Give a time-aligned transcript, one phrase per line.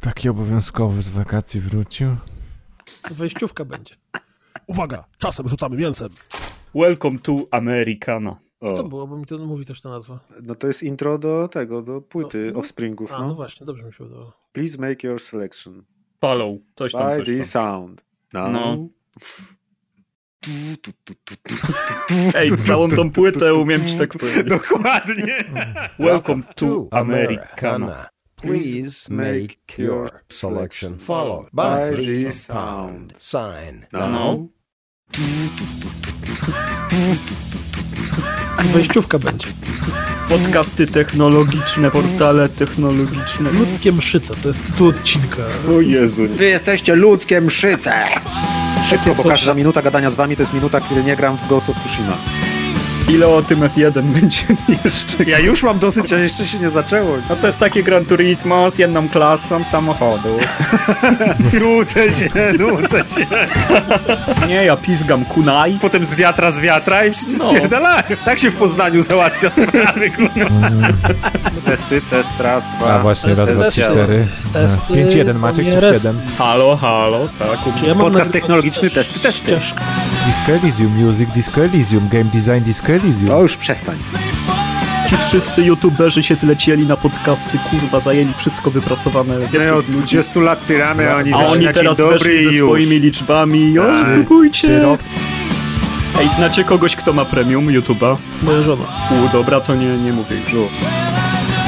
[0.00, 2.16] Taki obowiązkowy z wakacji wrócił.
[3.10, 3.94] Wejściówka będzie.
[4.66, 6.08] Uwaga, czasem rzucamy mięsem.
[6.74, 8.36] Welcome to Americana.
[8.60, 10.18] Co to O, było, bo mi to mówi też ta nazwa.
[10.42, 13.34] no to jest intro do tego, do płyty No, Offspringów, A, no no.
[13.34, 14.32] właśnie, dobrze mi się udało.
[14.52, 15.84] Please make your selection.
[16.20, 16.58] Follow.
[16.74, 17.44] Coś tam, By coś the tam.
[17.44, 18.04] sound.
[18.32, 18.48] No.
[18.48, 18.76] No.
[20.40, 20.50] Tu,
[20.82, 21.72] tu, tu, tu, tu, tu,
[22.08, 24.44] tu, Ej, całą tą płytę umiem ci tak powiedzieć.
[24.44, 25.44] Dokładnie.
[25.98, 28.08] Welcome to Americana.
[28.46, 33.86] Please make your selection followed by the sound sign.
[33.92, 34.08] No.
[34.08, 34.48] Now,
[38.72, 39.48] Wejściówka będzie.
[40.28, 43.50] Podcasty technologiczne, portale technologiczne.
[43.52, 45.42] Ludzkie mszyce, to jest tytuł odcinka.
[45.76, 46.22] O Jezu.
[46.28, 47.92] Wy jesteście ludzkie mszyce.
[48.84, 51.68] Szybko, bo każda minuta gadania z wami to jest minuta, kiedy nie gram w Ghost
[51.68, 52.18] of Tsushima.
[53.08, 55.24] Ile o tym F1 będziemy jeszcze?
[55.24, 57.16] Ja już mam dosyć, a jeszcze się nie zaczęło.
[57.30, 60.28] No to jest takie Gran Turismo z jedną klasą samochodu.
[61.60, 62.28] Nudzę się,
[62.58, 63.26] nudzę się.
[64.48, 65.78] Nie, ja pizgam kunai.
[65.82, 67.50] Potem z wiatra, z wiatra i wszyscy No.
[67.50, 68.02] spierdalają.
[68.24, 70.10] Tak się w Poznaniu załatwia sprawy.
[71.64, 72.94] Testy, test, raz, dwa.
[72.94, 74.26] A właśnie, raz, dwa, trzy, cztery.
[74.52, 76.02] Testy, 5-1 Maciek czy pomierest.
[76.02, 76.20] 7?
[76.38, 77.74] Halo, halo, tak.
[77.80, 79.60] Czy ja Podcast na- technologiczny, testy, testy.
[80.26, 83.30] Disco Elysium, Music Disco Elysium, Game Design Disco Elysium.
[83.30, 83.98] O, już przestań.
[85.10, 89.34] Ci wszyscy youtuberzy się zlecieli na podcasty, kurwa, zajęli wszystko wypracowane.
[89.58, 93.78] My od 20 lat tyramy, a oni A oni teraz dobry i ze swoimi liczbami.
[93.78, 94.06] O, Tak.
[94.28, 94.78] Słuchajcie.
[94.78, 95.00] rok?
[96.20, 98.16] Ej, znacie kogoś, kto ma premium YouTube'a?
[98.42, 98.84] Moja żona.
[99.10, 100.70] U, dobra, to nie, nie mówię już.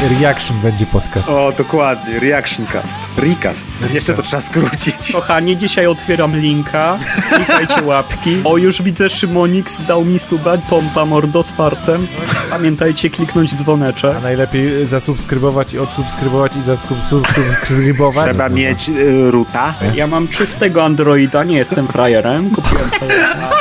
[0.03, 1.29] Reaction będzie podcast.
[1.29, 2.97] O, dokładnie, reaction cast.
[3.17, 3.67] Recast.
[3.95, 5.13] Jeszcze to trzeba skrócić.
[5.13, 6.99] Kochani, dzisiaj otwieram linka.
[7.37, 8.37] Klikajcie łapki.
[8.45, 12.07] O, już widzę, Szymonix dał mi suba, pompa mordo z fartem.
[12.51, 14.17] Pamiętajcie kliknąć dzwoneczek.
[14.17, 18.31] A najlepiej zasubskrybować i odsubskrybować i zasubskrybować.
[18.31, 19.75] Trzeba mieć y, ruta.
[19.95, 22.51] Ja mam czystego Androida, nie jestem frajerem.
[22.51, 23.15] Kupiłem sobie.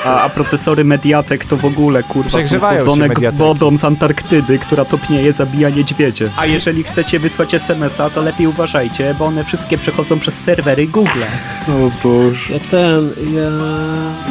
[0.06, 2.40] A, a procesory Mediatek to w ogóle, kurwa,
[2.82, 2.96] są
[3.32, 6.25] wodą z Antarktydy, która topnieje, zabija niedźwiedzie.
[6.38, 11.22] A jeżeli chcecie wysłać SMS-a, to lepiej uważajcie, bo one wszystkie przechodzą przez serwery Google.
[11.70, 12.54] O Boże.
[12.54, 13.52] Ja ten, ja...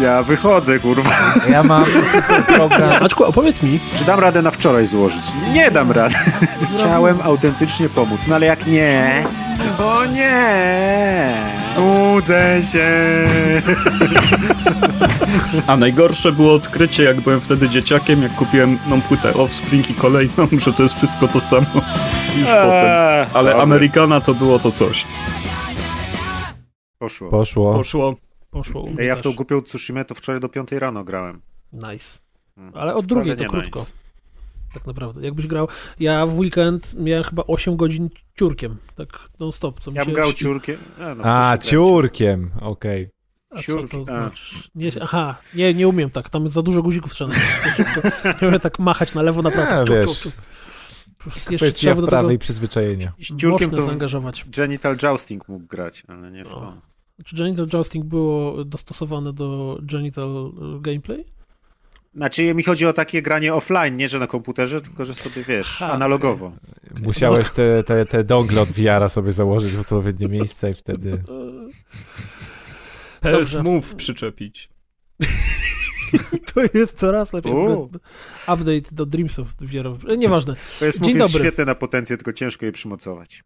[0.03, 1.11] Ja wychodzę, kurwa.
[1.51, 3.01] Ja mam super program.
[3.01, 5.23] Maczku, opowiedz mi, Czy dam radę na wczoraj złożyć?
[5.53, 6.15] Nie dam rady.
[6.77, 9.25] Chciałem autentycznie pomóc, no ale jak nie,
[9.79, 11.35] to nie.
[11.77, 12.89] Nudzę się.
[15.67, 20.73] A najgorsze było odkrycie, jak byłem wtedy dzieciakiem, jak kupiłemną płytę Offspring i kolejną, że
[20.73, 21.67] to jest wszystko to samo.
[22.37, 22.73] Już potem.
[22.73, 23.63] Eee, Ale dobra.
[23.63, 25.07] Amerykana to było to coś.
[26.99, 27.31] Poszło.
[27.31, 27.75] Poszło.
[27.75, 28.15] Poszło.
[28.51, 31.41] poszło Ej, ja w tą głupią Tsushima to wczoraj do 5 rano grałem.
[31.73, 32.19] Nice.
[32.55, 32.73] Hmm.
[32.77, 33.79] Ale od drugiej to krótko.
[33.81, 33.93] nice.
[34.75, 35.23] Tak naprawdę.
[35.23, 35.69] Jakbyś grał...
[36.01, 38.09] Ja w weekend miałem chyba 8 godzin
[38.39, 38.77] ciurkiem.
[38.95, 39.09] Tak
[39.41, 39.81] non stop.
[39.81, 40.77] Co Ja bym grał ciurkiem.
[40.99, 43.09] No, A, wcześniej grałem ciurkiem, okej.
[43.51, 44.05] A co to a.
[44.05, 44.55] znaczy?
[44.75, 46.31] Nie, aha, nie, nie umiem tak.
[46.31, 47.31] Tam jest za dużo guzików trzeba.
[48.43, 49.71] Nie umiem tak machać na lewo, na prawo.
[49.71, 50.33] A, Tak,
[51.57, 53.13] Kwestia wprawy i przyzwyczajenia.
[53.19, 54.45] Z ciurkiem mocno to zaangażować.
[54.57, 56.57] Genital Jousting mógł grać, ale nie w to.
[56.57, 56.75] O.
[57.25, 61.25] Czy Genital Jousting było dostosowane do Genital y, Gameplay?
[62.15, 65.83] Znaczy mi chodzi o takie granie offline, nie że na komputerze, tylko że sobie wiesz,
[65.83, 66.53] Aha, analogowo.
[67.01, 71.23] Musiałeś te, te, te dongle od VR-a sobie założyć w odpowiednie miejsca i wtedy...
[73.23, 73.63] Dobrze.
[73.63, 74.69] Move przyczepić.
[76.55, 77.53] To jest coraz lepiej.
[77.53, 77.91] U.
[78.49, 80.13] Update do Dreamsów VR.
[80.13, 80.55] E, Nieważne.
[80.79, 81.39] To jest Dzień dobry.
[81.41, 83.45] świetne na potencję, tylko ciężko je przymocować.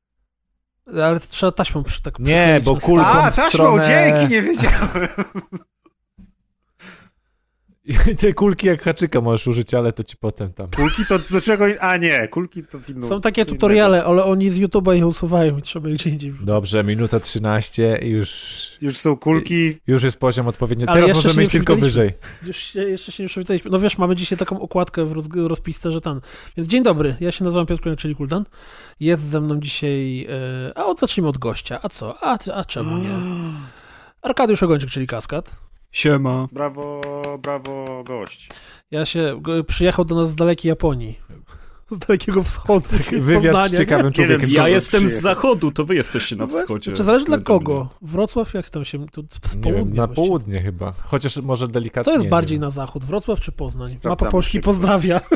[1.03, 3.83] Ale to trzeba taśmą przy, tak Nie, bo kulką A, taśmą, stronę...
[3.87, 4.79] dzięki, nie wiedziałem.
[7.89, 10.69] I te kulki jak haczyka możesz użyć, ale to ci potem tam...
[10.77, 11.65] Kulki to do czego...
[11.81, 13.09] A nie, kulki to inną...
[13.09, 16.35] Są takie tutoriale, ale oni z YouTube'a je usuwają i trzeba je gdzie indziej.
[16.41, 18.57] Dobrze, minuta 13 i już...
[18.83, 19.79] Już są kulki.
[19.87, 20.85] Już jest poziom odpowiedni.
[20.87, 22.13] Ale Teraz możemy iść tylko wyżej.
[22.47, 23.71] Już się, jeszcze się nie przywitaliśmy.
[23.71, 26.21] No wiesz, mamy dzisiaj taką okładkę w roz, rozpisce, że ten.
[26.57, 28.45] Więc dzień dobry, ja się nazywam Piotr Kuldan, czyli Kuldan.
[29.01, 31.81] Jest ze mną dzisiaj, e, a od, zacznijmy od gościa.
[31.83, 32.25] A co?
[32.25, 33.09] A, a czemu nie?
[34.23, 35.68] Arkadiusz Ogończyk, czyli Kaskad.
[35.93, 36.47] Siema.
[36.53, 37.01] Brawo,
[37.43, 38.49] brawo, gość.
[38.91, 41.19] Ja się, przyjechał do nas z dalekiej Japonii.
[41.91, 42.87] Z dalekiego wschodu,
[43.19, 44.45] z Wywiad z ciekawym człowiekiem.
[44.45, 45.23] z Ja jestem z przyjechał?
[45.35, 46.93] zachodu, to wy jesteście na No wschodzie.
[46.93, 47.89] Czy zależy dla kogo?
[48.03, 50.27] Wrocław, jak tam się, tu, z Nie południa wiem, na właściwie.
[50.27, 50.93] południe chyba.
[50.93, 52.13] Chociaż może delikatnie.
[52.13, 53.89] Co jest bardziej na zachód, Wrocław czy Poznań?
[53.89, 54.65] Mapa Sprawdzamy Polski szybko.
[54.71, 55.21] pozdrawia.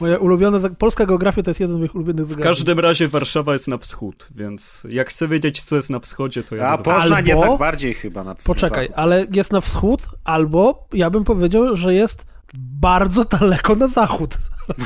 [0.00, 2.48] Moja ulubiona, polska geografia to jest jeden z moich ulubionych W zagadnień.
[2.48, 6.56] każdym razie Warszawa jest na wschód, więc jak chcę wiedzieć, co jest na wschodzie, to
[6.56, 8.46] ja A Poznań Albo- jednak bardziej chyba na wschód.
[8.56, 14.38] Poczekaj, ale jest na wschód, albo ja bym powiedział, że jest bardzo daleko na zachód.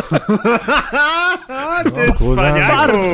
[1.95, 2.53] Ty No, kurwa!
[2.53, 3.11] Bardzo.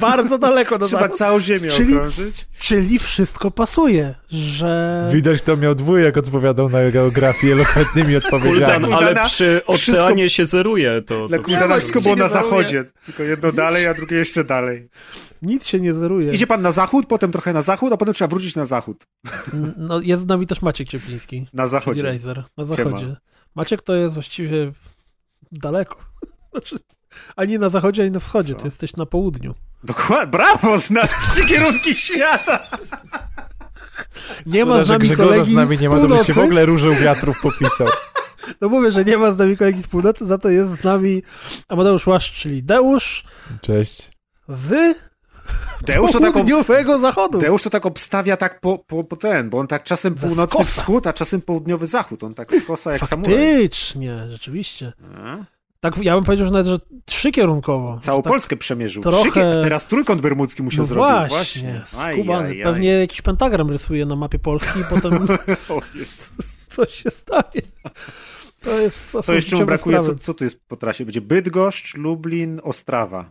[0.00, 1.18] Bardzo daleko do Trzeba zachodu.
[1.18, 2.46] całą ziemię Czyli- okrążyć?
[2.58, 5.10] Czyli wszystko pasuje, że...
[5.14, 8.84] Widać, kto miał dwójek, odpowiadał na geografii elokwentnymi odpowiedziami.
[8.86, 11.28] Kuldan, ale przy wszystko- oceanie się zeruje to.
[11.28, 12.84] Dla to Kuldana wszystko było na zachodzie.
[13.06, 14.88] Tylko jedno dalej, a drugie jeszcze dalej.
[15.42, 16.32] Nic się nie zeruje.
[16.32, 19.06] Idzie pan na zachód, potem trochę na zachód, a potem trzeba wrócić na zachód.
[19.76, 21.46] No, jest z nami też Maciek Ciepliński.
[21.52, 22.02] Na zachodzie.
[22.02, 23.16] Razer, na zachodzie.
[23.54, 24.72] Maciek to jest właściwie
[25.52, 25.96] daleko.
[26.52, 26.76] Znaczy,
[27.36, 28.54] ani na zachodzie, ani na wschodzie.
[28.54, 28.60] Co?
[28.60, 29.54] Ty jesteś na południu.
[29.84, 32.66] Dokładnie, brawo, znasz trzy kierunki świata.
[34.46, 36.32] Nie ma Szkoda, z że nami Grzegorza kolegi z nami z nie ma, to się
[36.32, 37.88] w ogóle różą wiatrów popisał.
[38.60, 41.22] No mówię, że nie ma z nami kolegi z północy, za to jest z nami
[41.68, 43.24] Amadeusz Łaszcz, czyli Deusz
[43.60, 44.12] Cześć.
[44.48, 44.98] z
[45.86, 47.00] Deusz to tak, ob...
[47.00, 47.38] zachodu.
[47.38, 50.64] Deusz to tak obstawia tak po, po, po ten, bo on tak czasem Za północny
[50.64, 52.24] wschód, a czasem południowy zachód.
[52.24, 53.36] On tak skosa jak samuraj.
[53.62, 54.92] Faktycznie, rzeczywiście.
[55.24, 55.36] A?
[55.80, 57.98] Tak, ja bym powiedział, że nawet, że trzykierunkowo.
[58.02, 59.02] Całą tak, Polskę przemierzył.
[59.02, 61.28] trochę- Trzy, teraz trójkąt bermudzki mu się no zrobił.
[61.28, 62.48] właśnie, Aj, skubany.
[62.48, 62.64] aj, aj.
[62.64, 65.12] Pewnie jakiś pentagram rysuje na mapie Polski i potem
[65.76, 66.56] O Jezus.
[66.74, 67.62] coś się stanie.
[68.60, 71.04] To jest to jeszcze mu brakuje, co, co tu jest po trasie?
[71.04, 73.30] Będzie Bydgoszcz, Lublin, Ostrawa.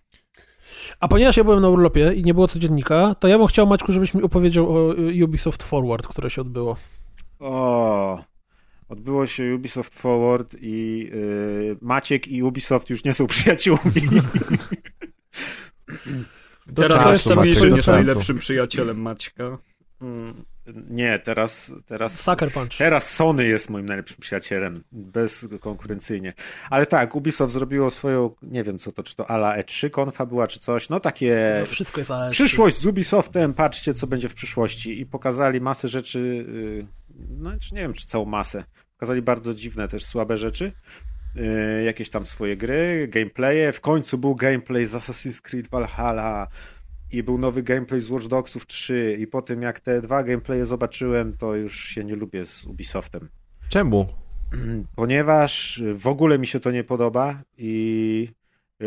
[1.00, 3.92] A ponieważ ja byłem na urlopie i nie było codziennika, to ja bym chciał, Maćku,
[3.92, 6.78] żebyś mi opowiedział o y, Ubisoft Forward, które się odbyło.
[7.40, 8.24] O,
[8.90, 14.02] odbyło się Ubisoft Forward i y, Maciek i Ubisoft już nie są przyjaciółmi.
[16.76, 19.58] Teraz czasu, jestem Maciek, jeszcze nie najlepszym przyjacielem Maćka.
[20.02, 20.34] Mm,
[20.90, 22.78] nie, teraz, teraz, Sucker Punch.
[22.78, 26.34] teraz Sony jest moim najlepszym przyjacielem, bezkonkurencyjnie.
[26.70, 30.48] Ale tak, Ubisoft zrobiło swoją, nie wiem co to, czy to ala E3 konfa była,
[30.48, 31.58] czy coś, no takie...
[31.60, 35.02] No wszystko jest ale Przyszłość z Ubisoftem, patrzcie co będzie w przyszłości.
[35.02, 36.88] I pokazali masę rzeczy, y,
[37.30, 38.64] no nie wiem czy całą masę.
[38.94, 40.72] Pokazali bardzo dziwne, też słabe rzeczy.
[41.38, 43.72] Y, Jakieś tam swoje gry, gameplaye.
[43.74, 46.48] W końcu był gameplay z Assassin's Creed Valhalla
[47.14, 50.66] i był nowy gameplay z Watch Dogsów 3 i po tym jak te dwa gameplaye
[50.66, 53.30] zobaczyłem, to już się nie lubię z Ubisoftem.
[53.70, 54.08] Czemu?
[54.96, 58.30] Ponieważ w ogóle mi się to nie podoba i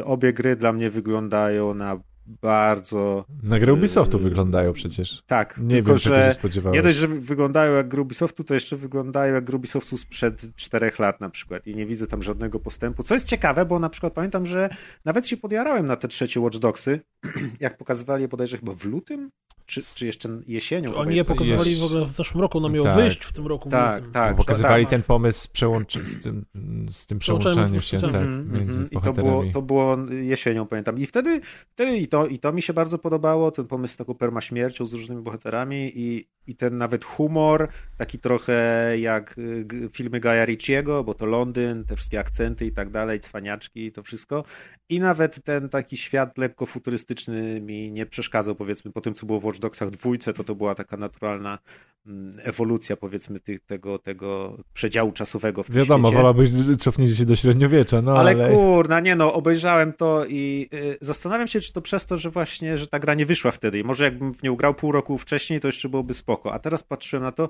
[0.04, 2.00] obie gry dla mnie wyglądają na
[2.42, 5.22] bardzo Na gry Ubisoftu Yy, wyglądają przecież.
[5.26, 6.76] tak, Nie tylko wiem, czego się że spodziewałeś.
[6.76, 10.98] nie dość, że wyglądają jak gry Ubisoftu, to jeszcze wyglądają jak gry Ubisoftu sprzed czterech
[10.98, 14.12] lat na przykład i nie widzę tam żadnego postępu, co jest ciekawe, bo na przykład
[14.12, 14.68] pamiętam, że
[15.04, 17.00] nawet się podjarałem na te trzecie Watch Dogsy,
[17.60, 19.30] jak pokazywali je bodajże chyba w lutym,
[19.70, 20.94] czy, czy jeszcze jesienią.
[20.94, 22.96] Oni je pokazywali Jest- w ogóle w zeszłym roku, ono miało Tak.
[22.96, 23.68] wyjść w tym roku.
[23.68, 24.12] Tak, lutym.
[24.12, 24.36] tak.
[24.36, 24.90] Pokazywali tak.
[24.90, 26.44] ten pomysł z, przełączy, z, tym,
[26.90, 28.90] z tym Przełączaniem się tak, Mhm, między mhm.
[28.90, 30.98] I to było, to było jesienią, pamiętam.
[30.98, 31.40] I wtedy,
[31.70, 34.92] wtedy i, to, i to mi się bardzo podobało, ten pomysł z taką permaśmiercią z
[34.92, 41.14] różnymi bohaterami i, i ten nawet humor, taki trochę jak y, filmy Gaja Ricciego, bo
[41.14, 44.44] to Londyn, te wszystkie akcenty i tak dalej, cwaniaczki i to wszystko.
[44.88, 49.40] I nawet ten taki świat lekko futurystyczny mi nie przeszkadzał, powiedzmy, po tym, co było
[49.40, 51.58] w Watch Dogsach dwójce, to to była taka naturalna
[52.06, 56.16] mm, ewolucja, powiedzmy, tych, tego, tego przedziału czasowego w tym Wiadomo, świecie.
[56.16, 58.50] wolałbyś cofnięcie się do średniowiecza, no ale, ale...
[58.50, 62.78] kurna, nie no, obejrzałem to i y, zastanawiam się, czy to przez to, że właśnie,
[62.78, 65.60] że ta gra nie wyszła wtedy i może jakbym w nią grał pół roku wcześniej,
[65.60, 67.48] to jeszcze byłoby spoko, a teraz patrzyłem na to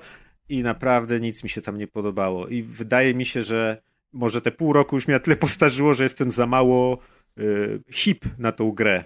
[0.49, 3.79] i naprawdę nic mi się tam nie podobało i wydaje mi się, że
[4.13, 6.99] może te pół roku już mnie na tyle postarzyło, że jestem za mało
[7.39, 9.05] y, hip na tą grę.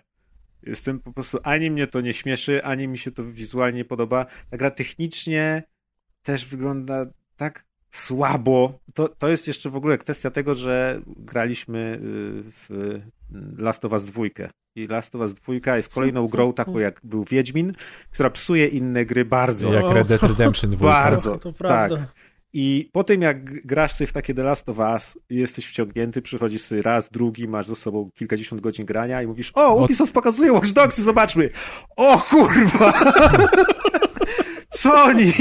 [0.67, 4.27] Jestem po prostu, ani mnie to nie śmieszy, ani mi się to wizualnie nie podoba.
[4.51, 5.63] Ta gra technicznie
[6.23, 8.79] też wygląda tak słabo.
[8.95, 12.69] To, to jest jeszcze w ogóle kwestia tego, że graliśmy y, w
[13.59, 14.25] Last of Us 2.
[14.77, 17.73] I Last of Us 2 jest kolejną grą taką jak był Wiedźmin,
[18.11, 19.73] która psuje inne gry bardzo.
[19.73, 20.89] Jak Red Dead Redemption 2.
[20.89, 21.39] Bardzo.
[21.39, 21.97] To prawda.
[21.97, 22.15] Tak.
[22.57, 26.63] I po tym, jak grasz sobie w takie The Last of Us jesteś wciągnięty, przychodzisz
[26.63, 30.73] sobie raz, drugi, masz ze sobą kilkadziesiąt godzin grania i mówisz, o, Ubisoft pokazuje Watch
[30.73, 31.51] Dogsy, zobaczmy.
[31.97, 32.93] O kurwa!
[34.71, 35.33] Co oni?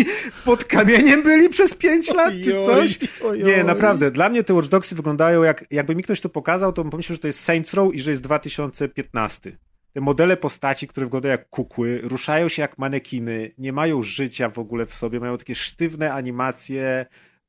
[0.45, 2.99] Pod kamieniem byli przez pięć lat, czy coś?
[3.43, 4.11] Nie, naprawdę.
[4.11, 7.15] Dla mnie te Watch Dogsy wyglądają jak, jakby mi ktoś to pokazał, to bym pomyślał,
[7.15, 9.57] że to jest Saints Row i że jest 2015.
[9.93, 14.59] Te modele postaci, które wyglądają jak kukły, ruszają się jak manekiny, nie mają życia w
[14.59, 17.05] ogóle w sobie, mają takie sztywne animacje,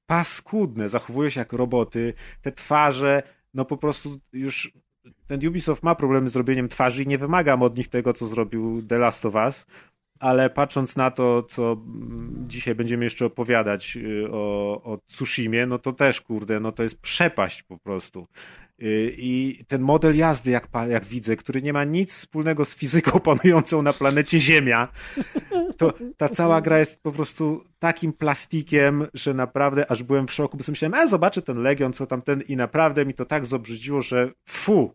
[0.06, 2.14] paskudne, zachowują się jak roboty.
[2.42, 3.22] Te twarze,
[3.54, 4.72] no po prostu już
[5.26, 8.82] ten Ubisoft ma problemy z robieniem twarzy i nie wymagam od nich tego, co zrobił
[8.82, 9.66] The Last of Us,
[10.20, 11.76] ale patrząc na to, co
[12.46, 17.00] dzisiaj będziemy jeszcze opowiadać y, o, o Tsushimie, no to też, kurde, no to jest
[17.00, 18.26] przepaść po prostu.
[18.82, 23.20] Y, I ten model jazdy, jak, jak widzę, który nie ma nic wspólnego z fizyką
[23.30, 24.88] panującą na planecie Ziemia,
[25.76, 30.56] to ta cała gra jest po prostu takim plastikiem, że naprawdę aż byłem w szoku,
[30.56, 33.46] bo sobie myślałem, e, zobaczę ten Legion, co tam ten i naprawdę mi to tak
[33.46, 34.94] zobrzydziło, że fu,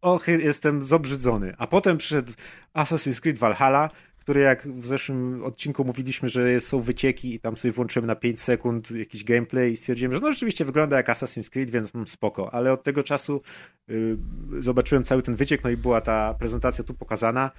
[0.00, 1.54] och, jestem zobrzydzony.
[1.58, 2.32] A potem przyszedł
[2.74, 7.72] Assassin's Creed Valhalla, który jak w zeszłym odcinku mówiliśmy, że są wycieki i tam sobie
[7.72, 11.70] włączyłem na 5 sekund jakiś gameplay i stwierdziłem, że no rzeczywiście wygląda jak Assassin's Creed,
[11.70, 12.54] więc mm, spoko.
[12.54, 13.42] Ale od tego czasu
[13.90, 14.16] y,
[14.58, 17.50] zobaczyłem cały ten wyciek, no i była ta prezentacja tu pokazana.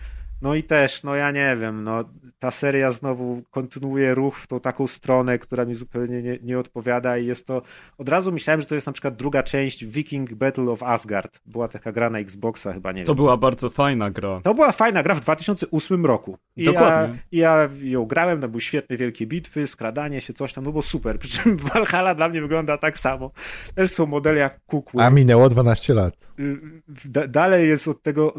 [0.42, 2.04] No i też, no ja nie wiem, no
[2.40, 7.18] ta seria znowu kontynuuje ruch w tą taką stronę, która mi zupełnie nie, nie odpowiada
[7.18, 7.62] i jest to,
[7.98, 11.40] od razu myślałem, że to jest na przykład druga część Viking Battle of Asgard.
[11.46, 13.16] Była taka gra na Xboxa chyba, nie To wiem.
[13.16, 14.42] była bardzo fajna gra.
[14.44, 16.38] To była fajna gra w 2008 roku.
[16.56, 17.20] I Dokładnie.
[17.32, 20.82] Ja, ja ją grałem, to były świetne wielkie bitwy, skradanie się, coś tam, no było
[20.82, 21.20] super.
[21.20, 23.32] Przy czym Valhalla dla mnie wygląda tak samo.
[23.76, 25.04] Też są modele jak kukły.
[25.04, 26.14] A minęło 12 lat.
[26.40, 26.60] Y,
[27.06, 28.34] da, dalej jest od tego,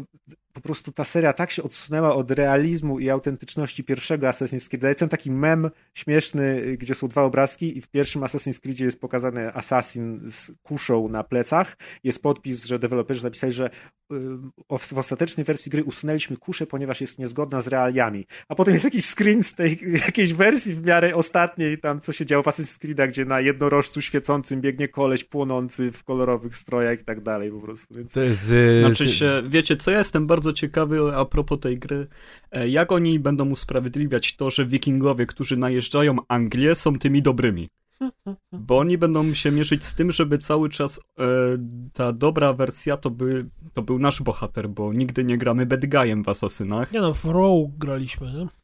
[0.53, 4.83] po prostu ta seria tak się odsunęła od realizmu i autentyczności pierwszego Assassin's Creed.
[4.83, 8.85] Jest ten taki mem śmieszny, y, gdzie są dwa obrazki i w pierwszym Assassin's Creedzie
[8.85, 11.77] jest pokazany Assassin z kuszą na plecach.
[12.03, 13.69] Jest podpis, że deweloperzy napisali, że
[14.13, 14.15] y,
[14.79, 18.25] w ostatecznej wersji gry usunęliśmy kuszę, ponieważ jest niezgodna z realiami.
[18.47, 22.25] A potem jest jakiś screen z tej jakiejś wersji w miarę ostatniej, tam co się
[22.25, 27.03] działo w Assassin's Creedach, gdzie na jednorożcu świecącym biegnie koleś płonący w kolorowych strojach i
[27.03, 27.95] tak dalej po prostu.
[27.95, 28.51] Więc To jest...
[28.51, 32.07] y, Znaczy się, wiecie co, ja jestem bardzo ciekawy a propos tej gry,
[32.51, 37.69] e, jak oni będą usprawiedliwiać to, że wikingowie, którzy najeżdżają Anglię, są tymi dobrymi.
[38.67, 41.23] Bo oni będą się mierzyć z tym, żeby cały czas e,
[41.93, 46.23] ta dobra wersja to, by, to był nasz bohater, bo nigdy nie gramy bad guyem
[46.23, 46.91] w Asasynach.
[46.91, 48.62] Nie no, w Row graliśmy, nie?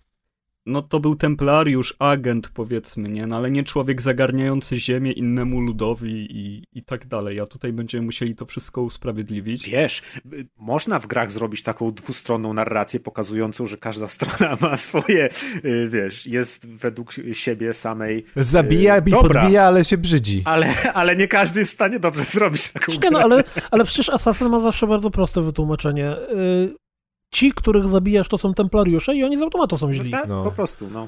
[0.65, 3.27] No to był templariusz, agent powiedzmy, nie?
[3.27, 7.39] No ale nie człowiek zagarniający ziemię innemu ludowi i, i tak dalej.
[7.39, 9.69] A tutaj będziemy musieli to wszystko usprawiedliwić.
[9.69, 10.01] Wiesz,
[10.33, 15.29] y, można w grach zrobić taką dwustronną narrację pokazującą, że każda strona ma swoje,
[15.65, 18.25] y, wiesz, jest według siebie samej.
[18.35, 20.41] Zabija y, i dobra, podbija, ale się brzydzi.
[20.45, 23.09] Ale, ale nie każdy jest w stanie dobrze zrobić taką Nie grę.
[23.11, 26.11] no, ale, ale przecież Assassin ma zawsze bardzo proste wytłumaczenie.
[26.11, 26.88] Y,
[27.31, 30.11] Ci, których zabijasz, to są templariusze i oni z automatu są źli.
[30.11, 30.43] Tak, No.
[30.43, 31.07] po prostu, no.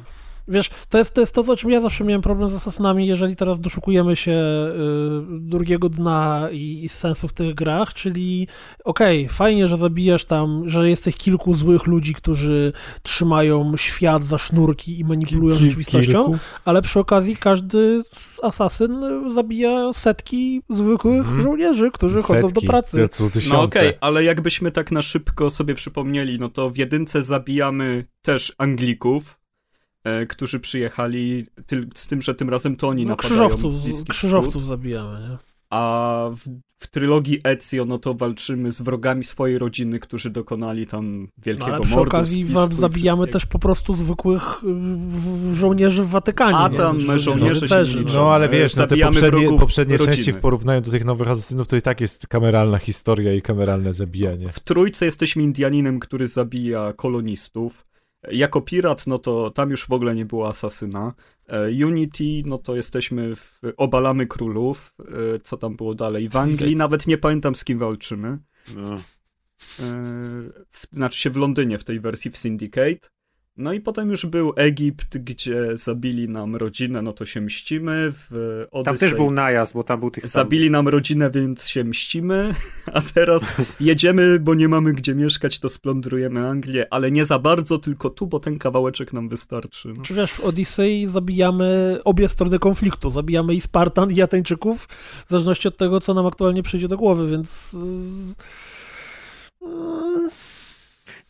[0.51, 3.36] Wiesz, to jest, to jest to, o czym ja zawsze miałem problem z Assassinami, jeżeli
[3.36, 8.48] teraz doszukujemy się y, drugiego dna i, i sensu w tych grach, czyli
[8.84, 14.38] okej, fajnie, że zabijasz tam, że jest tych kilku złych ludzi, którzy trzymają świat za
[14.38, 16.38] sznurki i manipulują Ki- rzeczywistością, kilku?
[16.65, 19.01] ale przy okazji każdy z asasyn
[19.34, 21.41] zabija setki zwykłych Mhm.
[21.41, 22.98] żołnierzy, którzy chodzą do Setki, pracy.
[23.50, 28.53] No okej, ale jakbyśmy tak na szybko sobie przypomnieli, no to w jedynce zabijamy też
[28.58, 29.40] Anglików,
[30.29, 33.74] którzy przyjechali, tyl, z tym, że tym razem to oni No, napadają krzyżowców,
[34.08, 35.38] krzyżowców zabijamy, nie?
[35.72, 41.22] A w, w trylogii Ezio, no to walczymy z wrogami swojej rodziny, którzy dokonali tam
[41.22, 44.63] No, wielkiego ale przy mordu, okazji zabijamy też po prostu zwykłych
[45.51, 46.58] y, żołnierzy w Watykanie.
[46.58, 46.77] A nie?
[46.77, 48.20] tam żołnierze się nie liczą.
[48.20, 51.67] No ale E, wiesz, no te poprzednie, poprzednie części w porównaniu do tych nowych asesynów
[51.67, 54.50] to i tak jest kameralna historia i kameralne zabijanie.
[54.50, 57.90] W trójce jesteśmy Indianinem, który zabija kolonistów.
[58.31, 61.13] Jako pirat, no to tam już w ogóle nie było asasyna.
[61.47, 64.93] E, Unity, no to jesteśmy w Obalamy Królów.
[64.99, 66.29] E, Co tam było dalej?
[66.29, 68.37] W Anglii nawet nie pamiętam z kim walczymy.
[68.75, 68.95] no.
[68.95, 69.01] E,
[70.69, 73.09] w, znaczy się w Londynie w tej wersji w Syndicate.
[73.58, 78.12] No i potem już był Egipt, gdzie zabili nam rodzinę, no to się mścimy.
[78.12, 80.24] W Tam Odyssey też był najazd, bo tam był tych.
[80.24, 80.29] Tam...
[80.29, 82.53] zabili nam rodzinę, więc się mścimy.
[82.93, 87.77] A teraz jedziemy, bo nie mamy gdzie mieszkać, to splądrujemy Anglię, ale nie za bardzo,
[87.77, 89.93] tylko tu, bo ten kawałeczek nam wystarczy.
[89.98, 90.03] No.
[90.03, 93.10] Czy wiesz, w Odyssey zabijamy obie strony konfliktu.
[93.10, 94.88] Zabijamy i Spartan, i Ateńczyków,
[95.27, 97.75] w zależności od tego, co nam aktualnie przyjdzie do głowy, więc...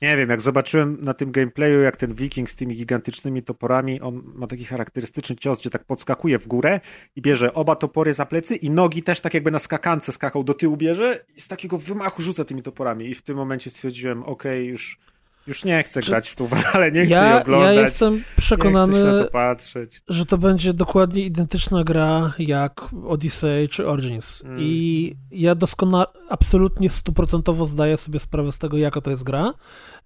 [0.01, 4.21] Nie wiem, jak zobaczyłem na tym gameplayu, jak ten wiking z tymi gigantycznymi toporami, on
[4.25, 6.79] ma taki charakterystyczny cios, gdzie tak podskakuje w górę
[7.15, 10.53] i bierze oba topory za plecy i nogi też tak jakby na skakance skakał do
[10.53, 13.09] tyłu bierze i z takiego wymachu rzuca tymi toporami.
[13.09, 14.99] I w tym momencie stwierdziłem, okej, już,
[15.47, 17.75] już nie chcę Czy- grać w tą ale nie chcę jej Ja, ja oglądać.
[17.77, 20.01] jestem Nie chcę przekonany, to patrzeć.
[20.07, 24.43] że to będzie dokładnie identyczna gra jak Odyssey czy Origins.
[24.45, 24.57] Mm.
[24.61, 29.53] I ja doskonale, absolutnie stuprocentowo zdaję sobie sprawę z tego, jaka to jest gra.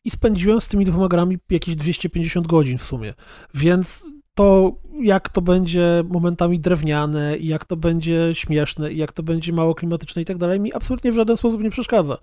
[0.03, 3.13] I spędziłem z tymi dwoma grami jakieś 250 godzin w sumie.
[3.53, 9.23] Więc to, jak to będzie momentami drewniane, i jak to będzie śmieszne, i jak to
[9.23, 12.17] będzie mało klimatyczne i tak dalej, mi absolutnie w żaden sposób nie przeszkadza.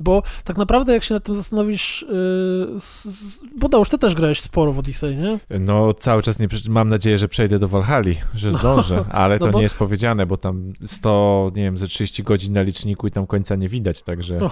[0.00, 4.78] Bo tak naprawdę, jak się nad tym zastanowisz, yy, bo ty też grałeś sporo w
[4.78, 5.60] Odyssey, nie?
[5.60, 9.52] No cały czas nie, mam nadzieję, że przejdę do Walhali, że zdążę, ale no to
[9.52, 13.10] bo- nie jest powiedziane, bo tam 100, nie wiem, ze 30 godzin na liczniku i
[13.10, 14.38] tam końca nie widać, także...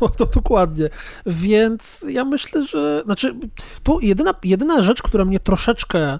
[0.00, 0.88] No, to dokładnie.
[1.26, 3.02] Więc ja myślę, że.
[3.04, 3.34] Znaczy,
[3.82, 6.18] tu jedyna, jedyna rzecz, która mnie troszeczkę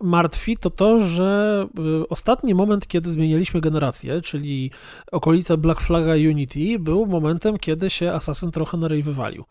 [0.00, 1.66] martwi, to to, że
[2.02, 4.70] e, ostatni moment, kiedy zmienialiśmy generację, czyli
[5.12, 9.44] okolice Black Flaga Unity, był momentem, kiedy się Assassin trochę na rej wywalił.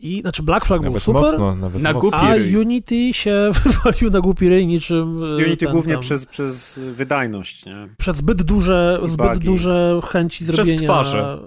[0.00, 1.22] I znaczy, Black Flag był Nawet super.
[1.22, 2.18] mocno, nawet Na mocno.
[2.18, 2.56] A ryj.
[2.56, 5.16] Unity się wywalił na głupi ryj niczym.
[5.22, 7.88] e, Unity ten głównie tam, przez, przez wydajność, nie?
[7.98, 9.46] Przez zbyt duże, I zbyt bugi.
[9.46, 10.82] duże chęci Przez zrobienia.
[10.88, 11.38] twarze.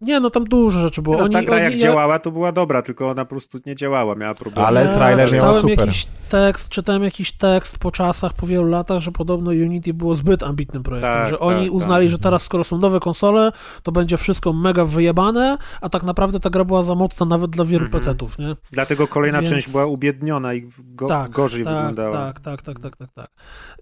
[0.00, 1.16] Nie, no tam dużo rzeczy było.
[1.16, 3.58] No, oni, ta gra oni, jak ja- działała, to była dobra, tylko ona po prostu
[3.66, 4.66] nie działała, miała problemy.
[4.68, 5.78] Ale trailer miała czytałem super.
[5.86, 10.42] jakiś tekst, czytałem jakiś tekst po czasach, po wielu latach, że podobno Unity było zbyt
[10.42, 11.74] ambitnym projektem, Tak, że tak, oni tak.
[11.74, 13.52] uznali, że teraz skoro są nowe konsole,
[13.82, 17.64] to będzie wszystko mega wyjebane, a tak naprawdę ta gra była za mocna nawet dla
[17.64, 18.02] wielu Mhm.
[18.02, 18.56] PC-ów, nie?
[18.72, 22.16] Dlatego kolejna Więc- część była ubiedniona i go, tak, gorzej tak, wyglądała.
[22.16, 23.30] Tak, tak, tak, tak, tak, tak.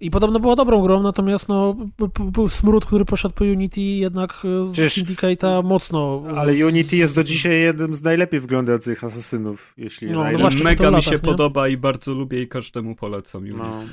[0.01, 1.75] I podobno była dobrą grą, natomiast no,
[2.19, 4.31] był smród, który poszedł po Unity jednak
[4.63, 6.08] e, z Przecież- Syndicate'a mocno.
[6.37, 10.63] Ale z- Unity jest do dzisiaj jednym z najlepiej wyglądających asasynów, jeśli No, no właśnie,
[10.63, 11.19] Mega mi się nie?
[11.19, 13.41] podoba i bardzo lubię i każdemu polecam.
[13.41, 13.57] Unity.
[13.57, 13.83] No.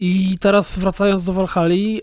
[0.00, 2.00] I teraz wracając do Valhalla, e,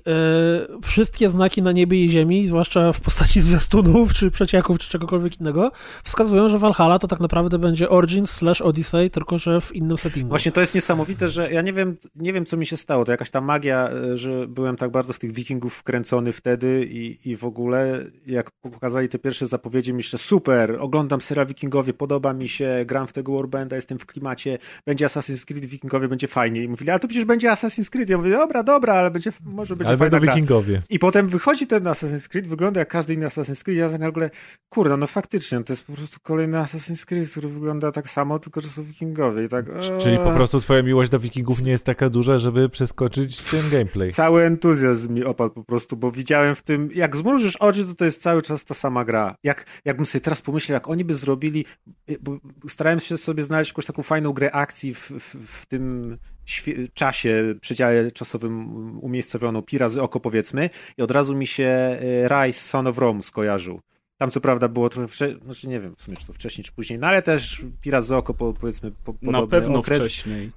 [0.83, 5.71] wszystkie znaki na niebie i ziemi, zwłaszcza w postaci zwiastunów, czy przecieków, czy czegokolwiek innego,
[6.03, 10.29] wskazują, że Valhalla to tak naprawdę będzie Origins slash Odyssey, tylko że w innym settingu.
[10.29, 13.05] Właśnie to jest niesamowite, że ja nie wiem, nie wiem, co mi się stało.
[13.05, 17.29] To jakaś ta magia, e, że byłem tak bardzo w tych wikingów wkręcony wtedy i,
[17.29, 22.49] i w ogóle, jak pokazali te pierwsze zapowiedzi, myślę, super, oglądam serial Wikingowie, podoba mi
[22.49, 26.63] się, gram w tego Warbanda, jestem w klimacie, będzie Assassin's Creed Wikingowie, będzie fajnie.
[26.63, 28.09] I mówili, ale to przecież będzie Assassin's Creed.
[28.09, 30.81] Ja mówię, dobra, dobra, ale będzie, może będzie Ale fajna będą wikingowie.
[30.89, 34.29] I potem wychodzi ten Assassin's Creed, wygląda jak każdy inny Assassin's Creed, ja tak nagle,
[34.69, 38.61] kurde, no faktycznie, to jest po prostu kolejny Assassin's Creed, który wygląda tak samo, tylko
[38.61, 39.65] że są wikingowie i tak...
[39.99, 40.35] Czyli po eee.
[40.35, 44.11] prostu twoja miłość do wikingów nie jest taka duża, żeby przeskoczyć ten gameplay.
[44.21, 48.05] Cały entuzjazm mi opadł po prostu, bo widziałem w tym, jak zmrużysz oczy, to to
[48.05, 49.35] jest cały czas ta sama gra.
[49.43, 51.65] Jak, jakbym sobie teraz pomyślał, jak oni by zrobili,
[52.21, 52.37] bo
[52.69, 56.17] starałem się sobie znaleźć jakąś taką fajną grę akcji w, w, w tym
[56.93, 62.59] czasie, przedziale czasowym umiejscowioną, pi razy oko powiedzmy i od razu mi się e, Rise
[62.59, 63.81] Son of Rome skojarzył.
[64.17, 66.71] Tam co prawda było trochę wcześniej, znaczy nie wiem w sumie czy to wcześniej czy
[66.71, 70.03] później, no ale też pi razy oko po, powiedzmy po, Na pewno okres.
[70.03, 70.51] wcześniej.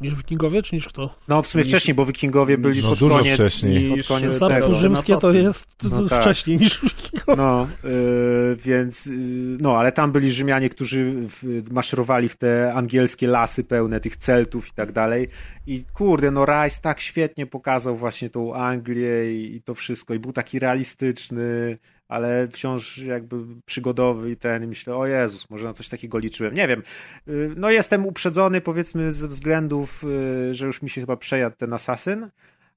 [0.00, 1.14] Niż Wikingowie, czy niż kto?
[1.28, 3.90] No w sumie Niż- wcześniej, bo Wikingowie byli No, pod dużo koniec, wcześniej.
[3.98, 4.48] pod koniec tego.
[4.48, 5.42] Carstwo rzymskie to Assassin.
[5.42, 6.20] jest No tak.
[6.22, 7.36] wcześniej niż Wikingowie.
[7.42, 9.12] No, yy, więc, yy,
[9.60, 14.68] no, ale tam byli Rzymianie, którzy w, maszerowali w te angielskie lasy pełne tych Celtów
[14.68, 15.28] i tak dalej.
[15.66, 20.14] I kurde, no Rice tak świetnie pokazał właśnie tą Anglię i, i to wszystko.
[20.14, 21.76] I był taki realistyczny,
[22.10, 24.64] ale wciąż jakby przygodowy i ten.
[24.64, 26.54] I myślę, o Jezus, może na coś takiego liczyłem.
[26.54, 26.82] Nie wiem.
[27.26, 31.72] Yy, No jestem uprzedzony powiedzmy ze względów, yy, że już mi się chyba przejadł ten
[31.72, 32.30] Asasyn,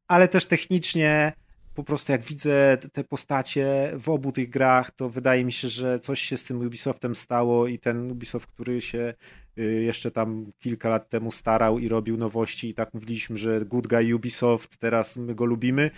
[0.07, 1.33] ale też technicznie
[1.75, 5.67] po prostu jak widzę te- te postacie w obu tych grach, to wydaje mi się,
[5.67, 9.13] że coś się z tym Ubisoftem stało i ten Ubisoft, który się
[9.57, 13.87] y, jeszcze tam kilka lat temu starał i robił nowości i tak mówiliśmy, że good
[13.87, 15.91] guy Ubisoft, teraz my go lubimy,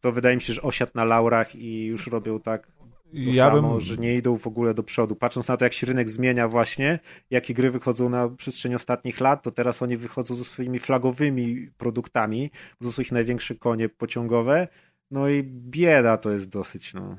[0.00, 2.66] to wydaje mi się, że osiadł na laurach i już robią tak
[3.12, 5.16] to Ja samo, bym, że nie idą w ogóle do przodu.
[5.16, 6.98] Patrząc na to, jak się rynek zmienia właśnie,
[7.30, 12.50] jakie gry wychodzą na przestrzeni ostatnich lat, to teraz oni wychodzą ze swoimi flagowymi produktami,
[12.82, 14.68] to są ich największe konie pociągowe,
[15.10, 17.16] no i bieda to jest dosyć, no.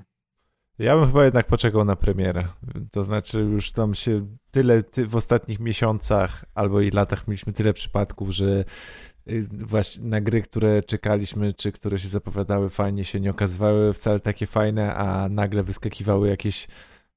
[0.80, 2.48] ja bym chyba jednak poczekał na premierę.
[2.92, 7.74] To znaczy już tam się tyle ty, w ostatnich miesiącach albo i latach mieliśmy tyle
[7.74, 8.66] przypadków, że
[9.52, 14.46] właśnie na gry, które czekaliśmy, czy które się zapowiadały fajnie, się nie okazywały wcale takie
[14.46, 16.68] fajne, a nagle wyskakiwały jakieś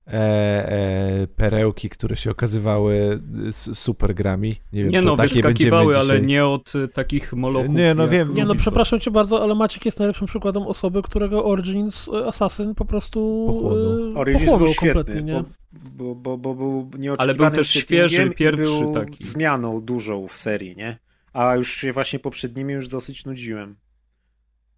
[0.06, 4.56] e, e, perełki, które się okazywały s- super grami.
[4.72, 7.74] Nie wiem, Nie no, takie wyskakiwały, będziemy ale nie od y, takich molochów.
[7.74, 11.44] Nie, no wiem, Nie no, przepraszam cię bardzo, ale Maciek jest najlepszym przykładem osoby, którego
[11.44, 14.18] Origins Assassin po prostu Pochłonął.
[14.20, 15.44] Origins pochłonął był kompletnie, świetny, nie?
[15.72, 19.24] bo, bo, bo, bo był nieoczekiwanym Ale był też świeży, pierwszy był taki.
[19.24, 20.96] zmianą dużą w serii, nie?
[21.34, 23.76] A już się właśnie poprzednimi już dosyć nudziłem.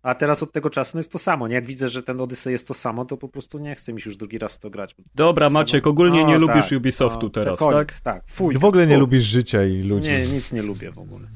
[0.03, 1.55] A teraz od tego czasu no jest to samo, nie?
[1.55, 4.17] Jak widzę, że ten Odyssey jest to samo, to po prostu nie chce mi już
[4.17, 4.95] drugi raz w to grać.
[5.15, 8.01] Dobra, To samo- Maciek, ogólnie nie No, lubisz tak, Ubisoftu no, teraz, koniec, tak?
[8.01, 8.31] tak?
[8.31, 8.59] Fuj.
[8.59, 9.01] W ogóle nie fu.
[9.01, 10.11] lubisz życia i ludzi.
[10.11, 11.29] Nie, nic nie lubię w ogóle.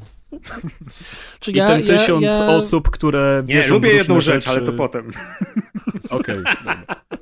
[1.40, 4.50] Czy I ten tysiąc osób, które Nie, lubię jedną rzecz, rzeczy...
[4.50, 5.10] ale to potem.
[6.10, 6.84] Okej, dobra.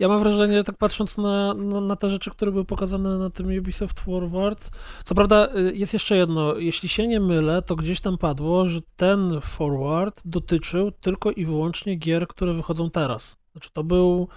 [0.00, 3.58] ja mam wrażenie, tak patrząc na, na, na, te rzeczy, które były pokazane na tym
[3.58, 4.70] Ubisoft Forward,
[5.04, 8.80] co prawda y, jest jeszcze jedno, jeśli się nie mylę, to gdzieś tam padło, że
[8.96, 13.36] ten Forward dotyczył tylko i wyłącznie gier, które wychodzą teraz.
[13.52, 14.28] Znaczy to był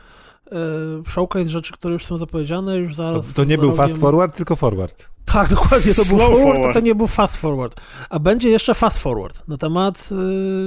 [0.47, 3.27] y, showcase rzeczy, które już są zapowiedziane, już zaraz...
[3.27, 5.09] To, to nie był fast forward, tylko forward.
[5.25, 7.81] Tak, dokładnie, to był forward, to nie był fast forward.
[8.09, 10.09] A będzie jeszcze fast forward na temat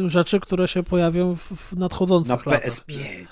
[0.04, 2.70] y, rzeczy, które się pojawią w, w nadchodzących na latach.
[2.70, 3.26] PS5.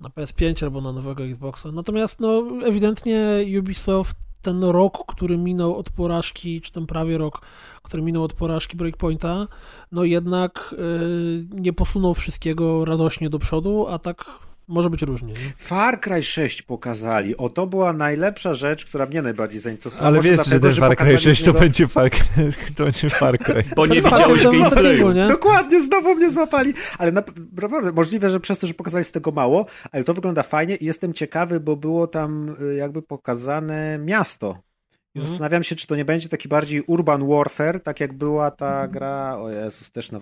[0.00, 1.72] Na PS5 albo na nowego Xboxa.
[1.72, 3.20] Natomiast no, ewidentnie
[3.58, 7.40] Ubisoft ten rok, który minął od porażki, czy ten prawie rok,
[7.82, 9.46] który minął od porażki Breakpointa,
[9.92, 14.24] no jednak y, nie posunął wszystkiego radośnie do przodu, a tak
[14.68, 15.28] może być różnie.
[15.28, 15.52] Nie?
[15.58, 17.36] Far Cry 6 pokazali.
[17.36, 20.08] O, to była najlepsza rzecz, która mnie najbardziej zainteresowała.
[20.08, 21.52] Ale Może wiesz, dlatego, że ten Far Cry 6 niego...
[21.52, 22.24] to będzie Far Cry.
[22.76, 23.64] To będzie Far Cry.
[23.76, 25.12] Bo nie widziałeś gameplayu.
[25.12, 25.26] nie?
[25.26, 26.74] Dokładnie, znowu mnie złapali.
[26.98, 30.42] Ale na, naprawdę, możliwe, że przez to, że pokazali z tego mało, ale to wygląda
[30.42, 34.66] fajnie i jestem ciekawy, bo było tam y, jakby pokazane miasto.
[35.16, 35.28] I Mhm.
[35.28, 39.38] zastanawiam się, czy to nie będzie taki bardziej urban warfare, tak jak była ta gra,
[39.38, 40.20] o Jezus, też na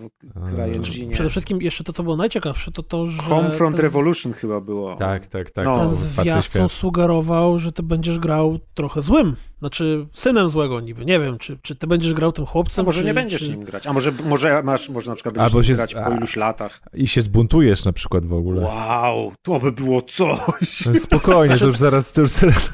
[0.49, 1.11] CryEngine.
[1.13, 4.95] Przede wszystkim jeszcze to, co było najciekawsze, to to, że Homefront ten, Revolution chyba było.
[4.95, 5.65] Tak, tak, tak.
[5.65, 5.79] No.
[5.79, 9.35] ten zwiastun sugerował, że ty będziesz grał trochę złym.
[9.59, 11.05] Znaczy synem złego niby.
[11.05, 13.49] Nie wiem, czy, czy ty będziesz grał tym A chłopcem, może czy, nie będziesz czy...
[13.51, 16.35] nim grać, a może, może masz, może na przykład będziesz się- grać po a- iluś
[16.35, 16.81] latach.
[16.93, 18.61] I się zbuntujesz na przykład w ogóle.
[18.61, 20.85] Wow, to by było coś.
[20.85, 22.71] No Spokojnie, to już zaraz, to już zaraz...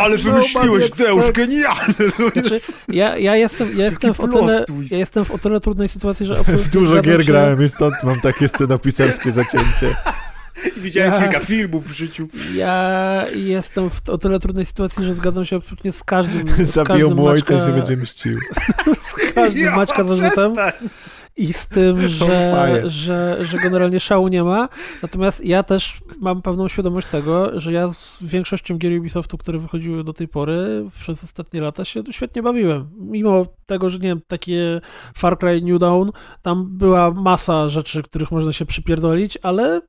[0.00, 1.94] Ale wymyśliłeś, Deusz, genialne.
[2.32, 5.88] Znaczy, ja, ja, jestem, ja, jestem w o tyle, ja jestem w o tyle trudnej
[5.88, 9.96] sytuacji, że W dużo gier się, grałem i stąd mam takie scenopisarskie zacięcie.
[10.76, 12.28] Widziałem Ja- kilka filmów w życiu.
[12.54, 16.48] Ja jestem w o tyle trudnej sytuacji, że zgadzam się absolutnie z każdym.
[16.64, 18.38] Z Zabiją każdym mu ojca, Maćka, się będzie mścił.
[19.30, 20.30] z każdym Maćka zarzutem.
[20.52, 20.88] przestań.
[21.36, 24.68] I z tym, że, że, że generalnie szału nie ma.
[25.02, 30.04] Natomiast ja też mam pewną świadomość tego, że ja z większością gier Ubisoftu, które wychodziły
[30.04, 32.90] do tej pory przez ostatnie lata się świetnie bawiłem.
[33.00, 34.80] Mimo tego, że nie wiem, takie
[35.16, 36.08] Far Cry New Dawn,
[36.42, 39.80] tam była masa rzeczy, których można się przypierdolić, ale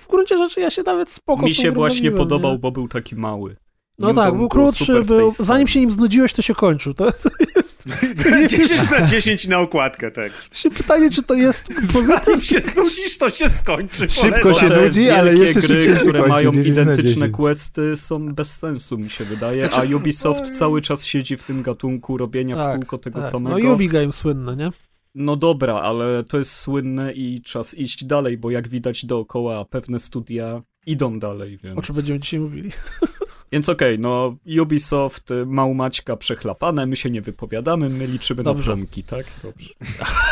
[0.00, 2.58] w gruncie rzeczy ja się nawet spoko Mi się właśnie bawiłem, podobał, nie?
[2.58, 3.56] bo był taki mały.
[3.98, 6.94] No New tak, był krótszy, był, zanim się nim znudziłeś, to się kończył.
[6.94, 7.71] To, to jest
[8.48, 10.58] 10 na 10 na okładkę tekst.
[10.58, 14.10] się pytanie, czy to jest Zanim pozytyw, się znudzisz, to się skończy.
[14.10, 17.36] Szybko się nudzi, ale wielkie jeszcze gry, szybciej które kończy, mają 10 na identyczne 10.
[17.36, 22.18] questy są bez sensu, mi się wydaje, a Ubisoft cały czas siedzi w tym gatunku
[22.18, 23.30] robienia w kółko tego tak.
[23.30, 23.58] samego.
[23.58, 24.70] No Ubi Game słynne, nie?
[25.14, 29.98] No dobra, ale to jest słynne i czas iść dalej, bo jak widać dookoła pewne
[29.98, 31.78] studia idą dalej, więc...
[31.78, 32.70] O czym będziemy dzisiaj mówili.
[33.52, 38.70] Więc okej, no Ubisoft, y, Małmaćka przechlapane, my się nie wypowiadamy, my liczymy Dobrze.
[38.70, 39.26] na promki, tak?
[39.42, 39.70] Dobrze.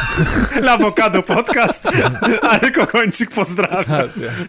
[0.68, 1.88] Lawokado podcast,
[2.42, 4.02] ale Kokończyk pozdrawia.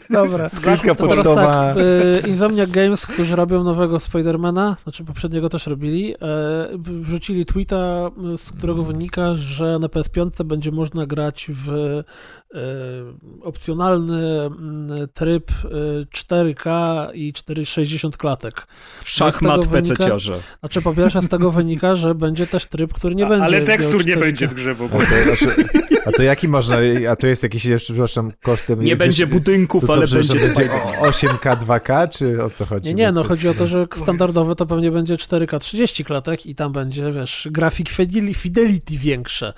[0.09, 0.49] Dobra.
[0.49, 1.41] Skrytka To teraz pocztowa.
[1.41, 6.17] tak, y, Insomniac Games, którzy robią nowego Spidermana, znaczy poprzedniego też robili, e,
[6.77, 11.69] wrzucili tweeta, y, z którego wynika, że na PS5 będzie można grać w
[13.41, 18.67] opcjonalny mm, tryb y, 4K i 460 klatek.
[19.03, 20.33] Szachmat PC-ciarze.
[20.59, 24.05] Znaczy po pierwsze z tego wynika, że będzie też tryb, który nie będzie Ale tekstur
[24.05, 24.19] nie 4K.
[24.19, 25.05] będzie w grze w A ogóle.
[25.05, 25.51] to, a, to,
[26.05, 26.75] a to jaki można,
[27.11, 28.81] a to jest jakiś, jeszcze, przepraszam, kosztem...
[28.83, 30.33] Nie będzie wiesz, budynków, co, ale będzie...
[30.33, 32.87] będzie o- 8K, 2K, czy o co chodzi?
[32.89, 36.55] Nie, nie, no chodzi o to, że standardowe to pewnie będzie 4K 30 klatek i
[36.55, 39.53] tam będzie, wiesz, grafik fideli- fidelity większe.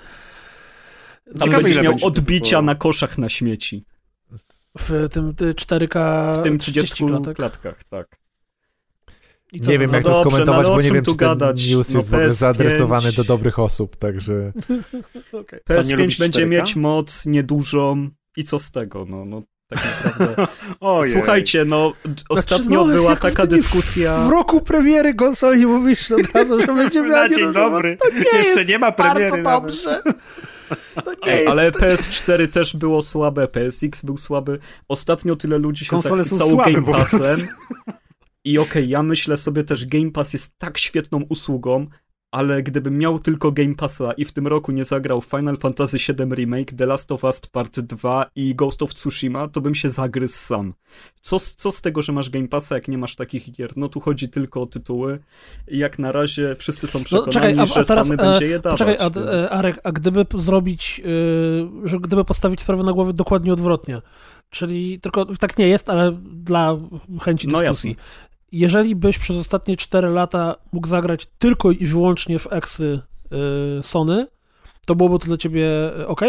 [1.24, 3.84] Tam Ciekawe, będziesz miał odbicia na koszach na śmieci.
[4.78, 5.98] W tym ty, 4K
[6.40, 7.36] W tym 30 30 klatek.
[7.36, 8.06] klatkach, tak.
[9.64, 11.16] Co Nie wiem, no jak dobrze, to skomentować, no o bo nie wiem, czy ten
[11.16, 11.70] gadać?
[11.70, 12.32] news No jest w ogóle PS5.
[12.32, 14.52] zaadresowany do dobrych osób, także...
[15.32, 15.42] Nie
[15.76, 16.48] PS5 lubisz będzie 4K?
[16.48, 20.46] mieć moc niedużą i co z tego, no, no tak naprawdę.
[20.80, 21.12] Ojej.
[21.12, 24.18] Słuchajcie, no d- ostatnio no, była taka dyskusja...
[24.26, 27.90] W roku premiery konsoli mówisz od razu, że będzie miała Na dzień dobry.
[28.04, 28.12] moc.
[28.12, 29.64] To nie Jeszcze nie ma bardzo premiery nawet.
[29.64, 30.02] dobrze.
[31.26, 31.48] Jest...
[31.48, 34.58] ale PS4 też było słabe, PSX był słaby.
[34.88, 37.48] Ostatnio tyle ludzi się Konsole zachwycało Game Passem.
[38.44, 41.86] I okej, ja myślę sobie też, Game Pass jest tak świetną usługą,
[42.34, 46.34] ale gdybym miał tylko Game Passa i w tym roku nie zagrał Final Fantasy VII
[46.34, 50.36] Remake, The Last of Us Part 2 i Ghost of Tsushima, to bym się zagryzł
[50.38, 50.74] sam.
[51.20, 53.72] Co, z- co z tego, że masz Game Passa, jak nie masz takich gier?
[53.76, 55.18] No tu chodzi tylko o tytuły
[55.68, 58.26] i jak na razie wszyscy są przekonani, No, czekaj, a, a że teraz, Sony e,
[58.26, 58.78] będzie je dawać.
[58.80, 59.26] Poczekaj, a, więc...
[59.26, 61.02] e, Arek, a gdyby zrobić,
[61.84, 64.02] y, że gdyby postawić sprawę na głowie dokładnie odwrotnie,
[64.50, 66.76] czyli tylko tak nie jest, ale dla
[67.22, 67.96] chęci No dyskusji.
[68.56, 73.00] Jeżeli byś przez ostatnie 4 lata mógł zagrać tylko i wyłącznie w eksy
[73.78, 74.26] y, Sony,
[74.86, 75.68] to byłoby to dla ciebie
[76.06, 76.20] ok?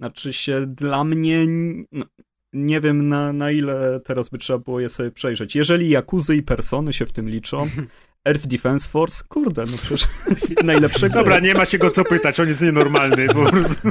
[0.00, 1.46] Znaczy się dla mnie.
[1.92, 2.04] No,
[2.52, 5.56] nie wiem na, na ile teraz by trzeba było je sobie przejrzeć.
[5.56, 7.68] Jeżeli Jakuzy i Persony się w tym liczą,
[8.28, 11.14] Earth Defense Force, kurde, no przecież jest najlepszego.
[11.14, 13.88] Dobra, nie ma się go co pytać, on jest nienormalny po prostu.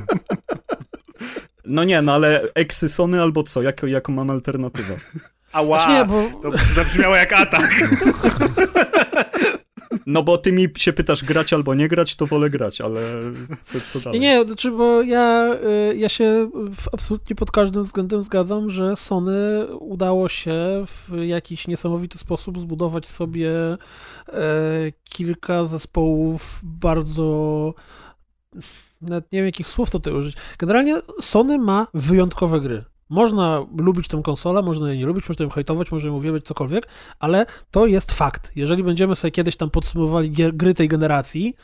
[1.66, 3.62] No nie, no ale eksy Sony albo co?
[3.62, 5.00] Jako, jaką mam alternatywę?
[5.56, 7.70] Ała, Znaczy nie, bo to zabrzmiało jak atak.
[10.08, 13.02] No bo ty mi się pytasz grać albo nie grać, to wolę grać, ale
[13.64, 14.20] co, co dalej?
[14.20, 15.56] Nie, znaczy, bo ja,
[15.92, 21.68] y, ja się w- absolutnie pod każdym względem zgadzam, że Sony udało się w jakiś
[21.68, 23.78] niesamowity sposób zbudować sobie e,
[25.04, 27.74] kilka zespołów bardzo.
[29.02, 30.36] Nawet nie wiem, jakich słów tutaj użyć.
[30.60, 32.84] Generalnie Sony ma wyjątkowe gry.
[33.10, 36.88] Można lubić tę konsolę, można jej nie lubić, można ją hejtować, można ją uwielbiać, cokolwiek,
[37.20, 38.52] ale to jest fakt.
[38.56, 41.56] Jeżeli będziemy sobie kiedyś tam podsumowali gry tej generacji,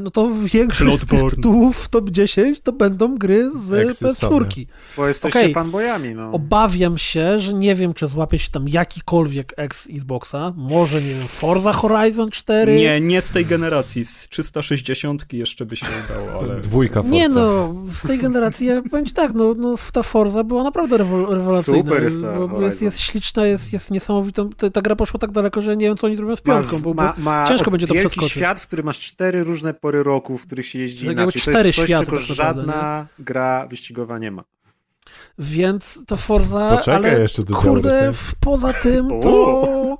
[0.00, 4.66] no to większość z tych tytułów w top 10 to będą gry z Eksy PS4.
[4.96, 5.54] Bo jesteście Okej.
[5.54, 6.32] fanboyami, no.
[6.32, 10.52] Obawiam się, że nie wiem, czy złapie się tam jakikolwiek ex Xboxa.
[10.56, 12.76] Może, nie wiem, Forza Horizon 4.
[12.76, 16.60] Nie, nie z tej generacji, z 360 jeszcze by się udało, ale...
[16.60, 17.14] Dwójka Forza.
[17.14, 20.96] Nie no, z tej generacji, ja powiem ci tak, no, no ta Forza była naprawdę
[20.96, 21.78] rewol- rewelacyjna.
[21.78, 24.50] Super jest ta jest, jest śliczna, jest, jest niesamowitą.
[24.50, 26.82] Ta, ta gra poszła tak daleko, że nie wiem, co oni zrobią z piątką, z-
[26.82, 28.32] bo, bo ma, ma ciężko będzie to przeskoczyć.
[28.32, 31.32] świat, w którym masz cztery różne pory roku, w których się jeździ Tak inaczej.
[31.42, 34.44] To cztery jest coś, światy czego tak naprawdę, żadna gra wyścigowa nie ma.
[35.38, 39.98] Więc to Forza, Poczekaj ale jeszcze do kurde, poza tym to...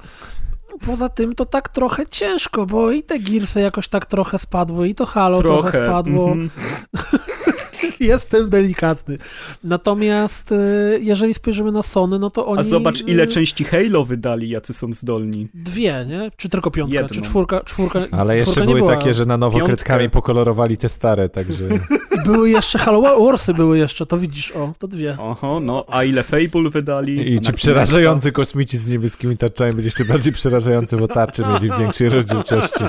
[0.87, 4.94] Poza tym to tak trochę ciężko, bo i te Gearsy jakoś tak trochę spadły, i
[4.94, 5.87] to Halo trochę, Trochę.
[5.87, 6.33] spadło.
[6.33, 6.51] mhm.
[8.00, 9.18] Jestem delikatny.
[9.64, 12.60] Natomiast y, jeżeli spojrzymy na Sony, no to oni...
[12.60, 15.48] A zobacz, ile y, części Halo wydali, jacy są zdolni.
[15.54, 16.30] Dwie, nie?
[16.36, 16.96] Czy tylko piątka?
[17.00, 17.08] Jedną.
[17.08, 17.60] Czy czwórka?
[17.60, 18.96] czwórka Ale jeszcze czwórka były była.
[18.96, 19.76] takie, że na nowo Piątkę.
[19.76, 21.64] kredkami pokolorowali te stare, także...
[22.24, 25.16] Były jeszcze Halo Warsy były jeszcze, to widzisz, o, to dwie.
[25.18, 27.34] Oho, no, a ile Fable wydali?
[27.34, 32.08] I ci przerażający kosmici z niebieskimi tarczami byli jeszcze bardziej przerażający, bo tarcze mieli większej
[32.08, 32.84] rozdzielczości.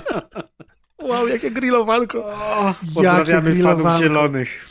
[1.02, 2.26] Wow, jakie grillowanko.
[2.26, 4.00] O, pozdrawiamy fanów grillowanko.
[4.00, 4.70] zielonych.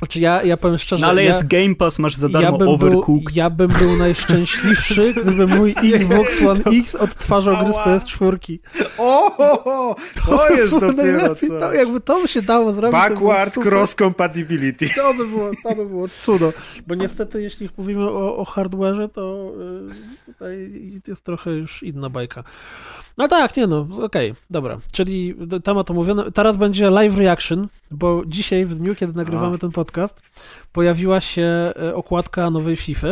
[0.00, 2.52] Znaczy ja, ja powiem szczerze, No ale ja, jest Game Pass, masz za darmo ja,
[2.52, 3.36] bym był, Overcooked.
[3.36, 7.86] ja bym był najszczęśliwszy, gdyby mój Xbox One X odtwarzał gry z Ała.
[7.98, 8.58] PS4.
[8.98, 11.60] O, o, o, to jest dopiero co.
[11.60, 14.88] To, jakby to by się dało zrobić, Backward cross compatibility.
[14.96, 16.52] To by było, to by było cudo.
[16.86, 19.52] Bo niestety, jeśli mówimy o, o hardware'ze, to
[20.28, 20.72] y, tutaj
[21.08, 22.44] jest trochę już inna bajka.
[23.18, 24.80] No tak, nie no, okej, dobra.
[24.92, 26.32] Czyli temat omówiony.
[26.32, 29.58] Teraz będzie live reaction, bo dzisiaj, w dniu, kiedy nagrywamy A.
[29.58, 30.22] ten podcast,
[30.72, 31.42] pojawiła się
[31.82, 33.08] e, okładka nowej FIFA.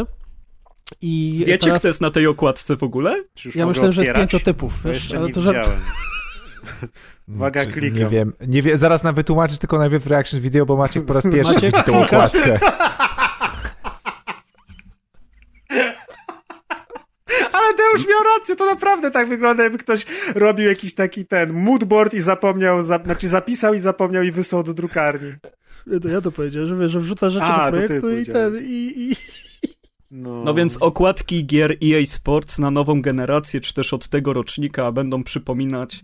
[1.02, 1.78] I Wiecie, teraz...
[1.78, 3.24] kto jest na tej okładce w ogóle?
[3.54, 5.80] Ja myślałem, że jest pięciotypów, Bo wiesz, jeszcze ale nie to żart- widziałem.
[7.36, 7.98] Uwaga, Czy- klikam.
[7.98, 11.24] Nie wiem, nie wie, zaraz nam wytłumaczysz tylko najpierw reaction video, bo Maciek po raz
[11.24, 12.58] pierwszy Maciek, widzi tą okładkę.
[17.58, 22.14] Ale Deusz miał rację, to naprawdę tak wygląda, jakby ktoś robił jakiś taki ten moodboard
[22.14, 25.32] i zapomniał, za, znaczy zapisał i zapomniał i wysłał do drukarni.
[25.86, 28.56] Ja to, ja to powiedziałem, że, wiesz, że wrzuca rzeczy A, do projektu i ten,
[28.62, 29.16] i, i...
[30.10, 34.92] No, No więc okładki gier EA Sports na nową generację, czy też od tego rocznika
[34.92, 36.00] będą przypominać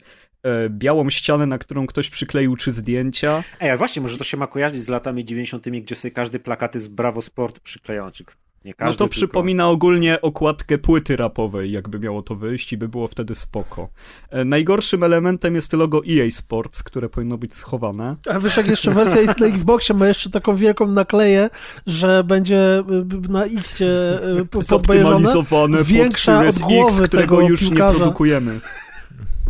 [0.69, 3.43] białą ścianę, na którą ktoś przykleił trzy zdjęcia.
[3.61, 6.81] Ej, a właśnie, może to się ma kojarzyć z latami 90., gdzie sobie każdy plakaty
[6.81, 8.25] z Bravo Sport przyklejał, czy
[8.65, 9.13] nie No każdy, to tylko...
[9.13, 13.89] przypomina ogólnie okładkę płyty rapowej, jakby miało to wyjść i by było wtedy spoko.
[14.31, 18.17] E, najgorszym elementem jest logo EA Sports, które powinno być schowane.
[18.31, 21.51] A wiesz, jak jeszcze wersja jest na Xboxie, ma jeszcze taką wielką nakleję,
[21.87, 22.79] że będzie
[23.27, 23.83] y, na X
[24.51, 24.65] podbejeżone.
[24.65, 27.93] Zoptymalizowane większa pod od głowy X, którego tego już piłkarza.
[27.93, 28.61] nie produkujemy.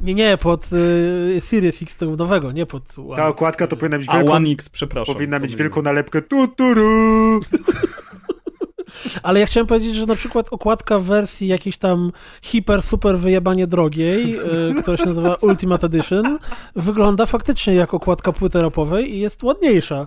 [0.05, 3.17] Nie, nie, pod y, Series X tego nowego, nie pod One.
[3.17, 5.15] Ta okładka to powinna być A wielką, One X, przepraszam.
[5.15, 7.41] powinna mieć wielką nalepkę tuturu.
[9.23, 12.13] Ale ja chciałem powiedzieć, że na przykład okładka w wersji jakiejś tam
[12.43, 16.39] hiper, super wyjebanie drogiej, y, która się nazywa Ultimate Edition,
[16.77, 20.07] wygląda faktycznie jak okładka płyty rapowej i jest ładniejsza.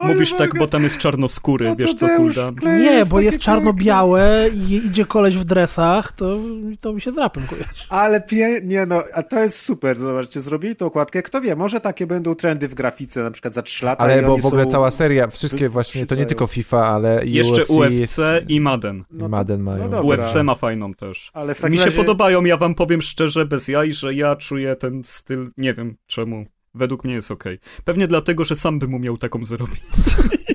[0.00, 2.06] Mówisz tak, bo tam jest czarnoskóry, No wiesz co
[2.52, 6.36] wkleja, Nie, bo jest czarno-białe i idzie koleś w dresach, to,
[6.80, 7.84] to mi się z rapem kojarzy.
[7.88, 8.60] Ale pie...
[8.64, 12.34] nie no, a to jest super, zobaczcie, zrobili tą okładkę, kto wie, może takie będą
[12.34, 14.70] trendy w grafice, na przykład za 3 lata i Ale bo oni w ogóle są...
[14.70, 18.60] cała seria, wszystkie właśnie, to nie tylko FIFA, ale i Jeszcze UFC, UFC jest, i
[18.60, 19.04] Madden.
[19.10, 19.88] No to- Madden mają.
[19.88, 20.02] no.
[20.02, 21.30] UFC ma fajną też.
[21.34, 21.96] Ale w takim Mi się razie...
[21.96, 26.46] podobają, ja wam powiem szczerze, bez jaj, że ja czuję ten styl, nie wiem czemu.
[26.74, 27.58] Według mnie jest okej.
[27.84, 29.82] Pewnie dlatego, że sam bym umiał taką zrobić.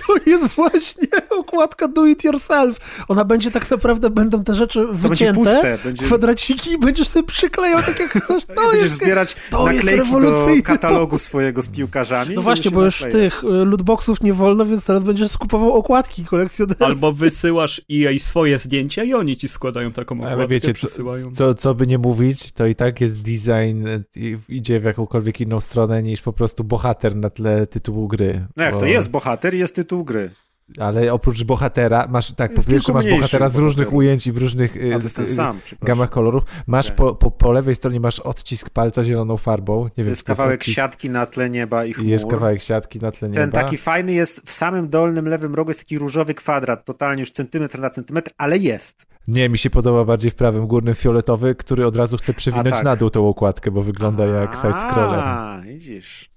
[0.06, 3.04] To jest właśnie okładka do it yourself.
[3.08, 5.78] Ona będzie tak naprawdę, będą te rzeczy To będzie wycięte, puste.
[5.84, 8.44] Będzie, kwadraciki i będziesz sobie przyklejał tak jak chcesz.
[8.54, 8.96] To będziesz jest...
[8.96, 12.34] zbierać to jest naklejki do rewolucyjny katalogu swojego z piłkarzami.
[12.34, 13.30] No właśnie, bo już naklejał.
[13.30, 16.82] tych y, lootboxów nie wolno, więc teraz będziesz skupował okładki kolekcjonerów.
[16.82, 21.32] Albo wysyłasz EA swoje zdjęcia i oni ci składają taką okładkę, Ale wiecie, co, przysyłają.
[21.34, 23.86] co, co by nie mówić, to i tak jest design,
[24.16, 28.46] i- idzie w jakąkolwiek inną stronę niż po prostu bohater na tle tytułu gry.
[28.56, 30.30] No jak Bo- to jest bohater, jest tytuł gry.
[30.78, 33.98] Ale oprócz bohatera, masz tak, po Jest pierwsze kilku masz bohatera z różnych bohaterów.
[33.98, 36.42] ujęć i w różnych A y, to jest ten y, sam, gamach kolorów.
[36.66, 39.84] Masz po, po, po lewej stronie masz odcisk palca zieloną farbą.
[39.84, 40.76] Nie wiem, jest kawałek odcisk.
[40.76, 42.06] siatki na tle nieba i chmur.
[42.06, 43.40] Jest kawałek siatki na tle nieba.
[43.40, 47.30] Ten taki fajny jest w samym dolnym lewym rogu jest taki różowy kwadrat, totalnie już
[47.30, 49.06] centymetr na centymetr, ale jest.
[49.28, 52.76] Nie, mi się podoba bardziej w prawym górnym fioletowy, który od razu chce przewinąć A,
[52.76, 52.84] tak.
[52.84, 55.20] na dół tą okładkę, bo wygląda jak side-scroller.
[55.22, 56.29] A, widzisz.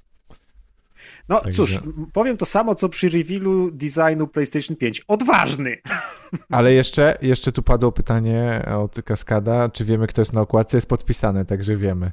[1.29, 1.79] No Także- cóż,
[2.13, 5.01] powiem to samo, co przy revealu designu PlayStation 5.
[5.07, 5.77] Odważny!
[6.49, 10.77] Ale jeszcze, jeszcze tu padło pytanie od Kaskada, czy wiemy, kto jest na okładce.
[10.77, 12.11] Jest podpisane, także wiemy.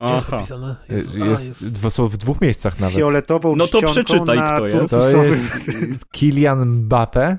[0.00, 0.36] Gdzie jest Aha.
[0.36, 0.76] napisane?
[0.90, 2.96] Y, Jezu, a, Jest, w dwóch miejscach nawet.
[2.96, 4.90] Fioletową No to przeczytaj, na kto jest.
[4.90, 7.38] To jest Kylian Mbappe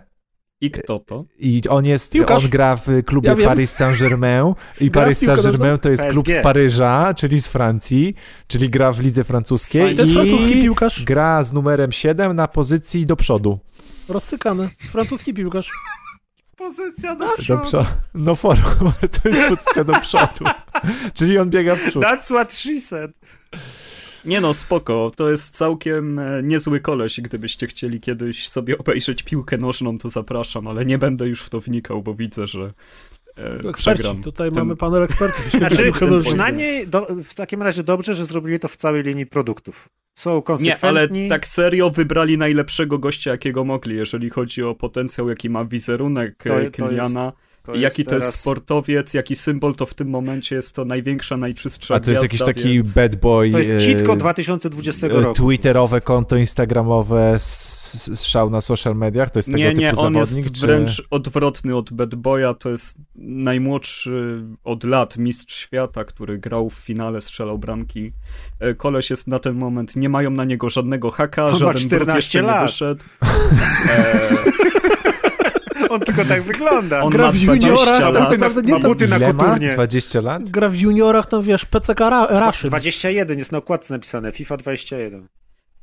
[0.62, 1.26] I kto to?
[1.40, 2.44] i on jest, Piłkarz.
[2.44, 3.48] on gra w klubie Ja.
[3.48, 6.14] Paris Saint-Germain i Gra Paris Saint-Germain to jest PSG.
[6.14, 8.16] klub z Paryża, czyli z Francji,
[8.48, 11.04] czyli gra w lidze francuskiej To jest francuski i piłkarz.
[11.04, 13.60] gra z numerem 7 na pozycji do przodu.
[14.10, 14.70] Rozcykany.
[14.78, 15.70] Francuski piłkarz.
[16.58, 17.64] Pozycja do Do przodu.
[17.64, 17.86] przodu.
[18.14, 20.46] No forward, to jest pozycja do przodu.
[21.14, 22.04] czyli on biega w przód.
[22.04, 23.12] That's what she said.
[24.28, 29.58] Nie no, spoko, to jest całkiem e, niezły koleś, gdybyście chcieli kiedyś sobie obejrzeć piłkę
[29.58, 32.74] nożną, to zapraszam, ale nie będę już w to wnikał, bo widzę, że
[33.38, 33.74] e, Eksperci.
[33.74, 34.24] przegram.
[34.24, 35.52] Tutaj Ten- mamy panel ekspertów.
[35.52, 35.92] Znaczy,
[36.24, 39.90] przynajmniej do, w takim razie dobrze, że zrobili to w całej linii produktów.
[40.16, 41.20] Są Nie, konsekwentni.
[41.20, 46.36] ale tak serio wybrali najlepszego gościa, jakiego mogli, jeżeli chodzi o potencjał, jaki ma wizerunek
[46.44, 46.56] To- to,
[46.88, 47.16] to jest-
[47.68, 51.38] to jaki to teraz- jest sportowiec, jaki symbol, to w tym momencie jest to największa,
[51.38, 52.94] najczystsza A to jest gwiazda, jakiś taki więc...
[52.94, 53.52] bad boy.
[53.52, 55.34] To e, jest cheatko 2020 e, roku.
[55.34, 57.36] Twitterowe konto instagramowe,
[58.24, 60.46] szał na social mediach, to jest tego Nie, nie, typu on zawodnik?
[60.46, 60.68] jest czy...
[60.68, 66.74] wręcz odwrotny od Bad Boya, to jest najmłodszy od lat mistrz świata, który grał w
[66.74, 68.12] finale, strzelał bramki.
[68.60, 71.78] E, Koleś jest na ten moment, nie mają na niego żadnego haka, On ma żaden
[71.78, 72.64] 14 brud jeszcze nie lat.
[72.68, 73.04] wyszedł.
[74.94, 74.97] E,
[76.00, 77.02] On tylko tak wygląda.
[77.02, 78.24] on Gra ma w juniora, 20 tak ma lat.
[78.24, 79.74] buty na, naprawdę nie ma buty na koturnie.
[79.74, 80.50] 20 lat?
[80.50, 82.70] Gra w juniorach, tam wiesz, PCK Ra- Rashid.
[82.70, 85.28] 21 jest na okładce napisane, FIFA 21.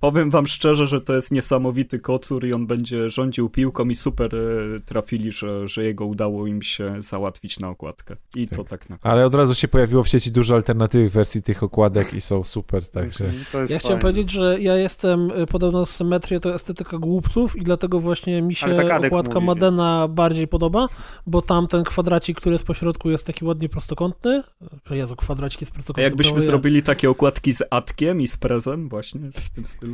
[0.04, 4.34] Powiem wam szczerze, że to jest niesamowity kocur i on będzie rządził piłką i super
[4.36, 8.16] e, trafili, że, że jego udało im się załatwić na okładkę.
[8.34, 11.62] I to tak na Ale od razu się pojawiło w sieci dużo alternatywnych wersji tych
[11.62, 13.24] okładek i są super, także...
[13.52, 14.12] To jest Ja chciałem fajne.
[14.12, 18.74] powiedzieć, że ja jestem y, podobno symetrię to estetyka głupców i dlatego właśnie mi się
[18.74, 20.88] tak Adek okładka mówi, Madena bardziej podoba,
[21.26, 24.42] bo tam ten kwadracik, który jest po środku jest taki ładnie prostokątny.
[24.86, 26.02] Że Jezu, kwadracik jest A prostokątny.
[26.02, 26.46] jakbyśmy prawo ja.
[26.46, 29.93] zrobili takie okładki z Atkiem i z Prezem właśnie w tym stylu?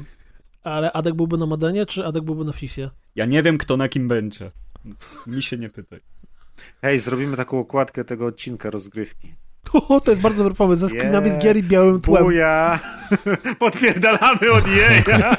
[0.63, 2.91] Ale Adek byłby na Madenie, czy Adek byłby na Fifie?
[3.17, 4.51] Ja nie wiem, kto na kim będzie,
[4.85, 6.01] więc mi się nie pytaj.
[6.83, 9.35] Hej, zrobimy taką okładkę tego odcinka rozgrywki.
[9.89, 11.41] O, to jest bardzo dobry pomysł, ze screenami Yeah.
[11.41, 12.25] z gier i białym tłem.
[12.25, 12.81] Buja!
[13.59, 15.37] Podpierdalamy od jeja!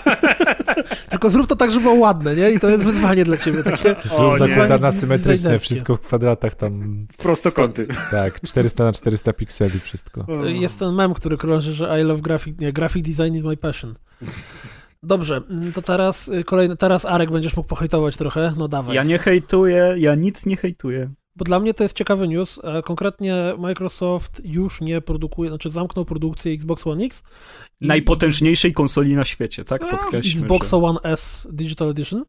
[1.10, 2.52] Tylko zrób to tak, żeby było ładne, nie?
[2.52, 3.64] I to jest wyzwanie dla ciebie.
[3.64, 3.96] Takie...
[4.06, 4.48] Zrób nie.
[4.48, 5.66] nakładana symetrycznie, Dizajnerskie.
[5.66, 7.88] wszystko w kwadratach tam, Prostokąty.
[8.12, 10.26] tak, 400 na 400 pikseli wszystko.
[10.46, 13.96] Jest ten mem, który krąży, że I love graphic, nie, graphic design is my passion.
[15.04, 15.42] Dobrze,
[15.76, 18.96] to teraz y, kolejny, teraz Arek będziesz mógł pohejtować trochę, no dawaj.
[18.96, 21.10] Ja nie hejtuję, ja nic nie hejtuję.
[21.36, 22.60] Bo dla mnie to jest ciekawy news.
[22.86, 27.24] Konkretnie Microsoft już nie produkuje, znaczy zamknął produkcję Xbox One X.
[27.82, 29.90] i- Najpotężniejszej konsoli na świecie, tak?
[29.92, 30.78] Podkreślmy, Xbox że...
[30.78, 32.24] One S Digital Edition.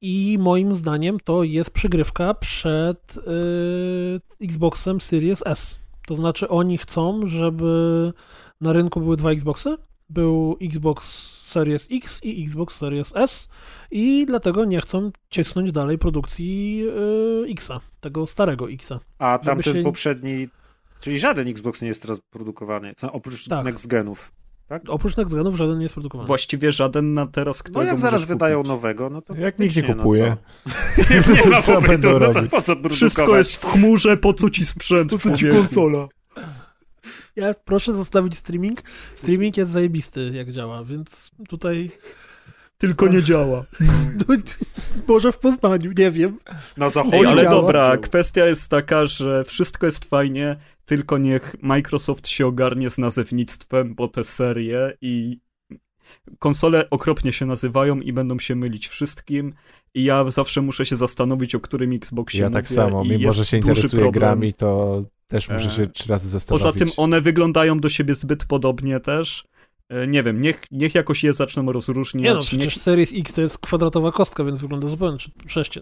[0.00, 5.78] I moim zdaniem to jest przygrywka przed y, Xboxem Series S.
[6.06, 8.12] To znaczy oni chcą, żeby
[8.60, 9.76] na rynku były dwa Xboxy.
[10.08, 13.48] Był Xbox Series X i Xbox Series S
[13.90, 16.82] i dlatego nie chcą cisnąć dalej produkcji
[17.48, 19.00] y, Xa, tego starego Xa.
[19.18, 20.48] A tamten się- poprzedni,
[21.00, 23.64] czyli żaden Xbox nie jest teraz produkowany, co- oprócz Tak.
[23.64, 24.32] next genów.
[24.88, 26.26] Oprócz Next Genów żaden nie jest produkowany.
[26.26, 28.68] Właściwie żaden na teraz, No jak zaraz możesz wydają kupić.
[28.68, 30.36] nowego, no to Jak nikt nie faktycznie, kupuje.
[30.66, 30.72] No
[31.04, 31.34] co?
[31.44, 32.92] nie ma Co popytu, no to po co produkować?
[32.92, 35.10] Wszystko jest w chmurze, po co ci sprzęt?
[35.22, 35.64] człowieku?
[37.36, 38.82] Ja proszę zostawić streaming.
[39.14, 41.90] Streaming jest zajebisty, jak działa, więc tutaj
[42.78, 43.64] Tylko nie działa.
[45.08, 46.38] może w Poznaniu, nie wiem.
[46.76, 47.16] Na zachodzie.
[47.16, 47.60] Ej, ale działa.
[47.60, 53.94] dobra, kwestia jest taka, że wszystko jest fajnie, tylko niech Microsoft się ogarnie z nazewnictwem,
[53.94, 55.38] bo te serie i
[56.38, 59.54] konsole okropnie się nazywają i będą się mylić wszystkim
[59.94, 63.44] i ja zawsze muszę się zastanowić, o którym Xboxie Ja mówię tak samo, mimo że
[63.44, 64.12] się interesuję problem.
[64.12, 66.62] grami, to też muszę E, się trzy razy zastanowić.
[66.64, 69.44] Poza tym one wyglądają do siebie zbyt podobnie też.
[69.88, 72.24] E, Nie wiem, niech, niech jakoś je zaczną rozróżniać.
[72.24, 75.78] Nie no, niech- przecież Series X to jest kwadratowa kostka, więc wygląda zupełnie, czy sześć,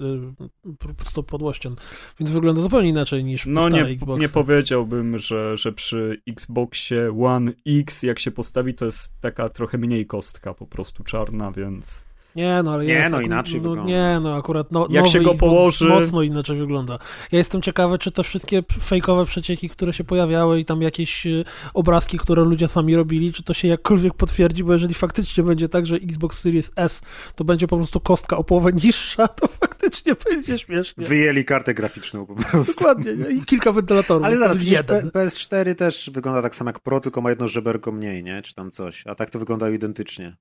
[0.78, 1.76] po prostu podłościan,
[2.20, 4.22] więc wygląda zupełnie inaczej niż No stare nie, Xboxy.
[4.22, 9.78] nie powiedziałbym, że, że przy Xboxie One X jak się postawi, to jest taka trochę
[9.78, 12.04] mniej kostka po prostu czarna, więc...
[12.36, 13.92] Nie, no ale Nie, jest, no, aku- inaczej no, wygląda.
[13.92, 16.98] Nie, no akurat no, Jak nowy się go położy- mocno inaczej wygląda.
[17.32, 21.44] Ja jestem ciekawy, czy te wszystkie fejkowe przecieki, które się pojawiały i tam jakieś y,
[21.74, 25.86] obrazki, które ludzie sami robili, czy to się jakkolwiek potwierdzi, bo jeżeli faktycznie będzie tak,
[25.86, 27.02] że Xbox Series S
[27.34, 31.04] to będzie po prostu kostka o połowę niższa, to faktycznie będzie śmiesznie.
[31.04, 32.74] Wyjęli kartę graficzną po prostu.
[32.74, 33.30] Dokładnie, nie?
[33.30, 34.24] i kilka wentylatorów.
[34.26, 35.10] Ale zaraz, przecież jeden.
[35.10, 38.42] P- PS4 też wygląda tak samo jak Pro, tylko ma jedno żeberko mniej, nie?
[38.42, 39.06] Czy tam coś.
[39.06, 40.36] A tak to wyglądają identycznie.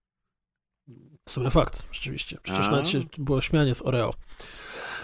[1.30, 2.38] W sumie fakt, rzeczywiście.
[2.44, 2.72] Przecież A.
[2.72, 4.14] nawet się było śmianie z Oreo.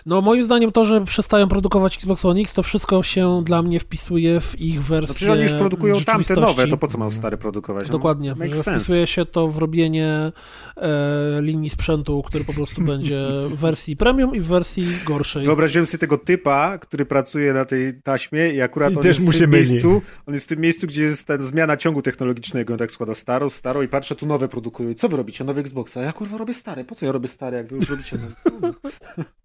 [0.05, 3.79] No moim zdaniem to, że przestają produkować Xbox One X, to wszystko się dla mnie
[3.79, 7.11] wpisuje w ich wersję No przecież oni już produkują tamte nowe, to po co mają
[7.11, 7.87] stare produkować?
[7.87, 8.75] No, Dokładnie, sense.
[8.75, 10.31] wpisuje się to w robienie
[10.77, 15.45] e, linii sprzętu, który po prostu będzie w wersji premium i w wersji gorszej.
[15.45, 19.25] Wyobraziłem sobie tego typa, który pracuje na tej taśmie i akurat I on też jest
[19.25, 19.71] mu w tym myli.
[19.71, 23.13] miejscu, on jest w tym miejscu, gdzie jest ta zmiana ciągu technologicznego, on tak składa
[23.13, 24.89] starą, starą i patrzę, tu nowe produkują.
[24.89, 25.43] I co wy robicie?
[25.43, 26.01] Nowe Xboxa?
[26.01, 26.85] Ja kurwa robię stare.
[26.85, 28.73] Po co ja robię stare, jak wy już robicie nowe?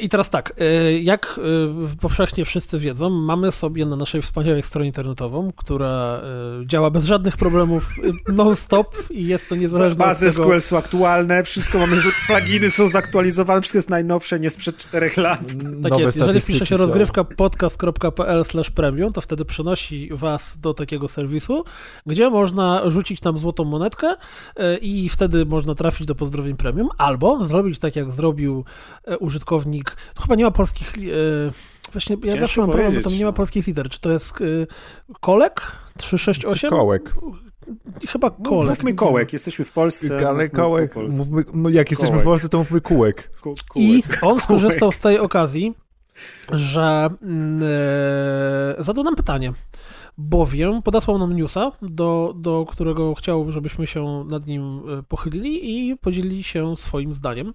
[0.00, 1.40] I teraz tak, e, jak
[1.92, 6.20] e, powszechnie wszyscy wiedzą, mamy sobie na naszej wspaniałej stronie internetową, która
[6.62, 7.90] e, działa bez żadnych problemów
[8.28, 10.48] e, non-stop i jest to niezależne Bazy od tego...
[10.48, 15.40] SQL są aktualne, wszystko mamy, pluginy są zaktualizowane, wszystko jest najnowsze, nie sprzed czterech lat.
[15.82, 21.08] Tak Nowe jest, jeżeli pisze się rozgrywka podcast.pl premium, to wtedy przenosi was do takiego
[21.08, 21.64] serwisu,
[22.06, 24.14] gdzie można rzucić tam złotą monetkę
[24.56, 28.64] e, i wtedy można trafić do pozdrowień premium, albo zrobić tak, jak zrobił
[29.06, 29.18] e,
[30.14, 30.94] to chyba nie ma polskich...
[30.98, 31.52] e,
[31.92, 33.32] Właśnie ja Ciężko zawsze mam problem, bo tam nie ma no.
[33.32, 33.88] polskich liter.
[33.88, 34.44] Czy to jest e,
[35.20, 36.70] Kolek 368?
[36.70, 37.12] Kołek.
[38.08, 38.68] Chyba No, Kolek.
[38.68, 40.28] mówmy kołek, jesteśmy w Polsce.
[40.28, 42.22] Ale kołek, mówmy, no jak jesteśmy Kołek.
[42.22, 43.30] w Polsce, to mówmy kółek.
[43.74, 45.74] I on skorzystał z tej okazji,
[46.52, 47.08] że
[48.78, 49.52] e, zadał nam pytanie,
[50.18, 55.96] bowiem podesłał nam newsa, do, do którego chciał, żebyśmy się nad nim e, pochylili i
[55.96, 57.54] podzielili się swoim zdaniem.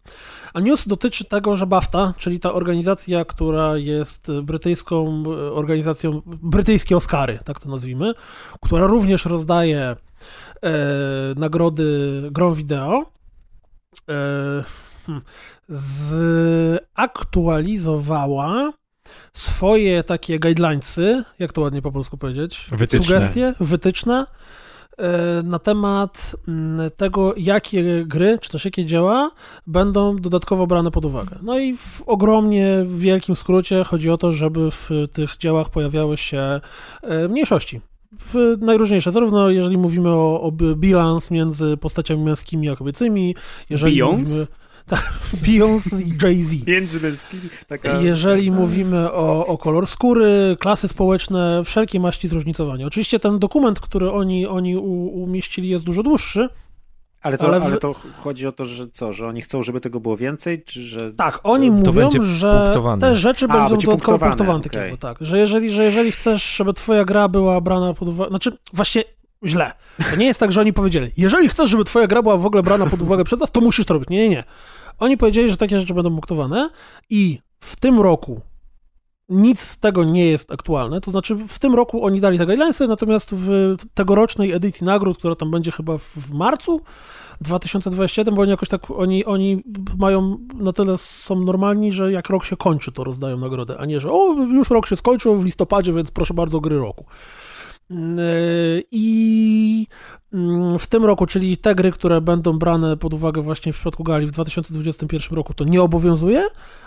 [0.53, 6.97] A news dotyczy tego, że BAFTA, czyli ta organizacja, która jest brytyjską e, organizacją, brytyjskie
[6.97, 8.14] Oscary, tak to nazwijmy,
[8.61, 9.95] która również rozdaje e,
[11.36, 13.05] nagrody grom wideo,
[14.09, 14.64] e,
[15.05, 15.22] hmm,
[16.97, 18.74] zaktualizowała
[19.34, 22.68] swoje takie guidelinesy, jak to ładnie po polsku powiedzieć?
[22.72, 23.06] Wytyczne.
[23.06, 24.26] Sugestie, wytyczne
[24.97, 29.32] e, na temat mm, tego, jakie gry, czy też jakie dzieła
[29.68, 31.39] będą dodatkowo brane pod uwagę.
[31.41, 36.62] No i w ogromnie wielkim skrócie chodzi o to, żeby w tych dziełach pojawiały się
[37.01, 37.82] e, mniejszości.
[38.20, 43.36] W najróżniejsze, zarówno jeżeli mówimy o, o bilans między postaciami męskimi a kobiecymi,
[43.70, 44.18] jeżeli Beyoncé?
[44.18, 44.47] mówimy...
[44.88, 45.14] Tak,
[45.46, 46.68] Beyoncé i Jay-Z.
[46.68, 48.02] Między męskimi taka...
[48.02, 52.88] Jeżeli mówimy o, o kolor skóry, klasy społeczne, wszelkie maści zróżnicowania.
[52.88, 56.50] Oczywiście ten dokument, który oni, oni u, umieścili jest dużo dłuższy.
[57.22, 59.82] Ale to, ale ale, w- to chodzi o to, że co, że oni chcą, żeby
[59.82, 61.12] tego było więcej, czy że...
[61.12, 63.02] Tak, oni To mówią, że punktowane.
[63.02, 64.60] te rzeczy A, będą będzie dodatkowo punktowane, punktowane.
[64.60, 64.72] okej.
[64.72, 68.58] takiego, tak, że jeżeli, że jeżeli chcesz, żeby twoja gra była brana pod uwagę, znaczy
[68.74, 69.04] właśnie
[69.46, 69.72] źle.
[70.10, 72.64] To nie jest tak, że oni powiedzieli, jeżeli chcesz, żeby twoja gra była w ogóle
[72.64, 74.10] brana pod uwagę przez nas, to musisz to robić.
[74.10, 74.44] Nie, nie, nie.
[75.00, 76.70] Oni powiedzieli, że takie rzeczy będą punktowane
[77.10, 78.41] i w tym roku
[79.30, 82.88] nic z tego nie jest aktualne, to znaczy w tym roku oni dali te guidelinesy,
[82.88, 86.82] natomiast w tegorocznej edycji nagród, która tam będzie chyba w, w marcu
[87.41, 89.64] 2027, bo oni jakoś tak, oni, oni
[89.98, 94.00] mają, na tyle są normalni, że jak rok się kończy, to rozdają nagrodę, a nie,
[94.00, 97.06] że o, już rok się skończył w listopadzie, więc proszę bardzo, gry roku.
[97.90, 99.88] Yy, I
[100.34, 104.04] mm, w tym roku, czyli te gry, które będą brane pod uwagę właśnie w przypadku
[104.04, 106.44] Gali w 2021 roku, to nie obowiązuje,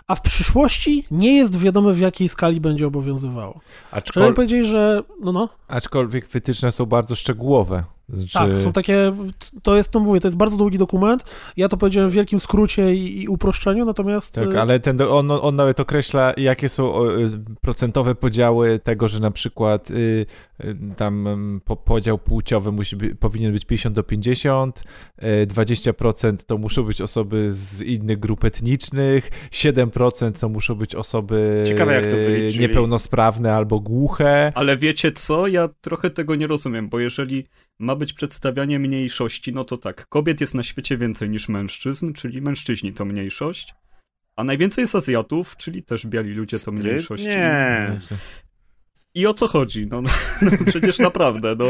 [0.07, 3.53] a w przyszłości nie jest wiadome, w jakiej skali będzie obowiązywało.
[3.53, 7.85] Czyli Aczkol, oni powiedzieli, że no no, aczkolwiek wytyczne są bardzo szczegółowe.
[8.09, 9.13] Znaczy, tak, są takie,
[9.63, 11.25] to jest, to mówię, to jest bardzo długi dokument,
[11.57, 14.35] ja to powiedziałem w wielkim skrócie i, i uproszczeniu, natomiast...
[14.35, 17.31] Tak, y, ale ten, on, on nawet określa, jakie są y,
[17.61, 20.27] procentowe podziały tego, że na przykład y,
[20.65, 24.83] y, tam ym, po, podział płciowy musi powinien być 50 do 50,
[25.19, 31.63] y, 20% to muszą być osoby z innych grup etnicznych, 7% to muszą być osoby
[31.67, 34.53] Ciekawe, jak to y, niepełnosprawne albo głuche.
[34.55, 35.47] Ale wiecie co?
[35.47, 37.47] Ja trochę tego nie rozumiem, bo jeżeli
[37.79, 42.43] ma być przedstawianie mniejszości, no to tak, kobiet jest na świecie więcej niż mężczyzn, czyli
[42.43, 43.75] mężczyźni to mniejszość,
[44.37, 47.25] a najwięcej jest Azjatów, czyli też biali ludzie to mniejszość.
[47.25, 48.01] Nie.
[49.17, 49.87] I o co chodzi?
[49.87, 50.11] No, no,
[50.43, 51.65] no przecież naprawdę, no.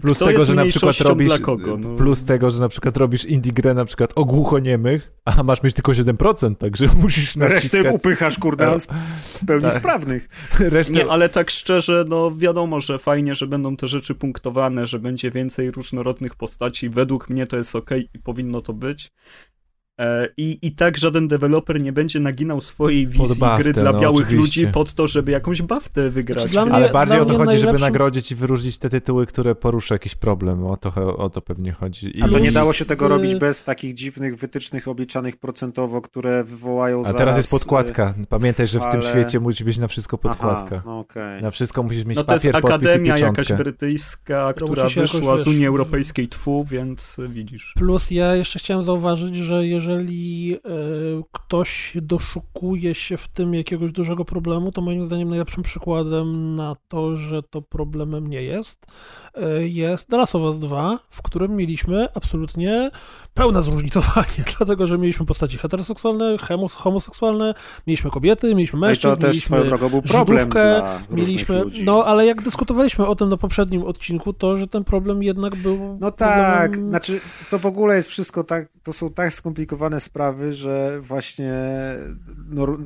[0.00, 1.26] Plus Kto tego, jest że na przykład robisz.
[1.26, 1.76] dla kogo?
[1.76, 1.96] No.
[1.96, 5.74] Plus tego, że na przykład robisz indie grę na przykład o głuchoniemych, a masz mieć
[5.74, 7.94] tylko 7%, także musisz Resztę naciskać...
[7.94, 8.78] upychasz, kurde,
[9.20, 9.72] w pełni Tak.
[9.72, 10.28] sprawnych.
[10.58, 10.94] Resztę...
[10.94, 15.30] Nie, ale tak szczerze, no wiadomo, że fajnie, że będą te rzeczy punktowane, że będzie
[15.30, 16.88] więcej różnorodnych postaci.
[16.88, 19.12] Według mnie to jest ok i powinno to być.
[20.00, 24.00] E, I, I tak żaden deweloper nie będzie naginał swojej wizji baftę, gry dla no,
[24.00, 24.60] białych oczywiście.
[24.62, 26.42] ludzi pod to, żeby jakąś baftę wygrać.
[26.50, 29.54] Znaczy, mnie- Ale bardziej o to chodzi, żeby najlepszym- nagrodzić i wyróżnić te tytuły, które
[29.54, 30.64] poruszą jakiś problem.
[30.66, 32.18] O to, o to pewnie chodzi.
[32.18, 32.22] I...
[32.22, 36.44] A to nie dało się tego y- robić bez takich dziwnych wytycznych obliczanych procentowo, które
[36.44, 37.18] wywołają A zaraz...
[37.18, 38.14] teraz jest podkładka.
[38.28, 40.82] Pamiętaj, że w tym ale- świecie musi być na wszystko Aha, podkładka.
[40.86, 41.42] no okej.
[41.42, 43.56] Na wszystko musisz mieć No to jest papier, podpis i akademia jakaś pieczątkę.
[43.64, 47.72] brytyjska, To która musi się jakoś, wyszła z Unii Europejskiej tfu, więc y, widzisz.
[47.76, 50.58] Plus ja jeszcze chciałem zauważyć, że jeżeli e,
[51.32, 57.16] ktoś doszukuje się w tym jakiegoś dużego problemu, to moim zdaniem najlepszym przykładem na to,
[57.16, 58.86] że to problemem nie jest,
[59.34, 62.90] e, jest The Last of Us 2, w którym mieliśmy absolutnie
[63.34, 67.54] pełne zróżnicowanie, dlatego że mieliśmy postaci heteroseksualne, hemos- homoseksualne,
[67.86, 71.16] mieliśmy kobiety, mieliśmy No i mężczyzn, to też mieliśmy swoją drogą był problem Żydówkę, dla
[71.16, 71.84] mieliśmy, ludzi.
[71.84, 75.98] no ale jak dyskutowaliśmy o tym na poprzednim odcinku, to że ten problem jednak był
[76.00, 77.20] No tak, problemem- znaczy
[77.50, 81.52] to w ogóle jest wszystko tak, to są tak skomplikowane sprawy, że właśnie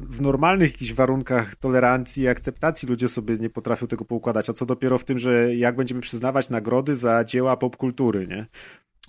[0.08, 4.66] w normalnych jakichś warunkach tolerancji i akceptacji ludzie sobie nie potrafią tego poukładać, a co
[4.66, 8.46] dopiero w tym, że jak będziemy przyznawać nagrody za dzieła popkultury, nie?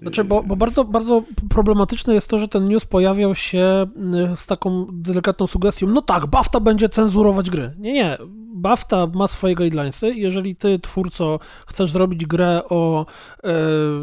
[0.01, 3.85] Znaczy, bo, bo bardzo, bardzo problematyczne jest to, że ten news pojawiał się
[4.33, 7.73] y, z taką delikatną sugestią, no tak, BAFTA będzie cenzurować gry.
[7.77, 8.17] Nie, nie.
[8.55, 10.13] BAFTA ma swoje guidelinesy.
[10.15, 13.05] Jeżeli ty, twórco, chcesz zrobić grę o,
[13.43, 13.53] e,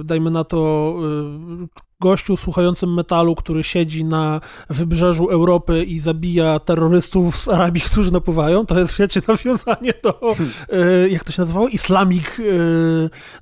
[0.05, 0.95] dajmy na to,
[1.63, 1.67] e,
[2.03, 4.41] gościu słuchającym metalu, który siedzi na
[4.71, 10.21] wybrzeżu Europy i zabija terrorystów z Arabii, którzy napływają, to jest, wiecie, nawiązanie do,
[10.73, 11.69] e, jak to się nazywało?
[11.69, 12.43] Islamic e,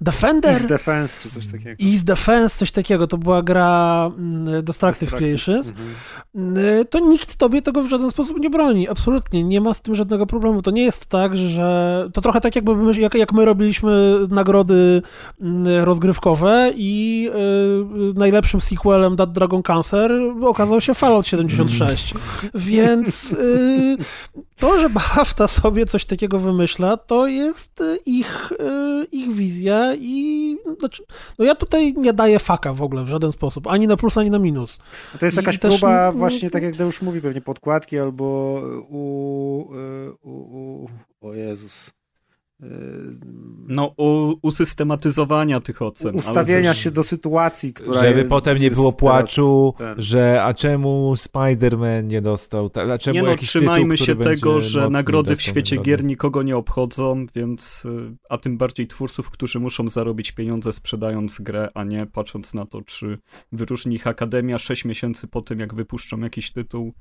[0.01, 0.53] Defender?
[0.53, 1.83] Peace Defense czy coś takiego.
[1.83, 5.95] Ease Defense, coś takiego, to była gra mm, Destructive Creations, Mhm.
[6.35, 9.95] Mm, to nikt tobie tego w żaden sposób nie broni, absolutnie, nie ma z tym
[9.95, 10.63] żadnego problemu.
[10.63, 15.03] To nie jest tak, że to trochę tak jakby my, jak, jak my robiliśmy nagrody
[15.41, 17.31] mm, rozgrywkowe i
[18.11, 18.19] y,
[18.51, 22.15] najlepszym sequelem That Dragon Cancer okazał się Fallout 76.
[22.55, 23.97] Więc y,
[24.57, 30.57] to, że BAFTA sobie coś takiego wymyśla, to jest y, ich, y, ich wizja i
[30.79, 31.03] znaczy,
[31.39, 34.31] no ja tutaj nie daję faka w ogóle w żaden sposób, ani na plus, ani
[34.31, 34.79] na minus.
[35.13, 38.25] No To jest I jakaś też- próba właśnie, tak jak Deusz mówi, pewnie podkładki albo
[38.89, 39.61] u...
[40.23, 40.89] u, u
[41.21, 42.00] o Jezus...
[42.63, 43.41] y,
[43.73, 46.17] No, u, usystematyzowania tych ocen.
[46.17, 51.13] Ustawienia też- się do sytuacji, która Żeby je- potem nie było płaczu, że a czemu
[51.17, 54.91] Spider-Man nie dostał, ta- a czemu Nie no, jakiś trzymajmy tytuł, się który tego, że
[54.91, 55.91] nagrody w świecie nagrodę.
[55.97, 61.41] gier nikogo nie obchodzą, więc y, a tym bardziej twórców, którzy muszą zarobić pieniądze sprzedając
[61.41, 63.19] grę, a nie patrząc na to, czy
[63.53, 66.93] wyróżni ich Akademia 6 miesięcy po tym, jak wypuszczą jakiś tytuł.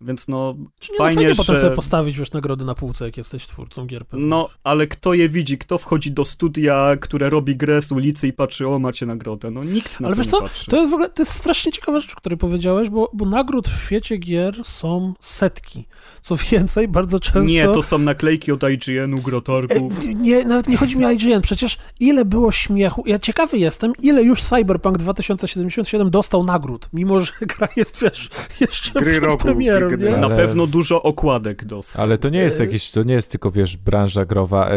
[0.00, 3.04] Więc no, Czy nie, Fajnie, fajnie, fajnie potem że- sobie postawić wiesz, nagrody na półce,
[3.04, 4.06] jak jesteś twórcą gier.
[4.06, 4.26] pewnie.
[4.26, 5.58] no, ale kto je widzi?
[5.58, 9.50] Kto wchodzi do studia, które robi grę z ulicy i patrzy, o macie nagrodę?
[9.50, 10.70] No nikt na Ale to wiesz nie co, patrzy.
[10.70, 13.68] to jest w ogóle, to jest strasznie ciekawa rzecz, o której powiedziałeś, bo, bo nagród
[13.68, 15.86] w świecie gier są setki.
[16.22, 17.40] Co więcej, bardzo często...
[17.40, 20.04] Nie, to są naklejki od IGN-u, Grotarków.
[20.04, 21.40] E, Nie, nawet nie chodzi mi o IGN.
[21.42, 23.02] Przecież ile było śmiechu.
[23.06, 28.28] Ja ciekawy jestem, ile już Cyberpunk 2077 dostał nagród, mimo że gra jest, wiesz,
[28.60, 29.88] jeszcze Gry przed roku, premierą.
[30.20, 32.02] Na pewno dużo okładek dostał.
[32.02, 34.68] Ale to nie jest E, jakiś, to nie jest tylko, wiesz, branża growa.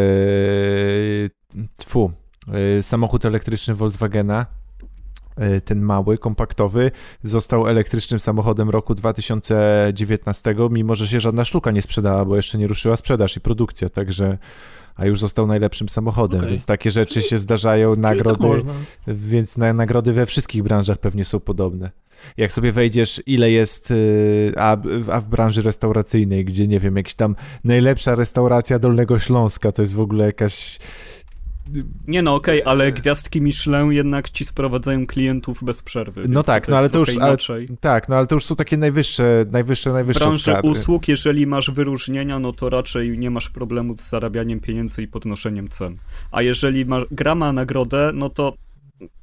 [1.55, 2.11] Yy, tfu,
[2.47, 4.45] yy, samochód elektryczny Volkswagena,
[5.37, 6.91] yy, ten mały, kompaktowy,
[7.23, 12.67] został elektrycznym samochodem roku 2019, mimo że się żadna sztuka nie sprzedała, bo jeszcze nie
[12.67, 14.37] ruszyła sprzedaż i produkcja, także
[14.99, 16.51] a już został najlepszym samochodem, Okej.
[16.51, 18.73] więc takie rzeczy się zdarzają, Czyli tak nagrody, można.
[19.07, 21.91] więc na, nagrody we wszystkich branżach pewnie są podobne.
[22.37, 24.77] Jak sobie wejdziesz, ile jest, yy, a,
[25.11, 29.95] a w branży restauracyjnej, gdzie nie wiem, jakaś tam najlepsza restauracja Dolnego Śląska, to jest
[29.95, 30.79] w ogóle jakaś.
[32.07, 36.25] Nie no, okej, ale gwiazdki Michelin jednak ci sprowadzają klientów bez przerwy.
[36.29, 37.17] No tak, to no ale to już.
[37.17, 37.37] Ale,
[37.79, 40.69] tak, no ale to już są takie najwyższe, najwyższe, W najwyższe branży skarby.
[40.69, 45.69] usług, jeżeli masz wyróżnienia, no to raczej nie masz problemu z zarabianiem pieniędzy i podnoszeniem
[45.69, 45.97] cen.
[46.31, 48.53] A jeżeli masz, gra ma nagrodę, no to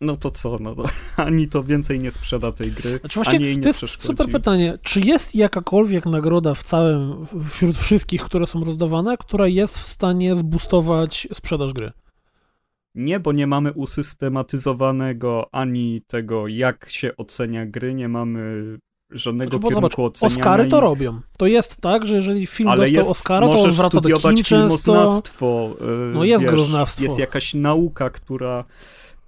[0.01, 0.85] no to co, no to,
[1.17, 4.07] ani to więcej nie sprzeda tej gry, Znaczy ani właśnie, jej nie to jest przeszkodzi.
[4.07, 4.79] super pytanie.
[4.83, 10.37] Czy jest jakakolwiek nagroda w całym, wśród wszystkich, które są rozdawane, która jest w stanie
[10.37, 11.93] zboostować sprzedaż gry?
[12.97, 18.65] Nie, bo nie mamy usystematyzowanego ani tego, jak się ocenia gry, nie mamy
[19.11, 20.37] żadnego Znaczy, kierunku zobacz, oceniania.
[20.41, 21.21] Oscary to i- robią.
[21.39, 24.37] To jest tak, że jeżeli film Ale dostał jest, Oscara, to on wraca do kin
[24.37, 24.45] często.
[24.45, 25.71] filmoznawstwo.
[25.81, 27.03] yy, No jest wiesz, groznawstwo.
[27.03, 28.65] Jest jakaś nauka, która,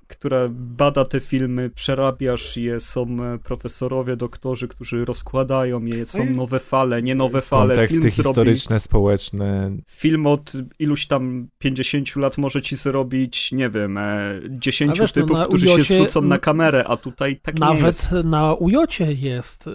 [0.08, 6.36] która bada te filmy, przerabiasz je, są e, profesorowie, doktorzy, którzy rozkładają je, są No
[6.36, 7.74] nowe fale, nie nowe fale.
[7.74, 9.70] Konteksty Film zrobi, historyczne, społeczne.
[9.88, 15.14] film od iluś tam 50 lat może ci zrobić, nie wiem, e, 10 A wiesz,
[15.14, 18.12] no, typów, na którzy ujocie- się zrzucą na kamerę, a tutaj tak nie Nawet jest.
[18.24, 19.70] na ujocie jest y,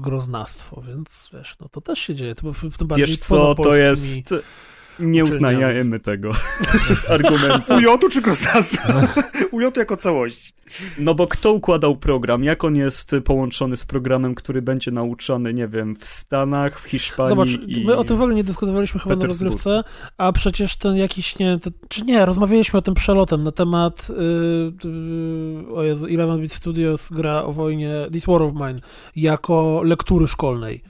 [0.00, 2.34] groznastwo, więc wiesz, no to też się dzieje.
[2.34, 2.52] To,
[2.84, 4.34] bardziej Wiesz co, to jest...
[4.98, 6.30] Nie uznajemy tego
[7.14, 7.74] argumentu.
[7.74, 9.00] Ujotu czy krostactwa?
[9.52, 10.52] Ujotu jako całości.
[10.98, 12.44] No bo kto układał program?
[12.44, 17.28] Jak on jest połączony z programem, który będzie nauczany, nie wiem, w Stanach, w Hiszpanii
[17.28, 17.84] Zobacz, i...
[17.86, 19.84] my o tym w ogóle nie dyskutowaliśmy chyba na rozgrywce,
[20.18, 24.14] a przecież ten jakiś, nie, te, czy nie, rozmawialiśmy o tym przelotem na temat, y,
[24.88, 28.80] y, o Jezu, Eleven Bit Studios gra o wojnie This War of Mine
[29.16, 30.82] jako lektury szkolnej.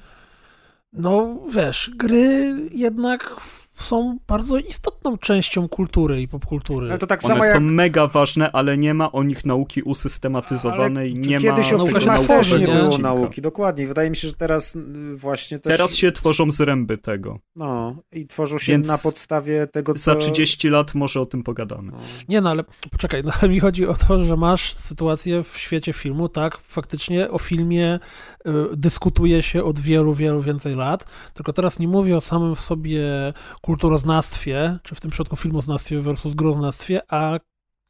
[0.93, 3.37] No, wiesz, gry jednak
[3.83, 6.89] są bardzo istotną częścią kultury i popkultury.
[6.89, 7.63] Ale to tak One samo są jak...
[7.63, 11.77] mega ważne, ale nie ma o nich nauki usystematyzowanej, Ale nie kiedyś ma...
[11.77, 13.87] o nauka filmach też nie było nauki, dokładnie.
[13.87, 15.77] Wydaje mi się, że teraz y, właśnie też...
[15.77, 17.39] Teraz się tworzą zręby tego.
[17.57, 20.01] No, i tworzą się Więc na podstawie tego, co...
[20.01, 21.93] Za 30 lat może o tym pogadamy.
[21.93, 21.99] No.
[22.29, 25.93] Nie no, ale poczekaj, no, ale mi chodzi o to, że masz sytuację w świecie
[25.93, 27.99] filmu, tak, faktycznie o filmie
[28.77, 33.03] dyskutuje się od wielu, wielu więcej lat, tylko teraz nie mówię o samym w sobie
[33.61, 37.39] kulturoznawstwie, czy w tym przypadku filmoznawstwie versus groznawstwie, a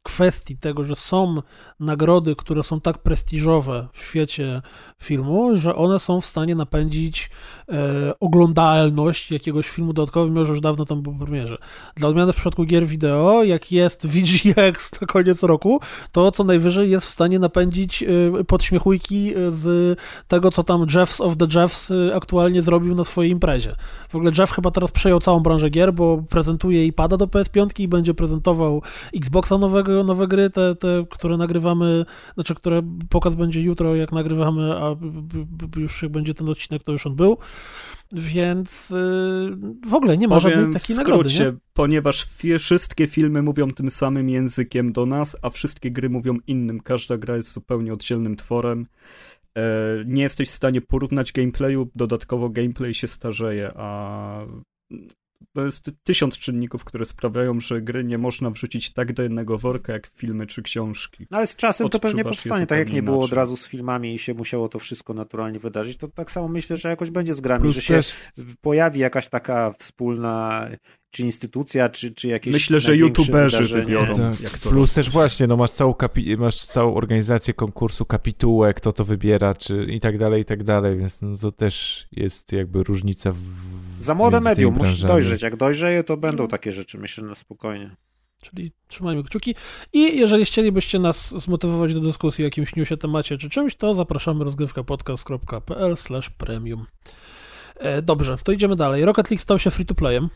[0.07, 1.41] kwestii tego, że są
[1.79, 4.61] nagrody, które są tak prestiżowe w świecie
[4.99, 7.29] filmu, że one są w stanie napędzić
[7.69, 11.57] e, oglądalność jakiegoś filmu dodatkowo, mimo że już dawno tam był w premierze.
[11.95, 15.79] Dla odmiany w przypadku gier wideo, jak jest VGX na koniec roku,
[16.11, 21.37] to co najwyżej jest w stanie napędzić y, podśmiechujki z tego, co tam Jeffs of
[21.37, 23.75] the Jeffs y, aktualnie zrobił na swojej imprezie.
[24.09, 27.81] W ogóle Jeff chyba teraz przejął całą branżę gier, bo prezentuje i pada do PS5
[27.81, 28.81] i będzie prezentował
[29.15, 34.73] Xboxa nowego, nowe gry, te, te, które nagrywamy, znaczy, które pokaz będzie jutro, jak nagrywamy,
[34.73, 34.95] a
[35.77, 37.37] już jak będzie ten odcinek, to już on był.
[38.11, 38.95] Więc y,
[39.85, 41.57] w ogóle nie ma żadnej Powiem w takiej nagrody, skrócie, nie?
[41.73, 42.27] ponieważ
[42.59, 46.79] wszystkie filmy mówią tym samym językiem do nas, a wszystkie gry mówią innym.
[46.79, 48.87] Każda gra jest zupełnie oddzielnym tworem.
[49.57, 49.63] E,
[50.05, 54.45] nie jesteś w stanie porównać gameplayu, dodatkowo gameplay się starzeje, a
[55.53, 59.93] to jest tysiąc czynników, które sprawiają, że gry nie można wrzucić tak do jednego worka
[59.93, 61.25] jak filmy czy książki.
[61.31, 63.35] No ale z czasem to pewnie Odczuwasz powstanie, tak jak nie było od inaczej.
[63.35, 66.89] razu z filmami i się musiało to wszystko naturalnie wydarzyć, to tak samo myślę, że
[66.89, 68.31] jakoś będzie z grami, Plus że się też
[68.61, 70.67] pojawi jakaś taka wspólna
[71.11, 73.85] czy instytucja, czy, czy jakieś Myślę, że youtuberzy wydarzenie.
[73.85, 74.41] wybiorą, Tak.
[74.41, 74.93] jak to Plus robić.
[74.93, 79.85] też właśnie, no masz całą, kapi- masz całą organizację konkursu, kapitułę, kto to wybiera, czy
[79.89, 83.37] i tak dalej, i tak dalej, więc no to też jest jakby różnica w
[83.99, 85.41] Za młode medium, musi dojrzeć.
[85.41, 87.95] Jak dojrzeje, to będą takie rzeczy, myślę, na spokojnie.
[88.41, 89.55] Czyli trzymajmy kciuki.
[89.93, 94.43] I jeżeli chcielibyście nas zmotywować do dyskusji o jakimś newsie, temacie czy czymś, to zapraszamy
[94.43, 95.95] rozgrywkapodcast.pl
[96.37, 96.85] premium.
[97.75, 99.05] E, Dobrze, to idziemy dalej.
[99.05, 100.27] Rocket League stał się free-to-playem.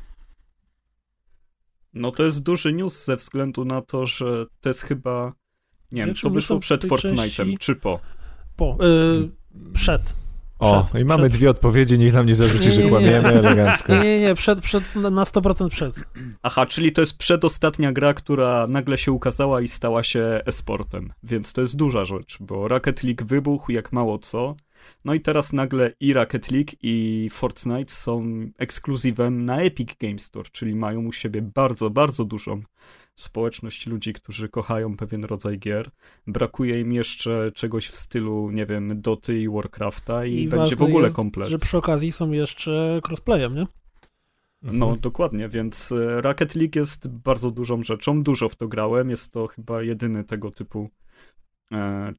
[1.94, 5.34] No to jest duży news ze względu na to, że to jest chyba...
[5.92, 8.00] Nie wiem, to wyszło przed Fortnite'em, części- czy po?
[8.56, 10.14] Po, e, przed.
[10.60, 11.40] O, Przed, i mamy przed.
[11.40, 12.90] dwie odpowiedzi, niech nam nie zarzuci, Nie, że nie, nie.
[12.90, 13.94] kłamiemy elegancko.
[13.94, 15.96] Nie, nie, nie, przed, przed, na- na 100% przed.
[16.44, 21.54] Aha, czyli to jest przedostatnia gra, która nagle się ukazała i stała się e-sportem, więc
[21.54, 24.56] to jest duża rzecz, bo Rocket League wybuchł jak mało co,
[25.06, 28.26] no i teraz nagle i Rocket League i Fortnite są
[28.58, 32.62] ekskluzywem na Epic Games Store, czyli mają u siebie bardzo, bardzo dużą
[33.16, 35.90] społeczność ludzi, którzy kochają pewien rodzaj gier.
[36.28, 40.82] Brakuje im jeszcze czegoś w stylu, nie wiem, Doty i Warcrafta i, będzie ważne w
[40.82, 41.50] ogóle jest, komplet.
[41.50, 43.68] że przy okazji są jeszcze crossplayem, nie?
[44.62, 48.24] No, dokładnie, więc e, Rocket League jest bardzo dużą rzeczą.
[48.24, 49.10] Dużo w to grałem.
[49.10, 50.90] Jest to chyba jedyny tego typu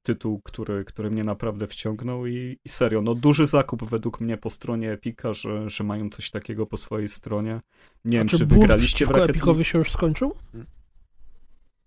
[0.03, 4.50] tytuł, który, który mnie naprawdę wciągnął i, i serio, no duży zakup według mnie po
[4.50, 7.61] stronie Epika, że, że mają coś takiego po swojej stronie.
[8.05, 9.11] Nie wiem, A czy czy bunt wygraliście w?
[9.16, 10.34] Epicowi się już skończył?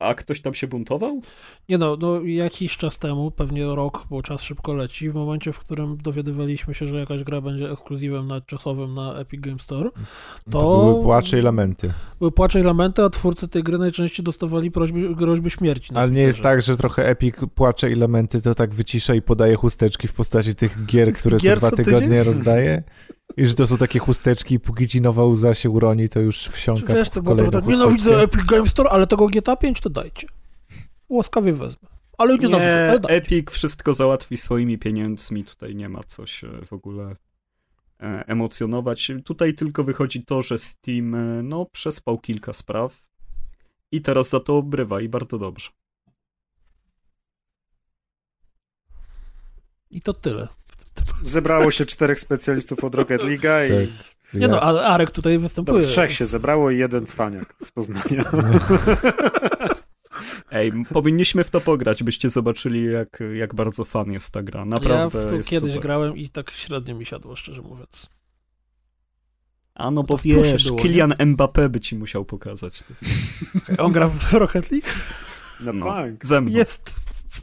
[0.05, 1.21] A ktoś tam się buntował?
[1.69, 5.59] Nie no, no, jakiś czas temu, pewnie rok, bo czas szybko leci, w momencie, w
[5.59, 9.89] którym dowiadywaliśmy się, że jakaś gra będzie ekskluzywem nadczasowym na Epic Game Store,
[10.51, 11.93] To, to- były płacze i lamenty.
[12.19, 15.91] były płacze i lamenty, a twórcy tej gry najczęściej dostawali prośby, groźby śmierci.
[15.95, 19.55] Ale nie jest tak, że trochę Epic płacze i lamenty to tak wycisza i podaje
[19.55, 22.83] chusteczki w postaci tych gier, które Gier co dwa tygodnie rozdaje?
[23.37, 26.93] I że to są takie chusteczki, póki ci nowa łza się uroni, to już wsiąka
[26.93, 30.27] Wiesz, to było tak, nienawidzę Epic Games Store, ale tego GTA 5 to dajcie.
[31.09, 31.89] Łaskawie wezmę.
[32.17, 32.99] Ale nie, Nie.
[33.07, 37.15] Epic wszystko załatwi swoimi pieniędzmi, tutaj nie ma co się w ogóle
[37.99, 39.11] e, emocjonować.
[39.25, 43.01] Tutaj tylko wychodzi to, że Steam e, no, przespał kilka spraw
[43.91, 45.69] i teraz za to obrywa i bardzo dobrze.
[49.91, 50.47] I to tyle.
[51.23, 54.15] Zebrało się czterech specjalistów od Rocket League'a i Tak.
[54.33, 55.77] Nie no, a Arek tutaj występuje.
[55.79, 58.23] Dobra, trzech się zebrało i jeden cwaniak z Poznania.
[60.51, 64.59] Ej, powinniśmy w to pograć, byście zobaczyli, jak, jak bardzo fan jest ta gra.
[64.59, 65.83] Ja Naprawdę w to jest kiedyś super.
[65.83, 68.09] grałem i tak średnio mi siadło, szczerze mówiąc.
[69.75, 70.83] A no bo w plusie wiesz, było, nie?
[70.83, 72.83] Kylian Mbappé by ci musiał pokazać.
[73.77, 74.87] On gra w Rocket League?
[75.59, 76.25] Na No, bank.
[76.25, 76.51] ze mną.
[76.51, 76.95] Jest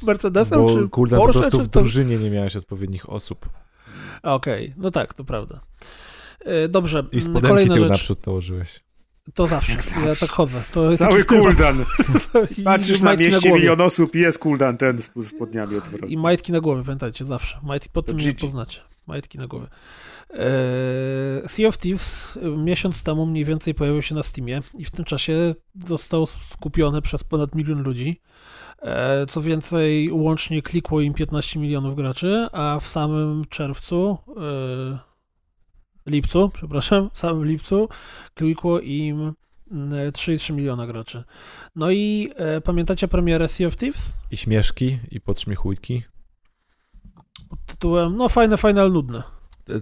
[0.03, 1.81] Mercedesem, Bo czy kurde, po Porsche, prostu czy w to...
[1.81, 3.49] drużynie nie miałeś odpowiednich osób.
[4.23, 5.61] Okej, no tak, to prawda.
[6.41, 7.91] E, Dobrze, I m, spodenki kolejna tył rzecz.
[7.93, 8.81] naprzód nałożyłeś.
[9.35, 9.73] To zawsze,
[10.07, 10.63] ja tak chodzę.
[10.73, 11.85] To Cały kuldan.
[12.65, 13.61] Patrzysz na mieście głowie.
[13.61, 16.13] milion osób i jest kuldan ten z spodniami otworzony.
[16.13, 17.59] I majtki na głowie, pamiętajcie, zawsze.
[17.63, 18.35] Majtki, po tym Gigi.
[18.35, 18.81] poznacie.
[19.07, 19.67] Majtki na głowie.
[20.31, 24.91] Eee, sea of Thieves e, miesiąc temu mniej więcej pojawił się na Steamie i w
[24.91, 25.55] tym czasie
[25.87, 28.21] został skupiony przez ponad milion ludzi.
[28.83, 34.99] E, Co więcej, łącznie klikło im 15 milionów graczy, a w samym czerwcu, e,
[36.07, 37.89] lipcu, przepraszam, w samym lipcu
[38.35, 39.35] klikło im
[39.71, 41.25] mm, 3,3 miliona graczy.
[41.77, 44.15] No i e, pamiętacie premierę Sea of Thieves?
[44.31, 46.03] I śmieszki, i podśmiechujki.
[47.49, 49.23] Pod tytułem, no fajne, fajne, ale nudne.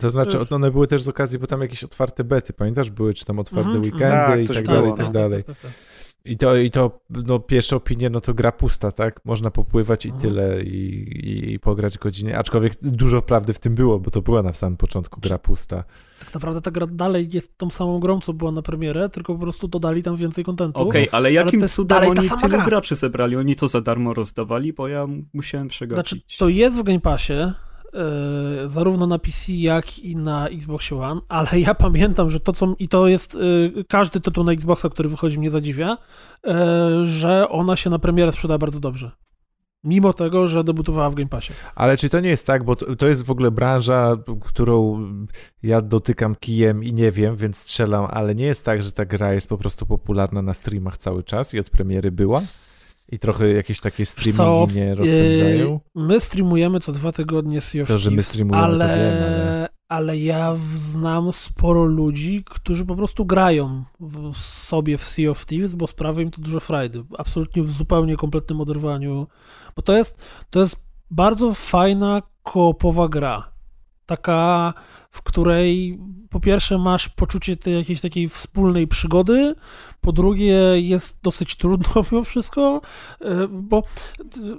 [0.01, 2.91] To znaczy, one były też z okazji, bo tam jakieś otwarte bety, pamiętasz?
[2.91, 4.97] Były czy tam otwarte Mhm, weekendy tak, i tak było, dalej, i no.
[4.97, 5.45] tak dalej.
[5.45, 5.81] Tak, tak, tak.
[6.25, 9.21] I to, i to no, pierwsze opinie, no to gra pusta, tak?
[9.25, 10.23] Można popływać i Mhm.
[10.23, 12.39] tyle i, i, i pograć godziny.
[12.39, 15.85] Aczkolwiek dużo prawdy w tym było, bo to była na samym początku gra pusta.
[16.19, 19.41] Tak naprawdę ta gra dalej jest tą samą grą, co była na premierę, tylko po
[19.41, 20.81] prostu dodali tam więcej kontentu.
[20.89, 22.65] Okej, ale jakim jest cudem oni tylu gra.
[22.65, 23.37] graczy zebrali?
[23.37, 26.11] Oni to za darmo rozdawali, bo ja musiałem przegapić.
[26.11, 27.33] Znaczy, to jest w Game Passie,
[28.67, 32.89] zarówno na PC, jak i na Xbox One, ale ja pamiętam, że to co, i
[32.89, 35.99] to jest, e, każdy tytuł na Xboxa, który wychodzi mnie zadziwia,
[36.47, 39.11] e, że ona się na premierę sprzeda bardzo dobrze.
[39.85, 41.53] Mimo tego, że debiutowała w Game Passie.
[41.75, 45.07] Ale czy to nie jest tak, bo to, to jest w ogóle branża, którą
[45.63, 49.33] ja dotykam kijem i nie wiem, więc strzelam, ale nie jest tak, że ta gra
[49.33, 52.43] jest po prostu popularna na streamach cały czas i od premiery była?
[53.13, 55.75] I trochę jakieś takie streamingi nie rozpędzają?
[55.75, 59.23] E, My streamujemy co dwa tygodnie Sea of To, że my streamujemy, to ale, wiem,
[59.25, 65.47] ale- ale ja znam sporo ludzi, którzy po prostu grają w- sobie w Sea of
[65.47, 67.05] Thieves, bo sprawia im to dużo frajdy.
[67.19, 69.27] Absolutnie w zupełnie kompletnym oderwaniu.
[69.77, 70.17] Bo to jest,
[70.51, 70.77] to jest
[71.11, 73.50] bardzo fajna, koopowa gra.
[74.11, 74.75] Taka,
[75.11, 75.99] w której
[76.31, 79.55] po pierwsze masz poczucie tej jakiejś takiej wspólnej przygody,
[80.01, 82.81] po drugie jest dosyć trudno mimo wszystko,
[83.21, 83.83] e, bo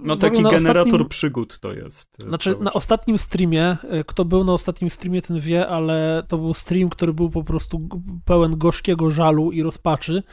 [0.02, 2.18] No w taki generator ostatnim- przygód to jest.
[2.20, 6.38] e, znaczy, na ostatnim streamie, e, kto był na ostatnim streamie, ten wie, ale to
[6.38, 7.88] był stream, który był po prostu
[8.26, 10.24] pełen gorzkiego żalu i rozpaczy,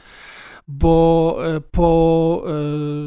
[0.71, 2.51] bo e, po e,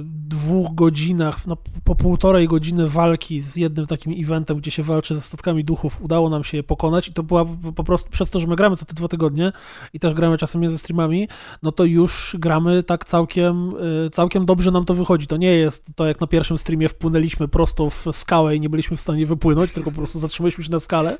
[0.04, 5.20] dwóch godzinach, no, po półtorej godziny walki z jednym takim eventem, gdzie się walczy ze
[5.20, 7.44] statkami duchów, udało nam się je pokonać i to była
[7.74, 9.52] po- prostu, przez to, że my gramy co te dwa tygodnie
[9.92, 11.28] i też gramy czasem między streamami,
[11.62, 15.26] no to już gramy tak całkiem, y, całkiem dobrze nam to wychodzi.
[15.26, 18.96] To nie jest to, jak na pierwszym streamie wpłynęliśmy prosto w skałę i nie byliśmy
[18.96, 21.18] w stanie wypłynąć, tylko po prostu zatrzymaliśmy się na skale,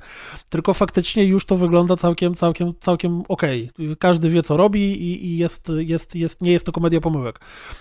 [0.49, 3.71] tylko faktycznie już to wygląda całkiem, całkiem, całkiem okej.
[3.99, 7.41] Każdy wie, co robi i, i jest, jest, jest, nie jest to komedia pomyłek.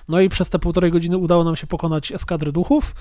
[0.09, 2.95] No i przez te półtorej godziny udało nam się pokonać eskadrę duchów.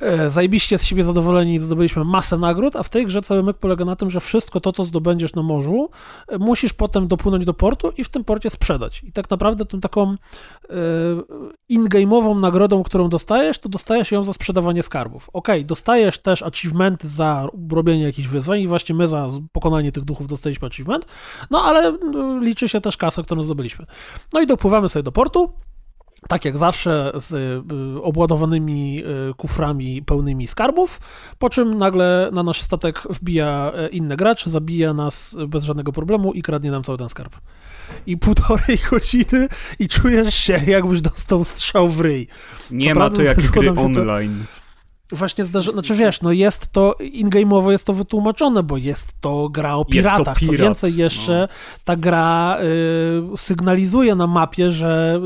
[0.00, 3.84] E, Zajebiście z siebie zadowoleni, zdobyliśmy masę nagród, a w tej grze cały myk polega
[3.84, 5.88] na tym, że wszystko to, co zdobędziesz na morzu,
[6.28, 9.02] e, musisz potem dopłynąć do portu i w tym porcie sprzedać.
[9.02, 10.16] I tak naprawdę tą taką e,
[11.68, 15.30] in-game'ową nagrodą, którą dostajesz, to dostajesz ją za sprzedawanie skarbów.
[15.32, 20.28] Okej, dostajesz też achievement za robienie jakichś wyzwań i właśnie my za pokonanie tych duchów
[20.28, 21.06] dostaliśmy achievement,
[21.50, 21.96] no ale e,
[22.40, 23.86] liczy się też kasa, którą zdobyliśmy.
[24.32, 25.52] No i dopływamy sobie do portu,
[26.28, 31.00] tak jak zawsze, z y, obładowanymi y, kuframi pełnymi skarbów,
[31.38, 36.32] po czym nagle na nasz statek wbija e, inny gracz, zabija nas bez żadnego problemu
[36.32, 37.36] i kradnie nam cały ten skarb.
[38.06, 42.28] I półtorej godziny i czujesz się, jakbyś dostał strzał w ryj.
[42.70, 44.44] Nie co ma prawda to jak gry się to- online.
[45.12, 49.74] Właśnie zdarza, znaczy wiesz, no jest to, in-game'owo jest to wytłumaczone, bo jest to gra
[49.74, 50.40] o piratach.
[50.40, 51.48] Co pirat, więcej jeszcze,
[51.84, 52.58] ta gra
[53.34, 55.20] y, sygnalizuje na mapie, że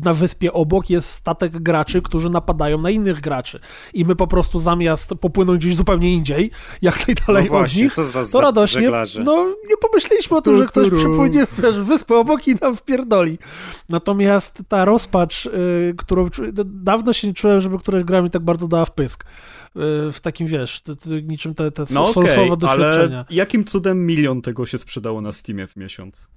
[0.00, 3.60] y, na wyspie obok jest statek graczy, którzy napadają na innych graczy.
[3.94, 6.50] I my po prostu zamiast popłynąć gdzieś zupełnie indziej,
[6.82, 8.90] jak najdalej No właśnie, od nich, co z was to radośnie,
[9.24, 13.38] no nie pomyśleliśmy o tym, że ktoś przypłynie wiesz, wyspę obok i nam wpierdoli.
[13.88, 16.28] Natomiast ta rozpacz, y, którą
[16.64, 18.90] dawno się nie czułem, żeby któraś gra mi tak bardzo dała w
[19.76, 20.82] Y, w takim, wiesz,
[21.22, 23.18] niczym te, te No solsowe okej, doświadczenia.
[23.18, 26.28] ale jakim cudem milion tego się sprzedało na Steamie w miesiąc?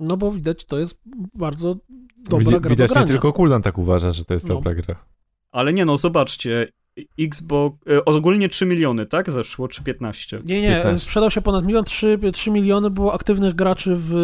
[0.00, 1.00] No bo widać, to jest
[1.34, 1.76] bardzo
[2.18, 4.54] dobra Widzi, gra do widać, nie tylko Kuldan tak uważa, że to jest No.
[4.54, 5.04] dobra gra.
[5.52, 6.72] Ale nie no, zobaczcie,
[7.18, 9.30] Xbox, e, ogólnie 3 miliony, tak?
[9.30, 10.40] Zeszło, czy 15?
[10.44, 11.04] Nie, nie, 15.
[11.04, 14.14] sprzedał się ponad milion, 3, 3 miliony było aktywnych graczy w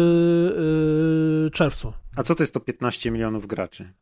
[1.47, 1.93] y, czerwcu.
[2.15, 3.93] A co to jest to 15 milionów graczy?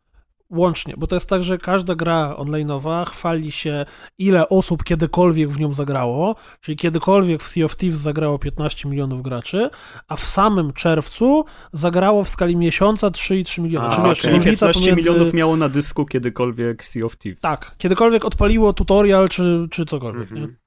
[0.50, 3.86] Łącznie, bo to jest tak, że każda gra online'owa chwali się,
[4.18, 9.22] ile osób kiedykolwiek w nią zagrało, czyli kiedykolwiek w Sea of Thieves zagrało 15 milionów
[9.22, 9.70] graczy,
[10.08, 13.88] a w samym czerwcu zagrało w skali miesiąca 3,3 miliona.
[13.88, 14.16] A, czyli okej.
[14.16, 15.10] Czyli różnica 15 pomiędzy...
[15.10, 17.41] milionów miało na dysku kiedykolwiek Sea of Thieves.
[17.41, 20.32] Tak, kiedykolwiek odpaliło tutorial czy, czy cokolwiek.
[20.32, 20.41] Nie?
[20.41, 20.58] Mhm.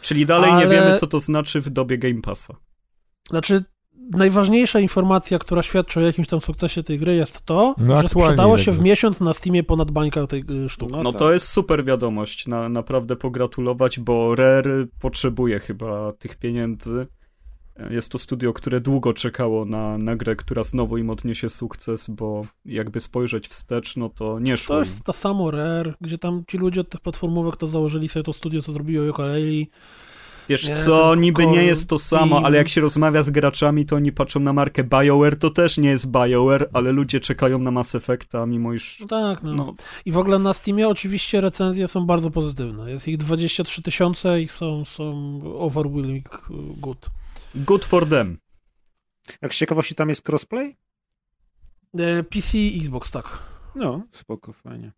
[0.00, 2.54] Czyli dalej nie Ale- wiemy, co to znaczy w dobie Game Passa.
[3.28, 3.64] Znaczy,
[4.12, 8.58] najważniejsza informacja, która świadczy o jakimś tam sukcesie tej gry jest to, No, że sprzedało
[8.58, 8.82] się jakby.
[8.82, 10.92] w miesiąc na Steamie ponad bańka tej y, sztuki.
[10.92, 11.18] No No tak.
[11.18, 17.06] to jest super wiadomość, na, naprawdę pogratulować, bo Rare potrzebuje chyba tych pieniędzy.
[17.90, 22.40] Jest to studio, które długo czekało na, na grę, która znowu im odniesie sukces, bo
[22.64, 24.86] jakby spojrzeć wstecz, no to nie szło To im.
[24.88, 28.32] jest ta samo Rare, gdzie tam ci ludzie od tych platformówek to założyli sobie to
[28.32, 29.66] studio, co zrobiło Yooka-Laylee.
[30.48, 32.44] Wiesz Nie, co, niby Core nie jest to samo, Team.
[32.44, 35.88] ale jak się rozmawia z graczami, to oni patrzą na markę BioWare, to też nie
[35.88, 39.00] jest BioWare, ale ludzie czekają na Mass Effecta, mimo iż...
[39.00, 39.54] No tak, no.
[39.54, 39.74] No,
[40.04, 42.90] I w ogóle na Steamie oczywiście recenzje są bardzo pozytywne.
[42.90, 47.10] Jest ich 23 tysiące i są, są overwhelming good.
[47.54, 48.38] good for them.
[49.42, 50.76] Jak z ciekawości tam jest crossplay?
[51.98, 53.42] E, PC i Xbox, tak.
[53.74, 54.92] No, spoko, fajnie.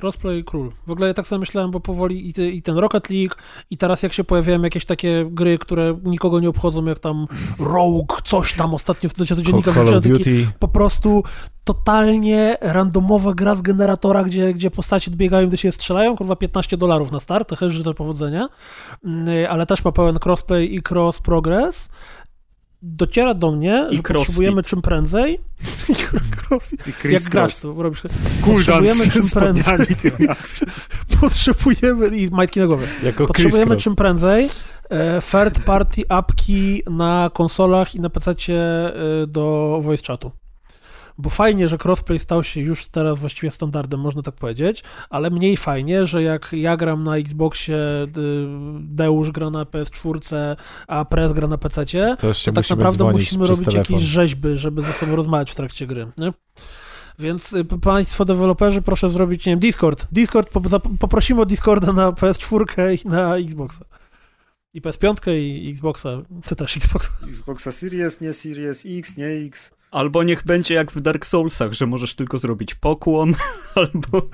[0.00, 0.72] Crossplay król.
[0.86, 3.34] W ogóle ja tak sobie myślałem, bo powoli i, ty, i ten Rocket League,
[3.70, 7.26] i teraz jak się pojawiają jakieś takie gry, które nikogo nie obchodzą, jak tam
[7.58, 10.52] Rogue, coś tam ostatnio w do dziennika Call wrzuciłem of taki Duty.
[10.58, 11.22] po prostu
[11.64, 17.12] totalnie randomowa gra z generatora, gdzie, gdzie postacie biegają, gdy się strzelają, kurwa 15 dolarów
[17.12, 18.48] na start, to też życzę powodzenia,
[19.04, 21.88] Mm, ale też ma pełen crossplay i cross progress.
[22.82, 24.16] Dociera do mnie, I że crossfit.
[24.16, 25.38] potrzebujemy czym prędzej
[27.10, 28.02] Jak grasz, to robisz.
[28.44, 29.86] Potrzebujemy czym prędzej.
[31.20, 32.86] Potrzebujemy i majtki na głowie.
[33.02, 34.50] Jako Potrzebujemy czym prędzej
[34.90, 38.34] e, third party apki na konsolach i na PC
[39.26, 40.41] do voice chatu.
[41.18, 45.56] Bo fajnie, że crossplay stał się już teraz właściwie standardem, można tak powiedzieć, ale mniej
[45.56, 48.08] fajnie, że jak ja gram na Xboxie, y,
[48.80, 50.56] Deusz gra na PS4,
[50.86, 53.78] a Prez gra na PC, To to tak naprawdę musimy robić telefon.
[53.96, 56.32] jakieś rzeźby, żeby ze sobą rozmawiać w trakcie gry, nie?
[57.18, 60.06] Więc y, państwo deweloperzy, proszę zrobić, nie wiem, Discord.
[60.12, 60.50] Discord,
[61.00, 63.84] poprosimy o Discorda na PS4 i na Xboxa.
[64.74, 66.08] I PS5 i Xboxa,
[66.46, 67.12] ty też Xboxa.
[67.28, 69.72] Xboxa Series, nie Series X, nie X.
[69.92, 73.34] Albo niech będzie jak w Dark Soulsach, że możesz tylko zrobić pokłon,
[73.74, 74.28] albo,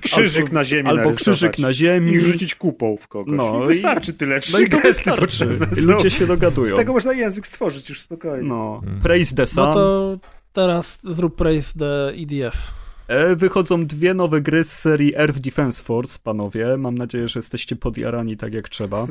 [0.00, 2.12] Krzyżyk Albo- na ziemi albo krzyżyk na ziemi.
[2.12, 3.36] I rzucić kupą w kogoś.
[3.36, 4.40] No No, i- I wystarczy tyle.
[4.40, 5.20] Trzy No i to gesty wystarczy.
[5.20, 5.90] potrzebne I są.
[5.90, 6.74] ludzie się dogadują.
[6.74, 8.48] Z tego można język stworzyć już spokojnie.
[8.48, 9.64] No, praise the sun.
[9.64, 10.18] No to
[10.52, 12.56] teraz zrób praise the EDF.
[13.08, 16.76] E, Wychodzą dwie nowe gry z serii Earth Defense Force, panowie.
[16.76, 19.06] Mam nadzieję, że jesteście podjarani tak jak trzeba.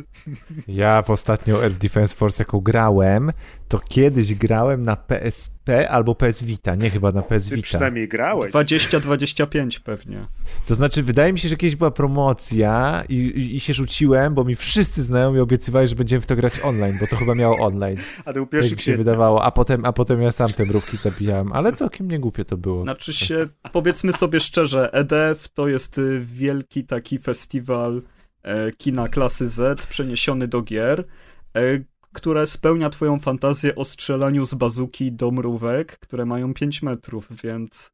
[0.67, 3.31] Ja w ostatnią Earth Defense Force jaką grałem,
[3.67, 7.65] to kiedyś grałem na PSP albo PS Vita, nie chyba na PS Ty Vita.
[7.65, 8.51] przynajmniej grałeś.
[8.53, 10.27] 20-25 pewnie.
[10.65, 14.43] To znaczy, wydaje mi się, że kiedyś była promocja i, i, i się rzuciłem, bo
[14.43, 17.97] mi wszyscy znajomi obiecywali, że będziemy w to grać online, bo to chyba miało online.
[18.19, 20.65] A to był Tak pierwszy mi się wydawało, a potem, a potem ja sam te
[20.65, 22.83] mrówki zabijałem, ale całkiem nie głupie to było.
[22.83, 23.45] Znaczy się,
[23.87, 28.01] powiedzmy sobie szczerze, EDF to jest y, wielki taki festiwal
[28.43, 31.03] e, kina klasy Z przeniesiony do gier,
[31.53, 31.61] e,
[32.13, 37.91] które spełnia twoją fantazję o strzelaniu z bazuki do mrówek, które mają 5 metrów, więc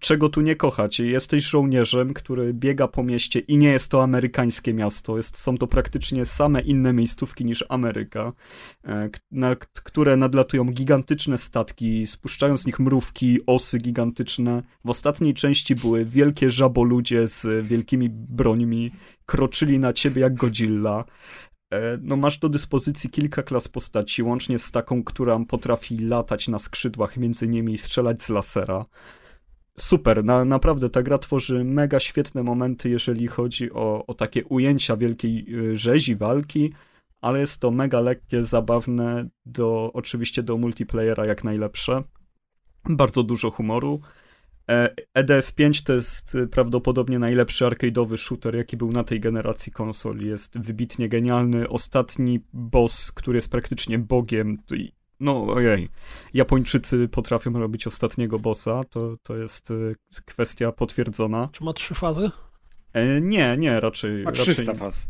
[0.00, 1.00] czego tu nie kochać?
[1.00, 5.66] Jesteś żołnierzem, który biega po mieście i nie jest to amerykańskie miasto, jest, są to
[5.66, 8.32] praktycznie same inne miejscówki niż Ameryka,
[8.84, 14.62] e, na które nadlatują gigantyczne statki, spuszczają z nich mrówki, osy gigantyczne.
[14.84, 18.90] W ostatniej części były wielkie żaboludzie z wielkimi brońmi,
[19.26, 21.04] kroczyli na ciebie jak Godzilla.
[21.72, 26.58] E, No masz do dyspozycji kilka klas postaci, łącznie z taką, która potrafi latać na
[26.58, 28.84] skrzydłach między nimi i strzelać z lasera.
[29.78, 34.96] Super, na, naprawdę ta gra tworzy mega świetne momenty, jeżeli chodzi o, o takie ujęcia
[34.96, 36.72] wielkiej y, rzezi, walki,
[37.20, 42.02] ale jest to mega lekkie, zabawne, do, oczywiście do multiplayera jak najlepsze.
[42.84, 44.00] Bardzo dużo humoru.
[44.70, 50.18] E, EDF5 to jest y, prawdopodobnie najlepszy arcade'owy shooter, jaki był na tej generacji konsol.
[50.18, 51.68] Jest wybitnie genialny.
[51.68, 54.58] Ostatni boss, który jest praktycznie bogiem.
[55.20, 55.88] No ojej,
[56.34, 59.94] Japończycy potrafią robić ostatniego bossa, to, to jest y,
[60.24, 61.48] kwestia potwierdzona.
[61.52, 62.30] Czy ma trzy fazy?
[62.92, 64.22] E, nie, nie, raczej...
[64.22, 65.08] Ma raczej 300 faz.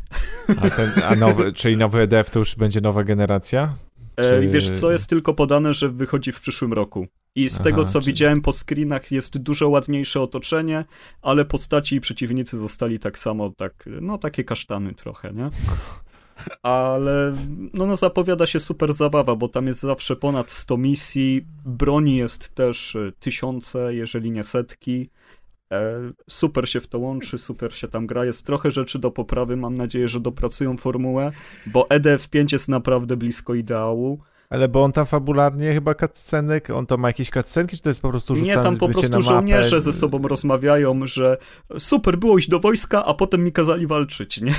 [0.49, 3.75] A, ten, a nowy, czyli nowy EDF to już będzie nowa generacja?
[4.17, 7.07] E, Czy- Wiesz co, jest tylko podane, że wychodzi w przyszłym roku.
[7.35, 10.85] I z Aha, tego, co czy- widziałem po screenach, jest dużo ładniejsze otoczenie,
[11.23, 15.49] ale postaci i przeciwnicy zostali tak samo, tak, no takie kasztany trochę, nie?
[16.63, 17.37] Ale
[17.75, 22.55] no, no zapowiada się super zabawa, bo tam jest zawsze ponad 100 misji, broni jest
[22.55, 25.11] też e, tysiące, jeżeli nie setki.
[25.73, 28.25] E, Super się w to łączy, super się tam gra.
[28.25, 29.57] Jest trochę rzeczy do poprawy.
[29.57, 31.33] Mam nadzieję, że dopracują formułę,
[31.67, 34.21] bo EDF5 jest naprawdę blisko ideału.
[34.51, 38.01] Ale bo on tam fabularnie chyba cutscenek, on to ma jakieś cutscenki, czy to jest
[38.01, 41.37] po prostu rzucane Nie, tam po prostu żołnierze ze sobą rozmawiają, że
[41.79, 44.55] super było iść do wojska, a potem mi kazali walczyć, nie?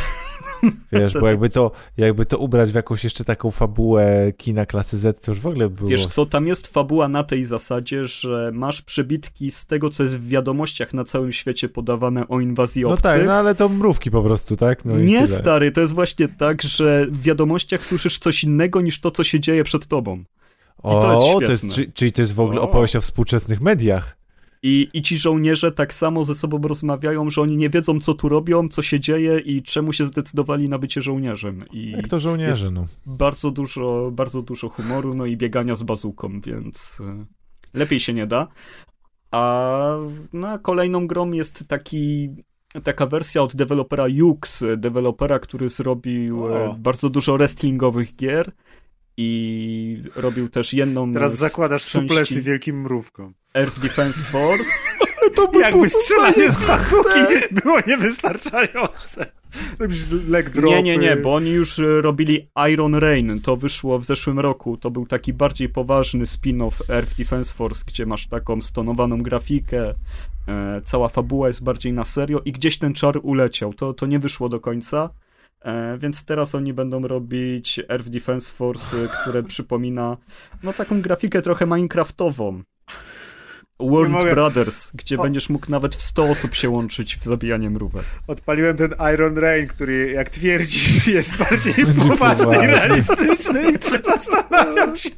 [0.91, 5.21] Wiesz, bo jakby to, jakby to ubrać w jakąś jeszcze taką fabułę kina klasy Z,
[5.21, 5.89] to już w ogóle było...
[5.89, 10.19] Wiesz co, tam jest fabuła na tej zasadzie, że masz przebitki z tego, co jest
[10.19, 13.03] w wiadomościach na całym świecie podawane o inwazji No obcych.
[13.03, 14.85] tak, no ale to mrówki po prostu, tak?
[14.85, 15.39] No i nie, tyle.
[15.39, 19.39] stary, to jest właśnie tak, że w wiadomościach słyszysz coś innego niż to, co się
[19.39, 20.23] dzieje przed tobą.
[20.83, 24.17] O, to jest to jest, czy, czyli to jest w ogóle opowieść o współczesnych mediach.
[24.67, 28.29] I, I ci żołnierze tak samo ze sobą rozmawiają, że oni nie wiedzą, co tu
[28.29, 31.63] robią, co się dzieje i czemu się zdecydowali na bycie żołnierzem.
[31.73, 32.85] I Jak to żołnierze, no.
[33.05, 37.25] bardzo dużo, bardzo dużo humoru, no i biegania z bazuką, więc y,
[37.73, 38.47] lepiej się nie da.
[39.31, 39.97] A
[40.33, 42.29] no, kolejną grą jest taki
[42.83, 46.75] taka wersja od dewelopera Jux, dewelopera, który zrobił e, O.
[46.79, 48.51] bardzo dużo wrestlingowych gier
[49.17, 53.33] i robił też jedną Teraz zakładasz suplesy wielkim mrówką.
[53.53, 54.69] Earth Defense Force.
[55.61, 57.19] Jakby strzelanie z bazuki
[57.63, 59.31] było niewystarczające.
[59.79, 60.75] Robisz leg dropy.
[60.75, 64.77] Nie, nie, nie, bo oni już e, robili Iron Rain, to wyszło w zeszłym roku,
[64.77, 69.93] to był taki bardziej poważny spin-off Earth Defense Force, gdzie masz taką stonowaną grafikę,
[70.47, 74.19] e, cała fabuła jest bardziej na serio i gdzieś ten czar uleciał, to, to nie
[74.19, 75.09] wyszło do końca,
[75.97, 80.17] więc teraz oni będą robić Earth Defense Force, e, które przypomina,
[80.63, 82.63] no taką grafikę trochę minecraftową.
[83.79, 84.31] World mogę.
[84.31, 85.23] Brothers, gdzie O.
[85.23, 88.05] będziesz mógł nawet w 100 osób się łączyć w zabijanie mrówek.
[88.27, 91.73] Odpaliłem ten Iron Rain, który jak twierdzisz jest bardziej
[92.09, 95.09] poważny i realistyczny i zastanawiam się,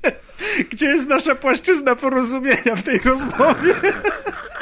[0.72, 3.74] gdzie jest nasza płaszczyzna porozumienia w tej rozmowie.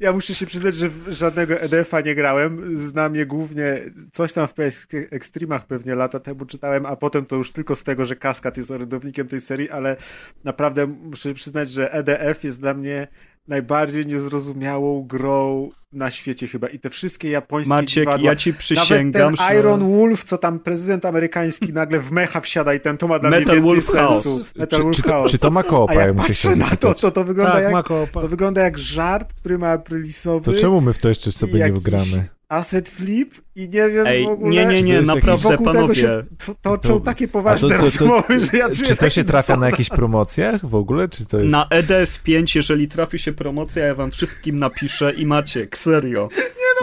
[0.00, 2.76] Ja muszę się przyznać, że żadnego EDF-a nie grałem.
[2.76, 3.80] Znam je głównie,
[4.10, 7.82] coś tam w PS Extremach pewnie lata temu czytałem, a potem to już tylko z
[7.82, 9.96] tego, że Kaskad jest orędownikiem tej serii, ale
[10.44, 13.08] naprawdę muszę przyznać, że EDF jest dla mnie
[13.48, 16.68] najbardziej niezrozumiałą grą na świecie chyba.
[16.68, 19.56] I te wszystkie japońskie Maciek, dziwadła, ja ci nawet przysięgam, ten że...
[19.56, 23.30] Iron Wolf, co tam prezydent amerykański nagle w mecha wsiada i ten to ma dla
[23.30, 24.38] Metal mnie więcej Wolf sensu.
[24.38, 24.54] House.
[24.56, 25.32] Metal Czy, Wolf czy, to, House.
[25.32, 27.52] czy to ma A koopa, jak ja muszę patrzę się na to, to, to wygląda
[27.52, 30.52] Tak, jak to wygląda jak żart, który ma aprilisowy.
[30.52, 32.28] To czemu my w to jeszcze sobie nie jakiś wgramy?
[32.54, 34.50] Asset flip i nie wiem Ej, w ogóle.
[34.66, 35.94] nie, nie, nie, naprawdę, wokół tego panowie.
[35.94, 39.10] się t- toczą To- takie poważne to- to- to- rozmowy, że ja czuję Czy to
[39.10, 41.08] się trafia na jakichś promocjach w ogóle?
[41.08, 41.52] Czy to jest...
[41.52, 46.28] Na E EDF5, jeżeli trafi się promocja, ja wam wszystkim napiszę i Maciek, serio.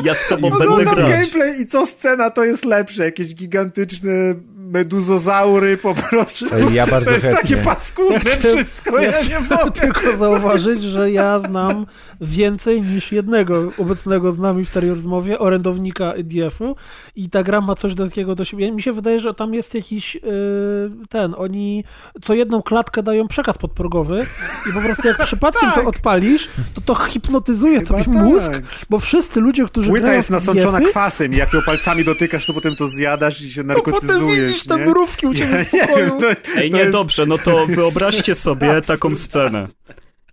[0.04, 1.10] ja z tobą będę grać.
[1.12, 3.04] gameplay i co scena to jest lepsze.
[3.06, 4.12] Jakieś gigantyczne
[4.72, 6.46] meduzozaury po prostu.
[6.72, 7.42] Ja bardzo to jest chętnie.
[7.42, 9.72] takie paskudne Ja chcę- wszystko, ja, ja nie mogę.
[9.72, 11.86] tylko zauważyć, że ja znam
[12.22, 16.76] więcej niż jednego obecnego z nami w tej rozmowie orędownika EDF-u
[17.16, 18.72] i ta gra ma coś takiego do siebie.
[18.72, 20.22] Mi się wydaje, że tam jest jakiś yy,
[21.10, 21.84] ten, oni
[22.22, 24.26] co jedną klatkę dają przekaz podprogowy
[24.70, 25.84] i po prostu jak przypadkiem Tak.
[25.84, 28.64] to odpalisz, to to hipnotyzuje Chyba tobie mózg, tak.
[28.90, 32.54] bo wszyscy ludzie, którzy Płyta grają jest nasączona kwasem i jak ją palcami dotykasz, to
[32.54, 33.68] potem to zjadasz i się to
[34.64, 34.86] te nie?
[34.86, 36.06] mrówki u ciebie w nie pokoju.
[36.06, 38.88] wiem, to, Ej, nie, jest- dobrze, no to wyobraźcie sobie absurd.
[38.88, 39.68] taką scenę.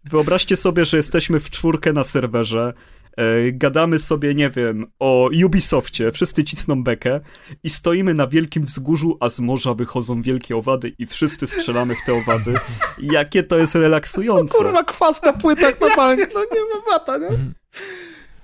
[0.05, 2.73] Wyobraźcie sobie, że jesteśmy w czwórkę na serwerze,
[3.17, 3.23] e,
[3.53, 7.21] gadamy sobie, nie wiem, o Ubisoftie, wszyscy cisną bekę
[7.65, 11.99] i stoimy na wielkim wzgórzu, a z morza wychodzą wielkie owady i wszyscy strzelamy w
[12.07, 12.55] te owady.
[12.99, 14.59] Jakie to jest relaksujące.
[14.59, 17.29] Kurwa, kwas na płytach na bank, no nie wypata, nie?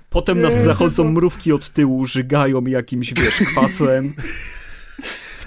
[0.09, 4.13] Potem nas Nie, zachodzą to- mrówki od tyłu, żygają jakimś, wiesz, kwasem.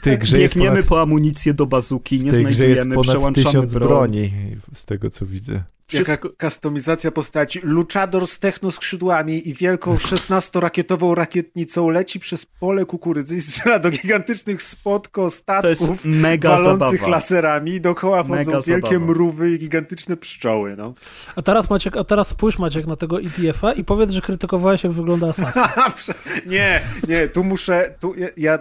[0.08, 2.94] Tej grze jest Biegniemy ponad, po amunicję do bazuki, nie w tej grze jest znajdujemy,
[2.94, 3.88] ponad przełączamy tysiąc broń.
[3.88, 4.32] broni,
[4.74, 5.64] z tego co widzę.
[5.88, 6.12] Wszystko...
[6.12, 7.60] Jaka kustomizacja postaci.
[7.62, 14.62] Luchador z technoskrzydłami i wielką 16-rakietową rakietnicą leci przez pole kukurydzy i strzela do gigantycznych
[14.62, 16.06] spotko statków
[16.40, 17.08] walących zabawa.
[17.08, 19.12] laserami i dookoła Mega wchodzą wielkie zabawa.
[19.12, 20.94] mrówy i gigantyczne pszczoły, no.
[21.36, 24.92] A teraz Maciek, a teraz spójrz Maciek na tego ETF-a i powiedz, że krytykowałeś jak
[24.92, 26.14] wygląda Assassin.
[26.46, 28.58] nie, nie, tu muszę, tu ja, ja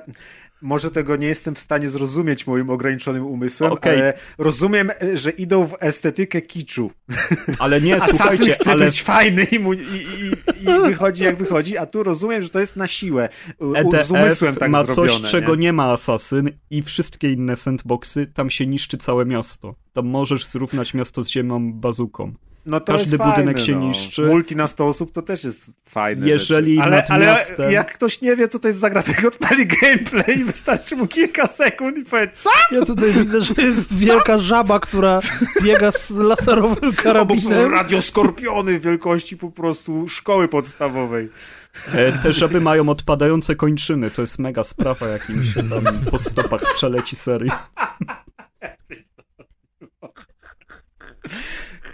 [0.61, 3.93] może tego nie jestem w stanie zrozumieć moim ograniczonym umysłem, Okej.
[3.93, 6.91] ale rozumiem, e, że idą w estetykę kiczu.
[7.59, 10.31] Ale nie, Assassin słuchajcie, chce ale być fajny i, mu, i, i,
[10.61, 13.29] i wychodzi jak wychodzi, a tu rozumiem, że to jest na siłę.
[13.75, 15.09] EDF z umysłem tak ma zrobione.
[15.09, 15.61] coś, czego nie?
[15.61, 19.75] nie ma Assassin i wszystkie inne sandboxy, tam się niszczy całe miasto.
[19.93, 22.33] Tam możesz zrównać miasto z ziemią bazuką.
[22.67, 23.79] No to każdy fajne, budynek się no.
[23.79, 24.21] niszczy.
[24.21, 26.87] Multi na 100 osób to też jest fajne Jeżeli rzeczy.
[26.87, 30.39] Ale, ale miastem- jak ktoś nie wie, co to jest za gra, to odpali gameplay
[30.39, 32.49] i wystarczy mu kilka sekund i powie, co?
[32.71, 35.19] Ja tutaj widzę, że jest wielka żaba, która
[35.63, 37.71] biega z laserowym Obok są karabinem.
[37.71, 41.29] radioskorpiony wielkości po prostu szkoły podstawowej.
[41.93, 46.19] E, te żaby mają odpadające kończyny, to jest mega sprawa, jak im się tam po
[46.19, 47.51] stopach przeleci serii.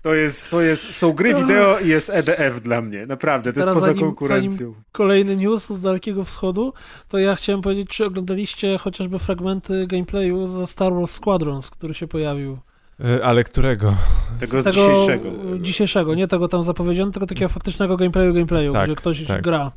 [0.03, 3.67] To jest, to jest, są gry wideo i jest EDF dla mnie, naprawdę, to Teraz
[3.67, 4.73] jest poza zanim- konkurencją.
[4.91, 6.73] Kolejny news z Dalekiego Wschodu,
[7.09, 12.07] to ja chciałem powiedzieć, czy oglądaliście chociażby fragmenty gameplayu ze Star Wars Squadrons, który się
[12.07, 12.57] pojawił.
[13.05, 13.95] E, Ale którego?
[14.39, 15.29] Tego, Z tego dzisiejszego.
[15.59, 19.41] dzisiejszego, nie tego tam zapowiedziano, tylko takiego faktycznego gameplayu, gameplayu, Tak, gdzie ktoś tak.
[19.41, 19.71] gra.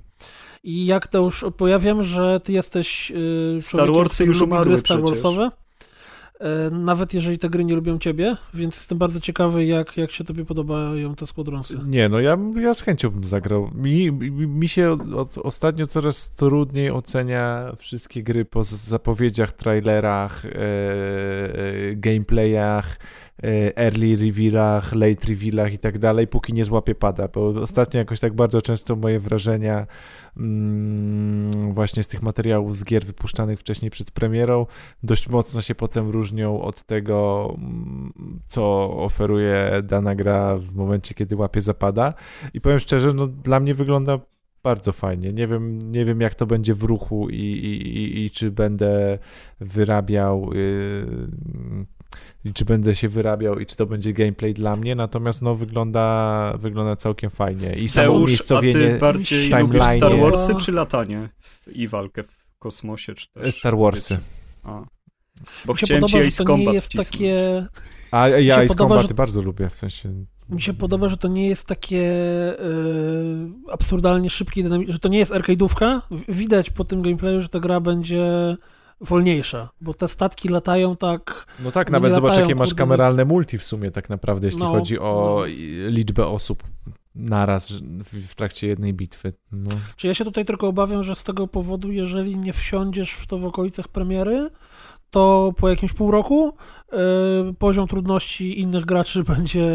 [0.65, 4.79] I jak to już pojawiam, że ty jesteś yy, Star Warsy już lubi umarły gry
[4.79, 5.23] Star przecież.
[5.23, 5.45] Warsowe.
[5.45, 5.66] E,
[6.71, 10.45] nawet jeżeli te gry nie lubią ciebie, więc jestem bardzo ciekawy, jak, jak się tobie
[10.45, 11.79] podobają te Squadronsy.
[11.87, 13.71] Nie, no ja, ja z chęcią bym zagrał.
[13.75, 14.13] Mi,
[14.47, 21.97] mi, się od, od, ostatnio coraz trudniej ocenia wszystkie gry po zapowiedziach, trailerach, e, e,
[21.97, 23.26] gameplayach, e,
[23.77, 28.35] early revealach, late revealach i tak dalej, póki nie złapię pada, bo ostatnio jakoś tak
[28.35, 29.87] bardzo często moje wrażenia
[30.37, 34.67] mm, właśnie z tych materiałów z gier wypuszczanych wcześniej przed premierą
[35.03, 41.37] dość mocno się potem różnią od tego, mm, co oferuje dana gra w momencie, kiedy
[41.37, 42.15] łapie zapada.
[42.55, 44.19] I powiem szczerze, no dla mnie wygląda
[44.63, 45.33] bardzo fajnie.
[45.33, 49.19] Nie wiem, nie wiem jak to będzie w ruchu i, i, i, i czy będę
[49.61, 50.51] wyrabiał.
[50.53, 51.87] Yy,
[52.45, 56.53] i czy będę się wyrabiał i czy to będzie gameplay dla mnie, natomiast no wygląda,
[56.59, 57.75] wygląda całkiem fajnie.
[57.77, 62.47] I samo Teusz, a bardziej w lubisz Star Warsy czy latanie w, i walkę w
[62.59, 64.19] kosmosie, czy też Star Warsy.
[64.65, 64.83] A.
[65.65, 67.11] Bo Mi się chciałem ci podoba, że Ace to nie Combat jest wcisnąć.
[67.11, 67.67] takie...
[68.11, 70.25] A ja Ace Combaty że- bardzo lubię, w sensie...
[70.49, 72.03] Mi się podoba, że to nie jest takie
[72.61, 72.65] e,
[73.73, 76.01] absurdalnie szybkie, dynami- że to nie jest arcade'ówka.
[76.29, 78.57] Widać po tym gameplayu, że ta gra będzie
[79.01, 81.47] wolniejsza, bo te statki latają tak...
[81.61, 84.99] No tak, nawet zobacz, jakie masz kameralne multi w sumie tak naprawdę, jeśli No, chodzi
[84.99, 85.47] o no.
[85.91, 86.63] liczbę osób
[87.15, 89.33] naraz w, w trakcie jednej bitwy.
[89.53, 89.71] No.
[89.97, 93.39] Czy ja się tutaj tylko obawiam, że z tego powodu, jeżeli nie wsiądziesz w to
[93.39, 94.51] w okolicach premiery,
[95.11, 96.53] to po jakimś pół roku
[96.93, 96.97] e,
[97.59, 99.67] poziom trudności innych graczy będzie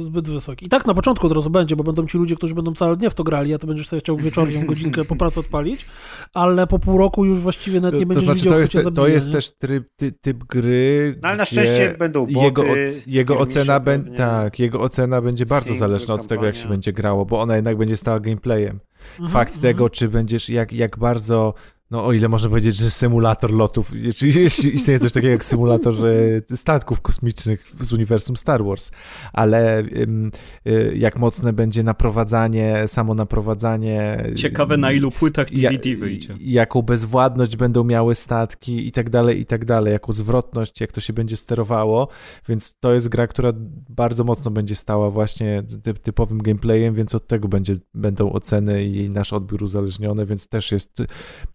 [0.00, 0.66] zbyt wysoki.
[0.66, 3.10] I tak na początku od razu będzie, bo będą ci ludzie, którzy będą całe dnie
[3.10, 5.86] w to grali, a ty będziesz sobie chciał wieczorem godzinkę po pracy odpalić,
[6.34, 8.60] ale po pół roku już właściwie nawet nie To, to będziesz znaczy, widział, to kto
[8.62, 9.02] jest, cię te- zabije.
[9.06, 9.32] to jest nie?
[9.32, 11.18] też typ, ty, typ gry.
[11.22, 14.16] No ale na szczęście będą boty, Jego, oc- jego, ocena bę- pewnie.
[14.16, 17.56] tak, jego ocena będzie bardzo Single, zależna od tego, jak się będzie grało, bo ona
[17.56, 18.80] jednak będzie stała gameplayem.
[19.12, 19.62] Mhm, Fakt mhm.
[19.74, 21.54] tego, czy będziesz, jak, jak bardzo,
[21.92, 25.94] no o ile można powiedzieć, że symulator lotów, czy jeśli istnieje coś takiego jak symulator
[26.52, 28.90] e, statków kosmicznych z uniwersum Star Wars,
[29.32, 34.24] ale y, jak mocne będzie naprowadzanie, samo naprowadzanie.
[34.36, 36.34] Ciekawe na ilu płytach ja- DVD wyjdzie.
[36.40, 41.00] Jaką bezwładność będą miały statki i tak dalej, i tak dalej, jaką zwrotność, jak to
[41.00, 42.08] się będzie sterowało,
[42.48, 43.52] więc to jest gra, która
[43.88, 49.10] bardzo mocno będzie stała właśnie ty, typowym gameplayem, więc od tego będzie, będą oceny i
[49.10, 51.02] nasz odbiór uzależniony, więc też jest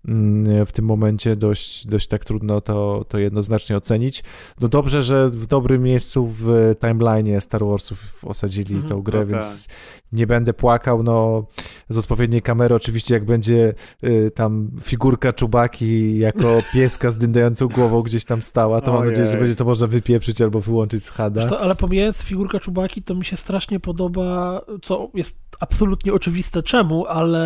[0.07, 0.26] mm,
[0.65, 4.23] w tym momencie dość, dość tak trudno to, to jednoznacznie ocenić.
[4.61, 6.45] No dobrze, że w dobrym miejscu w
[6.80, 8.89] timeline'ie Star Warsów osadzili Mhm.
[8.89, 9.67] tą grę, No więc
[10.11, 11.45] nie będę płakał, no
[11.89, 13.73] z odpowiedniej kamery oczywiście jak będzie
[14.03, 19.11] y, tam figurka Czubaki jako pieska z dyndającą głową gdzieś tam stała, to mam Ojej.
[19.11, 21.47] nadzieję, że będzie to można wypieprzyć albo wyłączyć z hada.
[21.49, 27.05] co, ale pomijając figurkę Czubaki, to mi się strasznie podoba, co jest absolutnie oczywiste czemu,
[27.05, 27.38] ale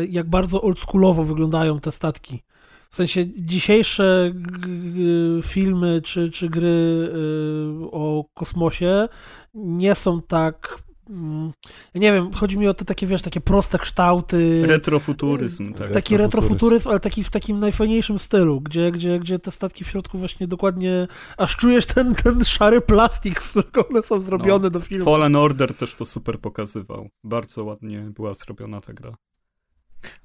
[0.00, 2.42] e, jak bardzo oldschoolowo wyglądają te statki.
[2.90, 4.58] W sensie dzisiejsze g-
[4.92, 9.08] g- filmy czy, czy gry y, o kosmosie
[9.54, 10.78] nie są tak
[11.10, 11.52] mm,
[11.94, 14.66] ja nie wiem, chodzi mi o te takie, wiesz, takie proste kształty.
[14.66, 15.90] Retrofuturyzm, tak.
[15.92, 16.88] Taki Retrofuturyzm.
[16.88, 21.08] ale taki w takim najfajniejszym stylu, gdzie, gdzie, gdzie te statki w środku właśnie dokładnie,
[21.36, 25.04] aż czujesz ten, ten szary plastik, z którego one są zrobione do filmu.
[25.04, 27.08] Fallen Order też to super pokazywał.
[27.24, 29.14] Bardzo ładnie była zrobiona ta gra.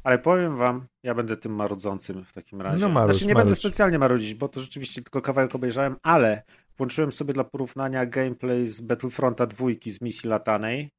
[0.03, 2.81] Ale powiem wam, ja będę tym marudzącym w takim razie.
[2.81, 6.43] No marudź, znaczy nie będę specjalnie marudzić, bo to rzeczywiście tylko kawałek obejrzałem, ale
[6.77, 10.89] włączyłem sobie dla porównania gameplay z Battlefronta dwójki z misji latanej.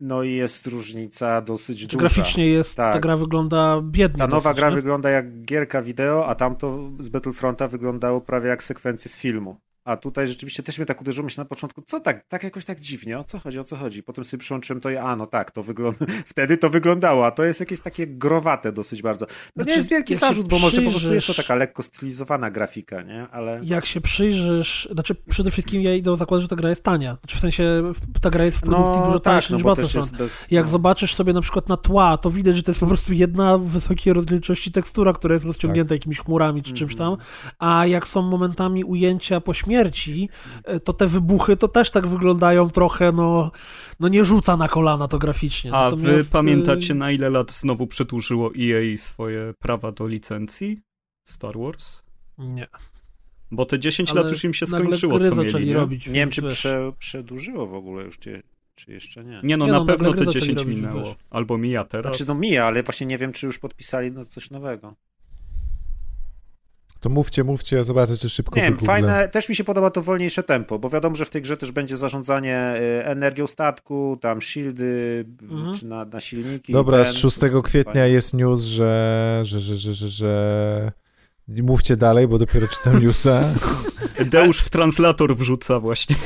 [0.00, 1.98] No i jest różnica dosyć Czy duża.
[2.00, 3.02] graficznie jest, ta Tak.
[3.02, 4.18] gra wygląda biednie.
[4.18, 4.76] Ta nowa dosyć, gra nie?
[4.76, 9.56] wygląda jak gierka wideo, a tamto z Battlefronta wyglądało prawie jak sekwencje z filmu.
[9.84, 12.80] A tutaj rzeczywiście też mnie tak uderzyło, myślę na początku, co tak, tak jakoś tak
[12.80, 14.02] dziwnie, o co chodzi, o co chodzi.
[14.02, 17.44] Potem sobie przyłączyłem to i a, no tak, to wygląda, wtedy to wyglądało, a to
[17.44, 19.26] jest jakieś takie growate dosyć bardzo.
[19.26, 22.50] To Znaczy, nie jest wielki zarzut, bo może po prostu jest to taka lekko stylizowana
[22.50, 23.26] grafika, nie?
[23.28, 23.60] Ale...
[23.62, 27.16] Jak się przyjrzysz, znaczy przede wszystkim ja idę do zakładu, że ta gra jest tania.
[27.20, 30.06] Znaczy w sensie ta gra jest w produkcji No dużo tak, tańsza no niż Battlefront.
[30.06, 30.50] jest bez...
[30.50, 30.70] Jak no.
[30.70, 34.12] zobaczysz sobie na przykład na tła, to widać, że to jest po prostu jedna wysokiej
[34.12, 37.28] rozdzielczości tekstura, która jest rozciągnięta jakimiś chmurami czy czymś tam, Mhm.
[37.58, 40.28] a jak są momentami ujęcia po śmierci,
[40.64, 43.50] e, to te wybuchy to też tak wyglądają trochę, no,
[44.00, 45.72] no nie rzuca na kolana to graficznie.
[45.74, 50.80] A wy Natomiast, e, pamiętacie na ile lat znowu przedłużyło EA swoje prawa do licencji
[51.24, 52.02] Star Wars?
[52.38, 52.66] Nie.
[53.50, 55.74] Bo te 10 Ale lat już im się skończyło, co zaczęli mieli, nie?
[55.74, 56.06] robić.
[56.06, 58.42] Nie wiem, czy prze, przedłużyło w ogóle już, czy,
[58.74, 59.40] czy jeszcze nie.
[59.42, 61.02] Nie no, Nie na no, pewno nagle te gry zaczęli 10 robić, minęło.
[61.02, 61.14] wiesz.
[61.30, 62.16] Albo mija teraz.
[62.16, 64.94] Znaczy, no mija, ale właśnie nie wiem, czy już podpisali na coś nowego.
[67.04, 70.42] To mówcie, mówcie, zobaczę, czy szybko Nie wiem, fajne, też mi się podoba to wolniejsze
[70.42, 75.24] tempo, bo wiadomo, że w tej grze też będzie zarządzanie y, energią statku, tam shieldy,
[75.42, 75.74] Mhm.
[75.74, 76.72] czy na, na silniki.
[76.72, 80.92] Dobra, ten, z to 6 jest kwietnia jest news, że, że, że, że, że, że...
[81.48, 83.54] Mówcie dalej, bo dopiero czytam newsa.
[84.32, 86.16] Deusz w translator wrzuca właśnie.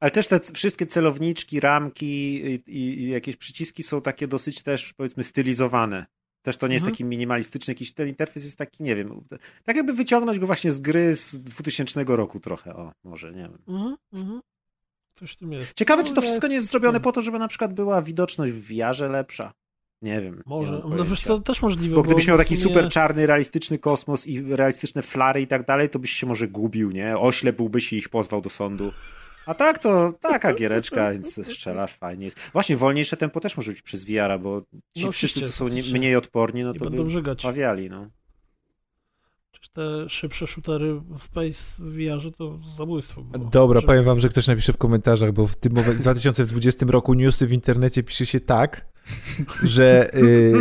[0.00, 5.24] Ale też te wszystkie celowniczki, ramki i, i jakieś przyciski są takie dosyć też, powiedzmy,
[5.24, 6.06] stylizowane.
[6.46, 6.92] Też to nie jest Mhm.
[6.94, 9.24] taki minimalistyczny, jakiś ten interfejs jest taki, nie wiem,
[9.64, 13.58] tak jakby wyciągnąć go właśnie z gry z 2000 roku trochę, o, może, nie wiem.
[13.68, 14.40] Mhm, mhm.
[15.76, 18.02] Ciekawe, No, czy to ja- wszystko nie jest zrobione po to, żeby na przykład była
[18.02, 19.52] widoczność w VR-ze lepsza.
[20.02, 20.42] Nie wiem.
[20.46, 20.82] Może.
[20.96, 21.96] No wiesz co, też możliwe.
[21.96, 25.88] Bo gdybyś miał taki sumie- super czarny, realistyczny kosmos i realistyczne flary i tak dalej,
[25.90, 27.18] to byś się może gubił, nie?
[27.18, 28.92] Oślepłbyś i ich pozwał do sądu.
[29.46, 32.50] A tak to taka giereczka, więc strzelasz, fajnie jest.
[32.52, 34.62] Właśnie, wolniejsze tempo też może być przez VR, bo
[34.96, 37.42] ci No wszyscy, co są nie, mniej odporni, no to będą by żygać.
[37.42, 38.10] bawiali, no.
[39.52, 43.44] Przecież te szybsze shootery w Space w VR to zabójstwo było.
[43.50, 46.86] Dobra, Przecież- powiem wam, że ktoś napisze w komentarzach, bo w tym momencie, w 2020
[46.90, 48.86] roku newsy w internecie pisze się tak,
[49.62, 50.52] że y,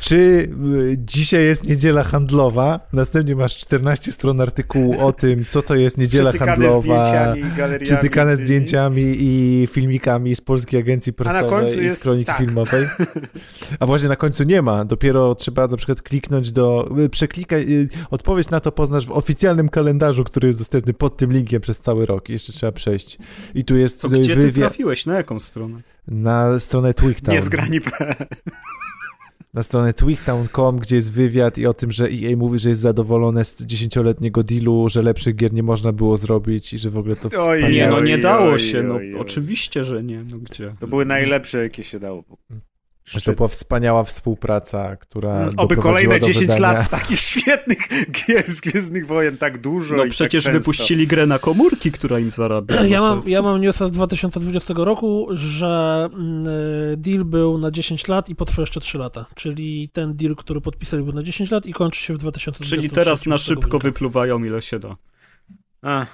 [0.00, 5.74] czy y, dzisiaj jest niedziela handlowa, następnie masz 14 stron artykułu o tym, co to
[5.74, 12.00] jest niedziela Przytykane handlowa, zdjęciami, przytykane zdjęciami i filmikami z Polskiej Agencji Prasowej i jest
[12.00, 12.38] z Kroniki tak.
[12.38, 12.86] Filmowej.
[13.80, 18.50] A właśnie na końcu nie ma, dopiero trzeba na przykład kliknąć do, przeklikaj, y, odpowiedź
[18.50, 22.28] na to poznasz w oficjalnym kalendarzu, który jest dostępny pod tym linkiem przez cały rok.
[22.28, 23.18] Jeszcze trzeba przejść.
[23.54, 25.06] I tu jest To gdzie ty trafiłeś?
[25.06, 25.80] Na jaką stronę?
[26.08, 27.36] na stronę Twigtown.
[27.36, 27.80] Nie zgrani
[29.54, 33.44] Na stronę twigtown.com, gdzie jest wywiad i o tym, że EA mówi, że jest zadowolone
[33.44, 37.22] z dziesięcioletniego dealu, że lepszych gier nie można było zrobić i że w ogóle to
[37.22, 37.72] Oj, wspaniałe.
[37.72, 39.20] Nie, no nie oj, dało oj, się, no oj, oj.
[39.20, 40.74] oczywiście, że nie, no gdzie?
[40.80, 42.24] To były najlepsze, jakie się dało.
[43.04, 46.60] Że to była wspaniała współpraca, która Mm, Oby kolejne do 10 wydania...
[46.60, 47.78] lat takich świetnych
[48.10, 52.18] gier z Gwiezdnych Wojen, tak dużo No i przecież tak wypuścili grę na komórki, która
[52.18, 52.76] im zarabia.
[52.76, 56.46] No Ja mam, jest ja mam newsa z 2020 roku, że mm,
[56.96, 59.26] deal był na 10 lat i potrwa jeszcze 3 lata.
[59.34, 62.90] Czyli ten deal, który podpisali był na 10 lat i kończy się w 2023 Czyli
[62.90, 64.96] teraz na szybko wypluwają ile się da.
[65.82, 66.06] A,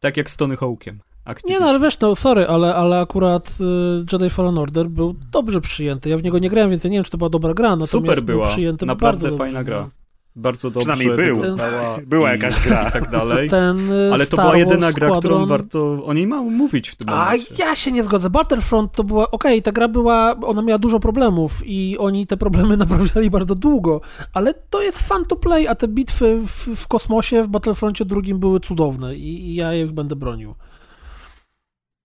[0.00, 1.00] Tak jak z Tony Hawkiem.
[1.44, 5.60] Nie no, ale wiesz, no sorry, ale, ale akurat y, Jedi Fallen Order był dobrze
[5.60, 6.08] przyjęty.
[6.10, 7.92] Ja w niego nie grałem, więc ja nie wiem, czy to była dobra gra, natomiast
[7.92, 8.48] Super był była.
[8.48, 9.80] przyjęty Naprawdę bardzo fajna dobrze, gra.
[9.80, 9.90] no.
[10.38, 11.36] Bardzo dobrze Przynajmniej był.
[11.36, 12.82] wyglądała Była jakaś gra.
[12.88, 13.50] I tak dalej.
[13.50, 16.50] Ten, y, Ale to Star była jedyna Wars gra, którą Squadron- warto o niej mało
[16.50, 17.54] mówić w tym A momencie.
[17.58, 18.30] ja się nie zgodzę.
[18.30, 22.76] Battlefront to była, okej, ta gra była, ona miała dużo problemów i oni te problemy
[22.86, 24.00] naprawiali bardzo długo,
[24.34, 28.38] ale to jest fun to play, a te bitwy w, w kosmosie w Battlefroncie drugim
[28.38, 30.54] były cudowne i, i ja ich będę bronił.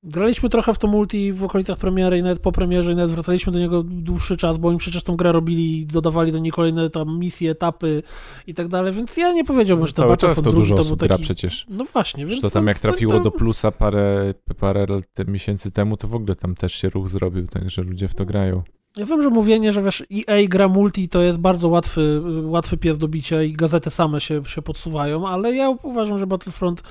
[0.04, 3.54] Graliśmy trochę w to multi w okolicach premiery i nawet po premierze i nawet wracaliśmy
[3.54, 7.20] do niego dłuższy czas, bo oni przecież tą grę robili, dodawali do niej kolejne tam
[7.20, 8.04] misje, etapy
[8.48, 10.98] i tak dalej, więc ja nie powiedziałbym, że to Cały czas to dużo to był
[10.98, 11.24] taki...
[11.24, 11.66] przecież.
[11.70, 14.86] No właśnie, więc to tam jak trafiło do plusa parę, parę
[15.28, 18.64] miesięcy temu, to w ogóle tam też się ruch zrobił, także ludzie w to grają.
[18.98, 22.98] Ja wiem, że mówienie, że wiesz, EA gra multi to jest bardzo łatwy, łatwy pies
[22.98, 26.84] do bicia i gazety same się, się podsuwają, ale ja uważam, że Battlefront,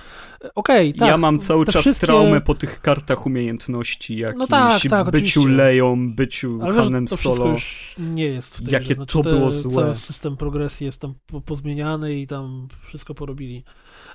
[0.54, 1.08] okej, tak.
[1.08, 5.40] ja mam cały czas wszystkie- traumę po tych kartach umiejętności, jakimś No tak, tak, byciu
[5.40, 5.56] oczywiście.
[5.62, 7.46] Leją, byciu Ale wiesz, Hanem to Solo.
[7.46, 8.94] już nie jest w tej Jakie grze.
[8.94, 9.72] Znaczy, to było złe.
[9.72, 13.64] Cały system progresji jest tam po- pozmieniany i tam wszystko porobili.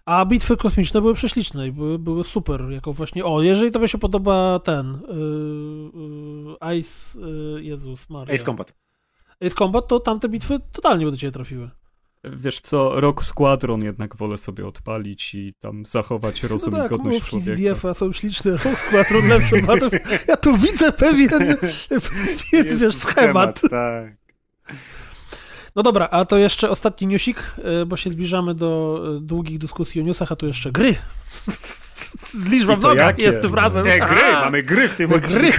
[0.06, 3.98] A bitwy kosmiczne były prześliczne i były, były super, jako właśnie, o, jeżeli tobie się
[3.98, 8.36] podoba ten yy, yy, Ice, yy, Jezus Maria.
[8.36, 8.74] Ace Combat.
[9.46, 11.70] Ace Combat, to tamte bitwy totalnie by do ciebie trafiły.
[12.24, 16.90] Wiesz co, Rock Squadron jednak wolę sobie odpalić i tam zachować rozum no i tak,
[16.90, 17.74] godność mówki z człowieka.
[17.74, 19.56] DF-a są śliczne, Rogue Squadron lepsze.
[19.56, 21.30] Battle- Ja tu widzę pewien,
[22.52, 23.62] pewien wiesz, schemat.
[23.70, 24.18] Tak.
[25.76, 27.44] No dobra, a to jeszcze ostatni newsik,
[27.82, 30.96] y, bo się zbliżamy do y, długich dyskusji o newsach, a tu jeszcze gry.
[32.50, 33.24] Liczba w nogach jakie?
[33.24, 33.84] jest tym razem.
[33.84, 35.52] Te gry, Aha, mamy gry w tym Gry,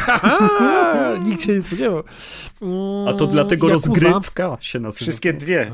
[1.26, 2.02] nikt się nie spodziewał.
[2.62, 5.02] Mm, A to dlatego Yakuza- rozgrywka się nazywa.
[5.02, 5.72] Wszystkie dwie.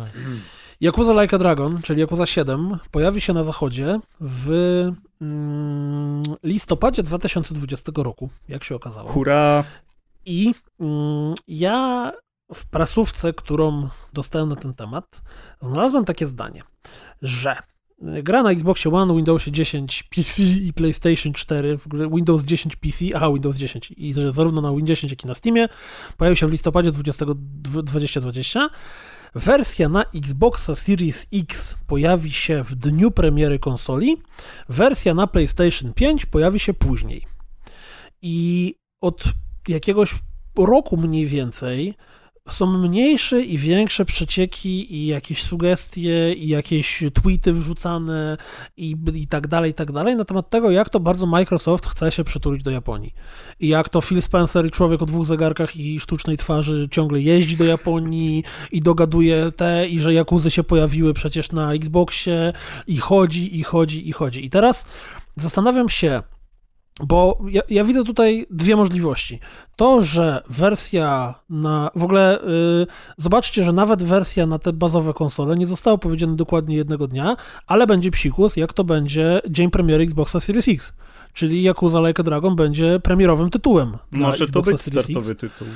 [0.80, 4.50] Yakuza Like a Dragon, czyli Yakuza 7, pojawi się na zachodzie w
[5.22, 9.08] mm, listopadzie 2020 roku, jak się okazało.
[9.08, 9.64] Hurra!
[10.26, 12.12] I mm, ja
[12.54, 15.22] w prasówce, którą dostałem na ten temat,
[15.60, 16.62] znalazłem takie zdanie,
[17.22, 17.56] że
[18.02, 23.04] gra na Xboxie One, Windowsie 10 PC i PlayStation 4, w ogóle Windows 10 PC,
[23.14, 25.68] aha, Windows 10 i zarówno na Win 10, jak i na Steamie
[26.16, 28.68] pojawi się w listopadzie 20, 2020.
[29.34, 34.16] Wersja na Xboxa Series X pojawi się w dniu premiery konsoli,
[34.68, 37.26] wersja na PlayStation 5 pojawi się później.
[38.22, 39.24] I od
[39.68, 40.14] jakiegoś
[40.56, 41.94] roku mniej więcej
[42.48, 48.36] są mniejsze i większe przecieki i jakieś sugestie i jakieś tweety wrzucane
[48.76, 52.10] i, i tak dalej, i tak dalej na temat tego, jak to bardzo Microsoft chce
[52.10, 53.14] się przytulić do Japonii.
[53.60, 57.56] I jak to Phil Spencer i człowiek o dwóch zegarkach i sztucznej twarzy ciągle jeździ
[57.56, 62.52] do Japonii i dogaduje te i że Jakuzy się pojawiły przecież na Xboxie
[62.86, 64.44] i chodzi, i chodzi, i chodzi.
[64.44, 64.86] I teraz
[65.36, 66.22] zastanawiam się,
[67.00, 69.40] bo ja, ja widzę tutaj dwie możliwości.
[69.76, 71.90] To, że wersja na.
[71.94, 72.86] W ogóle y,
[73.16, 77.36] zobaczcie, że nawet wersja na te bazowe konsole nie została powiedziane dokładnie jednego dnia,
[77.66, 80.92] ale będzie psikus, jak to będzie dzień premiery Xboxa Series X.
[81.32, 83.98] Czyli Yakuza Like Dragon będzie premierowym tytułem.
[84.10, 85.10] Może to być Series X.
[85.10, 85.68] startowy tytuł.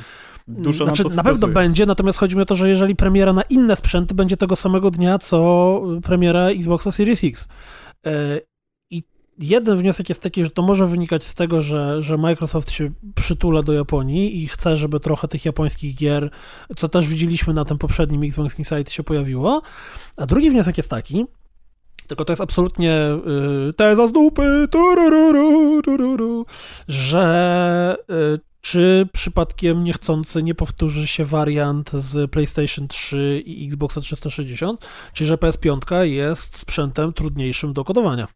[0.49, 3.33] Dużo znaczy, na to na pewno będzie, natomiast chodzi mi o to, że jeżeli premiera
[3.33, 7.49] na inne sprzęty będzie tego samego dnia, co premiera Xboxa Series X.
[9.39, 13.63] Jeden wniosek jest taki, że to może wynikać z tego, że, że Microsoft się przytula
[13.63, 16.31] do Japonii i chce, żeby trochę tych japońskich gier,
[16.77, 19.63] co też widzieliśmy na tym poprzednim Xbox Insight się pojawiło.
[20.17, 21.25] A drugi wniosek jest taki,
[22.07, 23.11] tylko to jest absolutnie
[23.69, 24.69] y, teza z dupy,
[26.89, 27.97] że
[28.35, 35.29] y, czy przypadkiem niechcący nie powtórzy się wariant z PlayStation 3 i Xboxa 360, czyli
[35.29, 38.29] że PS5 jest sprzętem trudniejszym do kodowania.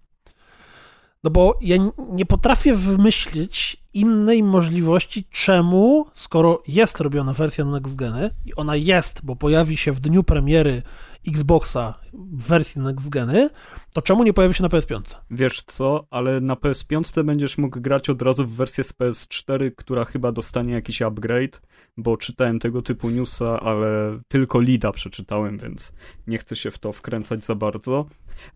[1.24, 1.76] No bo ja
[2.12, 8.76] nie potrafię wymyślić innej możliwości, czemu, skoro jest robiona wersja na next geny i ona
[8.76, 10.82] jest, bo pojawi się w dniu premiery
[11.28, 13.50] Xboxa w wersji next geny,
[13.94, 15.16] to czemu nie pojawi się na PS5?
[15.30, 20.04] Wiesz co, ale na PS5 będziesz mógł grać od razu w wersję z PS4, która
[20.04, 21.60] chyba dostanie jakiś upgrade,
[21.96, 25.92] bo czytałem tego typu newsa, ale tylko Lida przeczytałem, więc
[26.26, 28.06] nie chcę się w to wkręcać za bardzo.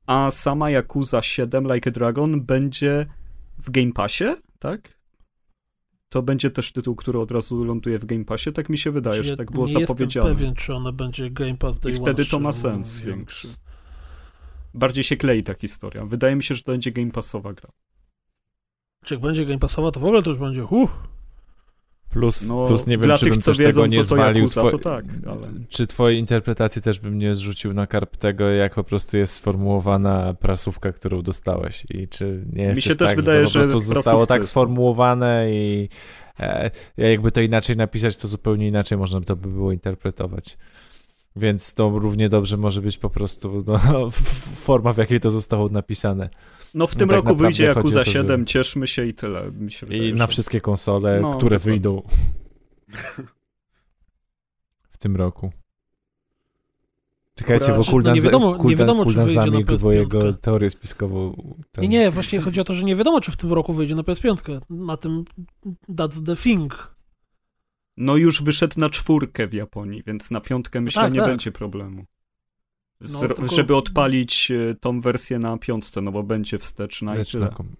[0.06, 3.06] A sama Yakuza 7 Like a Dragon będzie
[3.58, 4.24] w Game Passie,
[4.58, 5.03] tak?
[6.14, 9.22] To będzie też tytuł, który od razu ląduje w Game Passie, tak mi się wydaje,
[9.22, 10.28] Czy że tak było nie zapowiedziane.
[10.28, 13.00] jestem pewien, czy ona będzie Game Pass Day I One, wtedy to szczerze ma sens
[13.00, 13.16] mówiąc.
[13.16, 13.48] większy.
[14.74, 16.04] Bardziej się klei ta historia.
[16.06, 17.70] Wydaje mi się, że to będzie Game Passowa gra.
[19.04, 20.90] Czy jak będzie Game Passowa, to w ogóle to już będzie huh.
[22.14, 24.48] Plus, No, plus nie wiem, czy tych, bym też wiedzą, tego nie zwalił.
[24.82, 25.48] Tak, ale...
[25.68, 30.34] Czy twoje interpretacje też bym nie zrzucił na karp tego, jak po prostu jest sformułowana
[30.34, 33.70] prasówka, którą dostałeś i czy nie jest Mi się też tak, wydaje, że to po
[33.70, 35.88] prostu zostało tak sformułowane i
[36.40, 40.58] e, jakby to inaczej napisać, to zupełnie inaczej można by to by było interpretować.
[41.36, 44.10] Więc to równie dobrze może być po prostu no,
[44.66, 46.30] forma, w jakiej to zostało napisane.
[46.74, 49.50] No w tym tak roku wyjdzie Yakuza to, że- 7, cieszmy się i tyle.
[49.52, 51.72] Mi się wydaje, I na że- wszystkie konsole, No, które dokładnie.
[51.72, 52.02] wyjdą
[54.92, 55.52] w tym roku.
[57.34, 59.72] Czekajcie, bo Znaczy, no Kuldan, nie wiadomo- nie Kuldan, wiadomo, czy Kuldan wyjdzie na zamilkł,
[59.72, 59.92] bo PS5.
[59.92, 61.36] jego teorię spiskową...
[61.72, 63.94] ten- Nie, nie, właśnie chodzi o to, że nie wiadomo, czy w tym roku wyjdzie
[63.94, 64.60] na PS5.
[64.70, 65.24] Na tym
[65.88, 66.93] That's the thing.
[67.96, 71.28] No już wyszedł na czwórkę w Japonii, więc na piątkę myślę tak, nie tak.
[71.28, 72.04] będzie problemu.
[73.00, 77.18] Z, No, tylko- Żeby odpalić e, tą wersję na piątce, no bo będzie wsteczna i
[77.18, 77.48] Lecz tyle.
[77.48, 77.76] kom-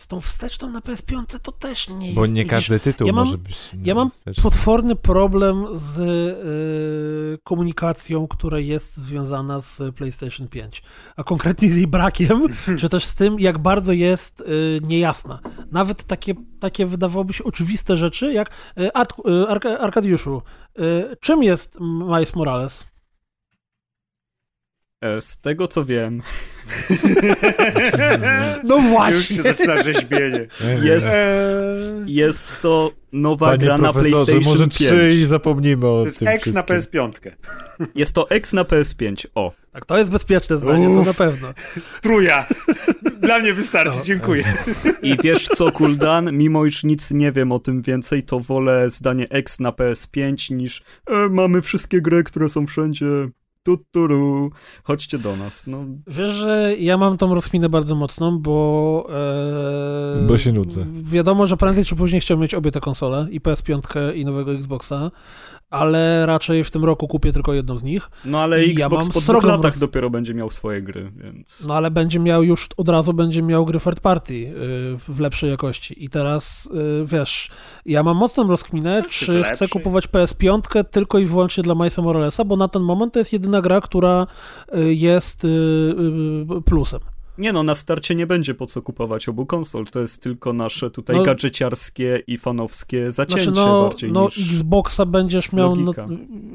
[0.00, 2.16] Z tą wsteczną na PS5 to też nie jest.
[2.16, 3.70] Bo nie widzisz, każdy tytuł ja mam- może być.
[3.84, 4.42] Ja mam wsteczny.
[4.42, 10.82] potworny problem z y, komunikacją, która jest związana z PlayStation 5,
[11.16, 12.46] a konkretnie z jej brakiem,
[12.80, 15.40] czy też z tym, jak bardzo jest y, niejasna.
[15.72, 18.90] Nawet takie, takie wydawałoby się oczywiste rzeczy, jak y, y,
[19.48, 20.42] Arka- Arkadiuszu,
[21.20, 22.84] czym jest Miles Morales?
[25.00, 26.22] E, Z tego co wiem,
[28.64, 29.36] No Już właśnie.
[29.36, 30.46] się zaczyna rzeźbienie.
[30.82, 31.06] jest,
[32.06, 34.74] jest to nowa Panie gra na PlayStation może 5.
[34.74, 37.00] trzy i zapomnimy o to jest tym X na wszystkim.
[37.00, 37.30] PS5.
[37.94, 39.26] Jest to X na PS5.
[39.34, 39.52] O.
[39.72, 41.06] Tak, to jest bezpieczne zdanie, to Uff.
[41.06, 41.48] na pewno.
[42.02, 42.46] Truja.
[43.20, 44.04] Dla mnie wystarczy, No.
[44.04, 44.44] dziękuję.
[45.02, 46.32] I wiesz co, Kuldan?
[46.36, 50.82] Mimo iż nic nie wiem o tym więcej, to wolę zdanie X na PS5 niż
[51.06, 53.06] e, mamy wszystkie gry, które są wszędzie.
[53.62, 54.50] Tuturu.
[54.84, 55.66] Chodźcie do nas.
[55.66, 59.06] No, Wiesz, że ja mam tą rozkminę bardzo mocną, bo...
[60.22, 60.86] E, Bo się nudzę.
[61.02, 65.10] Wiadomo, że prędzej czy później chciałbym mieć obie te konsole, i PS5 i nowego Xboxa,
[65.70, 68.10] ale raczej w tym roku kupię tylko jedną z nich.
[68.24, 71.12] no ale I ja Xbox mam po dwóch latach roz- dopiero będzie miał swoje gry,
[71.16, 71.64] więc...
[71.66, 74.52] No ale będzie miał już od razu będzie miał gry third party y,
[75.12, 76.04] w lepszej jakości.
[76.04, 77.50] I teraz y, wiesz,
[77.86, 82.02] ja mam mocną rozkminę, czy w czy chcę kupować PS5 tylko i wyłącznie dla Milesa
[82.02, 84.26] Moralesa, bo na ten moment to jest jedyna gra, która
[84.74, 85.48] y, jest y,
[86.58, 87.00] y, plusem.
[87.40, 89.86] Nie no, na starcie nie będzie po co kupować obu konsol.
[89.86, 94.38] To jest tylko nasze tutaj No- gadżeciarskie i fanowskie zacięcie Znaczy, no, bardziej no niż...
[94.38, 95.76] Xboxa będziesz miał.
[95.76, 95.92] No,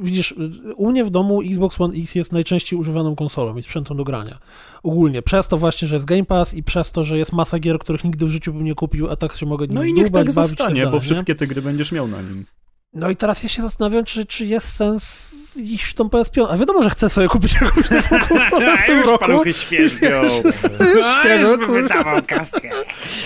[0.01, 0.35] widzisz,
[0.75, 4.39] u mnie w domu Xbox One X jest najczęściej używaną konsolą i sprzętem do grania.
[4.83, 5.21] Ogólnie.
[5.21, 8.03] Przez to właśnie, że jest Game Pass i przez to, że jest masa gier, których
[8.03, 10.25] nigdy w życiu bym nie kupił, a tak się mogę No nim i niech dłubać,
[10.25, 11.01] tak bawić zostanie, tak dalej, bo nie?
[11.01, 12.45] wszystkie te gry będziesz miał na nim.
[12.93, 16.47] No i teraz ja się zastanawiam, czy, czy jest sens iść w tą PS5.
[16.49, 19.19] A wiadomo, że chcę sobie kupić jakąś taką konsolę w tym już roku.
[19.19, 20.21] paluchy świeżbią.
[21.05, 21.81] A Świeżo, już kurwa.
[21.81, 22.69] wydawał kaskę.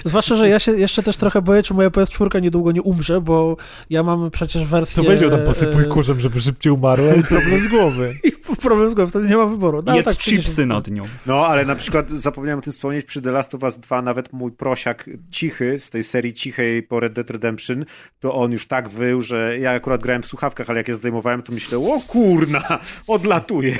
[0.03, 3.57] Zwłaszcza, że ja się jeszcze też trochę boję, czy moja PS4 niedługo nie umrze, bo
[3.89, 5.03] ja mam przecież wersję...
[5.03, 8.13] To ją tam posypuj e, kurzem, żeby szybciej umarła i problem z głowy.
[8.23, 8.31] I
[8.61, 9.83] problem z głową, wtedy nie ma wyboru.
[9.85, 11.03] No, Jedz tak, chipsy nad nią.
[11.25, 14.33] No, ale na przykład zapomniałem o tym wspomnieć, przy The Last of Us 2 nawet
[14.33, 17.85] mój prosiak Cichy z tej serii Cichej po Red Dead Redemption,
[18.19, 21.41] to on już tak wył, że ja akurat grałem w słuchawkach, ale jak je zdejmowałem,
[21.41, 23.77] to myślę, o kurna, odlatuje.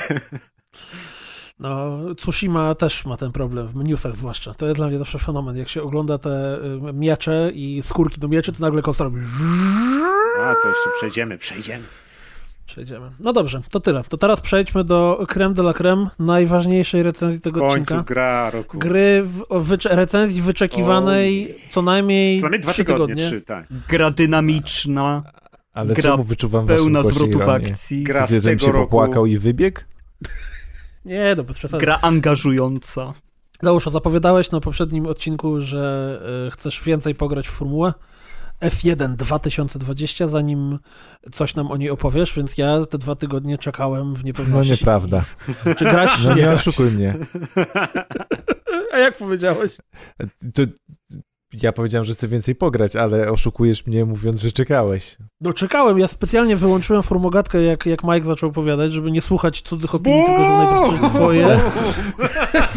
[1.58, 4.54] No, Tsushima też ma ten problem, w newsach zwłaszcza.
[4.54, 5.56] To jest dla mnie zawsze fenomen.
[5.56, 6.58] Jak się ogląda te
[6.88, 9.22] y, miecze i skórki do mieczy, to nagle konsola robi
[10.40, 11.84] A, to jeszcze przejdziemy, przejdziemy.
[12.66, 13.10] Przejdziemy.
[13.20, 14.02] No dobrze, to tyle.
[14.08, 18.02] To teraz przejdźmy do creme de la creme, najważniejszej recenzji W tego końcu odcinka.
[18.02, 18.78] gra roku.
[18.78, 23.26] Gry, w, recenzji wyczekiwanej co najmniej Co najmniej dwa trzy tygodnie, tygodnie.
[23.26, 23.66] trzy, tak.
[23.88, 25.22] Gra dynamiczna,
[25.80, 28.78] Ale Gra czemu wyczuwam pełna zwrotów akcji, Gra z tego się roku.
[28.84, 29.80] popłakał i wybiegł?
[31.04, 31.80] Nie, no bez przesady.
[31.84, 33.12] gra angażująca.
[33.62, 37.92] Leuszo, zapowiadałeś na poprzednim odcinku, że y, chcesz więcej pograć w formułę
[38.62, 40.78] F1 2020, zanim
[41.32, 44.70] coś nam o niej opowiesz, więc ja te dwa tygodnie czekałem w No niepewności.
[44.70, 45.24] nieprawda.
[45.78, 46.60] Czy grać, czy No nie nie grać?
[46.68, 47.14] oszukuj mnie.
[48.92, 49.76] A jak powiedziałeś?
[50.54, 50.62] To,
[51.52, 55.16] ja powiedziałem, że chcę więcej pograć, ale oszukujesz mnie mówiąc, że czekałeś.
[55.40, 59.94] No czekałem, ja specjalnie wyłączyłem formogatkę, jak, jak Mike zaczął opowiadać, żeby nie słuchać cudzych
[59.94, 61.60] opinii, tylko że najpierw coś swoje.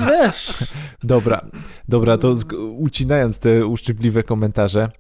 [0.10, 0.64] Wiesz,
[1.04, 1.46] Dobra,
[1.88, 2.36] dobra, to
[2.78, 4.92] ucinając te uszczypliwe komentarze,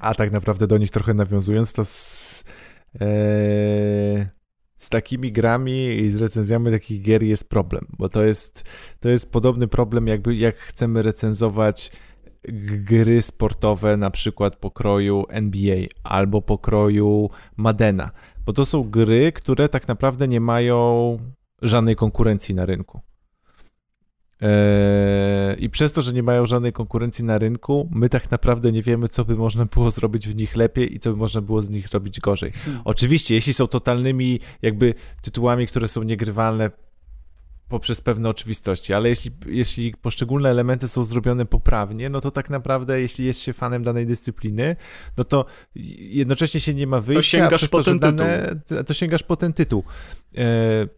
[0.00, 2.44] a tak naprawdę do nich trochę nawiązując, to z,
[3.00, 3.06] e,
[4.76, 8.64] z takimi grami i z recenzjami takich gier jest problem, bo to jest,
[9.00, 11.92] to jest podobny problem, jakby jak chcemy recenzować
[12.78, 18.10] gry sportowe, na przykład pokroju NBA albo pokroju Madena,
[18.46, 21.18] bo to są gry, które tak naprawdę nie mają
[21.62, 23.00] żadnej konkurencji na rynku.
[24.40, 28.82] Eee, I przez to, że nie mają żadnej konkurencji na rynku, my tak naprawdę nie
[28.82, 31.70] wiemy, co by można było zrobić w nich lepiej i co by można było z
[31.70, 32.52] nich zrobić gorzej.
[32.84, 36.70] Oczywiście, jeśli są totalnymi jakby tytułami, które są niegrywalne
[37.68, 43.00] poprzez pewne oczywistości, ale jeśli, jeśli poszczególne elementy są zrobione poprawnie, no to tak naprawdę,
[43.00, 44.76] jeśli jest się fanem danej dyscypliny,
[45.16, 45.44] no to
[45.74, 48.56] jednocześnie się nie ma wyjścia, a sięgasz po to, ten dane,
[48.86, 49.84] to sięgasz po ten tytuł.
[50.34, 50.88] Eee,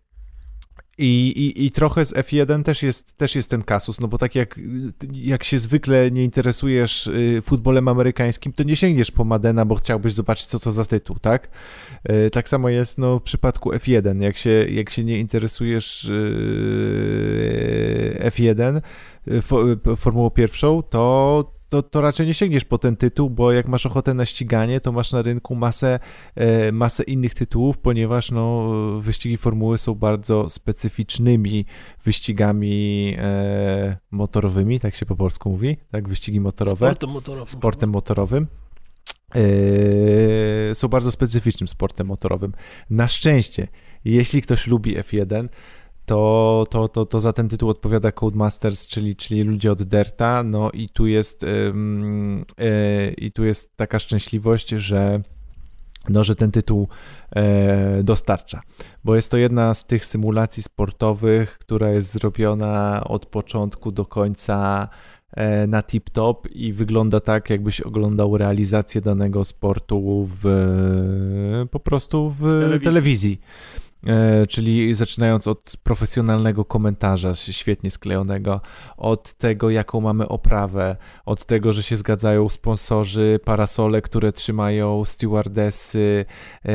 [0.99, 4.35] i, i, I trochę z F1 też jest, też jest ten kasus, no bo tak
[4.35, 4.61] jak,
[5.13, 10.13] jak się zwykle nie interesujesz y, futbolem amerykańskim, to nie sięgniesz po Madena, bo chciałbyś
[10.13, 11.49] zobaczyć, co to za tytuł, tak?
[12.11, 14.23] Y, Tak samo jest no, w przypadku F1.
[14.23, 18.81] Jak się, jak się nie interesujesz y, F1,
[19.29, 23.53] y, fo, y, Formułą pierwszą, to to, to raczej nie sięgniesz po ten tytuł, bo
[23.53, 26.01] jak masz ochotę na ściganie, to masz na rynku masę,
[26.35, 28.71] e, masę innych tytułów, ponieważ no,
[29.01, 31.65] wyścigi formuły są bardzo specyficznymi
[32.05, 36.87] wyścigami e, motorowymi, tak się po polsku mówi, tak, wyścigi motorowe.
[36.87, 37.47] Sportem motorowym.
[37.47, 38.47] Sportem motorowym.
[39.35, 42.53] E, są bardzo specyficznym sportem motorowym.
[42.91, 43.69] Na szczęście,
[44.05, 45.49] jeśli ktoś lubi F1,
[46.09, 50.43] to, to, to, to za ten tytuł odpowiada Codemasters, czyli, czyli ludzie od Derta.
[50.43, 55.21] No i tu jest ym, yy, i tu jest taka szczęśliwość, że
[56.09, 56.89] no, że ten tytuł
[57.37, 58.61] e, dostarcza,
[59.05, 64.89] bo jest to jedna z tych symulacji sportowych, która jest zrobiona od początku do końca
[65.33, 70.45] e, na tip-top i wygląda tak, jakbyś oglądał realizację danego sportu w,
[71.71, 72.81] po prostu w telewizji.
[72.81, 73.41] telewizji.
[74.07, 78.61] E, czyli zaczynając od profesjonalnego komentarza świetnie sklejonego,
[78.97, 80.97] od tego, jaką mamy oprawę,
[81.27, 86.25] od tego, że się zgadzają sponsorzy, parasole, które trzymają stewardessy,
[86.65, 86.75] e,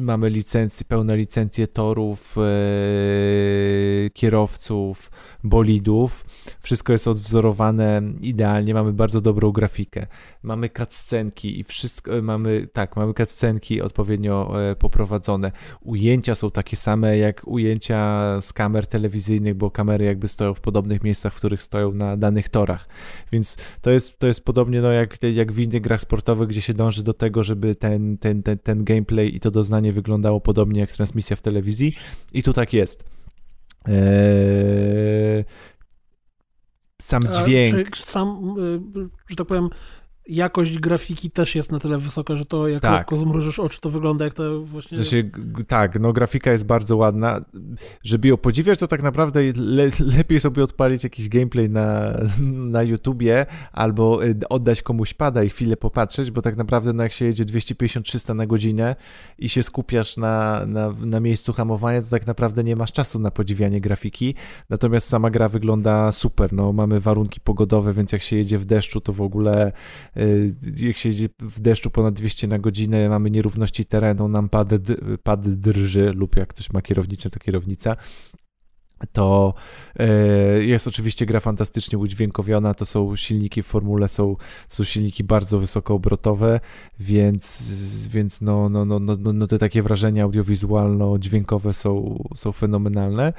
[0.00, 5.10] mamy licencje, pełne licencje torów, e, kierowców,
[5.44, 6.24] bolidów.
[6.60, 10.06] Wszystko jest odwzorowane idealnie, mamy bardzo dobrą grafikę.
[10.42, 15.52] Mamy cutscenki i wszystko, mamy, tak, mamy cutscenki odpowiednio poprowadzone.
[15.80, 21.02] Ujęcia są takie same jak ujęcia z kamer telewizyjnych, bo kamery jakby stoją w podobnych
[21.02, 22.88] miejscach, w których stoją na danych torach.
[23.32, 26.74] Więc to jest, to jest podobnie no, jak, jak w innych grach sportowych, gdzie się
[26.74, 30.92] dąży do tego, żeby ten, ten, ten, ten gameplay i to doznanie wyglądało podobnie jak
[30.92, 31.96] transmisja w telewizji.
[32.32, 33.04] I tu tak jest.
[33.88, 35.44] Eee,
[37.02, 37.90] sam A dźwięk.
[37.90, 38.54] Czy sam,
[38.96, 39.68] y, że tak powiem,
[40.26, 42.92] jakość grafiki też jest na tyle wysoka, że to jak Tak.
[42.92, 44.98] lekko zmrużysz oczy, to wygląda jak to właśnie...
[44.98, 45.30] W sensie,
[45.68, 47.40] tak, no grafika jest bardzo ładna.
[48.02, 52.18] Żeby ją podziwiać, to tak naprawdę le, lepiej sobie odpalić jakiś gameplay na,
[52.74, 57.12] na YouTubie albo y, oddać komuś pada i chwilę popatrzeć, bo tak naprawdę no jak
[57.12, 58.96] się jedzie 250-300 na godzinę
[59.38, 63.30] i się skupiasz na, na, na miejscu hamowania, to tak naprawdę nie masz czasu na
[63.30, 64.34] podziwianie grafiki.
[64.70, 66.52] Natomiast sama gra wygląda super.
[66.52, 69.72] No, mamy warunki pogodowe, więc jak się jedzie w deszczu, to w ogóle
[70.80, 74.68] jak się jedzie w deszczu ponad 200 na godzinę, mamy nierówności terenu, nam pad,
[75.22, 77.96] pad drży lub jak ktoś ma kierownicę, to kierownica.
[79.12, 79.54] To
[79.98, 80.06] e,
[80.64, 84.36] jest oczywiście gra fantastycznie udźwiękowiona, to są silniki w formule, są,
[84.68, 86.60] są silniki bardzo wysokoobrotowe,
[87.00, 93.32] więc, więc no, no, no, no, no, no te takie wrażenia audiowizualno-dźwiękowe są, są fenomenalne.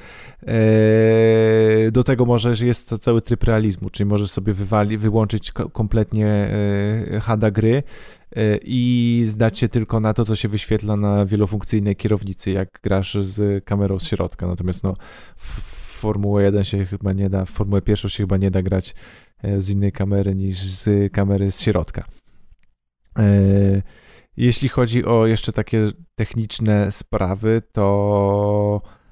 [0.46, 5.52] E, do tego może że jest to cały tryb realizmu, czyli możesz sobie wywali, wyłączyć
[5.52, 7.82] ko- kompletnie e, HADA gry e,
[8.62, 13.64] i zdać się tylko na to, co się wyświetla na wielofunkcyjnej kierownicy, jak grasz z
[13.64, 14.46] kamerą z środka.
[14.46, 14.96] Natomiast no,
[15.36, 15.60] w
[16.00, 18.94] Formułę 1 się chyba nie da, w Formułę 1 się chyba nie da grać
[19.42, 22.04] e, z innej kamery niż z kamery z środka.
[23.18, 23.82] E,
[24.36, 29.03] Jeśli chodzi o jeszcze takie techniczne sprawy, to e,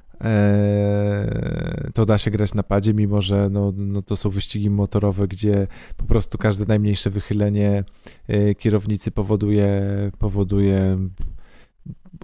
[1.95, 5.67] to da się grać na padzie, mimo że no, no to są wyścigi motorowe, gdzie
[5.97, 7.85] po prostu każde najmniejsze wychylenie
[8.29, 9.83] e, kierownicy powoduje,
[10.19, 10.99] powoduje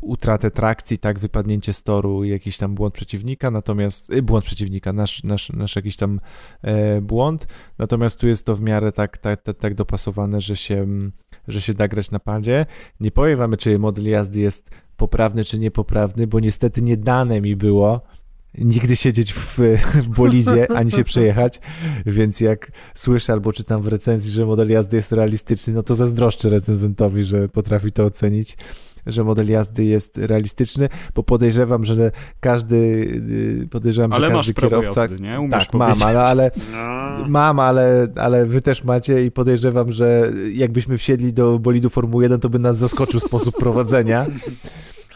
[0.03, 4.93] utratę trakcji, tak, wypadnięcie z toru i jakiś tam błąd przeciwnika, natomiast y, błąd przeciwnika,
[4.93, 6.21] nasz, nasz, nasz jakiś tam
[6.63, 7.47] e, błąd,
[7.79, 10.87] natomiast tu jest to w miarę tak, tak, tak, tak dopasowane, że się,
[11.49, 12.67] że się da grać na padzie.
[13.01, 17.57] Nie powiem wam, czy model jazdy jest poprawny, czy niepoprawny, bo niestety nie dane mi
[17.57, 18.03] było
[18.55, 19.59] nigdy siedzieć w,
[20.05, 21.61] w bolidzie, ani się przejechać,
[22.07, 26.49] więc jak słyszę albo czytam w recenzji, że model jazdy jest realistyczny, no to zazdroszczę
[26.49, 28.57] recenzentowi, że potrafi to ocenić,
[29.09, 32.11] że model jazdy jest realistyczny, bo podejrzewam, że
[32.41, 32.77] każdy,
[33.63, 35.01] y, podejrzewam, Ale że każdy kierowca...
[35.01, 35.41] jazdy, nie?
[35.41, 36.05] Umiesz tak, mam, powiedzieć.
[36.05, 37.29] ale, ale No.
[37.29, 42.41] Mam, ale, ale wy też macie i podejrzewam, że jakbyśmy wsiedli do bolidu Formuły 1,
[42.41, 44.27] to by nas zaskoczył sposób prowadzenia.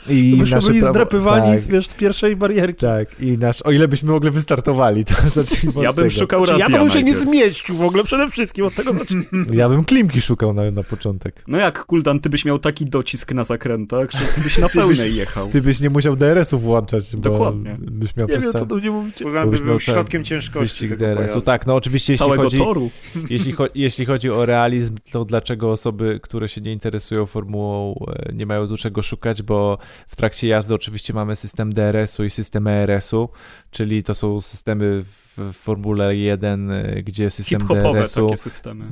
[0.09, 2.81] I byśmy nasze byli prawo- zdrapywani tak, wiesz, z pierwszej barierki.
[2.81, 6.20] tak, i nasz, o ile byśmy w ogóle wystartowali, to zacznijmy od Ja bym tego.
[6.20, 8.93] szukał Czy radia ja to bym się nie zmieścił w ogóle, przede wszystkim od tego
[8.93, 9.27] zacznijmy.
[9.62, 11.45] Ja bym klimki szukał na, na początek.
[11.49, 15.15] No jak, Kuldan, ty byś miał taki docisk na zakrętach, że ty byś na pełnej
[15.16, 15.49] jechał.
[15.49, 17.77] Ty byś nie musiał DRS-u włączać, bo Dokładnie.
[17.81, 19.24] byś miał Nie przez wiem, co cały tu nie mówicie.
[19.51, 21.41] By był środkiem ciężkości wyścig tego DRS-u.
[21.41, 22.91] Tak, no oczywiście jeśli Całego chodzi, toru.
[23.31, 28.33] jeśli, cho- jeśli chodzi o realizm, to dlaczego osoby, które się nie interesują formułą, e,
[28.33, 32.66] nie mają do czego szukać, bo w trakcie jazdy oczywiście mamy system DRS-u i system
[32.66, 33.28] ERS-u,
[33.70, 38.85] czyli to są systemy w Formule 1, e, gdzie system DRS-u takie systemy.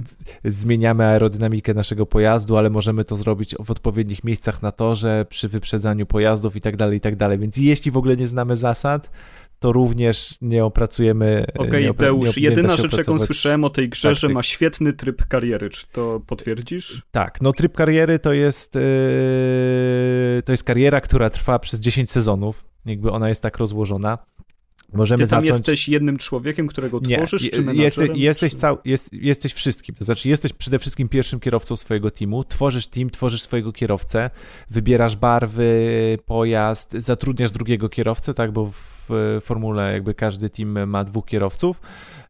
[0.45, 6.07] zmieniamy aerodynamikę naszego pojazdu, ale możemy to zrobić w odpowiednich miejscach na torze, przy wyprzedzaniu
[6.07, 7.39] pojazdów i tak dalej, i tak dalej.
[7.39, 9.11] Więc jeśli w ogóle nie znamy zasad,
[9.61, 11.47] to również nie opracujemy...
[11.55, 14.35] Okej, nie okay, Deusz, nie, nie jedyna rzecz, jaką słyszałem o tej grze, że taktyk.
[14.35, 15.71] ma świetny tryb kariery.
[15.71, 17.03] Czy to potwierdzisz?
[17.11, 18.83] Tak, no tryb kariery to jest yy,
[20.45, 22.65] to jest kariera, która trwa przez 10 sezonów.
[22.87, 24.19] Jakby ona jest tak rozłożona.
[24.93, 25.59] Możemy Ty tam zacząć...
[25.59, 27.85] jesteś jednym człowiekiem, którego Nie, tworzysz, czy menadżerem?
[27.85, 28.59] jesteś, jesteś, czy...
[28.59, 29.95] cał, jest, jesteś wszystkim.
[29.95, 34.31] To znaczy, jesteś przede wszystkim pierwszym kierowcą swojego teamu, tworzysz team, tworzysz swojego kierowcę,
[34.71, 39.11] wybierasz barwy, pojazd, zatrudniasz drugiego kierowcę, tak, bo w
[39.43, 41.81] formule jakby każdy team ma dwóch kierowców.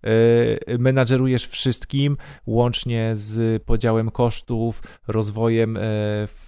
[0.05, 2.17] E, Menadżerujesz wszystkim,
[2.47, 5.81] łącznie z podziałem kosztów, rozwojem, e,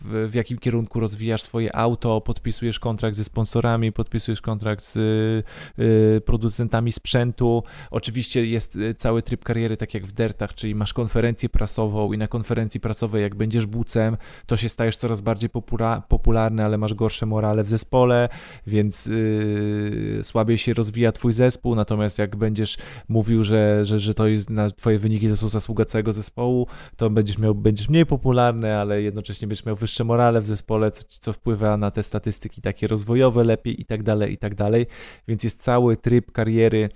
[0.01, 6.93] w, jakim kierunku rozwijasz swoje auto, podpisujesz kontrakt ze sponsorami, podpisujesz kontrakt z y, producentami
[6.93, 7.63] sprzętu.
[7.91, 12.19] Oczywiście jest y, cały tryb kariery, tak jak w Dertach, czyli masz konferencję prasową i
[12.19, 14.17] na konferencji prasowej, jak będziesz bucem,
[14.47, 18.29] to się stajesz coraz bardziej popula- popularny, ale masz gorsze morale w zespole,
[18.67, 19.11] więc
[20.23, 24.71] słabiej się rozwija twój zespół, natomiast jak będziesz mówił, że, że, że to jest na
[24.71, 26.67] twoje wyniki to są zasługa całego zespołu,
[26.97, 31.03] to będziesz miał, będziesz mniej popularny, ale jednocześnie będziesz miał wyższe morale w zespole, co,
[31.09, 34.87] co wpływa na te statystyki takie rozwojowe lepiej i tak dalej, i tak dalej,
[35.29, 36.89] więc jest cały tryb kariery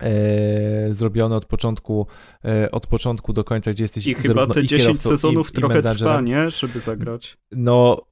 [0.00, 2.06] e, zrobiony od początku,
[2.44, 5.52] e, od początku do końca, gdzie jesteś I chyba te i 10 kierowcą, sezonów i,
[5.52, 6.50] trochę i trwa, nie?
[6.50, 7.38] Żeby zagrać.
[7.52, 8.06] No,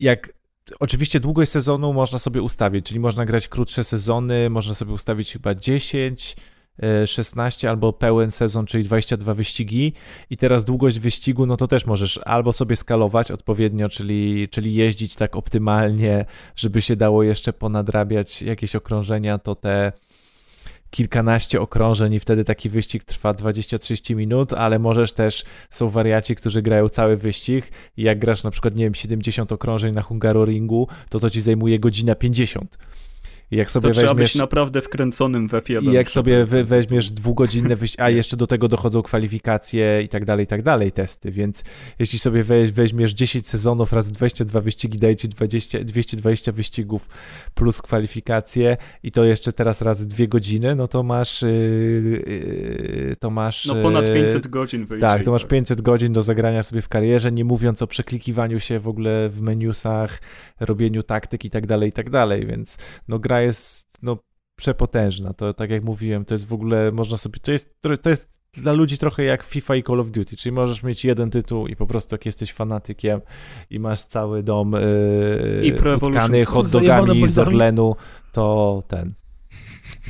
[0.00, 0.36] jak
[0.80, 5.54] oczywiście długość sezonu można sobie ustawić, czyli można grać krótsze sezony, można sobie ustawić chyba
[5.54, 6.55] 10, e,
[7.06, 9.92] 16 albo pełen sezon, czyli 22 wyścigi
[10.30, 15.14] i teraz długość wyścigu, no to też możesz albo sobie skalować odpowiednio, czyli, czyli jeździć
[15.14, 16.24] tak optymalnie,
[16.56, 19.92] żeby się dało jeszcze ponadrabiać jakieś okrążenia, to te
[20.90, 26.62] kilkanaście okrążeń i wtedy taki wyścig trwa 20-30 minut, ale możesz też, są wariaci, którzy
[26.62, 31.20] grają cały wyścig i jak grasz na przykład, nie wiem, 70 okrążeń na Hungaroringu, to
[31.20, 32.78] to ci zajmuje godzina 50.
[33.50, 34.32] I jak sobie To trzeba weźmiesz...
[34.32, 35.90] być naprawdę wkręconym w F1.
[35.90, 40.24] I jak sobie wy, weźmiesz dwugodzinne wyścigi, a jeszcze do tego dochodzą kwalifikacje i tak
[40.24, 41.64] dalej, i tak dalej, testy, więc
[41.98, 47.08] jeśli sobie weź, weźmiesz 10 sezonów razy 22 wyścigi, daje ci 20, 220 wyścigów
[47.54, 51.48] plus kwalifikacje i to jeszcze teraz razy dwie godziny, no to masz yy,
[52.26, 53.66] yy, to masz...
[53.66, 55.06] No ponad yy, 500 godzin wyjdzie.
[55.06, 58.78] tak, to masz 500 godzin do zagrania sobie w karierze, nie mówiąc o przeklikiwaniu się
[58.78, 60.20] w ogóle w menusach,
[60.60, 62.78] robieniu taktyk i tak dalej, i tak dalej, więc
[63.08, 64.18] no gra jest no
[64.56, 68.36] przepotężna, to tak jak mówiłem, to jest w ogóle, można sobie, to jest, to jest
[68.52, 71.76] dla ludzi trochę jak FIFA i Call of Duty, czyli możesz mieć jeden tytuł i
[71.76, 73.20] po prostu jak jesteś fanatykiem
[73.70, 74.72] i masz cały dom
[75.62, 77.38] yy, utkany hot dogami z.
[77.38, 77.96] Orlenu,
[78.32, 79.14] to ten...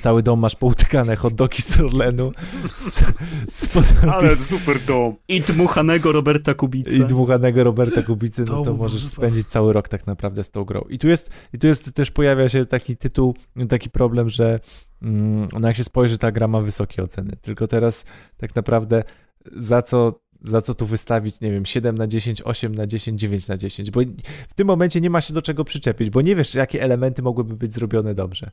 [0.01, 2.33] Cały dom masz poutykane hot dogi z Orlenu
[2.75, 3.03] z,
[3.49, 3.77] z
[4.13, 5.17] Ale super dom.
[5.29, 6.91] I dmuchanego Roberta Kubica.
[6.91, 10.81] i dmuchanego Roberta Kubicy, no To możesz spędzić cały rok tak naprawdę z tą grą.
[10.81, 13.35] I tu jest, i tu jest też pojawia się taki tytuł,
[13.69, 14.59] taki problem, że
[15.03, 17.37] mm, no jak się spojrzy, ta gra ma wysokie oceny.
[17.43, 18.05] Tylko teraz
[18.37, 19.05] tak naprawdę
[19.57, 23.49] za co za co tu wystawić, nie wiem, 7 na 10, 8 na 10, 9
[23.49, 24.01] na 10, bo
[24.49, 27.57] w tym momencie nie ma się do czego przyczepić, bo nie wiesz, jakie elementy mogłyby
[27.57, 28.51] być zrobione dobrze.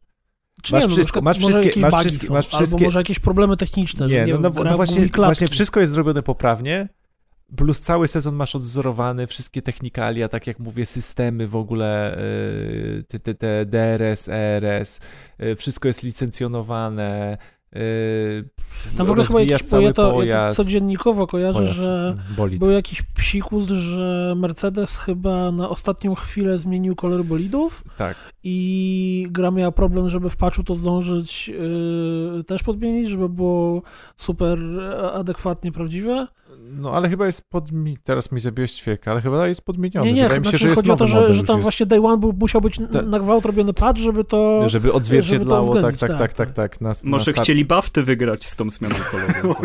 [0.64, 3.20] Czy Masz nie, no, wszystko- masz wszystkie- masz wszystkie- są, masz wszystkie- Albo może jakieś
[3.20, 6.24] problemy techniczne, że Nie, nie no, no, gra no w właśnie, właśnie wszystko jest zrobione
[6.24, 6.90] poprawnie,
[7.56, 12.18] plus cały sezon masz odwzorowany, wszystkie technikalia, tak jak mówię, systemy w ogóle,
[12.96, 15.00] yy, te, te, te DRS, ERS,
[15.40, 17.38] yy, wszystko jest licencjonowane,
[17.74, 17.80] yy,
[18.98, 20.58] Tam w ogóle chyba jakiś, ja to pojazd.
[20.58, 22.60] codziennikowo kojarzę, pojazd, że bolid.
[22.60, 28.18] był jakiś psikus, że Mercedes chyba na ostatnią chwilę zmienił kolor bolidów Tak.
[28.44, 33.82] i gra miała problem, żeby w patchu to zdążyć yy, też podmienić, żeby było
[34.16, 36.28] super e, adekwatnie prawdziwe.
[36.62, 37.98] No ale chyba jest podmi...
[38.04, 40.08] teraz mi zabiłeś ćwieka, ale chyba jest podmieniony.
[40.08, 41.64] Nie, nie, Wydaje mi się, znaczy że jest chodzi o to, że, że tam jest.
[41.64, 44.70] właśnie Day One był, musiał być Ta- na gwałt robiony patch, żeby to...
[44.70, 46.82] Żeby odzwierciedlało, żeby to tak, tak, uwzględnić, tak, tak, tak, tak.
[46.82, 49.56] Na, Może na start- chcieli bafty wygrać z tą zmianą kolorową.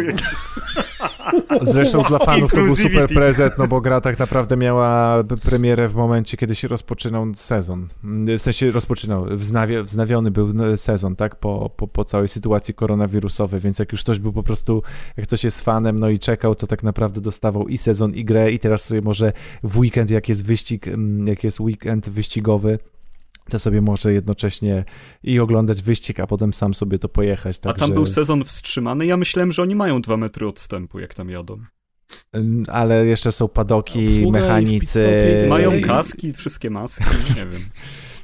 [1.63, 5.95] Zresztą dla fanów to był super prezent, no bo gra tak naprawdę miała premierę w
[5.95, 7.89] momencie, kiedy się rozpoczynał sezon.
[8.39, 9.27] W sensie rozpoczynał,
[9.83, 14.19] wznawiony był no, sezon, tak, po, po, po całej sytuacji koronawirusowej, więc jak już ktoś
[14.19, 14.83] był po prostu,
[15.17, 18.53] jak ktoś jest fanem, no i czekał, to tak naprawdę dostawał i sezon, i grę
[18.53, 22.79] i teraz sobie może w weekend, jak jest wyścig, mm, jak jest weekend wyścigowy,
[23.49, 24.85] to sobie może jednocześnie
[25.23, 27.59] i oglądać wyścig, a potem sam sobie to pojechać.
[27.65, 29.07] A tam był sezon wstrzymany.
[29.07, 31.59] Ja myślałem, że oni mają dwa metry odstępu, jak tam jadą.
[32.33, 35.47] Mm, Ale jeszcze są padoki, Obsługa mechanicy.
[35.49, 37.05] Mają kaski, wszystkie maski,
[37.37, 37.61] nie wiem.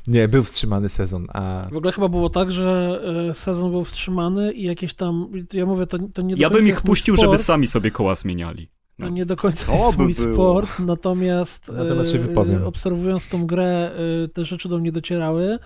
[0.06, 4.52] Nie, był wstrzymany sezon, a W ogóle chyba było tak, że e, sezon był wstrzymany
[4.52, 7.30] i jakieś tam, ja mówię, to, to nie do Ja bym ich puścił, sport.
[7.30, 8.68] żeby sami sobie koła zmieniali.
[9.00, 9.08] To No.
[9.08, 10.34] nie do końca To jest by mój było.
[10.34, 12.64] sport, natomiast, Natomiast się e, wypowiem.
[12.64, 13.90] obserwując tą grę,
[14.24, 15.58] e, te rzeczy do mnie docierały.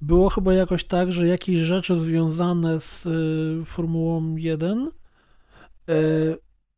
[0.00, 3.10] Było chyba jakoś tak, że jakieś rzeczy związane z e,
[3.64, 4.90] Formułą 1
[5.88, 5.92] e,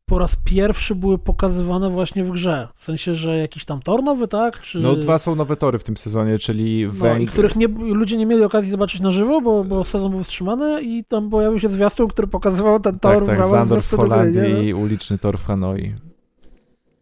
[0.09, 2.67] po raz pierwszy były pokazywane właśnie w grze.
[2.75, 4.61] W sensie, że jakiś tam tor nowy, tak?
[4.61, 4.79] Czy...
[4.79, 8.25] No dwa są nowe tory w tym sezonie, czyli No, i których nie, ludzie nie
[8.25, 12.07] mieli okazji zobaczyć na żywo, bo, bo sezon był wstrzymany i tam pojawił się zwiastun,
[12.07, 13.95] który pokazywał ten tor tak, w tak, ramach Zandor w?
[13.95, 15.95] Holandii i uliczny tor w Hanoi.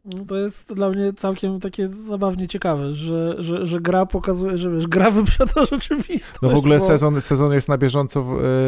[0.07, 4.71] No To jest dla mnie całkiem takie zabawnie ciekawe, że, że, że gra pokazuje, że
[4.71, 6.41] wiesz, gra wyprzedza rzeczywistość.
[6.41, 6.85] No w ogóle bo...
[6.85, 8.25] sezon, sezon jest na bieżąco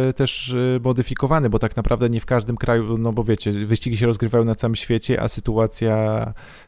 [0.10, 3.98] e, też e, modyfikowany, bo tak naprawdę nie w każdym kraju, no bo wiecie, wyścigi
[3.98, 6.26] się rozgrywają na całym świecie, a sytuacja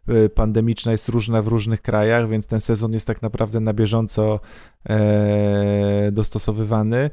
[0.08, 4.40] e, pandemiczna jest różna w różnych krajach, więc ten sezon jest tak naprawdę na bieżąco
[6.12, 7.10] dostosowywany.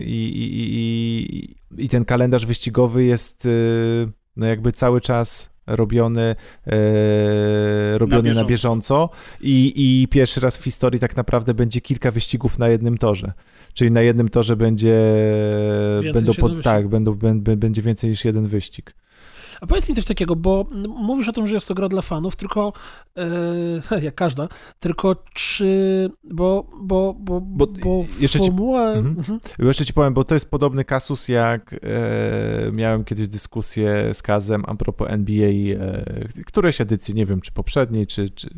[0.00, 3.48] I, i, i, I ten kalendarz wyścigowy jest
[4.36, 6.36] no jakby cały czas robiony,
[6.66, 8.46] e, robiony na bieżąco.
[8.48, 9.10] bieżąco,
[9.40, 9.72] I,
[10.02, 13.32] i pierwszy raz w historii tak naprawdę będzie kilka wyścigów na jednym torze.
[13.74, 15.00] Czyli na jednym torze będzie
[16.02, 18.94] Więcej będą pod, tak, będą, bę- bę- będzie więcej niż jeden wyścig.
[19.62, 22.36] A powiedz mi coś takiego, bo mówisz o tym, że jest to gra dla fanów,
[22.36, 22.72] tylko
[23.90, 24.48] e, jak każda,
[24.80, 28.50] tylko czy, bo, bo, bo, Bo bo, jeszcze ci-.
[28.50, 29.06] Mhm.
[29.06, 29.40] Mhm.
[29.58, 31.78] Jeszcze ci powiem, bo to jest podobny kasus, jak e,
[32.72, 38.06] miałem kiedyś dyskusję z Kazem a propos NBA, e, którejś edycji, nie wiem, czy poprzedniej,
[38.06, 38.50] czy, czy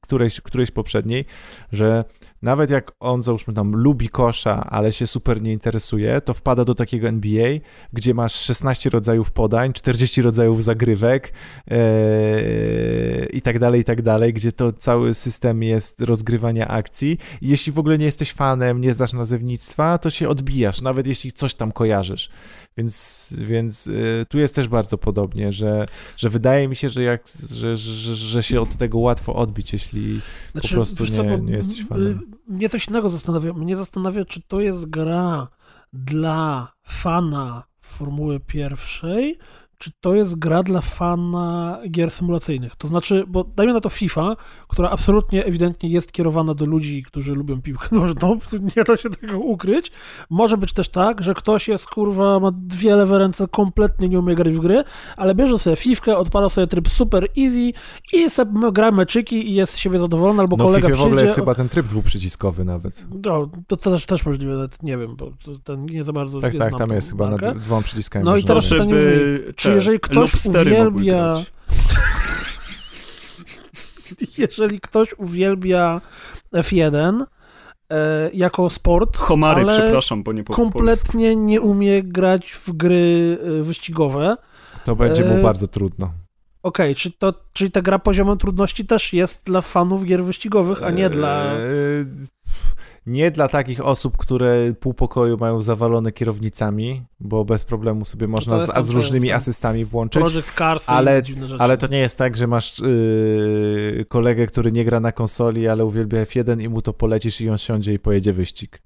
[0.00, 1.24] którejś, którejś poprzedniej,
[1.72, 2.04] że
[2.44, 6.74] nawet jak on, załóżmy tam, lubi kosza, ale się super nie interesuje, to wpada do
[6.74, 7.48] takiego NBA,
[7.92, 11.32] gdzie masz 16 rodzajów podań, 40 rodzajów zagrywek
[11.70, 17.72] e, i tak dalej, i tak dalej, gdzie to cały system jest rozgrywania akcji jeśli
[17.72, 21.72] w ogóle nie jesteś fanem, nie znasz nazewnictwa, to się odbijasz, nawet jeśli coś tam
[21.72, 22.30] kojarzysz.
[22.76, 25.86] Więc, więc y, tu jest też bardzo podobnie, że,
[26.16, 30.20] że wydaje mi się, że, jak, że, że, że się od tego łatwo odbić, jeśli
[30.52, 32.06] po prostu Znaczy, wiesz nie, nie jesteś fanem.
[32.48, 33.52] y, Mnie coś innego zastanawia.
[33.52, 35.48] Mnie zastanawia, czy to jest gra
[35.92, 39.38] dla fana Formuły pierwszej,
[39.84, 42.76] czy to jest gra dla fana gier symulacyjnych.
[42.76, 44.36] To znaczy, bo dajmy na to FIFA,
[44.68, 48.38] która absolutnie ewidentnie jest kierowana do ludzi, którzy lubią piłkę nożną,
[48.76, 49.92] nie da się tego ukryć.
[50.30, 54.34] Może być też tak, że ktoś jest, kurwa, ma dwie lewe ręce, kompletnie nie umie
[54.34, 54.84] grać w gry,
[55.16, 57.72] ale bierze sobie fifkę, odpala sobie tryb super easy
[58.12, 61.16] i sobie gra meczyki i jest z siebie zadowolony, albo No kolega FIFA w ogóle
[61.16, 61.26] przyjdzie...
[61.26, 63.06] jest chyba ten tryb dwuprzyciskowy nawet.
[63.10, 63.18] No,
[63.68, 66.58] to, to też, też możliwe, nawet nie wiem, bo to, ten nie za bardzo Tak,
[66.58, 68.24] tak, tam jest chyba nad dwoma przyciskami.
[68.24, 68.80] No i teraz grać.
[68.80, 71.34] pytanie Żeby Czy te jeżeli ktoś uwielbia...
[74.38, 76.00] Jeżeli ktoś uwielbia
[76.54, 77.24] F1
[77.90, 80.62] e, jako sport, Homary, ale przepraszam, bo nie po polsku.
[80.62, 84.36] kompletnie nie umie grać w gry e, wyścigowe,
[84.84, 86.12] To będzie mu e, bardzo trudno.
[86.62, 90.90] okej, czy to, czyli ta gra poziomem trudności też jest dla fanów gier wyścigowych, a
[90.90, 91.52] nie dla...
[91.52, 92.06] Eee,
[93.06, 98.56] Nie dla takich osób, które pół pokoju mają zawalone kierownicami, bo bez problemu sobie można
[98.56, 100.22] No to z, z różnymi asystami włączyć.
[100.22, 101.22] Project Cars ale-.
[101.58, 105.84] Ale to nie jest tak, że masz yy, kolegę, który nie gra na konsoli, ale
[105.84, 108.82] uwielbia F1 i mu to polecisz i on siądzie i pojedzie wyścig.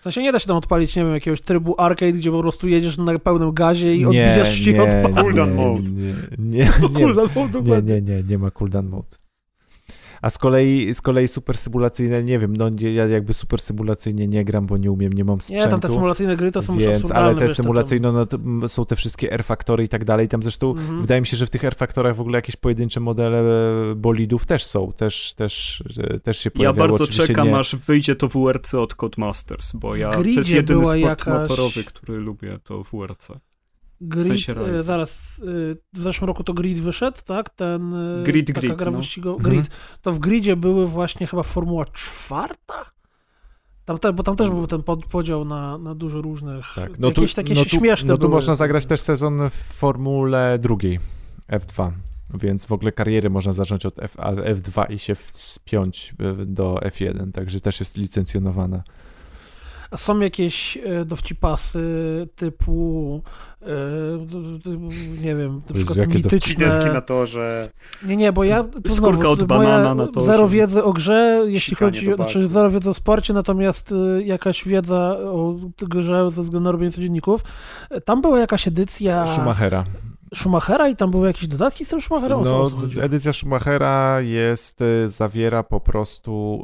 [0.00, 2.68] W sensie nie da się tam odpalić, nie wiem, jakiegoś trybu arcade, gdzie po prostu
[2.68, 5.14] jedziesz na pełnym gazie i nie, odbijasz się i nie, odpalasz.
[5.14, 5.90] Cooldown nie, mode.
[6.38, 6.70] Nie, nie,
[7.62, 9.23] nie, nie, nie, nie, nie ma cooldown mode.
[10.24, 14.28] A z kolei, z kolei super symulacyjne, nie wiem, no nie- ja jakby super symulacyjnie
[14.28, 15.64] nie gram, bo nie umiem, nie mam sprzętu.
[15.64, 18.68] Nie, tam te symulacyjne gry to są Więc, ale te wiesz, symulacyjne, no to mm,
[18.68, 20.28] są te wszystkie R-faktory i tak dalej.
[20.28, 21.00] Tam zresztą Mhm.
[21.00, 23.40] wydaje mi się, że w tych R-faktorach w ogóle jakieś pojedyncze modele
[23.90, 25.82] e, bolidów też są, też, też,
[26.22, 26.88] też się Ja pojawiały.
[26.88, 30.84] bardzo Oczywiście czekam, nie, aż wyjdzie to WRC od Codemasters, bo ja to jest jedyny
[30.84, 33.28] sport jakaś- motorowy, który lubię, to WRC.
[34.00, 35.44] Grid, sensie e, zaraz, e,
[35.92, 37.50] w zeszłym roku to Grid wyszedł, tak?
[37.50, 38.98] Ten, e, Grid, taka Grid, gra no.
[38.98, 39.36] wyścigowa.
[39.36, 39.54] Mhm.
[39.54, 39.70] Grid.
[40.02, 42.90] To w Gridzie były właśnie chyba Formuła czwarta?
[43.84, 47.00] Tam te, bo tam też był ten pod, podział na, na dużo różnych, tak.
[47.00, 48.32] jakieś takie no tu, śmieszne No tu były.
[48.32, 50.98] można zagrać też sezon w Formule drugiej,
[51.48, 51.90] F2.
[52.34, 56.74] Więc w ogóle karierę można zacząć od F, a- F2 i się wspiąć e, do
[56.74, 58.82] F1, także też jest licencjonowana.
[59.94, 61.82] A są jakieś e, dowcipasy
[62.36, 63.22] typu,
[63.62, 63.66] e,
[65.22, 66.66] nie wiem, na przykład jakie mityczne...
[66.66, 67.70] deski na torze.
[68.06, 68.64] Nie, nie, bo ja...
[68.64, 70.26] To Skórka znowu, od banana na torze.
[70.26, 72.10] Zero wiedzy o grze, jeśli chodzi...
[72.10, 76.72] do Znaczy zero wiedzy o sporcie, natomiast y, jakaś wiedza o grze ze względu na
[76.72, 77.44] robienie codzienników.
[77.90, 79.84] E, Tam była jakaś edycja Schumachera.
[80.34, 82.38] Schumachera i tam były jakieś dodatki z tym Schumacherem?
[82.38, 82.70] O No,
[83.02, 86.62] edycja Schumachera jest, y, zawiera po prostu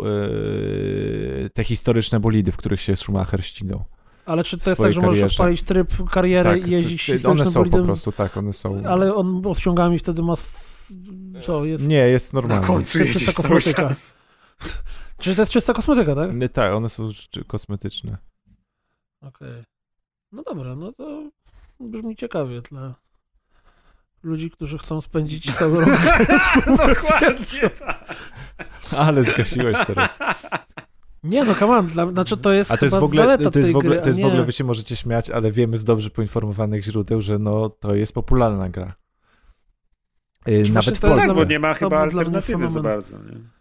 [1.47, 3.85] y, te historyczne bolidy, w których się Schumacher ścigał.
[4.27, 5.35] Ale czy to jest tak, że możesz karierze.
[5.35, 8.83] odpalić tryb kariery Tak, i jeździć one historycznym są po bolidem, prostu, tak, one są...
[8.87, 10.35] ale on odciągami wtedy ma...
[11.65, 11.89] jest...
[11.89, 12.67] Nie, jest Na normalny.
[12.67, 13.89] końcu czysta cały kosmetyka.
[13.89, 14.17] czas.
[15.19, 16.35] Czy to jest czysta kosmetyka, tak?
[16.35, 17.09] Nie, Tak, one są
[17.47, 18.19] kosmetyczne.
[19.23, 19.63] Okej.
[20.33, 21.31] No dobra, no to
[21.81, 22.95] brzmi ciekawie dla
[24.23, 25.99] ludzi, którzy chcą spędzić cały rok.
[26.67, 28.15] Dokładnie tak.
[28.97, 30.19] Ale zgasiłeś teraz.
[31.25, 33.51] Nie no, come on, dla, znaczy to jest A to jest chyba w ogóle, zaleta
[33.51, 35.53] to jest tej w ogóle, gry, to jest w ogóle, wy się możecie śmiać, ale
[35.53, 38.95] wiemy z dobrze poinformowanych źródeł, że no, to jest popularna gra.
[40.47, 41.35] Yy, nawet w jest Tak, Polsce.
[41.35, 43.17] bo nie ma chyba alternatywy za bardzo.
[43.19, 43.60] Nie?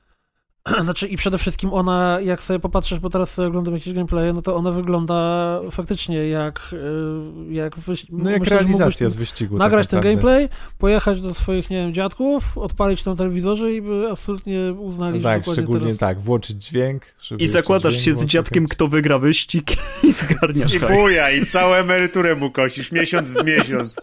[0.84, 4.42] Znaczy i przede wszystkim ona, jak sobie popatrzysz, bo teraz sobie oglądam jakieś gameplaye, no
[4.42, 8.06] to ona wygląda faktycznie jak y, jak, wyś...
[8.10, 9.58] No jak myślę, że realizacja z wyścigu.
[9.58, 10.40] Nagrać tak ten naprawdę.
[10.40, 15.16] gameplay, pojechać do swoich, nie wiem, dziadków, odpalić to na telewizorze i by absolutnie uznali,
[15.16, 15.98] No że tak, dokładnie szczególnie teraz...
[15.98, 17.04] tak, włączyć dźwięk.
[17.22, 19.72] Żeby I zakładasz dźwięk się z dziadkiem, kto wygra wyścig
[20.04, 23.96] i zgarniasz I buja, i całą emeryturę mu kosisz, miesiąc w miesiąc.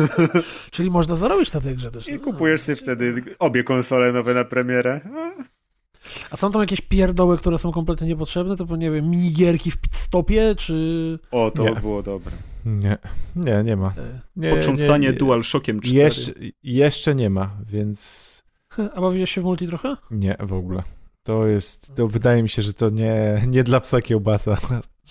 [0.70, 2.08] Czyli można zarobić na tej grze też.
[2.08, 2.20] I no.
[2.20, 5.00] kupujesz sobie wtedy obie konsole nowe na premierę.
[5.16, 5.57] A,
[6.30, 9.94] A są tam jakieś pierdoły, które są kompletnie niepotrzebne, typu, nie wiem, minigierki w pit
[9.96, 11.18] stopie, czy...
[11.30, 11.74] O, to Nie.
[11.74, 12.32] by było dobre.
[12.66, 12.98] Nie,
[13.36, 13.86] nie, nie ma.
[13.98, 15.18] e, Nie, Potrząsanie nie, nie.
[15.18, 15.98] DualShockiem 4.
[15.98, 16.32] Jeszcze,
[16.62, 18.28] jeszcze nie ma, więc
[18.94, 19.96] A bawiłeś się w multi trochę?
[20.10, 20.82] nie w ogóle.
[21.22, 24.56] To jest, to wydaje mi się, że to nie, nie dla psa kiełbasa.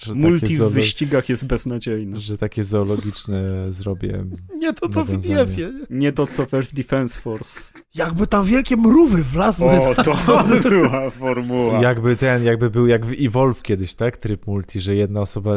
[0.06, 2.18] Że Multi w wyścigach jest beznadziejny.
[2.18, 3.42] że takie zoologiczne
[3.74, 4.26] zrobię.
[4.62, 5.14] Nie to, co w.
[5.14, 5.72] IDF-ie.
[5.90, 7.72] Nie to, co w Defense Force.
[7.96, 9.66] Jakby tam wielkie mrówy wlazły.
[9.66, 11.82] O, to by była formuła.
[11.82, 14.18] Jakby ten, jakby był jak w Evolve kiedyś, tak?
[14.18, 15.52] Tryb multi, że jedna osoba,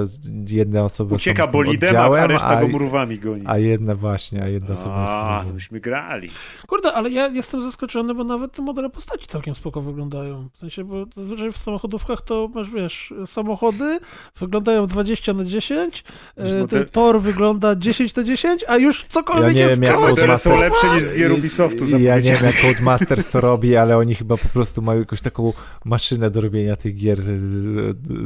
[0.49, 3.45] jedna osoba Ucieka bolidem, a, reszta go mrówami goni.
[3.47, 6.29] a jedna właśnie, a jedna osoba jest A, to byśmy grali.
[6.67, 10.49] Kurde, ale ja jestem zaskoczony, bo nawet te modele postaci całkiem spoko wyglądają.
[10.53, 13.99] W sensie, bo zazwyczaj w samochodówkach to masz, wiesz, samochody
[14.39, 16.05] wyglądają 20 na 10,
[16.37, 19.83] e, Model- ten tor wygląda 10 na 10, a już Ja cokolwiek nie jest wiem,
[19.83, 23.31] jak Modele są Codemasters- lepsze niż z gier Ubisoftu I Ja nie wiem, jak Codemasters
[23.31, 25.53] to robi, ale oni chyba po prostu mają jakąś taką
[25.85, 27.33] maszynę do robienia tych gier y,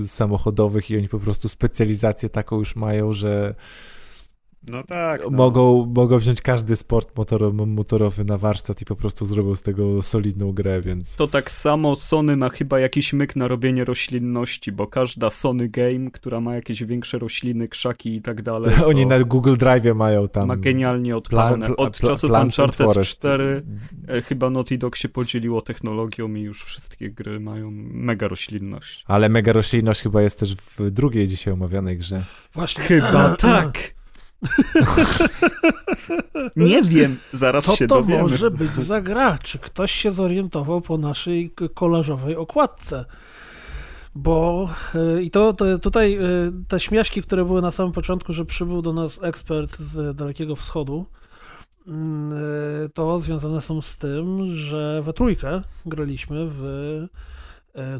[0.05, 3.55] y, samochodowych i oni po prostu specjalizację taką już mają, że
[4.69, 5.25] No tak.
[5.25, 5.31] No.
[5.31, 10.03] mogą, mogą wziąć każdy sport motoro, motorowy na warsztat i po prostu zrobią z tego
[10.03, 11.17] solidną grę, więc...
[11.17, 16.11] To tak samo Sony ma chyba jakiś myk na robienie roślinności, bo każda Sony Game,
[16.11, 20.49] która ma jakieś większe rośliny, krzaki i tak dalej, Oni na Google Drive mają tam...
[20.49, 21.77] ma genialnie odpalone.
[21.77, 23.11] Od czasów Uncharted Forest.
[23.11, 23.63] 4
[24.09, 29.05] e, chyba Naughty Dog się podzieliło technologią i już wszystkie gry mają mega roślinność.
[29.07, 32.25] Ale mega roślinność chyba jest też w drugiej dzisiaj omawianej grze.
[32.55, 32.85] Właśnie.
[32.85, 33.94] Chyba tak.
[36.57, 38.23] Nie wiem, zaraz Co się to dowiemy.
[38.23, 39.39] może być za gra?
[39.43, 43.05] Czy ktoś się zorientował po naszej kolażowej okładce?
[44.15, 44.69] Bo
[45.19, 48.83] y, i to, to tutaj y, te śmieszki, które były na samym początku, że przybył
[48.83, 51.07] do nas ekspert z Dalekiego Wschodu,
[51.87, 52.33] mm,
[52.85, 56.63] y, to związane są z tym, że we trójkę graliśmy w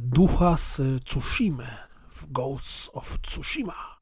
[0.01, 1.65] Ducha z Tsushima,
[2.11, 3.94] w Ghosts of Tsushima.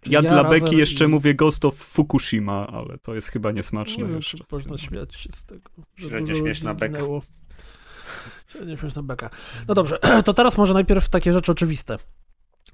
[0.00, 3.96] Czyli Ja dla Beki jeszcze i- mówię Ghost of Fukushima, ale to jest chyba niesmaczne
[4.02, 4.38] nie wiem, jeszcze.
[4.38, 5.70] czy można śmiać się z tego.
[5.96, 7.02] Średnio śmieszna beka.
[8.48, 9.30] Średnio śmieszna beka.
[9.68, 11.96] No dobrze, to teraz może najpierw takie rzeczy oczywiste.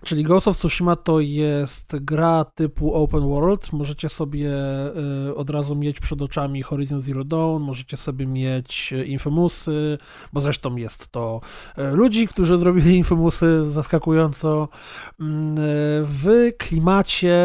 [0.07, 3.73] Czyli Ghost of Tsushima to jest gra typu open world.
[3.73, 4.51] Możecie sobie
[5.29, 9.99] y, od razu mieć przed oczami Horizon Zero Dawn, możecie sobie mieć y, Infamousy,
[10.33, 11.41] bo zresztą jest to
[11.79, 14.69] y, ludzi, którzy zrobili Infamousy zaskakująco
[15.21, 15.55] mm,
[16.05, 17.37] w klimacie,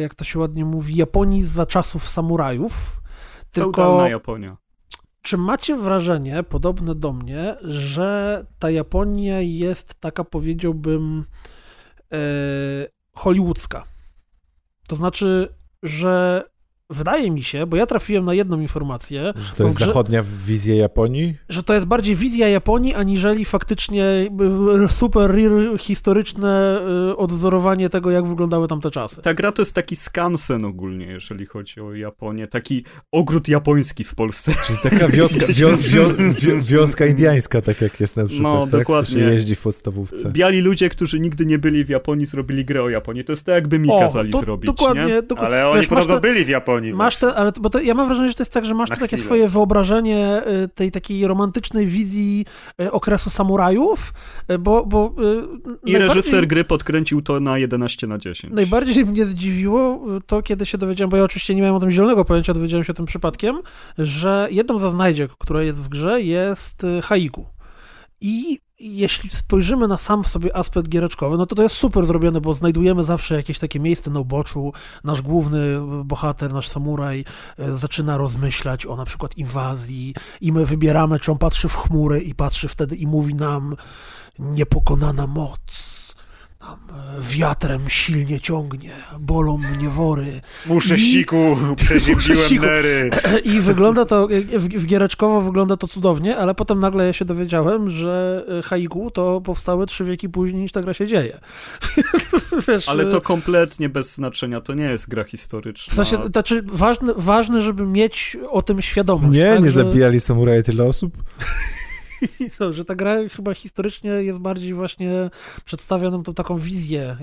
[0.00, 3.00] jak to się ładnie mówi, Japonii za czasów samurajów.
[3.52, 4.56] Tylko Feudalna Japonia.
[5.22, 11.24] Czy macie wrażenie, podobne do mnie, że ta Japonia jest taka, powiedziałbym,
[12.12, 12.18] e,
[13.12, 13.84] hollywoodzka?
[14.88, 16.44] To znaczy, że
[16.90, 20.74] wydaje mi się, bo ja trafiłem na jedną informację, Że to jest grze- zachodnia wizja
[20.74, 21.34] Japonii?
[21.48, 24.28] że to jest bardziej wizja Japonii, aniżeli faktycznie e,
[24.88, 26.80] super real, historyczne
[27.10, 29.22] e, odwzorowanie tego, jak wyglądały tamte czasy.
[29.22, 32.46] Ta gra to jest taki skansen ogólnie, jeżeli chodzi o Japonię.
[32.46, 34.52] Taki ogród japoński w Polsce.
[34.66, 36.08] Czyli taka wioska, wio, wio,
[36.40, 38.70] wio, wioska indiańska, tak jak jest na przykład, No, tak?
[38.70, 39.14] dokładnie.
[39.14, 40.30] Co się jeździ w podstawówce.
[40.32, 43.24] Biali ludzie, którzy nigdy nie byli w Japonii, zrobili grę o Japonii.
[43.24, 45.22] To jest tak, jakby mi kazali to- zrobić, dokładnie, nie?
[45.22, 45.56] dokładnie.
[45.56, 46.79] Ale oni Wiesz, podobno te- byli w Japonii.
[46.94, 48.94] Masz te, ale bo to, ja mam wrażenie, że to jest tak, że masz to
[48.94, 49.22] takie chwilę.
[49.22, 52.46] swoje wyobrażenie y, tej takiej romantycznej wizji
[52.82, 54.12] y, okresu samurajów,
[54.50, 55.14] y, bo, bo
[55.84, 58.54] I reżyser gry podkręcił to na 11 na 10.
[58.54, 62.24] Najbardziej mnie zdziwiło to, kiedy się dowiedziałem, bo ja oczywiście nie miałem o tym zielonego
[62.24, 63.60] pojęcia, dowiedziałem się o tym przypadkiem,
[63.98, 67.46] że jedną ze znajdziek, która jest w grze, jest haiku.
[68.20, 72.54] I jeśli spojrzymy na sam sobie aspekt giereczkowy, no to to jest super zrobione, bo
[72.54, 74.72] znajdujemy zawsze jakieś takie miejsce na uboczu.
[75.04, 75.58] Nasz główny
[76.04, 77.24] bohater, nasz samuraj
[77.58, 82.20] e, zaczyna rozmyślać o na przykład inwazji i my wybieramy, czy on patrzy w chmury
[82.20, 83.76] i patrzy wtedy i mówi nam
[84.38, 85.99] niepokonana moc.
[86.60, 90.40] Tam e, wiatrem silnie ciągnie, bolą mnie wory.
[90.66, 92.64] Muszę I- siku, przeziębiłem siku.
[92.64, 93.10] nery.
[93.44, 94.28] I wygląda to,
[94.58, 99.10] w, w giereczkowo wygląda to cudownie, ale potem nagle ja się dowiedziałem, że e, haiku
[99.10, 101.40] to powstały trzy wieki później niż ta gra się dzieje.
[102.68, 105.92] Wiesz, Ale e, to kompletnie bez znaczenia, to nie jest gra historyczna.
[105.92, 109.38] W sensie, znaczy ważne, ważne, żeby mieć o tym świadomość.
[109.38, 111.12] Nie, tak, nie że, zabijali samuraje tyle osób.
[112.60, 115.30] No, że ta gra chyba historycznie jest bardziej właśnie
[115.64, 117.16] przedstawia nam tą taką wizję e,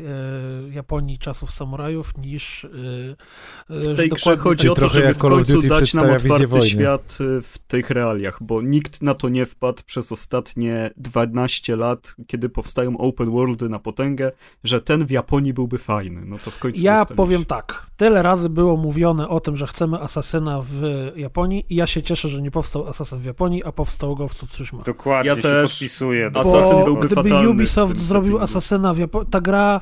[0.69, 2.68] Japonii czasów samurajów niż e,
[3.69, 5.53] e, W tej grze chodzi tak o to, trochę żeby jak w Call of końcu
[5.53, 10.11] Duty dać nam otwarty świat w tych realiach, bo nikt na to nie wpadł przez
[10.11, 14.32] ostatnie 12 lat, kiedy powstają open worldy na potęgę,
[14.64, 16.22] że ten w Japonii byłby fajny.
[16.26, 17.88] No to w końcu Ja powiem tak.
[17.98, 22.30] Tyle razy było mówione o tym, że chcemy asasyna w Japonii i ja się cieszę,
[22.30, 24.84] że nie powstał asasyn w Japonii, a powstał go w Tsushima.
[24.88, 25.72] Dokładnie Ja się też.
[25.72, 26.31] podpisuję.
[26.31, 28.39] Bo Assassin byłby gdyby fatalny Ubisoft zrobił
[28.97, 29.80] Japonii, ta gra,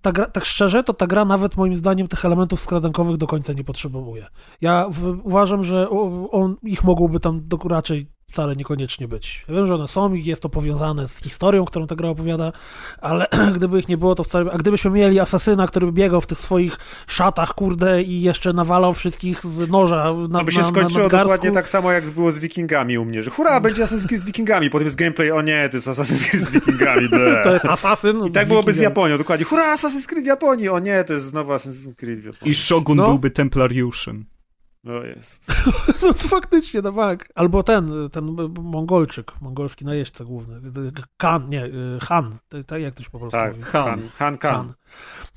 [0.00, 3.52] ta gra, tak szczerze, to ta gra nawet moim zdaniem tych elementów skradankowych do końca
[3.52, 4.26] nie potrzebuje.
[4.60, 5.90] Ja w, uważam, że
[6.30, 9.44] on, ich mogłoby tam do, raczej wcale niekoniecznie być.
[9.48, 12.52] Ja wiem, że one są i jest to powiązane z historią, którą ta gra opowiada,
[13.00, 14.50] ale gdyby ich nie było, to wcale...
[14.52, 18.92] A gdybyśmy mieli asasyna, który by biegał w tych swoich szatach, kurde, i jeszcze nawalał
[18.92, 22.32] wszystkich z noża na To by się na, skończyło na dokładnie tak samo, jak było
[22.32, 25.68] z Wikingami u mnie, że hurra, będzie Creed z Wikingami, potem jest gameplay, o nie,
[25.68, 25.88] to jest
[26.30, 27.40] Creed z Wikingami, ble.
[27.44, 28.26] To jest asasyn.
[28.26, 28.80] I tak byłoby z.
[28.80, 32.52] Japonią, dokładnie, hurra, Assassin's Creed Japonii, o nie, to jest znowu Assassin's Creed Japonii.
[32.52, 33.06] I Shogun No.
[33.08, 34.24] byłby templariuszem.
[34.84, 35.52] No jest.
[36.02, 37.28] No to faktycznie, no bank.
[37.34, 40.60] Albo ten, ten Mongolczyk, mongolski najeźdźca główny.
[41.16, 41.70] Kan, nie,
[42.00, 42.36] Han.
[42.66, 43.62] Tak jak to się po polsku Tak, mówi?
[43.64, 43.84] Han.
[43.84, 44.54] Han, Han, Kan.
[44.54, 44.72] Han.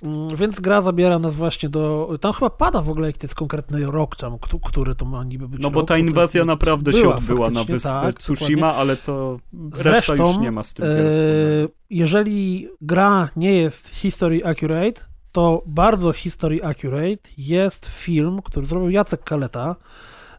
[0.04, 2.10] Mm, Więc gra zabiera nas właśnie do.
[2.22, 5.24] Tam chyba pada w ogóle, jaki to jest konkretny rok, tam, któ- który to ma
[5.24, 5.62] niby być.
[5.62, 9.40] No bo rok, ta inwazja naprawdę się była odbyła na wyspę tak, Tsushima, ale to
[9.54, 10.90] reszta Zresztą, już nie ma z tym e,
[11.90, 15.02] jeżeli gra nie jest history accurate,
[15.38, 19.76] to bardzo history accurate jest film, który zrobił Jacek Kaleta.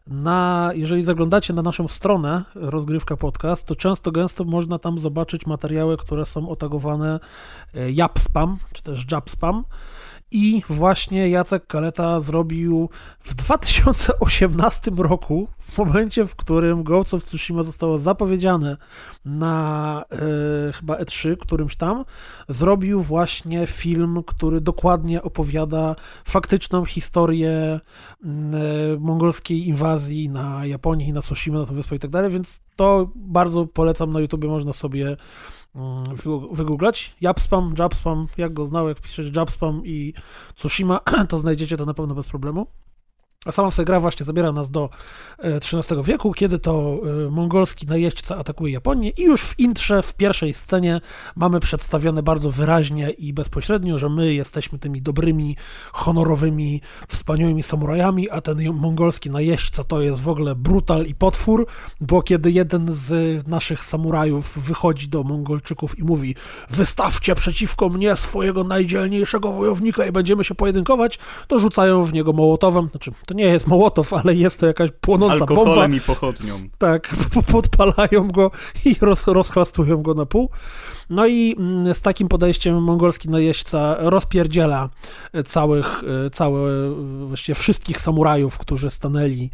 [0.07, 5.97] Na, jeżeli zaglądacie na naszą stronę Rozgrywka Podcast, to często gęsto można tam zobaczyć materiały,
[5.97, 7.19] które są otagowane
[7.75, 9.63] e, Japspam, czy też Japspam.
[10.31, 12.89] I właśnie Jacek Kaleta zrobił
[13.19, 18.77] w 2018 roku, w momencie, w którym Ghost of Tsushima zostało zapowiedziane
[19.25, 22.05] na e, chyba E3, którymś tam,
[22.49, 27.79] zrobił właśnie film, który dokładnie opowiada faktyczną historię
[28.23, 32.61] mm, e, mongolskiej inwazji na Japonię na Tsushima, na tę wyspę i tak dalej, więc
[32.75, 35.17] to bardzo polecam na YouTubie, można sobie
[35.75, 36.03] mm,
[36.51, 37.15] wygooglać.
[37.21, 40.13] Japspam, Japspam, jak go znał, jak piszecie Japspam i
[40.55, 42.67] Tsushima, to znajdziecie to na pewno bez problemu.
[43.49, 44.89] A sama gra właśnie zabiera nas do
[45.39, 50.13] e, XIII wieku, kiedy to e, mongolski najeźdźca atakuje Japonię i już w intrze, w
[50.13, 51.01] pierwszej scenie
[51.35, 55.55] mamy przedstawione bardzo wyraźnie i bezpośrednio, że my jesteśmy tymi dobrymi,
[55.91, 61.67] honorowymi, wspaniałymi samurajami, a ten mongolski najeźdźca to jest w ogóle brutal i potwór,
[62.01, 66.35] bo kiedy jeden z naszych samurajów wychodzi do Mongolczyków i mówi
[66.69, 72.89] wystawcie przeciwko mnie swojego najdzielniejszego wojownika i będziemy się pojedynkować, to rzucają w niego mołotowem,
[72.91, 76.59] znaczy to nie jest mołotow, ale jest to jakaś płonąca bomba, Alkoholem i pochodnią.
[76.77, 78.51] tak, po- podpalają go
[78.85, 80.49] i roz, rozchlastują go na pół.
[81.09, 84.89] No i mm, z takim podejściem mongolski najeźdźca rozpierdziela
[85.33, 86.91] e, całych, e, całe,
[87.27, 89.49] właściwie wszystkich samurajów, którzy stanęli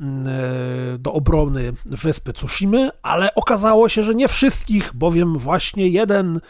[0.00, 6.40] mm, e, do obrony wyspy Tsushimy, ale okazało się, że nie wszystkich, bowiem właśnie jeden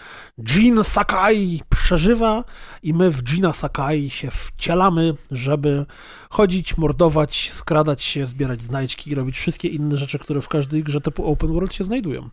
[0.48, 2.44] Jin Sakai przeżywa
[2.82, 5.86] i my w Jina Sakai się wcielamy, żeby
[6.30, 11.00] chodzić, mordować, skradać się, zbierać znajdźki i robić wszystkie inne rzeczy, które w każdej grze
[11.00, 12.30] typu open world się znajdują.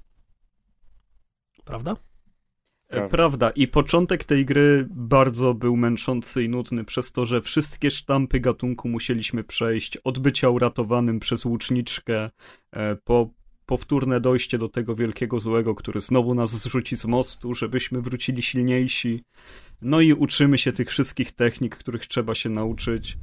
[1.65, 1.95] Prawda?
[2.87, 3.09] Prawda.
[3.09, 3.49] Prawda.
[3.49, 8.89] I początek tej gry bardzo był męczący i nudny przez to, że wszystkie sztampy gatunku
[8.89, 9.97] musieliśmy przejść.
[9.97, 12.29] Od bycia uratowanym przez łuczniczkę,
[12.71, 13.29] e, po
[13.65, 19.23] powtórne dojście do tego wielkiego złego, który znowu nas zrzuci z mostu, żebyśmy wrócili silniejsi.
[19.81, 23.17] No i uczymy się tych wszystkich technik, których trzeba się nauczyć.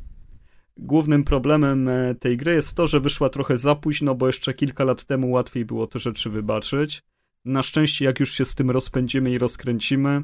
[0.76, 4.84] Głównym problemem e, tej gry jest to, że wyszła trochę za późno, bo jeszcze kilka
[4.84, 7.02] lat temu łatwiej było te rzeczy wybaczyć.
[7.44, 10.22] Na szczęście, jak już się z tym rozpędzimy i rozkręcimy,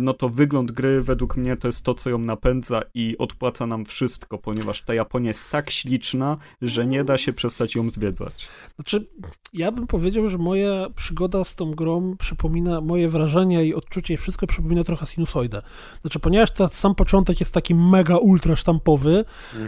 [0.00, 3.84] no to wygląd gry według mnie to jest to, co ją napędza i odpłaca nam
[3.84, 8.48] wszystko, ponieważ ta Japonia jest tak śliczna, że nie da się przestać ją zwiedzać.
[8.74, 9.06] Znaczy,
[9.52, 14.16] ja bym powiedział, że moja przygoda z tą grą przypomina, moje wrażenia i odczucie i
[14.16, 15.62] wszystko przypomina trochę sinusoidę.
[16.00, 19.24] Znaczy, ponieważ ten sam początek jest taki mega ultra sztampowy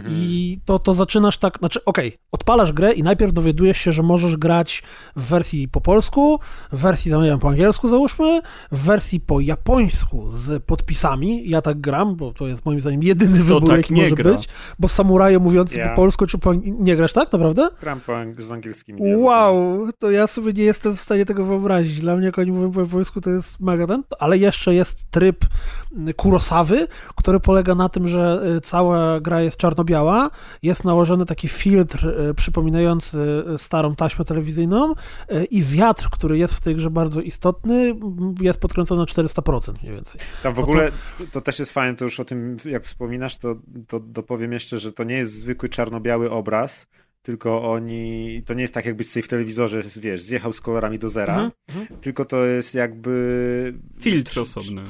[0.09, 4.37] i to, to zaczynasz tak, znaczy, okej, odpalasz grę i najpierw dowiadujesz się, że możesz
[4.37, 4.83] grać
[5.15, 6.39] w wersji po polsku,
[6.71, 9.96] w wersji, tam, nie wiem, po angielsku załóżmy, w wersji po japońsku
[10.29, 11.49] z podpisami.
[11.49, 14.31] Ja tak gram, bo to jest moim zdaniem jedyny wybór, tak jaki może gra.
[14.31, 14.49] być,
[14.79, 15.89] bo samuraje mówiący Ja.
[15.89, 16.53] po polsku czy po...
[16.63, 17.69] Nie grasz tak, naprawdę?
[17.81, 19.23] Gram po z angielskimi dialogami.
[19.23, 21.99] Wow, to ja sobie nie jestem w stanie tego wyobrazić.
[21.99, 24.03] Dla mnie, jak oni mówią po japońsku, to jest mega ten.
[24.19, 25.45] Ale jeszcze jest tryb
[26.15, 30.29] Kurosawy, który polega na tym, że y, cała gra jest czarno-biała,
[30.63, 34.93] jest nałożony taki filtr y, przypominający y, starą taśmę telewizyjną
[35.51, 37.95] i wiatr, który jest w tej grze bardzo istotny,
[38.41, 40.21] jest podkręcony na 400% mniej więcej.
[40.43, 43.55] Tam w ogóle to, to też jest fajne, to już o tym jak wspominasz, to,
[43.87, 46.87] to dopowiem jeszcze, że to nie jest zwykły czarno-biały obraz,
[47.21, 51.09] tylko oni, to nie jest tak jakbyś sobie w telewizorze, wiesz, zjechał z kolorami do
[51.09, 53.73] zera, Mhm, tylko to jest jakby...
[53.99, 54.83] Filtr osobny.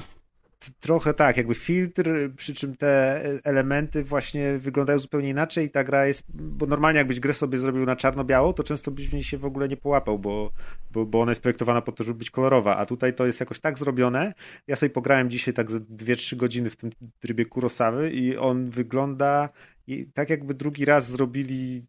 [0.79, 6.07] Trochę tak, jakby filtr, przy czym te elementy właśnie wyglądają zupełnie inaczej i ta gra
[6.07, 9.37] jest, bo normalnie jakbyś grę sobie zrobił na czarno-biało, to często byś w niej się
[9.37, 10.51] w ogóle nie połapał, bo,
[10.91, 13.59] bo, bo ona jest projektowana po to, żeby być kolorowa, a tutaj to jest jakoś
[13.59, 14.33] tak zrobione.
[14.67, 16.89] Ja sobie pograłem dzisiaj tak ze 2-3 godziny w tym
[17.19, 19.49] trybie Kurosawy i on wygląda
[19.87, 21.83] i tak jakby drugi raz zrobili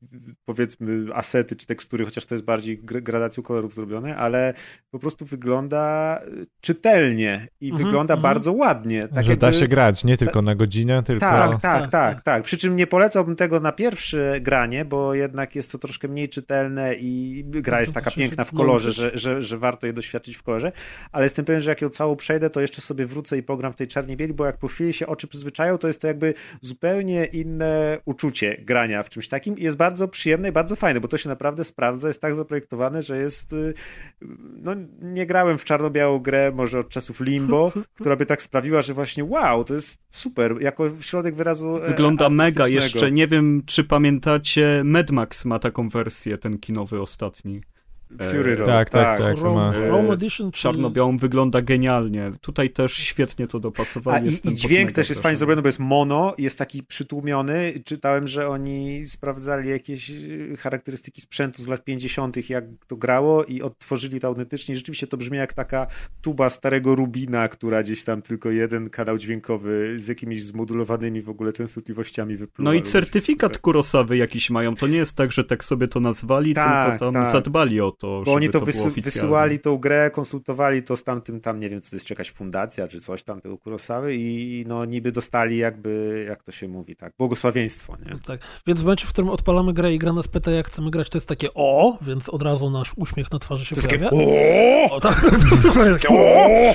[0.45, 4.55] powiedzmy asety czy tekstury, chociaż to jest bardziej gr- gradacją kolorów zrobione, ale
[4.91, 8.23] po prostu wygląda y, czytelnie i Mhm, wygląda mhm.
[8.23, 9.09] bardzo ładnie.
[9.09, 11.21] Tak że da jakby- się grać nie tylko na godzinę, tylko...
[11.21, 12.43] tak, tak, Tak, tak, tak.
[12.43, 16.95] Przy czym nie polecałbym tego na pierwsze granie, bo jednak jest to troszkę mniej czytelne
[16.95, 20.73] i gra jest taka piękna w kolorze, że, że, że warto je doświadczyć w kolorze,
[21.13, 23.77] ale jestem pewien, że jak ją całą przejdę, to jeszcze sobie wrócę i pogram w
[23.77, 27.25] tej czarnej bieli, bo jak po chwili się oczy przyzwyczają, to jest to jakby zupełnie
[27.25, 31.19] inne uczucie grania w czymś takim i jest bardzo przyjemne i bardzo fajne, bo to
[31.19, 33.75] się naprawdę sprawdza, jest tak zaprojektowane, że jest y,
[34.63, 38.95] no nie grałem w czarno-białą grę może od czasów Limbo, która by tak sprawiła, że
[38.95, 42.69] właśnie wow, to jest super, jako środek wyrazu e, Wygląda mega.
[42.69, 47.61] Jeszcze nie wiem, czy pamiętacie, Mad Max ma taką wersję, ten kinowy ostatni.
[48.31, 49.39] Fury Road, Tak, tak, tak.
[49.39, 50.63] Rome, ma- Rome E, Edition, czyli...
[50.63, 52.33] Czarno-białą wygląda genialnie.
[52.41, 54.27] Tutaj też świetnie to A dopasowali.
[54.29, 57.73] i, Jestem i pod dźwięk też jest fajnie zrobiony, bo jest mono, jest taki przytłumiony.
[57.85, 63.63] Czytałem, że oni sprawdzali jakieś y, charakterystyki sprzętu z lat 50., jak to grało i
[63.63, 64.77] odtworzyli to autentycznie.
[64.77, 65.87] Rzeczywiście to brzmi jak taka
[66.23, 71.53] tuba starego Rubina, która gdzieś tam tylko jeden kanał dźwiękowy z jakimiś zmodulowanymi w ogóle
[71.53, 72.71] częstotliwościami wypluwa.
[72.71, 73.59] No i certyfikat.
[73.59, 74.75] Kurosawy jakiś mają.
[74.75, 77.33] To nie jest tak, że tak sobie to nazwali, Tak, tylko tam tak.
[77.33, 81.61] zadbali o to, Bo oni to, wysy- wysyłali tą grę, konsultowali to z tamtym, tam
[81.61, 85.13] nie wiem, co to jest, jakaś fundacja, czy coś tam tego Kurosawy i no niby
[85.13, 88.19] dostali jakby, jak to się mówi, tak, błogosławieństwo, nie?
[88.27, 88.41] Tak.
[88.67, 91.19] Więc w momencie, w którym odpalamy grę i gra nas pyta, jak chcemy grać, to
[91.19, 94.05] jest takie o, więc od razu nasz uśmiech na twarzy się To pojawia.
[94.11, 96.75] takie, O, tak, to jest dokładnie takie, o!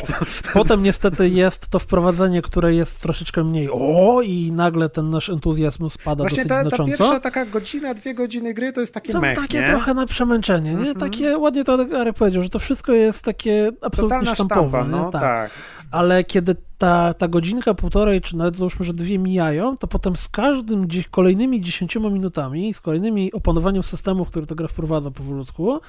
[0.54, 5.90] Potem niestety jest to wprowadzenie, które jest troszeczkę mniej o i nagle ten nasz entuzjazm
[5.90, 6.98] spada Właśnie dosyć ta, ta znacząco.
[6.98, 9.68] pierwsza taka godzina, dwie godziny gry to jest takie Są mech, takie nie?
[9.68, 10.78] trochę na przemęczenie, nie?
[10.78, 10.96] Mhm.
[11.14, 14.80] Takie, ładnie to Arek powiedział, że to wszystko jest takie absolutnie Totalna sztampowe.
[14.80, 15.52] sztampa, no tak.
[15.92, 20.30] Ale kiedy ta, ta godzinka, półtorej, czy nawet załóżmy, że dwie mijają, to potem z
[20.30, 25.80] każdym kolejnymi dziesięcioma minutami, z kolejnymi opanowaniem systemów, które ta gra wprowadza powolutku,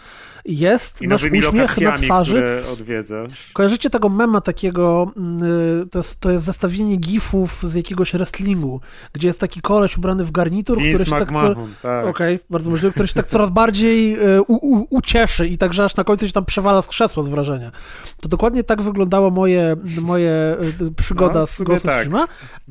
[0.45, 2.63] jest I nasz uśmiech na twarzy.
[3.53, 8.81] Kojarzycie tego mema takiego, mm, to jest, to jest zestawienie gifów z jakiegoś wrestlingu,
[9.13, 11.19] gdzie jest taki koleś ubrany w garnitur, który Vince się tak...
[11.19, 11.25] Co...
[11.25, 12.07] McMahon, tak.
[12.07, 15.97] Okej, bardzo możliwe, który się tak coraz bardziej e, u, u, ucieszy i także aż
[15.97, 17.71] na końcu się tam przewala z krzesła z wrażenia.
[18.21, 22.09] To dokładnie tak wyglądało moje, moje e, przygoda No, z Ghost tak.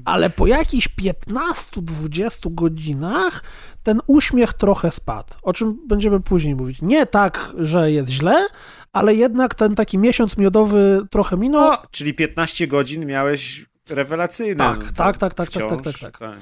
[0.05, 3.43] Ale po jakichś 15-20 godzinach
[3.84, 6.81] ten uśmiech trochę spadł, o czym będziemy później mówić.
[6.81, 8.47] Nie tak, że jest źle,
[8.93, 11.71] ale jednak ten taki miesiąc miodowy trochę minął.
[11.71, 14.55] No, czyli 15 godzin miałeś rewelacyjne.
[14.55, 16.38] Tak, no, tak, tak, tak, tak, wciąż, tak, tak, tak.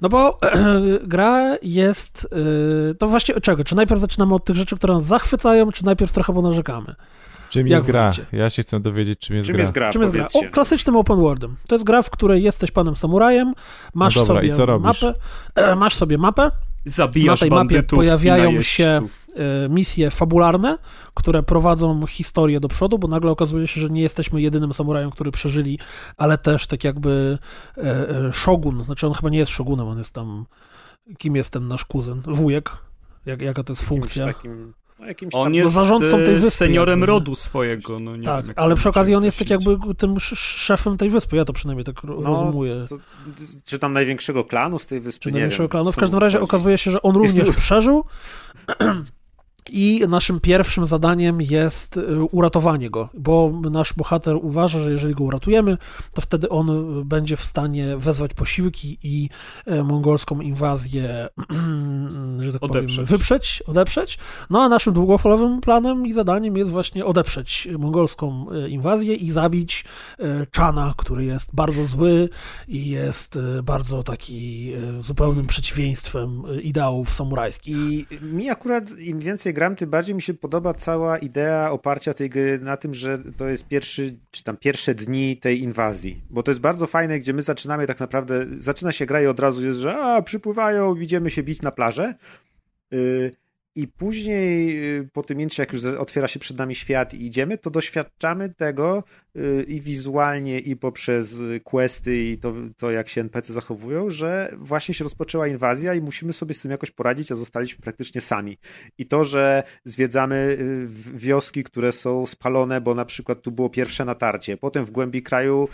[0.00, 0.38] No bo
[1.02, 2.28] gra jest.
[2.90, 3.64] y, to właściwie od czego?
[3.64, 6.94] Czy najpierw zaczynamy od tych rzeczy, które nas zachwycają, czy najpierw trochę ponarzekamy?
[7.50, 8.12] Czym Jak jest gra?
[8.32, 9.62] Ja się chcę dowiedzieć, czym jest Czym gra.
[9.62, 9.90] jest gra?
[9.90, 10.26] Czym jest gra?
[10.34, 11.56] O, klasycznym open worldem.
[11.68, 13.54] To jest gra, w której jesteś panem samurajem,
[13.94, 15.02] masz No dobra, sobie i co robisz?
[15.02, 15.18] mapę,
[15.54, 16.50] e, masz sobie mapę,
[16.84, 19.26] Zabijasz Na tej mapie pojawiają najeźdźców.
[19.36, 20.78] e, misje fabularne,
[21.14, 25.30] które prowadzą historię do przodu, bo nagle okazuje się, że nie jesteśmy jedynym samurajem, który
[25.30, 25.78] przeżyli,
[26.16, 27.38] ale też tak jakby
[27.78, 27.82] e,
[28.28, 30.46] e, szogun, znaczy on chyba nie jest szogunem, on jest tam,
[31.18, 32.22] kim jest ten nasz kuzyn?
[32.26, 32.70] Wujek?
[33.26, 34.26] Jak, jaka to jest Jakimś funkcja?
[34.26, 34.74] Takim
[35.06, 35.54] jakimś On tam...
[35.54, 37.06] jest zarządcą tej e, wyspy seniorem jakby.
[37.12, 38.00] rodu swojego.
[38.00, 41.10] No, nie tak, wiem, ale przy okazji on jest tak jakby tym sz- szefem tej
[41.10, 42.84] wyspy, ja to przynajmniej tak No, rozumuję.
[42.88, 42.96] to,
[43.64, 45.70] czy tam największego klanu z tej wyspy, Czy nie największego wiem.
[45.70, 45.92] klanu.
[45.92, 48.04] W każdym razie okazuje się, że on również przeżył.
[49.68, 55.24] I naszym pierwszym zadaniem jest y, uratowanie go, bo nasz bohater uważa, że jeżeli go
[55.24, 55.78] uratujemy,
[56.14, 59.28] to wtedy on y, będzie w stanie wezwać posiłki i
[59.66, 61.28] e, mongolską inwazję,
[62.40, 63.08] że tak powiem, Odeprzeć.
[63.08, 64.18] wyprzeć, odeprzeć.
[64.50, 69.84] No a naszym długofalowym planem i zadaniem jest właśnie odeprzeć mongolską inwazję i zabić
[70.56, 72.28] Chana, który jest bardzo zły
[72.68, 77.76] i jest bardzo taki zupełnym przeciwieństwem ideałów samurajskich.
[77.76, 79.20] I mi akurat im
[79.50, 83.18] więcej gram, tym bardziej mi się podoba cała idea oparcia tej gry na tym, że
[83.36, 86.20] to jest pierwszy, czy tam pierwsze dni tej inwazji.
[86.30, 89.40] Bo to jest bardzo fajne, gdzie my zaczynamy tak naprawdę, zaczyna się gra i od
[89.40, 92.14] razu jest, że a, przypływają, idziemy się bić na plażę.
[92.94, 93.30] Y,
[93.74, 97.58] I później y, po tym intrze, jak już otwiera się przed nami świat i idziemy,
[97.58, 99.04] to doświadczamy tego
[99.66, 104.94] i wizualnie, i poprzez y, questy, i to, to jak się NPC zachowują, że właśnie
[104.94, 108.58] się rozpoczęła inwazja i musimy sobie z tym jakoś poradzić, a zostaliśmy praktycznie sami.
[108.98, 114.04] I to, że zwiedzamy y, wioski, które są spalone, bo na przykład tu było pierwsze
[114.04, 115.68] natarcie, potem w głębi kraju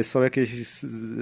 [0.00, 0.66] y, są jakieś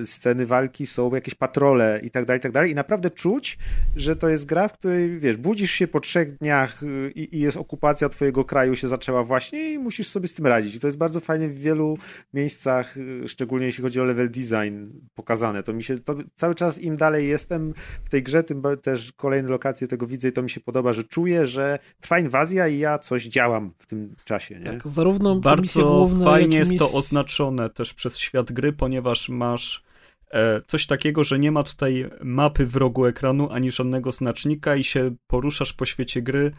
[0.04, 2.70] sceny walki, są jakieś patrole i tak dalej, i tak dalej.
[2.70, 3.58] I naprawdę czuć,
[3.96, 7.40] że to jest gra, w której, wiesz, budzisz się po trzech dniach y, i, i
[7.40, 10.74] jest okupacja twojego kraju się zaczęła właśnie i musisz sobie z tym radzić.
[10.74, 11.98] I to jest bardzo fajnie w wielu
[12.34, 15.62] miejscach, y, szczególnie jeśli chodzi o level design pokazane.
[15.62, 17.74] To mi się, to cały czas im dalej jestem
[18.04, 21.04] w tej grze, tym też kolejne lokacje tego widzę i to mi się podoba, że
[21.04, 24.64] czuję, że trwa inwazja i ja coś działam w tym czasie, nie?
[24.64, 29.82] Tak, zarówno Bardzo główne, fajnie jest to oznaczone też przez świat gry, ponieważ masz
[30.30, 34.84] e, coś takiego, że nie ma tutaj mapy w rogu ekranu ani żadnego znacznika i
[34.84, 36.52] się poruszasz po świecie gry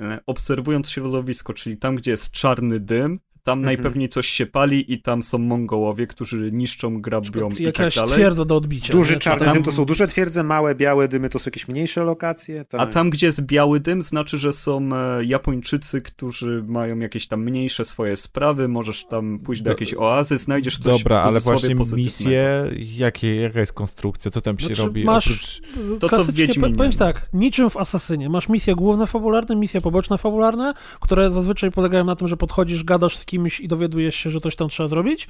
[0.00, 3.64] e, obserwując środowisko, czyli tam, gdzie jest czarny dym, tam Mhm.
[3.76, 8.12] najpewniej coś się pali i tam są Mongołowie, którzy niszczą, grabią i tak Jakaś dalej.
[8.14, 8.92] twierdza do odbicia.
[8.92, 9.18] Duży nie?
[9.20, 12.64] czarny tam- dym to są duże twierdze, małe białe dymy to są jakieś mniejsze lokacje.
[12.64, 12.80] Tak.
[12.80, 17.42] A tam, gdzie jest biały dym, znaczy, że są e, Japończycy, którzy mają jakieś tam
[17.44, 21.74] mniejsze swoje sprawy, możesz tam pójść do Do- jakiejś oazy, znajdziesz coś Dobra, ale właśnie
[21.74, 25.60] misje, jakie, jaka jest konstrukcja, co tam się Znaczy, robi masz oprócz...
[26.00, 26.74] To, co w Wiedźminie.
[26.76, 28.28] powiem tak, niczym w Asasynie.
[28.30, 33.16] Masz misje główne fabularne, misje poboczne fabularne, które zazwyczaj polegają na tym, że podchodzisz, gadasz
[33.16, 35.28] z kimś i dowiadujesz się, że coś tam trzeba zrobić.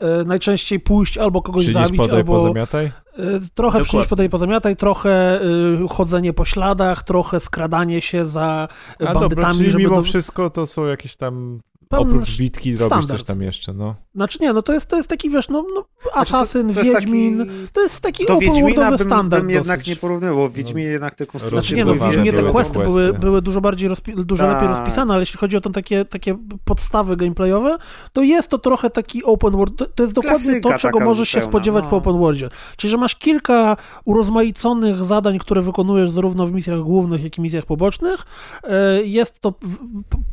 [0.00, 2.86] E, najczęściej pójść albo kogoś Przynieś, zabić, podaj, albo pozamiataj?
[2.86, 2.92] e,
[3.54, 8.68] trochę przynieść, podaj, pozamiataj, trochę e, chodzenie po śladach, trochę skradanie się za
[8.98, 10.02] A bandytami, dobra, czyli żeby mimo do...
[10.02, 11.60] wszystko to są jakieś tam...
[11.88, 13.10] Tam Oprócz bitki robisz standard.
[13.10, 13.94] coś tam jeszcze, no.
[14.14, 15.84] Znaczy nie, no to jest, to jest taki, wiesz, no, no
[16.14, 17.50] Asasyn, Znaczy, to, to Wiedźmin, Taki...
[17.72, 19.88] to jest taki open standard bym jednak dosyć.
[19.88, 21.60] nie porównywał, bo w Wiedźminie jednak te konstrukcje...
[21.60, 24.54] Znaczy nie, no w Wiedźminie te questy były, były dużo bardziej, rozpi- dużo Tak.
[24.54, 27.76] lepiej rozpisane, ale jeśli chodzi o te takie, takie podstawy gameplayowe,
[28.12, 31.28] to jest to trochę taki open world, to, to jest dokładnie Klasyka to, czego możesz
[31.28, 31.90] się spodziewać no.
[31.90, 32.50] po open worldzie.
[32.76, 37.66] Czyli, że masz kilka urozmaiconych zadań, które wykonujesz zarówno w misjach głównych, jak i misjach
[37.66, 38.20] pobocznych.
[38.64, 39.54] E, Jest to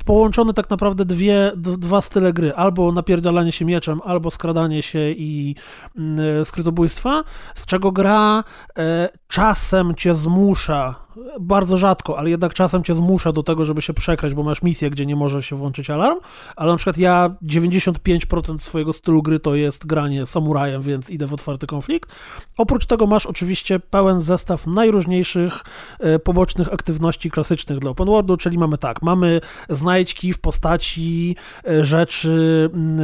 [0.06, 2.56] połączone tak naprawdę dwie, dwa style gry.
[2.56, 5.56] Albo napierdalanie się mieczem, albo skradanie się i
[5.98, 7.24] mm, skrytobójstwa,
[7.56, 8.44] z czego gra
[8.78, 11.05] e, czasem cię zmusza,
[11.40, 14.90] bardzo rzadko, ale jednak czasem cię zmusza do tego, żeby się przekrać, bo masz misję,
[14.90, 16.20] gdzie nie może się włączyć alarm,
[16.56, 21.34] ale na przykład ja 95% swojego stylu gry to jest granie samurajem, więc idę w
[21.34, 22.12] otwarty konflikt.
[22.58, 25.64] Oprócz tego masz oczywiście pełen zestaw najróżniejszych
[26.00, 31.36] e, pobocznych aktywności klasycznych dla open worldu, czyli mamy tak, mamy znajdźki w postaci
[31.68, 33.04] e, rzeczy mm, e,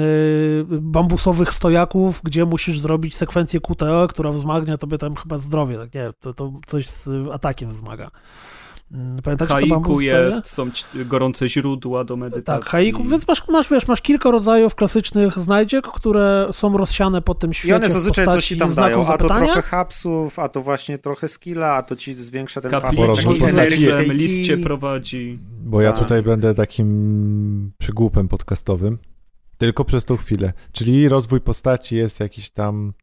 [0.82, 6.14] bambusowych stojaków, gdzie musisz zrobić sekwencję QTE, która wzmagnia tobie tam chyba zdrowie, tak nie,
[6.20, 8.01] to, to coś z atakiem wzmaga.
[8.92, 12.64] Mm, Pamiętacie, co Haiku jest, są gorące źródła do medytacji.
[12.64, 17.36] Tak, haiku, więc masz, masz, wiesz, masz kilka rodzajów klasycznych znajdziek, które są rozsiane po
[17.36, 20.62] tym świecie I one zazwyczaj coś ci tam dają, a to trochę hapsów, a to
[20.62, 23.40] właśnie trochę skilla, a to ci zwiększa ten pas Kapliczki Porozmawiamy.
[23.40, 25.40] takiej z energii, leczem, tej list cię prowadzi.
[25.64, 26.00] Bo ja Tak.
[26.02, 28.98] tutaj będę takim przygłupem podcastowym.
[29.58, 30.54] Tylko przez tą chwilę.
[30.72, 32.94] Czyli rozwój postaci jest jakiś tam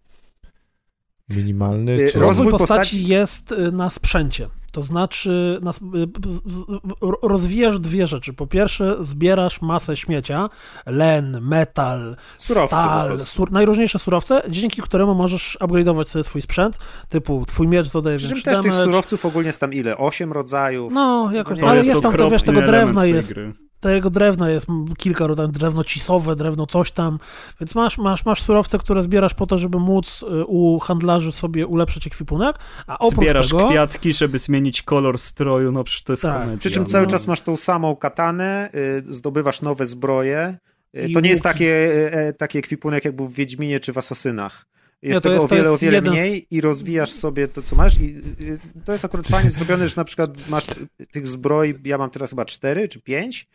[1.31, 1.93] minimalny.
[1.93, 2.03] Y, Czy...
[2.05, 4.49] rozwój Rozwój postaci postaci- jest y, na sprzęcie.
[4.73, 5.61] To znaczy,
[5.95, 8.33] y, rozwijasz dwie rzeczy.
[8.33, 10.51] Po pierwsze, zbierasz masę śmiecia,
[10.87, 16.79] len, metal, Surowce stal, sur, najróżniejsze surowce, dzięki któremu możesz upgrade'ować sobie swój sprzęt,
[17.09, 19.97] typu twój miecz zadaje Przy czym też tych surowców ogólnie jest tam ile?
[19.97, 20.93] Osiem rodzajów?
[20.93, 23.68] No, jakoś, To ale jest jest tam to, wiesz, tego drewna jest, gry.
[23.81, 24.67] Tego drewna jest
[24.99, 27.19] kilka rodzajów, drewno cisowe, drewno coś tam,
[27.61, 31.67] więc masz, masz, masz surowce, które zbierasz po to, żeby móc y, u handlarzy sobie
[31.67, 32.57] ulepszyć ekwipunek,
[32.87, 33.69] a oprócz Zbierasz tego...
[33.69, 36.33] kwiatki, żeby zmienić kolor stroju, no przecież to jest Tak.
[36.41, 36.59] komedia.
[36.59, 36.89] Przy czym no.
[36.89, 38.71] cały czas masz tą samą katanę,
[39.09, 40.59] y, zdobywasz nowe zbroje.
[40.97, 41.53] Y, I To nie jest łuki.
[41.53, 44.67] takie, y, e, taki ekwipunek, jak był w Wiedźminie czy w Asasynach.
[45.03, 47.63] Jest Nie, to tego jest- o wiele, o wiele z- mniej i rozwijasz sobie to,
[47.63, 48.01] co masz.
[48.01, 50.65] I y, to jest akurat fajnie zrobione, że na przykład masz
[51.11, 53.47] tych zbroi, ja mam teraz chyba cztery czy pięć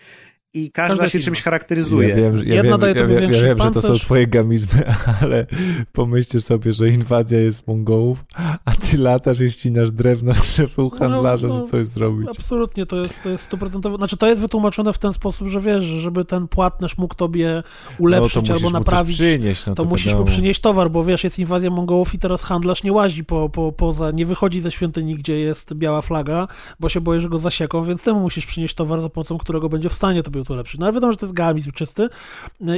[0.55, 1.25] i każda Każda się inna.
[1.25, 2.09] czymś charakteryzuje.
[2.09, 3.87] Ja wiem, ja Jedna wiem, daje ja, tobie wiem, ja większy wiem, że to są
[3.87, 4.05] pancerz.
[4.05, 4.83] twoje gamizmy,
[5.21, 5.45] ale
[5.91, 8.25] pomyślcie sobie, że inwazja jest Mongołów,
[8.65, 12.27] a ty latasz i ścinasz drewno, żeby u handlarza no, że coś zrobić.
[12.39, 15.85] Absolutnie, to jest, to jest stuprocentowo, znaczy to jest wytłumaczone w ten sposób, że wiesz,
[15.85, 17.63] że żeby ten płatnerz mógł tobie
[17.97, 20.25] ulepszyć no, to albo naprawić, przynieść, no to, to, musisz wiadomo.
[20.25, 23.71] mu przynieść towar, bo wiesz, jest inwazja Mongołów i teraz handlarz nie łazi po, po,
[23.71, 26.47] poza, nie wychodzi ze świątyni, gdzie jest biała flaga,
[26.79, 29.89] bo się boi, że go zasieką, więc temu musisz przynieść towar, za pomocą którego będzie
[29.89, 30.79] w stanie tobie to ulepszyć.
[30.79, 32.09] No ale wiadomo, że to jest gamizm czysty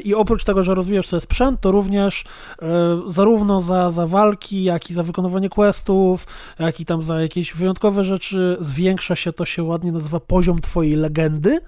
[0.03, 2.23] i oprócz tego, że rozwijasz sobie sprzęt, to również
[2.61, 2.65] e,
[3.07, 6.27] zarówno za, za walki, jak i za wykonywanie questów,
[6.59, 10.95] jak i tam za jakieś wyjątkowe rzeczy zwiększa się, to się ładnie nazywa poziom twojej
[10.95, 11.59] legendy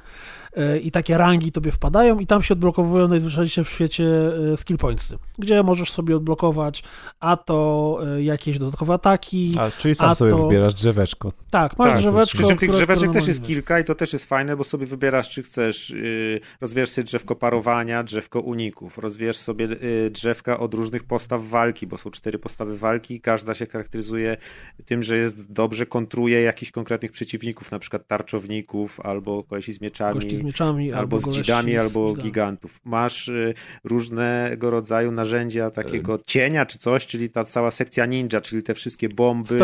[0.54, 4.78] e, i takie rangi tobie wpadają i tam się odblokowują najzwyczajniej w świecie e, skill
[4.78, 6.84] pointsy, gdzie możesz sobie odblokować
[7.20, 11.32] a to e, jakieś dodatkowe ataki, A, czyli sam a sobie to- wybierasz drzeweczko.
[11.52, 14.26] tak, masz Tak, drzeweczko, Przy czym tych drzeweczek też jest kilka i to też jest
[14.26, 19.66] fajne, bo sobie wybierasz, czy chcesz, yy, rozwijasz sobie drzewko parowania, drzewko uników, rozwijasz sobie
[19.66, 24.38] yy, drzewka od różnych postaw walki, bo są cztery postawy walki i każda się charakteryzuje
[24.86, 30.36] tym, że jest dobrze kontruje jakichś konkretnych przeciwników, na przykład tarczowników, albo kolesi z mieczami,
[30.38, 32.24] z mieczami, albo z gości dzidami, z albo dzidami.
[32.24, 32.80] gigantów.
[32.86, 33.54] Masz y,
[33.84, 35.27] różnego rodzaju narzędzia
[35.72, 39.60] takiego cienia czy coś, czyli ta cała sekcja ninja, czyli te wszystkie bomby,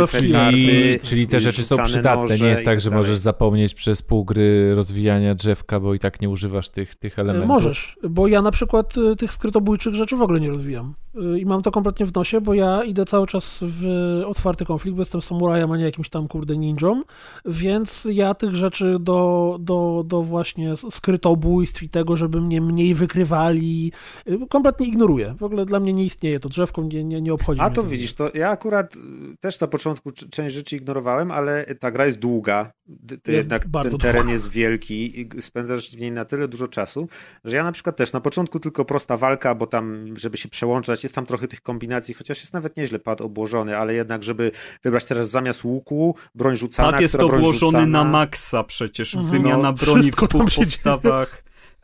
[0.51, 2.37] Czyli, czyli te rzeczy są przydatne.
[2.37, 6.21] Nie jest i tak, że możesz zapomnieć przez pół gry rozwijania drzewka, bo i tak
[6.21, 7.47] nie używasz tych, tych elementów.
[7.47, 10.93] Możesz, bo ja na przykład y, tych skrytobójczych rzeczy w ogóle nie rozwijam.
[11.35, 13.85] Y, I mam to kompletnie w nosie, bo ja idę cały czas w
[14.25, 17.01] otwarty konflikt, bo jestem samurajem, a nie jakimś tam kurde ninją,
[17.45, 23.91] więc ja tych rzeczy do, do, do właśnie skrytobójstw i tego, żeby mnie mniej wykrywali,
[24.27, 25.35] y, kompletnie ignoruję.
[25.53, 28.13] Ogóle dla mnie nie istnieje to drzewko, nie, nie, nie obchodzi A mnie to widzisz,
[28.13, 28.99] to ja akurat y,
[29.39, 32.71] też na początku część rzeczy ignorowałem, ale ta gra jest długa.
[33.07, 36.67] To Jest jednak bardzo ten teren jest wielki i spędzasz w niej na tyle dużo
[36.67, 37.07] czasu,
[37.43, 41.03] że ja na przykład też na początku tylko prosta walka, bo tam, żeby się przełączać,
[41.03, 44.51] jest tam trochę tych kombinacji, chociaż jest nawet nieźle pad obłożony, ale jednak, żeby
[44.83, 49.15] wybrać teraz zamiast łuku broń rzucana, Pad jest która broń obłożony rzucana, na maksa przecież.
[49.15, 49.31] Mhm.
[49.31, 51.25] Wymiana No, broni w dwóch się dzieje.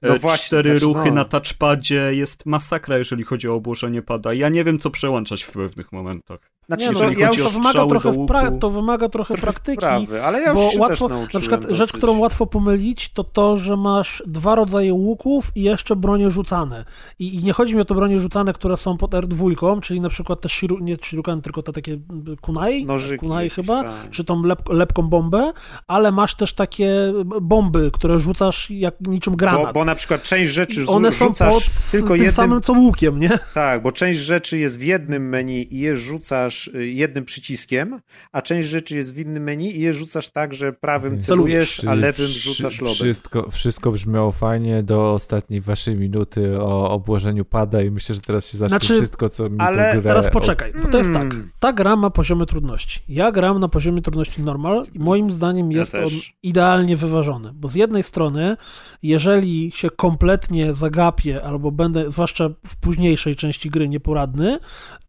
[0.01, 1.15] No e, właśnie, cztery znaczy, ruchy no.
[1.15, 2.15] na touchpadzie.
[2.15, 4.34] Jest masakra, jeżeli chodzi o obłożenie pada.
[4.34, 6.51] Ja nie wiem, co przełączać w pewnych momentach.
[6.69, 8.59] Znaczy, Nie, no, ja już to wymaga trochę, do pra- łuku.
[8.59, 9.77] to wymaga trochę, trochę praktyki.
[9.77, 11.91] wprawy, ale ja już bo się łatwo, też na przykład rzecz, dosyć.
[11.95, 16.85] którą łatwo pomylić, to to, że masz dwa rodzaje łuków i jeszcze bronie rzucane.
[17.19, 20.09] I, i nie chodzi mi o to bronie rzucane, które są pod R2, czyli na
[20.09, 24.09] przykład te shiru, nie shirukan, tylko te takie mm, kunai, Nożyki kunai chyba, tak.
[24.11, 25.51] czy tą lep, lepką bombę,
[25.87, 29.65] ale masz też takie bomby, które rzucasz jak niczym granat.
[29.67, 32.61] Bo, bo na przykład część rzeczy I one są rzucasz pod tylko tym jednym samym
[32.61, 33.39] co łukiem, nie?
[33.53, 37.99] Tak, bo część rzeczy jest w jednym menu i je rzucasz y, jednym przyciskiem,
[38.31, 41.94] a część rzeczy jest w innym menu i je rzucasz tak, że prawym celujesz, a
[41.94, 42.95] lewym rzucasz lobem.
[42.95, 48.48] Wszystko, wszystko brzmiało fajnie do ostatniej waszej minuty o obłożeniu pada i myślę, że teraz
[48.48, 51.22] się zacznie Znaczy, wszystko, co mi ale grę Teraz poczekaj, bo to jest tak.
[51.22, 51.49] Mm.
[51.60, 52.99] Ta gra ma poziomy trudności.
[53.10, 56.34] Ja gram na poziomie trudności normal i moim zdaniem Ja jest on też.
[56.44, 57.52] idealnie wyważony.
[57.53, 58.57] Bo z jednej strony,
[59.03, 64.60] jeżeli się kompletnie zagapię albo będę, zwłaszcza w późniejszej części gry, nieporadny,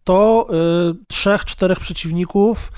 [0.04, 2.72] to y, trzech, czterech przeciwników.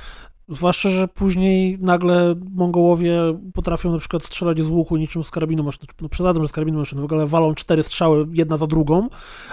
[0.52, 3.18] Zwłaszcza, że później nagle Mongołowie
[3.54, 5.98] potrafią na przykład strzelać z łuku niczym z karabinu maszynowego.
[6.00, 9.08] No przesadzam, że z karabinu maszynowego, ale walą cztery strzały jedna za drugą.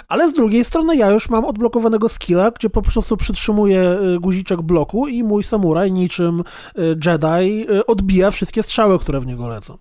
[0.08, 4.62] Ale z drugiej strony ja już mam odblokowanego skilla, gdzie po prostu przytrzymuję y, guziczek
[4.62, 9.78] bloku i mój samuraj niczym y, Jedi y, odbija wszystkie strzały, które w niego lecą.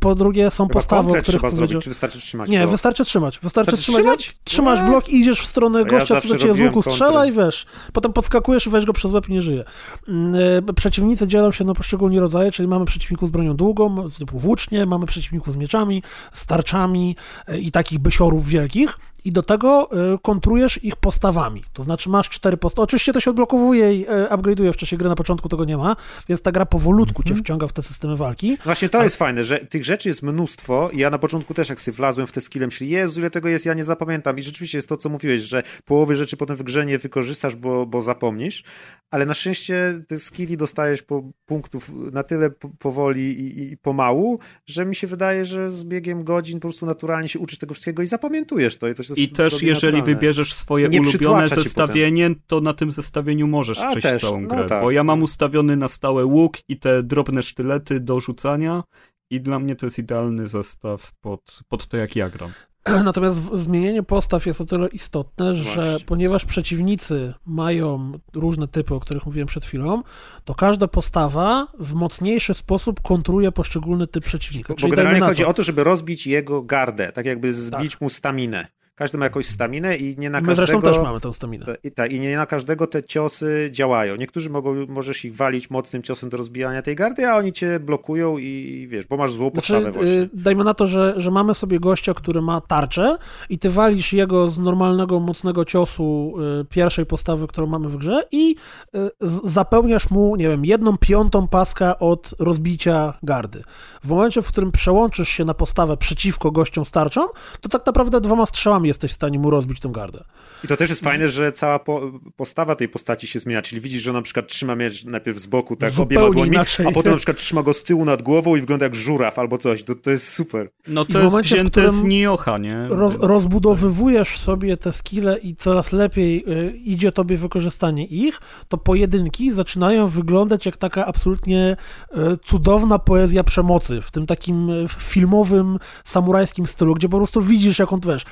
[0.00, 1.50] Po- drugie są Chyba postawy, o trzeba powiedział...
[1.68, 2.70] zrobić, czy wystarczy trzymać Nie, blok?
[2.70, 3.38] wystarczy trzymać.
[3.38, 4.18] Wystarczy, Wystarczy trzymać.
[4.20, 4.38] trzymać?
[4.44, 7.10] Trzymasz blok i idziesz w stronę ja gościa, zawsze który cię z robiłem łuku strzela
[7.12, 7.28] kontrę.
[7.28, 7.66] i wiesz.
[7.92, 9.63] Potem podskakujesz i weź go przez łeb i nie żyje.
[10.08, 10.34] Mm,
[10.68, 14.86] y, Przeciwnicy dzielą się na poszczególne rodzaje, czyli mamy przeciwników z bronią długą, typu włócznie,
[14.86, 17.16] mamy przeciwników z mieczami, z tarczami
[17.48, 18.98] y, i takich bysiorów wielkich.
[19.24, 21.62] I do tego y, kontrujesz ich postawami.
[21.72, 22.84] To znaczy masz cztery postawy.
[22.84, 25.96] Oczywiście to się odblokowuje i y, upgrade'uje w czasie gry, na początku tego nie ma,
[26.28, 28.58] więc ta gra powolutku cię wciąga w te systemy walki.
[28.64, 31.96] Właśnie to jest fajne, że tych rzeczy jest mnóstwo ja na początku też jak sobie
[31.96, 34.38] wlazłem w te skille, myślę, Jezu, ile tego jest, ja nie zapamiętam.
[34.38, 37.86] I rzeczywiście jest to, co mówiłeś, że połowy rzeczy potem w grze nie wykorzystasz, bo,
[37.86, 38.64] bo zapomnisz,
[39.10, 44.38] ale na szczęście te skilli dostajesz po punktów na tyle po- powoli i, i pomału,
[44.66, 48.02] że mi się wydaje, że z biegiem godzin po prostu naturalnie się uczysz tego wszystkiego
[48.02, 48.88] i zapamiętujesz to.
[48.88, 50.20] I, to się I też jeżeli naturalne.
[50.20, 54.64] wybierzesz swoje ulubione zestawienie, to na tym zestawieniu możesz A, przejść też, całą no grę.
[54.64, 55.24] tak, bo ja mam no.
[55.24, 58.82] ustawiony na stałe łuk i te drobne sztylety do rzucania
[59.30, 62.50] i dla mnie to jest idealny zestaw pod, pod to, jak ja gram.
[63.04, 66.06] Natomiast zmienienie postaw jest o tyle istotne, że Właśnie.
[66.06, 70.02] ponieważ przeciwnicy mają różne typy, o których mówiłem przed chwilą,
[70.44, 74.68] to każda postawa w mocniejszy sposób kontruje poszczególny typ przeciwnika.
[74.68, 78.00] Bo, bo Czyli generalnie chodzi to, o to, żeby rozbić jego gardę, tak jakby zbić
[78.00, 78.66] mu staminę.
[78.96, 80.66] Każdy ma jakąś staminę i nie na My każdego...
[80.66, 81.66] zresztą też mamy tę staminę.
[81.84, 84.16] I, tak, I nie na każdego te ciosy działają.
[84.16, 88.38] Niektórzy mogą, możesz ich walić mocnym ciosem do rozbijania tej gardy, a oni cię blokują
[88.38, 90.28] i wiesz, bo masz złą podstawę Znaczy, właśnie.
[90.32, 93.16] dajmy na to, że, że mamy sobie gościa, który ma tarczę
[93.48, 98.22] i ty walisz jego z normalnego, mocnego ciosu y, pierwszej postawy, którą mamy w grze
[98.32, 98.56] i
[98.94, 99.10] y,
[99.44, 103.62] zapełniasz mu, nie wiem, jedną piątą paska od rozbicia gardy.
[104.02, 107.26] W momencie, w którym przełączysz się na postawę przeciwko gościom z tarczą,
[107.60, 110.24] to tak naprawdę dwoma strzałami jesteś w stanie mu rozbić tą gardę.
[110.64, 114.02] I to też jest fajne, że cała po, postawa tej postaci się zmienia, czyli widzisz,
[114.02, 116.86] że on na przykład trzyma miecz najpierw z boku, tak Zupełnie obiema dłońmi, inaczej.
[116.86, 119.58] a potem na przykład trzyma go z tyłu nad głową i wygląda jak żuraw albo
[119.58, 119.82] coś.
[119.82, 120.70] To, to jest super.
[120.88, 122.86] No I w to jest momencie, w wzięte którym z Niocha, nie?
[122.88, 129.52] Roz, rozbudowywujesz sobie te skille i coraz lepiej y, idzie tobie wykorzystanie ich, to pojedynki
[129.52, 131.76] zaczynają wyglądać jak taka absolutnie
[132.12, 137.78] y, cudowna poezja przemocy w tym takim y, filmowym, samurajskim stylu, gdzie po prostu widzisz,
[137.78, 138.24] jak on, wiesz,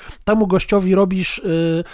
[0.43, 1.85] temu gościowi robisz, y,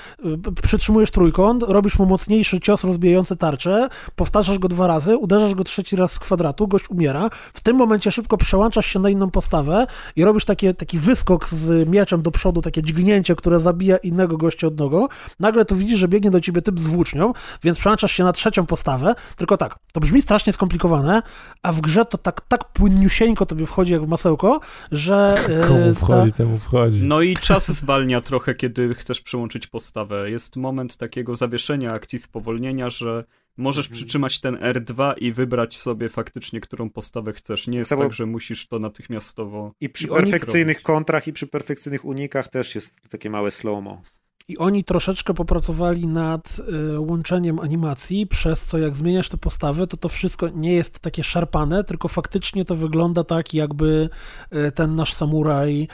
[0.49, 5.65] y, przytrzymujesz trójkąt, robisz mu mocniejszy cios rozbijający tarczę, powtarzasz go dwa razy, uderzasz go
[5.65, 9.87] trzeci raz z kwadratu, gość umiera, w tym momencie szybko przełączasz się na inną postawę
[10.17, 14.67] i robisz takie, taki wyskok z mieczem do przodu, takie dźgnięcie, które zabija innego gościa
[14.67, 15.09] od nogo,
[15.41, 18.67] nagle tu widzisz, że biegnie do ciebie typ z włócznią, więc przełączasz się na trzecią
[18.67, 21.23] postawę, tylko tak, to brzmi strasznie skomplikowane,
[21.63, 24.61] a w grze to tak, tak płynniusieńko tobie wchodzi jak w masełko,
[24.93, 25.39] że...
[25.69, 27.03] Komu ta- wchodzi, temu wchodzi.
[27.03, 30.31] No i czas zwalnia trochę, kiedy chcesz przełączyć postawę.
[30.31, 33.25] Jest moment takiego zawieszenia akcji spowolnienia, że
[33.57, 33.97] możesz Mhm.
[33.97, 37.67] przytrzymać ten R2 i wybrać sobie faktycznie, którą postawę chcesz.
[37.67, 39.73] Nie jest tak, że musisz to natychmiastowo...
[39.81, 44.03] I przy I perfekcyjnych kontrach i przy perfekcyjnych unikach też jest takie małe slow-mo.
[44.49, 46.61] I oni troszeczkę popracowali nad
[46.95, 51.23] y, łączeniem animacji, przez co jak zmieniasz te postawy, to to wszystko nie jest takie
[51.23, 54.09] szarpane, tylko faktycznie to wygląda tak, jakby
[54.53, 55.89] y, ten nasz samuraj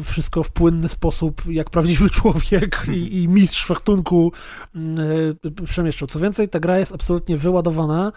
[0.00, 4.32] y, wszystko w płynny sposób, jak prawdziwy człowiek i, i mistrz fechtunku
[5.56, 6.08] y, przemieszczał.
[6.08, 8.12] Co więcej, ta gra jest absolutnie wyładowana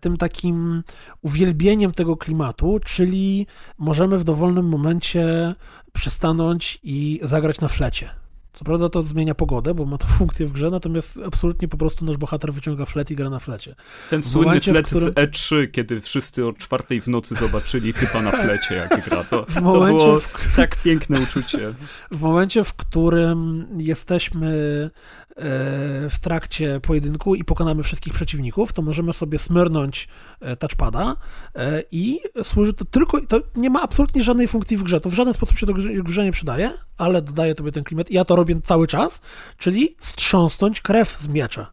[0.00, 0.82] tym takim
[1.22, 3.46] uwielbieniem tego klimatu, czyli
[3.78, 5.54] możemy w dowolnym momencie
[5.92, 8.19] przystanąć i zagrać na flecie.
[8.52, 12.04] Co prawda to zmienia pogodę, bo ma to funkcję w grze, natomiast absolutnie po prostu
[12.04, 13.74] nasz bohater wyciąga flet i gra na flecie.
[14.10, 17.34] Ten W słynny momencie, w flet którym- z E3, kiedy wszyscy o czwartej w nocy
[17.34, 19.24] zobaczyli typa na flecie, jak gra.
[19.24, 21.74] To, to momencie, było w- tak piękne uczucie.
[22.10, 24.46] W momencie, w którym jesteśmy
[25.30, 25.42] e,
[26.10, 30.08] w trakcie pojedynku i pokonamy wszystkich przeciwników, to możemy sobie smyrnąć
[30.40, 31.16] e, touchpada
[31.54, 35.14] e, i służy to tylko, to nie ma absolutnie żadnej funkcji w grze, to w
[35.14, 38.36] żaden sposób się do grze- nie przydaje, ale dodaje tobie ten klimat i ja to
[38.40, 39.20] robię cały czas,
[39.58, 41.72] czyli strząsnąć krew z miecza.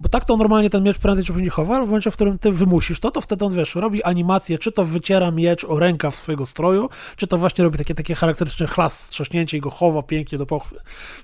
[0.00, 2.38] Bo tak to normalnie ten miecz prędzej czy później chowa, ale w momencie, w którym
[2.38, 6.14] ty wymusisz to, to wtedy on, wiesz, robi animację, czy to wyciera miecz o rękaw
[6.16, 10.38] swojego stroju, czy to właśnie robi takie, takie charakterystyczne chlas, trzaśnięcie i go chowa pięknie
[10.38, 10.76] do pochwy.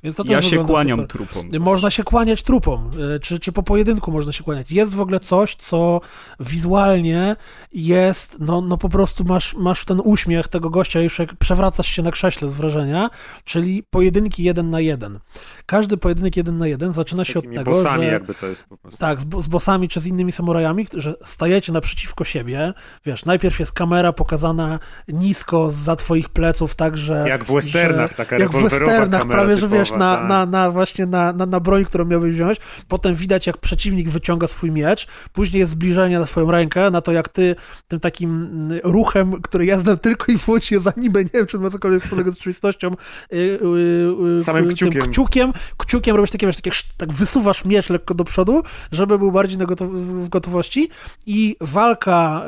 [0.03, 1.16] Więc to też Ja się kłaniam super.
[1.16, 1.51] trupom.
[1.61, 4.70] Można się kłaniać trupom, y, czy, czy po pojedynku można się kłaniać.
[4.73, 6.01] Jest w ogóle coś, co
[6.40, 7.36] wizualnie
[7.73, 12.03] jest, no, no po prostu masz, masz ten uśmiech tego gościa, już jak przewracasz się
[12.03, 13.11] na krześle z wrażenia,
[13.44, 15.19] czyli pojedynki jeden na jeden.
[15.66, 18.05] Każdy pojedynek jeden na jeden zaczyna Z się od tego, że...
[18.05, 19.01] jakby to jest po prostu.
[19.01, 22.72] Tak, z, z bossami czy z innymi samurajami, że stajecie naprzeciwko siebie.
[23.06, 24.78] Wiesz, najpierw jest kamera pokazana
[25.09, 27.24] nisko za twoich pleców, tak, że.
[27.28, 30.28] Jak w westernach, że, taka Jak w westernach, prawie, że typowa, wiesz, na, tak.
[30.28, 32.59] na, na właśnie na, na, na broń, którą miałbyś wziąć.
[32.89, 35.06] Potem widać, jak przeciwnik wyciąga swój miecz.
[35.32, 37.56] Później jest zbliżenie na swoją rękę, na to, jak ty
[37.89, 41.59] tym takim mm, ruchem, który ja znam tylko i wyłącznie z anime, nie wiem, czy
[41.59, 42.90] ma cokolwiek wspólnego z rzeczywistością.
[43.32, 45.02] y, y, y, Samym kciukiem.
[45.02, 49.33] kciukiem, kciukiem robisz takie, wiesz, takie, tak wysuwasz miecz lekko do przodu przodu, żeby był
[49.33, 50.89] bardziej na gotow w gotowości
[51.27, 52.45] i walka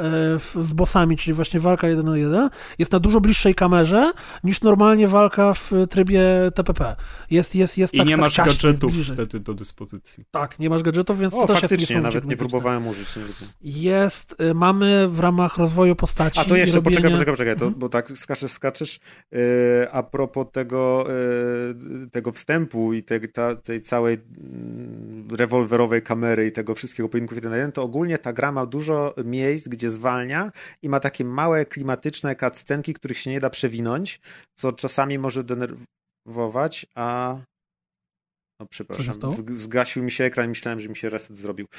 [0.56, 4.12] e, z bossami, czyli właśnie walka 1 na 1 jest na dużo bliższej kamerze
[4.44, 6.22] niż normalnie walka w trybie
[6.54, 6.96] TPP.
[7.30, 10.24] Jest, jest, jest I tak, nie tak masz ciaśnie, jest gadżetów wtedy do dyspozycji.
[10.30, 13.16] Tak, nie masz gadżetów, więc O, to też jest faktycznie, niesamowicie nawet nie próbowałem użyć.
[13.16, 13.22] Nie.
[13.62, 16.96] Jest, y, mamy w ramach rozwoju postaci A to jeszcze, robienia...
[16.96, 17.80] poczekaj, poczekaj, poczekaj, to, Mhm.
[17.80, 19.00] bo tak skaczesz, skaczesz.
[19.32, 19.38] Yy,
[19.92, 25.28] a propos tego, yy, tego wstępu i te, ta, tej całej mm,
[26.02, 29.68] kamery i tego wszystkiego pojedynków jeden na jeden, to ogólnie ta gra ma dużo miejsc,
[29.68, 30.52] gdzie zwalnia
[30.82, 34.20] i ma takie małe, klimatyczne cutscenki, których się nie da przewinąć,
[34.54, 37.36] co czasami może denerwować, a...
[38.60, 39.16] No przepraszam,
[39.52, 41.66] zgasił mi się ekran i myślałem, że mi się reset zrobił.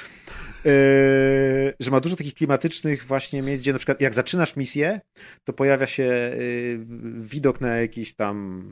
[0.66, 5.02] Yy, że ma dużo takich klimatycznych właśnie miejsc, gdzie na przykład jak zaczynasz misję,
[5.44, 6.80] to pojawia się yy,
[7.14, 8.64] widok na jakiś tam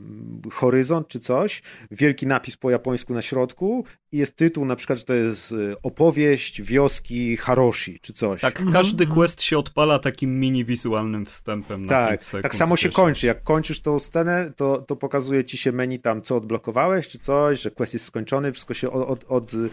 [0.52, 5.04] horyzont czy coś, wielki napis po japońsku na środku i jest tytuł na przykład, że
[5.04, 8.40] to jest yy, opowieść wioski Haroshi czy coś.
[8.40, 12.42] Tak, Mhm, każdy quest się odpala takim mini wizualnym wstępem na Tak, 5 sekund.
[12.42, 12.96] tak samo się wiesz.
[12.96, 13.26] kończy.
[13.26, 17.60] Jak kończysz tą scenę, to, to pokazuje ci się menu tam, co odblokowałeś, czy coś,
[17.60, 19.70] że quest jest skończony, wszystko się od, od, od yy,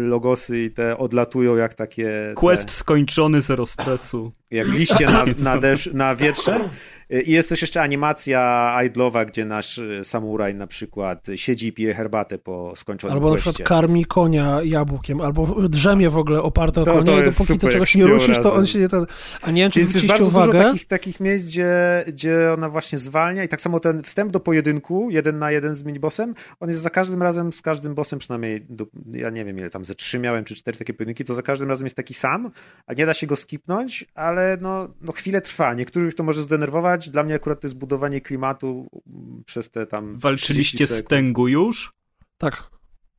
[0.00, 2.32] logosy i te odlatują jak takie...
[2.36, 2.72] Quest te...
[2.72, 4.32] skończony, zero stresu.
[4.50, 6.68] jak liście na, na, deszcz, na wietrze.
[7.10, 11.94] I jest też jeszcze animacja idlowa, gdzie nasz y, samuraj na przykład siedzi i pije
[11.94, 16.84] herbatę po skończonym Albo na przykład karmi konia jabłkiem, albo drzemie w ogóle oparte o
[16.84, 18.88] To- konia to i dopóki super, ty czegoś nie rusisz, to on się nie...
[18.88, 19.06] Ten...
[19.42, 20.52] A nie wiem, czy Więc jest bardzo uwagę...
[20.52, 24.40] dużo takich, takich miejsc, gdzie, gdzie ona właśnie zwalnia i tak samo ten wstęp do
[24.40, 28.66] pojedynku, jeden na jeden z minibossem, on jest za każdym razem, z każdym bossem przynajmniej,
[28.68, 31.42] do, ja nie wiem ile tam, ze trzy miałem, czy cztery takie pojedynki, to za
[31.42, 32.50] każdym razem jest taki sam,
[32.86, 35.74] a nie da się go skipnąć, ale no, no chwilę trwa.
[35.74, 40.04] Niektórych to może zdenerwować, dla mnie akurat to jest budowanie klimatu mm, przez te tam
[40.04, 41.04] 30 Walczyliście z.
[41.04, 41.92] Tengu już?
[42.38, 42.70] Tak,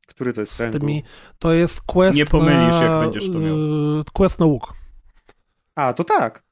[0.06, 0.78] Który to jest z Tengu?
[0.78, 1.02] tymi...
[1.38, 2.84] To jest quest Nie pomylisz, na...
[2.84, 3.56] jak będziesz to miał.
[4.00, 4.74] y, Quest na łuk.
[5.74, 6.44] A, to tak.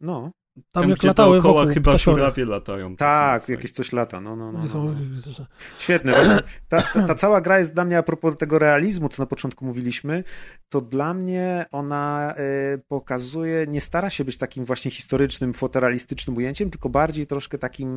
[0.00, 0.30] No,
[0.72, 2.16] Tam, jak gdzie latały dookoła wokół chyba ptasiory.
[2.20, 2.96] żurawie latają.
[2.96, 4.64] tak, Więc- jakieś coś lata, no, no, no.
[4.74, 5.46] no, no.
[5.78, 6.12] Świetne.
[6.12, 9.26] Właśnie ta, ta, ta cała gra jest dla mnie, a propos tego realizmu, co na
[9.26, 10.24] początku mówiliśmy,
[10.68, 12.34] to dla mnie ona
[12.74, 17.88] y, pokazuje, nie stara się być takim właśnie historycznym, fotorealistycznym ujęciem, tylko bardziej troszkę takim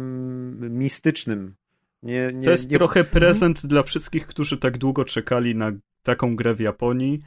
[0.78, 1.56] mistycznym.
[2.04, 5.72] Nie, nie, To jest nie, trochę prezent dla wszystkich, którzy tak długo czekali na
[6.04, 7.22] taką grę w Japonii.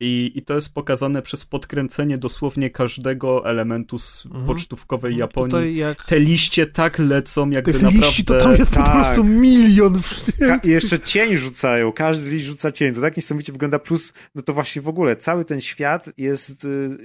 [0.00, 4.46] I, I to jest pokazane przez podkręcenie dosłownie każdego elementu z Mhm.
[4.46, 5.50] pocztówkowej Japonii.
[5.50, 6.04] Tutaj jak...
[6.04, 8.06] Te liście tak lecą, jakby Tych naprawdę...
[8.06, 8.92] liści to tam jest po tak.
[8.92, 10.00] prostu milion.
[10.38, 14.42] Ka- I jeszcze cień rzucają, każdy liść rzuca cień, to tak niesamowicie wygląda, plus, no
[14.42, 16.96] to właśnie w ogóle, cały ten świat jest y,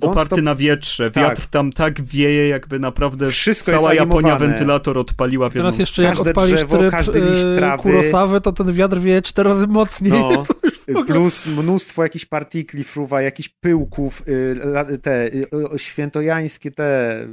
[0.00, 1.10] Oparty non-stop na wietrze.
[1.10, 1.22] Tak.
[1.24, 5.78] Wiatr tam tak wieje, jakby naprawdę Wszystko cała jest Japonia wentylator odpaliła w jedną Teraz
[5.78, 7.82] jeszcze jak odpalisz drzewo, tryb każdy liść e, trawy.
[7.82, 10.12] Kurosawy, to ten wiatr wieje cztery razy mocniej.
[10.12, 10.44] No,
[10.88, 17.28] ogóle- plus mnóstwo jakichś partikli fruwa, jakichś pyłków, y, te y, y, świętojańskie te, y,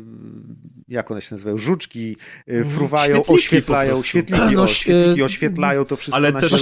[0.88, 2.18] jak one się nazywają, żuczki
[2.50, 6.58] y, fruwają, Świetliki oświetlają, świetliki, No, świetliki y, oświetlają to wszystko Ale na też Za-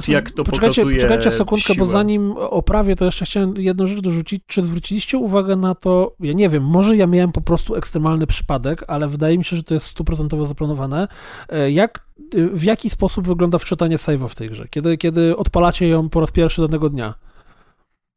[0.00, 1.86] za- jak to poczekajcie, pokazuje Poczekajcie sekundkę, bo siłę.
[1.86, 4.42] zanim oprawię, to jeszcze chciałem jedną rzecz dorzucić.
[4.46, 8.84] Czy zwróciliście uwagę na to, ja nie wiem, może ja miałem po prostu ekstremalny przypadek,
[8.88, 11.08] ale wydaje mi się, że to jest stuprocentowo zaplanowane.
[11.48, 14.68] E, Jak, y, w jaki sposób wygląda wczytanie save'a w tej grze?
[14.70, 17.14] Kiedy, kiedy odpalacie ją po raz pierwszy danego dnia?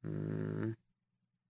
[0.05, 0.80] Mm.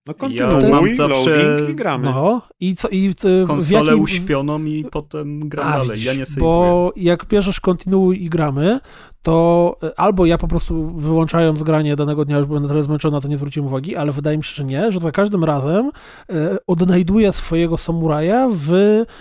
[0.07, 2.05] No Ja kontynuuj, mam zawsze loading i gramy.
[2.05, 4.03] No i co i y, w konsolę jakim...
[4.03, 6.03] uśpioną i potem gram A, dalej.
[6.03, 6.23] Ja nie.
[6.37, 8.79] Bo jak bierzesz kontynuuj i gramy,
[9.21, 13.21] to y, albo ja po prostu wyłączając granie danego dnia już byłem na tyle zmęczony,
[13.21, 15.91] to nie zwróciłem uwagi, ale wydaje mi się, że nie, że za każdym razem
[16.31, 16.33] y,
[16.67, 18.71] odnajduję swojego samuraja w...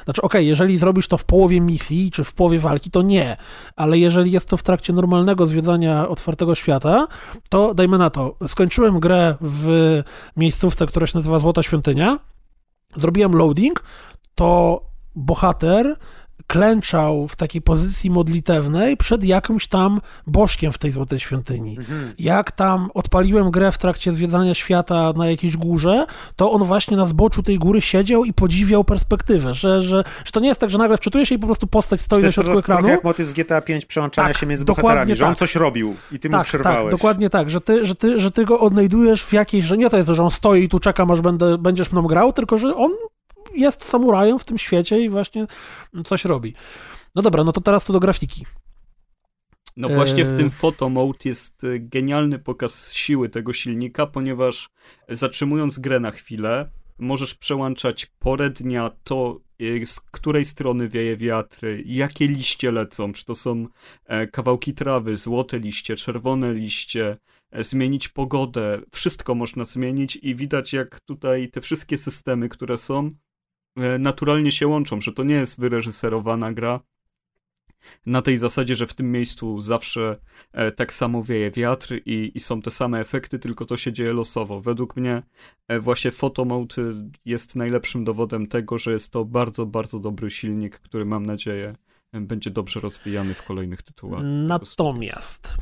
[0.04, 3.36] Znaczy okej, jeżeli zrobisz to w połowie misji, czy w połowie walki, to nie,
[3.76, 7.06] ale jeżeli jest to w trakcie normalnego zwiedzania otwartego świata,
[7.48, 10.02] to dajmy na to, skończyłem grę w
[10.86, 12.18] która się nazywa Złota Świątynia,
[12.96, 13.82] zrobiłem loading,
[14.34, 14.80] to
[15.16, 15.96] bohater
[16.50, 21.76] klęczał w takiej pozycji modlitewnej przed jakimś tam bożkiem w tej złotej świątyni.
[21.78, 22.12] Mhm.
[22.18, 26.06] Jak tam odpaliłem grę w trakcie zwiedzania świata na jakiejś górze,
[26.36, 30.40] to on właśnie na zboczu tej góry siedział i podziwiał perspektywę, że, że, że to
[30.40, 32.58] nie jest tak, że nagle wczytuje się i po prostu postać To stoi na środku
[32.58, 32.88] ekranu.
[32.88, 35.38] jak motyw z GTA 5 przełączania Tak, się między bohaterami, że on tak.
[35.38, 36.82] coś robił i ty mu Tak, przerwałeś.
[36.82, 39.90] tak, dokładnie tak, że ty, że, ty, że ty go odnajdujesz w jakiejś, że nie
[39.90, 42.76] to jest, że on stoi i tu czekam, aż będę, będziesz mną grał, tylko że
[42.76, 42.90] on
[43.54, 45.46] jest samurajem w tym świecie i właśnie
[46.04, 46.54] coś robi.
[47.14, 48.46] No dobra, no to teraz to do grafiki.
[49.76, 54.70] No właśnie w tym photo mode jest e, genialny pokaz siły tego silnika, ponieważ
[55.08, 56.70] zatrzymując grę na chwilę,
[57.00, 63.24] możesz przełączać porę dnia to, y, z której strony wieje wiatr, jakie liście lecą, czy
[63.24, 63.66] to są
[64.06, 67.16] e, kawałki trawy, złote liście, czerwone liście,
[67.50, 73.08] e, zmienić pogodę, wszystko można zmienić i widać jak tutaj te wszystkie systemy, które są,
[73.08, 73.10] e,
[73.98, 76.80] naturalnie się łączą, że to nie jest wyreżyserowana gra,
[78.06, 80.16] na tej zasadzie, że w tym miejscu zawsze
[80.52, 84.12] e, tak samo wieje wiatr i, i, są te same efekty, tylko to się dzieje
[84.12, 84.60] losowo.
[84.60, 85.22] Według mnie
[85.68, 86.82] e, właśnie Photomode
[87.24, 91.76] jest najlepszym dowodem tego, że jest to bardzo, bardzo dobry silnik, który mam nadzieję
[92.12, 94.22] e, będzie dobrze rozwijany w kolejnych tytułach.
[94.24, 95.56] Natomiast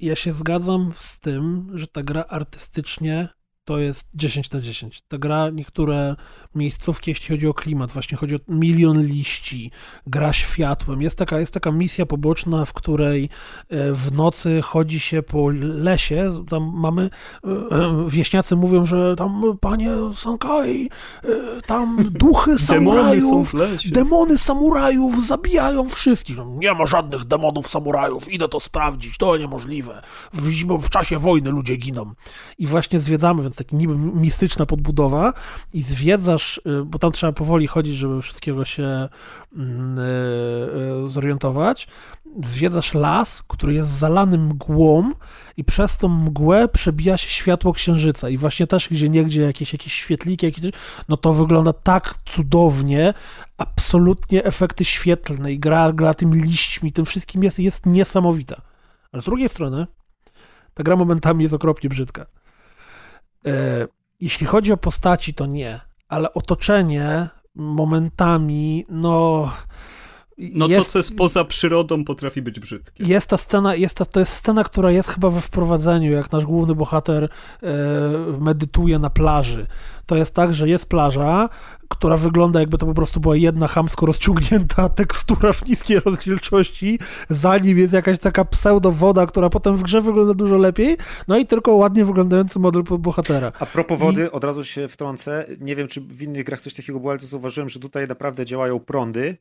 [0.00, 3.28] ja się zgadzam z tym, że ta gra artystycznie
[3.64, 5.02] to jest 10 na 10.
[5.08, 6.16] Ta gra, niektóre
[6.54, 9.70] miejscówki, jeśli chodzi o klimat, właśnie chodzi o milion liści,
[10.06, 11.02] gra światłem.
[11.02, 13.24] Jest taka, jest taka misja poboczna, w której
[13.68, 16.44] e, w nocy chodzi się po lesie.
[16.50, 17.10] Tam mamy,
[17.44, 20.90] e, e, wieśniacy mówią, że tam, panie Sankai,
[21.66, 26.36] tam duchy samurajów, demony, demony samurajów zabijają wszystkich.
[26.46, 30.02] Nie ma żadnych demonów samurajów, idę to sprawdzić, to niemożliwe.
[30.32, 32.12] W, w czasie wojny ludzie giną.
[32.58, 35.32] I właśnie zwiedzamy, więc taki niby mistyczna podbudowa
[35.74, 39.08] i zwiedzasz, y, bo tam trzeba powoli chodzić, żeby wszystkiego się
[39.56, 40.02] mm, y,
[41.06, 41.88] y, zorientować,
[42.42, 45.10] zwiedzasz las, który jest zalany mgłą
[45.56, 49.92] i przez tą mgłę przebija się światło księżyca i właśnie też gdzie niegdzie jakieś, jakieś
[49.92, 50.64] świetliki, jakieś,
[51.08, 53.14] no to wygląda tak cudownie,
[53.58, 58.62] absolutnie efekty świetlne i gra, gra tym liśćmi, tym wszystkim jest, jest niesamowita.
[59.12, 59.86] Ale z drugiej strony
[60.74, 62.26] ta gra momentami jest okropnie brzydka.
[63.46, 63.86] E,
[64.20, 69.50] jeśli chodzi o postaci, to nie, ale otoczenie momentami, no.
[70.38, 73.04] No jest, to, co jest poza przyrodą, potrafi być brzydkie.
[73.04, 76.44] Jest ta scena, jest ta, to jest scena, która jest chyba we wprowadzeniu, jak nasz
[76.44, 77.68] główny bohater e,
[78.40, 79.66] medytuje na plaży.
[80.06, 81.48] To jest tak, że jest plaża,
[81.88, 86.98] która wygląda jakby to po prostu była jedna chamsko rozciągnięta tekstura w niskiej rozdzielczości,
[87.28, 90.96] za nim jest jakaś taka pseudo-woda, która potem w grze wygląda dużo lepiej,
[91.28, 93.52] no i tylko ładnie wyglądający model bohatera.
[93.60, 94.30] A propos wody, I...
[94.30, 97.26] od razu się wtrącę, nie wiem, czy w innych grach coś takiego było, ale to
[97.26, 99.36] zauważyłem, że tutaj naprawdę działają prądy,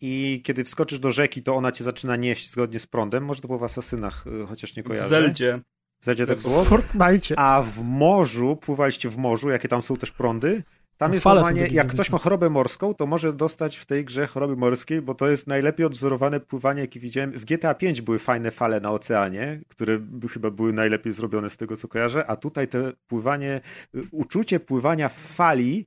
[0.00, 3.24] i kiedy wskoczysz do rzeki, to ona cię zaczyna nieść zgodnie z prądem.
[3.24, 5.06] Może to było w Asasynach, y, chociaż nie kojarzę.
[5.06, 5.60] W Zeldzie.
[6.00, 6.64] W Zeldzie tak było?
[6.64, 7.38] W Fortnite.
[7.38, 10.62] A w morzu, pływaliście w morzu, jakie tam są też prądy?
[11.00, 14.56] Tam jest normalnie, jak ktoś ma chorobę morską, to może dostać w tej grze choroby
[14.56, 17.32] morskiej, bo to jest najlepiej odwzorowane pływanie, jakie widziałem.
[17.32, 20.00] W GTA 5 były fajne fale na oceanie, które
[20.32, 23.60] chyba były najlepiej zrobione z tego, co kojarzę, a tutaj te pływanie,
[23.94, 25.86] y, uczucie pływania w fali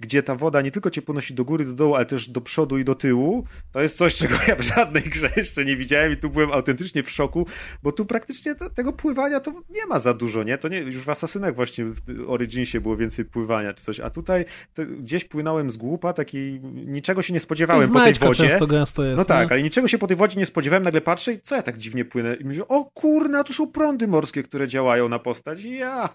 [0.00, 2.78] gdzie ta woda nie tylko cię ponosi do góry, do dołu, ale też do przodu
[2.78, 6.16] i do tyłu, to jest coś, czego ja w żadnej grze jeszcze nie widziałem i
[6.16, 7.46] tu byłem autentycznie w szoku,
[7.82, 10.58] bo tu praktycznie to, tego pływania to nie ma za dużo, nie?
[10.58, 14.44] To nie, już w Asasynach właśnie w Originsie było więcej pływania czy coś, a tutaj
[14.98, 18.48] gdzieś płynąłem z głupa, taki niczego się nie spodziewałem po tej wodzie.
[18.48, 19.18] często gęsto jest.
[19.18, 21.62] No tak, ale niczego się po tej wodzie nie spodziewałem, nagle patrzę i co ja
[21.62, 22.34] tak dziwnie płynę?
[22.34, 25.64] I myślę, o kurna, tu są prądy morskie, które działają na postać.
[25.64, 26.08] Ja.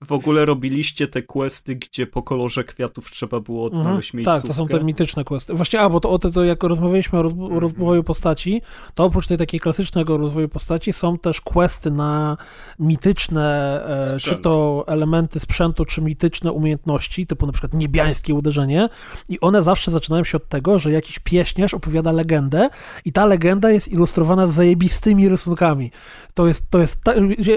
[0.00, 4.40] W ogóle robiliście te questy, gdzie po kolorze kwiatów trzeba było odnaleźć mhm, miejscówkę.
[4.40, 5.54] Tak, to są te mityczne questy.
[5.54, 8.62] Właśnie, a, bo to, o to, to jak rozmawialiśmy o, o rozwoju postaci,
[8.94, 12.36] to oprócz tej takiej klasycznego rozwoju postaci są też questy na
[12.78, 13.80] mityczne,
[14.14, 18.88] e, czy to elementy sprzętu, czy mityczne umiejętności, typu na przykład niebiańskie uderzenie
[19.28, 22.68] i one zawsze zaczynają się od tego, że jakiś pieśniarz opowiada legendę
[23.04, 25.90] i ta legenda jest ilustrowana z zajebistymi rysunkami.
[26.34, 27.12] To jest, to jest, ta,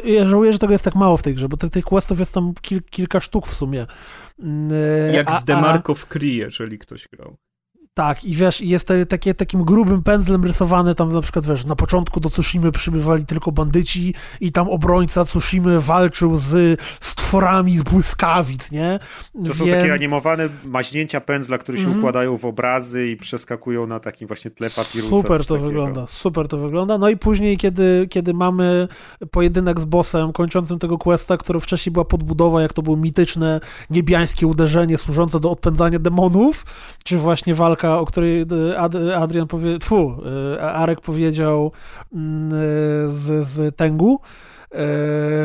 [0.05, 2.33] ja żałuję, że tego jest tak mało w tej grze, bo tych, tych questów jest
[2.33, 3.85] tam kil, kilka sztuk w sumie.
[5.13, 7.37] Jak z Demarco w Cree, jeżeli ktoś grał.
[7.97, 12.19] Tak, i wiesz, jest takie, takim grubym pędzlem rysowane, tam na przykład, wiesz, na początku
[12.19, 18.99] do Tsushimy przybywali tylko bandyci i tam obrońca Tsushimy walczył z stworami z błyskawic, nie?
[19.33, 19.55] To Więc...
[19.55, 24.27] są takie animowane maźnięcia pędzla, które się mm układają w obrazy i przeskakują na takim
[24.27, 25.09] właśnie tle papirusa.
[25.09, 25.67] Super to takiego.
[25.67, 26.97] wygląda, super to wygląda.
[26.97, 28.87] No i później, kiedy, kiedy mamy
[29.31, 34.47] pojedynek z bossem kończącym tego questa, który wcześniej była podbudowa, jak to było mityczne niebiańskie
[34.47, 36.65] uderzenie służące do odpędzania demonów,
[37.03, 40.17] czy właśnie walka o której e, Adrian powie, tfu,
[40.55, 41.71] e, Arek powiedział
[42.13, 42.55] mm, e,
[43.09, 44.19] z, z Tengu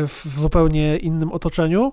[0.08, 1.92] w zupełnie innym otoczeniu,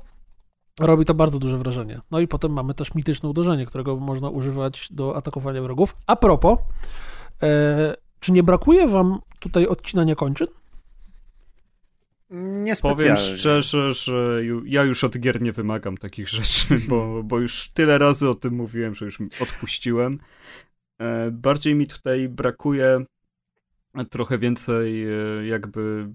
[0.80, 2.00] robi to bardzo duże wrażenie.
[2.12, 5.96] No i potem mamy też mityczne uderzenie, którego można używać do atakowania wrogów.
[6.08, 6.58] A propos,
[8.20, 10.48] czy nie brakuje wam tutaj odcinania kończyn?
[12.30, 13.16] Niespecjalnie.
[13.16, 17.98] Powiem szczerze, że ja już od gier nie wymagam takich rzeczy, bo, bo już tyle
[17.98, 20.20] razy o tym mówiłem, że już odpuściłem.
[21.00, 23.06] E, bardziej mi tutaj brakuje
[24.10, 26.10] trochę więcej e, jakby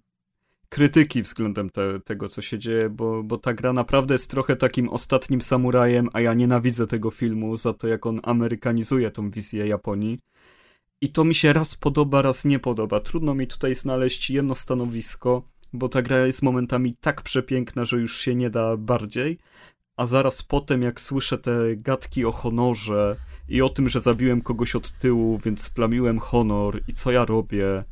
[0.69, 4.89] krytyki względem te, tego, co się dzieje, bo, bo ta gra naprawdę jest trochę takim
[4.89, 10.19] ostatnim samurajem, a ja nienawidzę tego filmu za to, jak on amerykanizuje tą wizję Japonii.
[11.01, 13.01] I to mi się raz podoba, raz nie podoba.
[13.01, 18.17] Trudno mi tutaj znaleźć jedno stanowisko, bo ta gra jest momentami tak przepiękna, że już
[18.21, 19.39] się nie da bardziej.
[19.97, 23.17] A zaraz potem, jak słyszę te gadki o honorze
[23.49, 27.85] i o tym, że zabiłem kogoś od tyłu, więc splamiłem honor i co ja robię,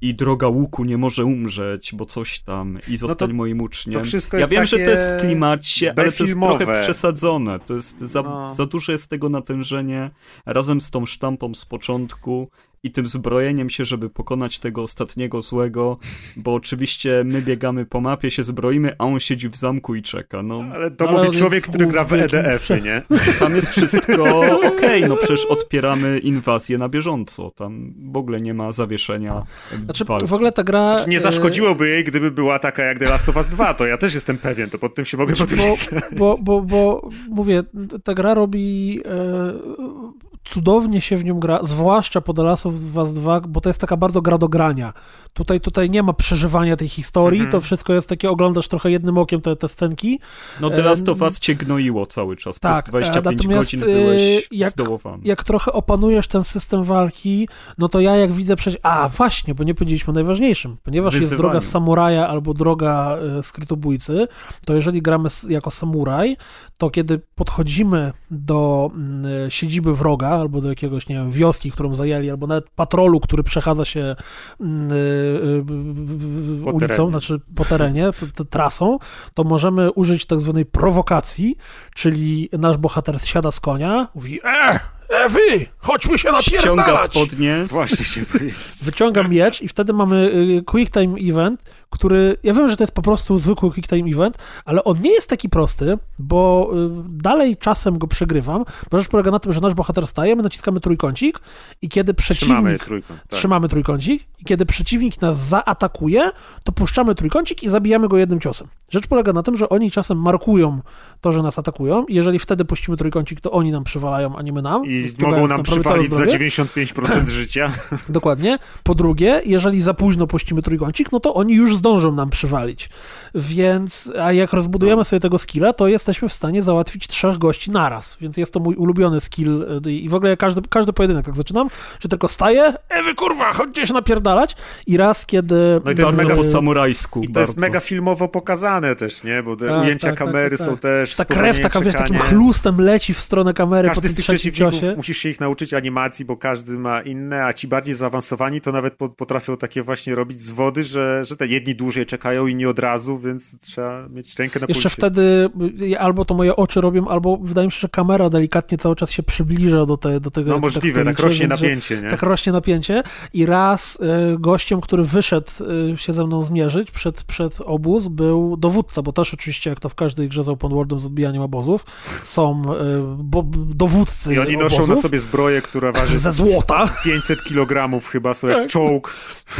[0.00, 3.94] i droga łuku nie może umrzeć, bo coś tam i zostań to- moim uczniem.
[3.94, 7.58] to wszystko ja wiem, że to jest w klimacie, ale to jest trochę przesadzone.
[7.60, 8.54] To jest za, No.
[8.54, 10.10] za duże jest tego natężenie
[10.46, 12.50] razem z tą sztampą z początku
[12.84, 15.98] i tym zbrojeniem się, żeby pokonać tego ostatniego złego,
[16.36, 20.42] bo oczywiście my biegamy po mapie, się zbroimy, a on siedzi w zamku i czeka.
[20.42, 23.02] No, Ale to Ale mówi człowiek, który gra w wielkim EDF-y, nie?
[23.38, 24.40] tam jest wszystko
[24.74, 27.50] okej, no przecież odpieramy inwazję na bieżąco.
[27.50, 29.42] Tam w ogóle nie ma zawieszenia
[29.84, 30.98] Znaczy, w ogóle ta gra...
[30.98, 33.86] Znaczy, nie e, zaszkodziłoby jej, gdyby była taka jak The Last of Us 2, to
[33.86, 35.90] ja też jestem pewien, to pod tym się mogę podpisać.
[36.18, 37.62] bo, bo, bo mówię,
[38.04, 40.12] ta gra robi e,
[40.44, 43.80] cudownie się w nią gra, zwłaszcza po The Last of Us 2, bo to jest
[43.80, 44.92] taka bardzo gra do grania.
[45.32, 47.52] Tutaj, tutaj nie ma przeżywania tej historii, Mhm.
[47.52, 50.20] to wszystko jest takie, oglądasz trochę jednym okiem te, te scenki.
[50.60, 52.58] No The Last e, of Us cię gnoiło cały czas.
[52.60, 55.22] tak, Przez 25 natomiast, godzin e, byłeś jak- zdołowany.
[55.24, 57.48] Jak trochę opanujesz ten system walki,
[57.78, 58.80] no to ja jak widzę przecież...
[58.82, 60.76] A, właśnie, bo nie powiedzieliśmy o najważniejszym.
[60.82, 61.52] Ponieważ jest Wyzywaniu.
[61.52, 64.28] droga samuraja albo droga e, skrytobójcy,
[64.66, 66.36] to jeżeli gramy jako samuraj,
[66.82, 71.94] to kiedy podchodzimy do mm, e, siedziby wroga albo do jakiegoś, nie wiem, wioski, którą
[71.94, 74.16] zajęli, albo nawet patrolu, który przechadza się
[74.60, 77.08] mm, e, Po ulicą, terenie.
[77.08, 78.10] znaczy po terenie,
[78.50, 78.98] trasą,
[79.34, 81.56] to możemy użyć tak zwanej prowokacji,
[81.94, 87.10] czyli nasz bohater siada z konia, mówi E, e wy, chodźmy się Ściąga napierdalać!
[87.10, 87.64] spodnie.
[87.68, 88.64] Właśnie się powiedzieć.
[88.84, 92.94] wyciąga miecz i wtedy mamy y, quick time event, który, ja wiem, że to jest
[92.94, 97.56] po prostu zwykły quick time event, ale on nie jest taki prosty, bo y, dalej
[97.56, 101.40] czasem go przegrywam, bo rzecz polega na tym, że nasz bohater staje, my naciskamy trójkącik
[101.82, 102.84] i kiedy Trzymamy przeciwnik...
[102.84, 103.20] trójkąt.
[103.20, 103.38] Tak.
[103.38, 106.30] Trzymamy trójkącik i kiedy przeciwnik nas zaatakuje,
[106.64, 108.68] to puszczamy trójkącik i zabijamy go jednym ciosem.
[108.90, 110.80] Rzecz polega na tym, że oni czasem markują
[111.20, 114.52] to, że nas atakują i jeżeli wtedy puścimy trójkącik, to oni nam przywalają, a nie
[114.52, 114.86] my nam.
[114.86, 116.48] I mogą nam przywalić za zdrowie.
[116.48, 117.72] 95% życia.
[118.08, 118.58] Dokładnie.
[118.82, 122.88] Po drugie, jeżeli za późno puścimy trójkącik, no to oni już zdążą nam przywalić.
[123.34, 128.16] Więc, a jak rozbudujemy sobie tego skilla, to jesteśmy w stanie załatwić trzech gości naraz.
[128.20, 131.36] Więc jest to mój ulubiony skill y, i w ogóle ja każdy, każdy pojedynek tak
[131.36, 131.68] zaczynam,
[132.00, 135.80] że tylko staję, e wy kurwa, chodźcie się napierdalać i raz, kiedy...
[135.84, 137.22] No i to jest mega po samurajsku.
[137.22, 137.50] I to bardzo.
[137.50, 139.42] jest mega filmowo pokazane też, nie?
[139.42, 140.80] Bo te Tak, ujęcia tak, tak, kamery tak, są tak.
[140.80, 144.14] też Ta krew taka, wiesz, takim chlustem leci w stronę kamery po Każdy tym z
[144.16, 144.96] tych trzecim przeciwników ciosie.
[144.96, 148.94] musisz się ich nauczyć animacji, bo każdy ma inne, a ci bardziej zaawansowani to nawet
[148.94, 153.18] po- potrafią takie właśnie robić zwody, że, że te jedni dłużej czekają, inni od razu,
[153.18, 154.96] więc trzeba mieć rękę na Jeszcze pulsie.
[154.96, 155.50] wtedy
[155.82, 159.10] y, albo to moje oczy robią, albo wydaje mi się, że kamera delikatnie cały czas
[159.10, 160.48] się przybliża do, te, do tego.
[160.48, 162.10] No jak możliwe, tak rośnie więc, napięcie, nie?
[162.10, 163.02] Tak rośnie napięcie
[163.34, 163.98] i raz y,
[164.38, 165.50] gościem, który wyszedł
[165.94, 169.88] y, się ze mną zmierzyć przed, przed obóz był dowódca, bo też oczywiście jak to
[169.88, 171.84] w każdej grze z open worldem z odbijaniem obozów
[172.24, 172.76] są y,
[173.18, 178.00] bo, dowódcy I oni noszą obozów, na sobie zbroję, która waży ze złota, 500 kg
[178.10, 178.68] chyba, są jak Tak.
[178.70, 179.14] czołg.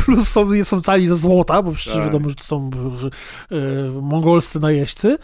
[0.05, 2.12] plus są, są cali ze złota, bo przecież Tak.
[2.12, 2.70] wiadomo, że to są
[3.52, 5.18] y, y, mongolscy najeźdźcy y,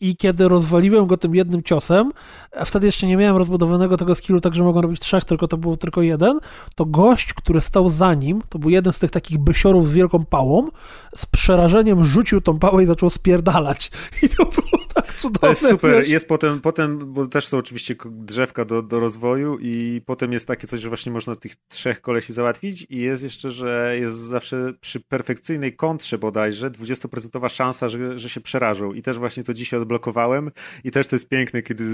[0.00, 2.12] i kiedy rozwaliłem go tym jednym ciosem,
[2.56, 5.56] a wtedy jeszcze nie miałem rozbudowanego tego skillu, tak że mogłem robić trzech, tylko to
[5.56, 6.38] był tylko jeden,
[6.74, 10.24] to gość, który stał za nim, to był jeden z tych takich bysiorów z wielką
[10.24, 10.68] pałą,
[11.14, 13.90] z przerażeniem rzucił tą pałę i zaczął spierdalać.
[14.22, 14.75] I to było
[15.16, 15.40] cudowne.
[15.40, 16.00] To jest super.
[16.00, 16.08] wiesz.
[16.08, 20.66] Jest potem, potem, bo też są oczywiście drzewka do, do rozwoju i potem jest takie
[20.66, 25.00] coś, że właśnie można tych trzech kolesi załatwić i jest jeszcze, że jest zawsze przy
[25.00, 30.50] perfekcyjnej kontrze bodajże 20% szansa, że, że się przerażą i też właśnie to dzisiaj odblokowałem
[30.84, 31.84] i też to jest piękne, kiedy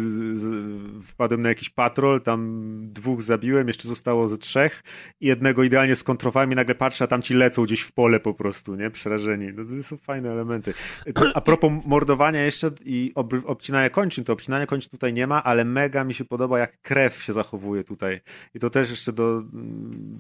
[1.03, 2.43] wpadłem na jakiś patrol, tam
[2.93, 4.83] dwóch zabiłem, jeszcze zostało ze trzech
[5.21, 8.35] i jednego idealnie skontrowałem i nagle patrzę, a tam ci lecą gdzieś w pole po
[8.35, 8.91] prostu, nie?
[8.91, 9.53] Przerażeni.
[9.55, 10.75] No to są fajne elementy.
[11.15, 15.43] To, a propos mordowania jeszcze i ob, obcinania kończyn, to obcinania kończyn tutaj nie ma,
[15.43, 18.21] ale mega mi się podoba, jak krew się zachowuje tutaj.
[18.55, 19.43] I to też jeszcze do,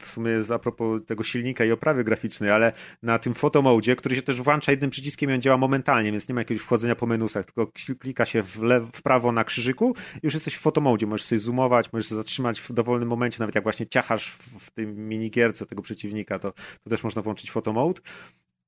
[0.01, 2.73] w sumie jest a propos tego silnika i oprawy graficznej, ale
[3.03, 6.35] na tym fotomodzie, który się też włącza jednym przyciskiem i on działa momentalnie, więc nie
[6.35, 9.95] ma jakiegoś wchodzenia po menusach, tylko kli- klika się w, lew, w prawo na krzyżyku
[10.17, 13.55] i już jesteś w fotomodzie, możesz sobie zoomować, możesz się zatrzymać w dowolnym momencie, nawet
[13.55, 16.53] jak właśnie ciachasz w, w tym minigierce tego przeciwnika, to,
[16.85, 18.01] to też można włączyć fotomode.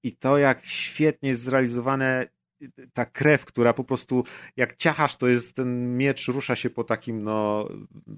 [0.02, 2.26] I to, jak świetnie jest zrealizowane
[2.92, 4.24] ta krew, która po prostu
[4.56, 7.68] jak ciachasz, to jest ten miecz rusza się po takim no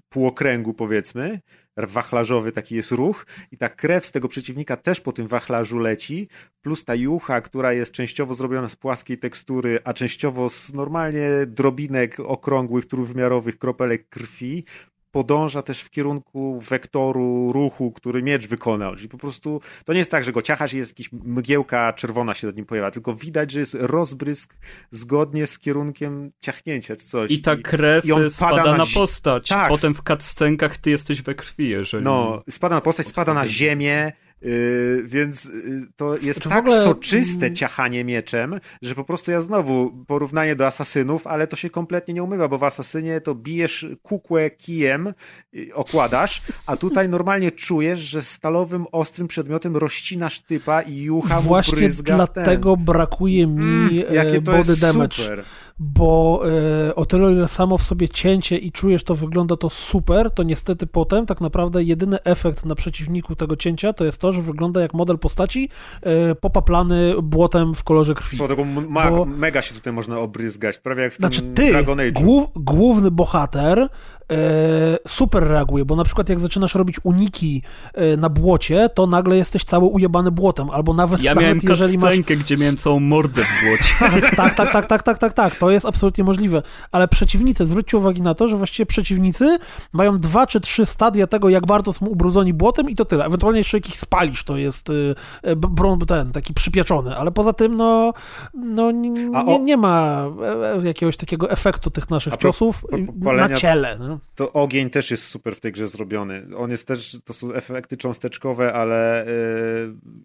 [0.09, 1.41] półokręgu powiedzmy,
[1.77, 6.29] wachlarzowy taki jest ruch i ta krew z tego przeciwnika też po tym wachlarzu leci,
[6.61, 12.21] plus ta jucha, która jest częściowo zrobiona z płaskiej tekstury, a częściowo z normalnie drobinek
[12.21, 14.65] okrągłych, trójwymiarowych kropelek krwi,
[15.17, 18.97] podąża też w kierunku wektoru ruchu, który miecz wykonał.
[18.97, 22.35] Czyli po prostu to nie jest tak, że go ciachasz i jest jakiś mgiełka czerwona
[22.35, 24.57] się nad nim pojawia, tylko widać, że jest rozbrysk
[24.91, 27.31] zgodnie z kierunkiem ciachnięcia czy coś.
[27.31, 29.49] I ta krew i on spada pada na, na postać.
[29.49, 29.69] Tak.
[29.69, 32.05] Potem w cutscenkach ty jesteś we krwi, jeżeli...
[32.05, 34.13] No, spada na postać, spada na ziemię,
[34.43, 35.53] yy, więc yy,
[35.97, 40.67] to jest Znaczy tak ogóle- soczyste ciachanie mieczem, że po prostu ja znowu porównanie do
[40.67, 45.13] asasynów, ale to się kompletnie nie umywa, bo w asasynie to bijesz kukłę kijem,
[45.53, 51.49] yy, okładasz, a tutaj normalnie czujesz, że stalowym, ostrym przedmiotem rozcinasz typa i jucha mu
[51.49, 54.05] Właśnie bryzga dlatego brakuje mi ten.
[54.07, 55.17] Mm, jakie e, to body damage.
[55.17, 55.45] super.
[55.79, 56.43] Bo
[56.89, 60.43] e, o tyle ile samo w sobie cięcie i czujesz to wygląda to super, to
[60.43, 64.81] niestety potem tak naprawdę jedyny efekt na przeciwniku tego cięcia to jest to, że wygląda
[64.81, 65.69] jak model postaci
[66.03, 68.37] e, popaplany błotem w kolorze krwi.
[68.37, 72.01] Drogą, ma, Bo- mega się tutaj można obryzgać, prawie jak w Znaczy tym ty, Dragon
[72.01, 72.11] Age.
[72.13, 73.89] głów, główny bohater
[75.07, 77.63] super reaguje, bo na przykład jak zaczynasz robić uniki
[77.95, 81.99] e, na błocie, to nagle jesteś cały ujebany błotem, albo nawet, Ja miałem nawet jeżeli
[81.99, 84.21] masz cutscenkę, gdzie miałem całą mordę w błocie.
[84.37, 85.57] tak, tak, tak, tak, tak, tak, tak.
[85.57, 86.63] To jest absolutnie możliwe.
[86.93, 89.59] Ale przeciwnicy, zwróćcie uwagę na to, że właściwie przeciwnicy
[89.93, 93.25] mają dwa czy trzy stadia tego, jak bardzo są ubrudzeni błotem i to tyle.
[93.25, 95.15] Ewentualnie jeszcze jakiś spalisz, to jest y,
[95.57, 98.13] bron, ten, taki przypieczony, ale poza tym, no,
[98.55, 102.85] no nie, nie ma e, e, jakiegoś takiego efektu tych naszych ciosów
[103.37, 104.16] na ciele.
[104.35, 106.47] To ogień też jest super w tej grze zrobiony.
[106.57, 109.33] On jest też, to są efekty cząsteczkowe, ale y,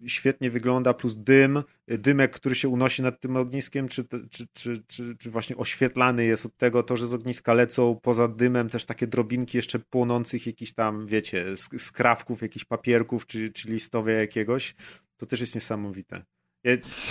[0.06, 5.16] świetnie wygląda, plus dym, dymek, który się unosi nad tym ogniskiem, czy, czy, czy, czy,
[5.16, 9.06] czy właśnie oświetlany jest od tego, to, że z ogniska lecą poza dymem też takie
[9.06, 14.74] drobinki jeszcze płonących jakichś tam, wiecie, sk- skrawków, jakichś papierków, czy, czy listowie jakiegoś.
[15.16, 16.22] To też jest niesamowite.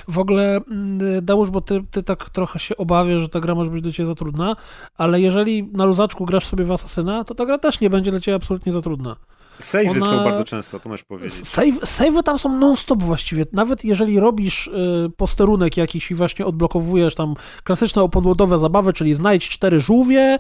[0.07, 3.71] W ogóle, mm, Dałusz, bo ty, ty tak trochę się obawiasz, że ta gra może
[3.71, 4.55] być dla ciebie za trudna,
[4.97, 8.19] ale jeżeli na luzaczku grasz sobie w Asasyna, to ta gra też nie będzie dla
[8.19, 9.15] ciebie absolutnie za trudna.
[9.59, 11.47] Savey Ona- są bardzo często, to możesz powiedzieć.
[11.47, 13.45] Save, savey tam są non-stop właściwie.
[13.53, 19.49] Nawet jeżeli robisz y, posterunek jakiś i właśnie odblokowujesz tam klasyczne opodłodowe zabawy, czyli znajdź
[19.49, 20.39] cztery żółwie,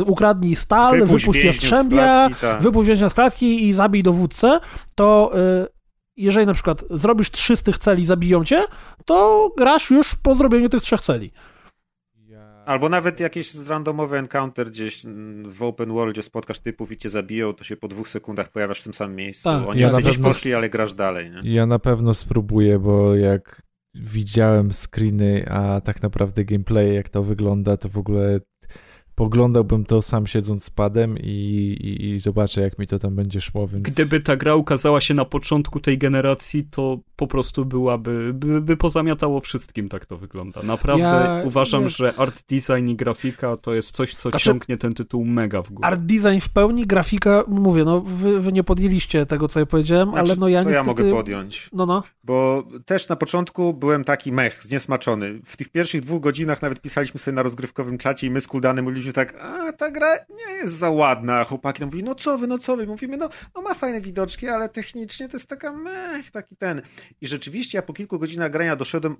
[0.00, 2.62] y, ukradnij stal, Wypuść wypuść jastrzębia, tak.
[2.62, 4.60] wypuść więźnia z klatki i zabij dowódcę,
[4.94, 5.32] to
[5.64, 5.77] y,
[6.18, 8.64] jeżeli na przykład zrobisz trzy z tych celi zabiją cię,
[9.04, 11.32] to grasz już po zrobieniu tych trzech celi.
[12.68, 17.52] Albo nawet jakieś randomowy encounter gdzieś mm, w open worldzie spotkasz typów i cię zabiją,
[17.52, 19.44] to się po dwóch sekundach pojawiasz w tym samym miejscu.
[19.44, 19.68] Tak.
[19.68, 21.30] Oni Ja gdzieś poszli, ale grasz dalej.
[21.30, 21.54] Nie?
[21.54, 23.62] Ja na pewno spróbuję, bo jak
[23.94, 28.40] widziałem screeny, a tak naprawdę gameplay, jak to wygląda, to w ogóle
[29.18, 31.30] poglądałbym to sam siedząc z padem i,
[31.80, 33.82] i, i zobaczę, jak mi to tam będzie szło, więc...
[33.82, 38.76] Gdyby ta gra ukazała się na początku tej generacji, to po prostu byłaby, by, by
[38.76, 40.62] pozamiatało wszystkim, tak to wygląda.
[40.62, 44.76] Naprawdę Ja- uważam, ja- że art design i grafika to jest coś, co Znaczy- ciągnie
[44.76, 45.88] ten tytuł mega w górę.
[45.88, 50.08] Art design w pełni, grafika, mówię, no wy, wy nie podjęliście tego, co ja powiedziałem,
[50.14, 50.74] ale Znaczy, no ja to niestety...
[50.74, 51.70] ja mogę podjąć.
[51.72, 52.02] No, no.
[52.24, 55.40] Bo też na początku byłem taki mech, zniesmaczony.
[55.44, 58.84] W tych pierwszych dwóch godzinach nawet pisaliśmy sobie na rozgrywkowym czacie i my z Kuldanem
[58.84, 61.40] mówiliśmy tak, a ta gra nie jest za ładna.
[61.40, 62.86] A Chłopaki nam mówili, no co wy, no co wy.
[62.86, 66.82] Mówimy, no, no ma fajne widoczki, ale technicznie to jest taka mech, taki ten.
[67.20, 69.16] I rzeczywiście ja po kilku godzinach grania doszedłem,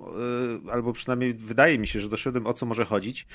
[0.64, 3.26] yy, albo przynajmniej wydaje mi się, że doszedłem o co może chodzić.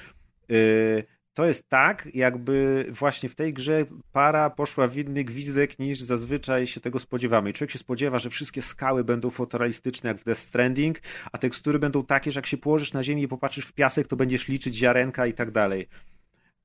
[0.49, 6.01] Yy, to jest tak, jakby właśnie w tej grze para poszła w inny gwizdek niż
[6.01, 7.49] zazwyczaj się tego spodziewamy.
[7.49, 11.01] I człowiek się spodziewa, że wszystkie skały będą fotorealistyczne jak w Death Stranding,
[11.31, 14.15] a tekstury będą takie, że jak się położysz na ziemi i popatrzysz w piasek, to
[14.15, 15.87] będziesz liczyć ziarenka i tak dalej.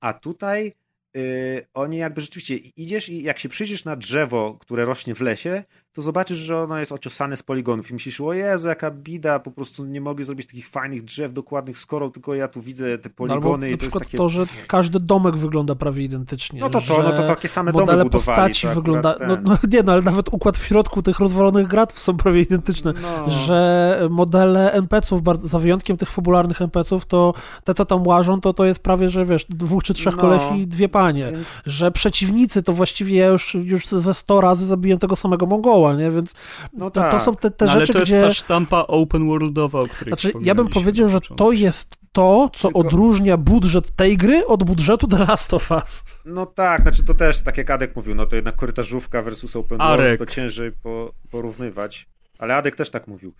[0.00, 0.72] A tutaj
[1.14, 5.62] yy, oni jakby rzeczywiście idziesz i jak się przyjrzysz na drzewo, które rośnie w lesie,
[5.98, 9.50] to zobaczysz, że ono jest ociosane z poligonów i myślisz, o Jezu, jaka bida, po
[9.50, 13.08] prostu nie mogli zrobić takich fajnych drzew dokładnych z korą, tylko ja tu widzę te
[13.08, 14.18] No poligony na i to jest takie...
[14.18, 16.60] to, że każdy domek wygląda prawie identycznie.
[16.60, 18.10] No to to, no to takie same domy budowali.
[18.10, 19.16] postaci to wygląda...
[19.28, 19.44] No, ten.
[19.44, 22.94] no nie, no ale nawet układ w środku tych rozwalonych gratów są prawie identyczne.
[23.02, 23.30] No.
[23.30, 28.64] Że modele NPC-ów, za wyjątkiem tych fabularnych NPC-ów, to te, co tam łażą, to to
[28.64, 30.20] jest prawie, że wiesz, dwóch czy trzech No.
[30.20, 31.28] kolesi i dwie panie.
[31.32, 35.87] Więc Że przeciwnicy to właściwie ja już, już ze 100 razy zabiłem tego samego Mongoła,
[35.94, 36.10] nie?
[36.10, 36.34] Więc
[36.72, 37.22] No to, to tak.
[37.22, 38.22] są te, te No, ale rzeczy, to jest gdzie...
[38.22, 42.68] ta sztampa open worldowa, o której Znaczy, ja bym powiedział, że to jest to, co
[42.68, 46.04] Tylko- odróżnia budżet tej gry od budżetu The Last of Us.
[46.24, 49.78] No tak, znaczy to też, tak jak Adek mówił, no to jednak korytarzówka versus open
[49.78, 52.08] world, to ciężej po, porównywać.
[52.38, 53.34] Ale Adek też tak mówił.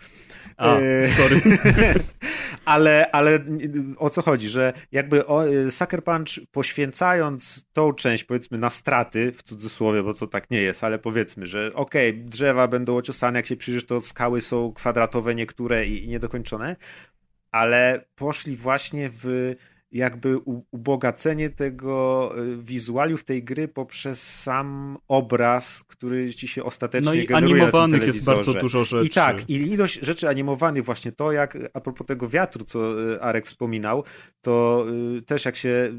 [0.56, 1.40] A, E, sorry.
[2.64, 3.38] ale, ale
[3.96, 9.32] o co chodzi, że jakby o, y, Sucker Punch poświęcając tą część powiedzmy na straty,
[9.32, 13.38] w cudzysłowie, bo to tak nie jest, ale powiedzmy, że okej, okay, drzewa będą ociosane,
[13.38, 16.76] jak się przyjrzysz, to skały są kwadratowe niektóre i, i niedokończone,
[17.50, 19.54] ale poszli właśnie w
[19.92, 20.38] jakby
[20.70, 27.26] ubogacenie tego y, wizualiów tej gry poprzez sam obraz, który ci się ostatecznie No i
[27.26, 29.06] generuje animowanych jest bardzo dużo rzeczy.
[29.06, 33.22] I tak, i ilość rzeczy animowanych, właśnie to, jak a propos tego wiatru, co y,
[33.22, 34.04] Arek wspominał,
[34.42, 34.86] to
[35.18, 35.92] y, też jak się,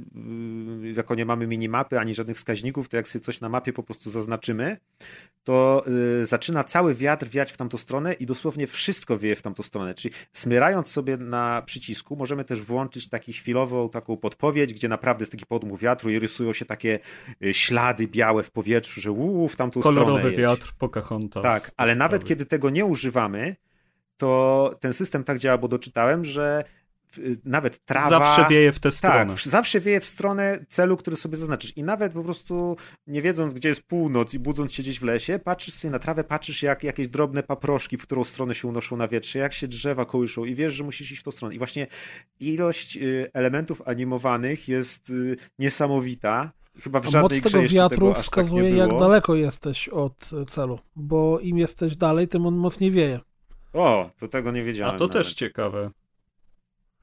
[0.96, 4.10] jako nie mamy minimapy ani żadnych wskaźników, to jak sobie coś na mapie po prostu
[4.10, 4.78] zaznaczymy,
[5.44, 5.86] to
[6.24, 9.94] zaczyna cały wiatr wiać w tamtą stronę i dosłownie wszystko wieje w tamtą stronę.
[9.94, 13.34] Czyli smyrając sobie na przycisku, możemy też włączyć taki
[13.88, 17.00] taką podpowiedź, gdzie naprawdę jest taki podmuch wiatru i rysują się takie
[17.44, 21.44] y, ślady białe w powietrzu, że uuu, w tamtą stronę Kolorowy wiatr, Pocahontas.
[21.44, 23.56] Tak, ale nawet kiedy tego nie używamy,
[24.18, 26.64] to ten system tak działa, bo doczytałem, że
[27.46, 28.10] nawet trawa...
[28.10, 29.26] Zawsze wieje w tę stronę.
[29.26, 31.78] Tak, zawsze wieje w stronę celu, który sobie zaznaczysz.
[31.78, 35.40] I nawet po prostu nie wiedząc, gdzie jest północ i budząc się gdzieś w lesie,
[35.40, 39.08] patrzysz sobie na trawę, patrzysz jak jakieś drobne paproszki, w którą stronę się unoszą na
[39.08, 41.56] wietrze, jak się drzewa kołyszą i wiesz, że musisz iść w tą stronę.
[41.56, 41.88] I właśnie
[42.40, 46.52] ilość y, elementów animowanych jest y, niesamowita.
[46.84, 49.90] Chyba w A żadnej moc grze tego wiatru tego aż wskazuje, tak jak daleko jesteś
[49.90, 53.20] od celu, bo im jesteś dalej, tym on mocniej wieje.
[53.74, 54.96] O, to tego nie wiedziałem.
[54.96, 55.18] A to nawet.
[55.18, 55.92] też ciekawe.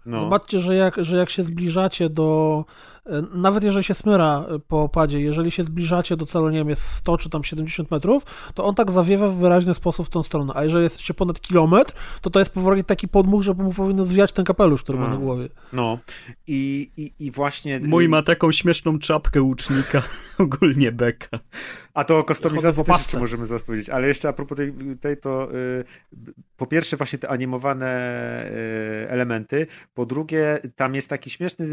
[0.06, 0.20] No.
[0.20, 2.64] Zobaczcie, że jak, że jak się zbliżacie do.
[3.06, 6.68] e, Nawet jeżeli się smyra e, po opadzie, jeżeli się zbliżacie do celu, nie wiem,
[6.68, 8.22] jest 100 czy tam 70 metrów,
[8.54, 10.52] to on tak zawiewa w wyraźny sposób w tą stronę.
[10.56, 14.32] A jeżeli jesteście ponad kilometr, to to jest powoli taki podmuch, że mu powinno zwijać
[14.32, 15.48] ten kapelusz, który ma na głowie.
[15.72, 15.98] No.
[16.46, 17.80] I, i, i właśnie.
[17.80, 20.02] Mój ma taką śmieszną czapkę łucznika,
[20.38, 21.38] ogólnie beka.
[21.94, 25.16] A to o kustomizacji też jeszcze możemy zaraz powiedzieć, ale jeszcze a propos tej, tej
[25.16, 25.84] to y,
[26.56, 27.86] po pierwsze właśnie te animowane
[29.04, 31.66] y, elementy, po drugie tam jest taki śmieszny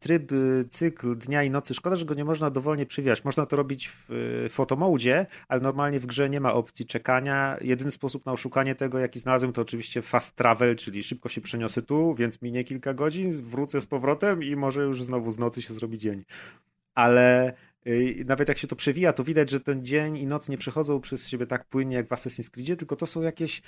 [0.00, 3.56] tryb, y, cykl dnia i nocy, szkoda, że go nie można dowolnie przywijać, można to
[3.56, 4.10] robić w
[4.46, 8.98] y, fotomodzie, ale normalnie w grze nie ma opcji czekania, jedyny sposób na oszukanie tego,
[8.98, 13.32] jaki znalazłem, to oczywiście fast travel, czyli szybko się przeniosę tu, więc minie kilka godzin,
[13.32, 16.24] wrócę z powrotem i może już znowu z nocy się zrobi dzień.
[16.94, 17.52] Ale
[17.86, 21.00] y, nawet jak się to przewija, to widać, że ten dzień i noc nie przechodzą
[21.00, 23.62] przez siebie tak płynnie jak w Assassin's Creedzie, tylko to są jakieś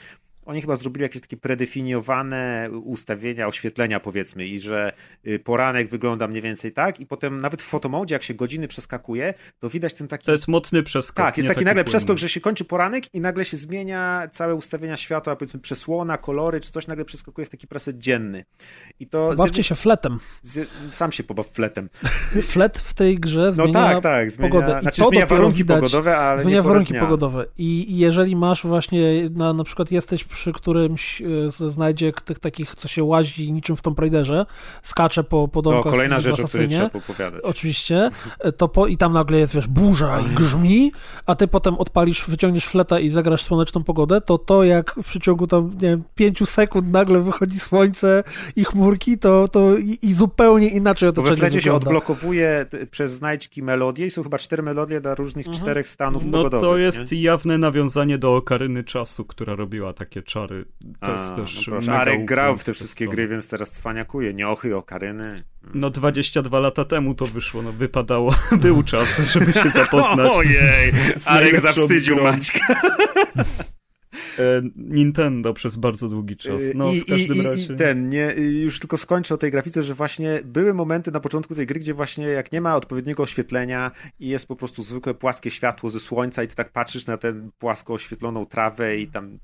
[0.47, 4.93] oni chyba zrobili jakieś takie predefiniowane ustawienia, oświetlenia powiedzmy i że
[5.27, 9.35] y, poranek wygląda mniej więcej tak i potem nawet w fotomodzie, jak się godziny przeskakuje,
[9.59, 11.17] to widać ten taki To jest mocny przeskok.
[11.17, 11.99] tak, jest nie taki nagle płynny.
[11.99, 16.61] przeskok, że się kończy poranek i nagle się zmienia całe ustawienia światła, powiedzmy przesłona, kolory,
[16.61, 18.45] czy coś nagle przeskakuje w taki preset dzienny.
[19.01, 20.19] I to z Bawcie jednej- się fletem.
[20.43, 21.89] z, sam się pobaw fletem.
[22.53, 24.79] Flet w tej grze No zmienia tak, tak, zmienia, pogodę.
[24.79, 27.01] I znaczy to zmienia warunki widać, pogodowe, ale Zmienia warunki dnia.
[27.01, 27.47] pogodowe.
[27.59, 32.75] I, I jeżeli masz właśnie, na, na przykład jesteś przy którymś e, znajdzie tych takich,
[32.75, 34.47] co się łazi niczym w Tomb Raiderze,
[34.83, 37.41] skacze po, po To domkach kolejna w rzecz, o której trzeba opowiadać.
[37.43, 40.93] Oczywiście, e, to po, i tam nagle jest, wiesz, burza i grzmi,
[41.27, 45.47] a ty potem odpalisz, wyciągniesz fleta i zagrasz słoneczną pogodę, to to jak w przeciągu
[45.47, 48.25] tam, nie wiem, pięciu sekund nagle wychodzi słońce
[48.57, 51.87] i chmurki, to, to i, i zupełnie inaczej Bo we otoczenie flecie się wygląda.
[51.87, 55.63] odblokowuje przez znajdźki melodie i są chyba cztery melodie dla różnych Mhm.
[55.63, 56.69] czterech stanów No pogodowych.
[56.71, 57.23] to jest nie?
[57.23, 60.65] jawne nawiązanie do Okaryny Czasu, która robiła takie czary.
[61.01, 61.93] To A, jest też no proszę.
[61.93, 64.35] Arek grał w te wszystkie gry, więc teraz cwaniakuje.
[64.35, 65.45] Niochy, okaryny.
[65.75, 70.33] No 22 lata temu to wyszło, no wypadało, był czas, żeby się zapoznać.
[70.33, 70.93] Ojej,
[71.25, 72.25] Arek zawstydził grą.
[72.25, 72.75] Maćka.
[74.39, 76.63] E, Nintendo przez bardzo długi czas.
[76.75, 77.75] No I, w każdym i, razie.
[77.75, 81.55] I ten, nie, już tylko skończę o tej grafice, że właśnie były momenty na początku
[81.55, 85.51] tej gry, gdzie właśnie jak nie ma odpowiedniego oświetlenia i jest po prostu zwykłe płaskie
[85.51, 89.39] światło ze słońca i ty tak patrzysz na tę płasko oświetloną trawę i tam,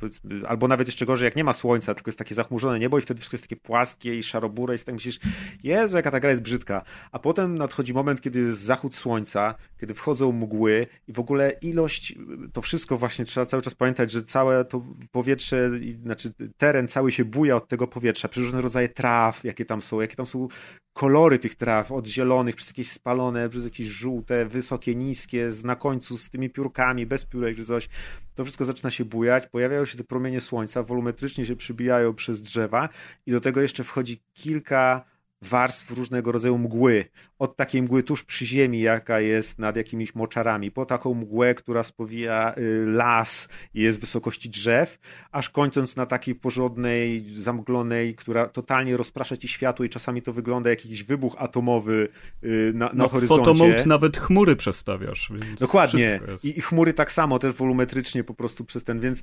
[0.47, 3.21] albo nawet jeszcze gorzej, jak nie ma słońca, tylko jest takie zachmurzone niebo i wtedy
[3.21, 5.19] wszystko jest takie płaskie i szarobure i tak myślisz,
[5.65, 6.83] Jezu, jaka ta gra jest brzydka.
[7.13, 12.15] A potem nadchodzi moment, kiedy jest zachód słońca, kiedy wchodzą mgły i w ogóle ilość,
[12.53, 15.70] to wszystko właśnie trzeba cały czas pamiętać, że całe to powietrze,
[16.03, 20.01] znaczy teren cały się buja od tego powietrza, przez różne rodzaje traw, jakie tam są,
[20.01, 20.49] jakie tam są
[20.93, 25.77] kolory tych traw, od zielonych, przez jakieś spalone, przez jakieś żółte, wysokie, niskie, z na
[25.77, 27.89] końcu z tymi piórkami, bez piórek czy coś.
[28.35, 32.89] To wszystko zaczyna się bujać, pojawiają się te promienie słońca, wolumetrycznie się przybijają przez drzewa
[33.27, 35.05] i do tego jeszcze wchodzi kilka
[35.42, 37.05] warstw różnego rodzaju mgły.
[37.39, 41.83] Od takiej mgły tuż przy ziemi, jaka jest nad jakimiś moczarami, po taką mgłę, która
[41.83, 44.99] spowija y, las i jest w wysokości drzew,
[45.33, 50.70] aż kończąc na takiej porządnej, zamglonej, która totalnie rozprasza ci światło i czasami to wygląda
[50.70, 52.08] jak jakiś wybuch atomowy
[52.44, 53.44] y, na, na No, horyzoncie.
[53.44, 55.33] Photomode nawet chmury przestawiasz.
[55.60, 56.20] Dokładnie.
[56.44, 59.23] I, I chmury tak samo, też wolumetrycznie po prostu przez ten, więc y,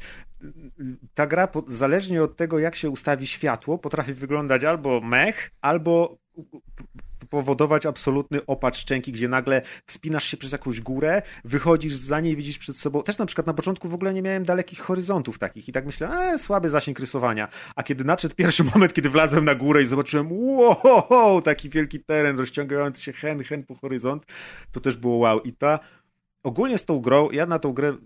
[1.13, 6.04] ta gra, po, zależnie od tego, jak się ustawi światło, potrafi wyglądać albo mech, albo
[7.29, 12.57] powodować absolutny opad szczęki, gdzie nagle wspinasz się przez jakąś górę, wychodzisz za niej, widzisz
[12.57, 13.03] przed sobą.
[13.03, 16.35] Też na przykład na początku w ogóle nie miałem dalekich horyzontów takich i tak myślałem,
[16.35, 17.47] e, słaby zasięg rysowania.
[17.75, 22.37] A kiedy nadszedł pierwszy moment, kiedy wlazłem na górę i zobaczyłem, wow, taki wielki teren,
[22.37, 24.25] rozciągający się hen, hen po horyzont,
[24.71, 25.39] to też było wow.
[25.39, 25.79] I ta,
[26.43, 27.97] ogólnie z tą grą, ja na tą grę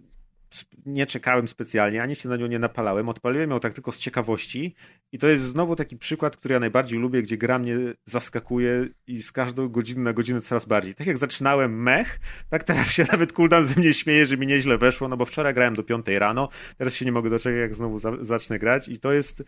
[0.86, 4.76] nie czekałem specjalnie, ani się na nią nie napalałem, odpaliłem ją tak tylko z ciekawości
[5.12, 9.22] i to jest znowu taki przykład, który ja najbardziej lubię, gdzie gra mnie zaskakuje i
[9.22, 10.96] z każdą godziny na godzinę coraz bardziej.
[10.96, 12.20] Tak jak zaczynałem mech,
[12.50, 15.54] tak teraz się nawet Kuldan ze mnie śmieje, że mi nieźle weszło, no bo wczoraj
[15.54, 19.00] grałem do piątej rano, teraz się nie mogę doczekać, jak znowu za zacznę grać i
[19.00, 19.44] to jest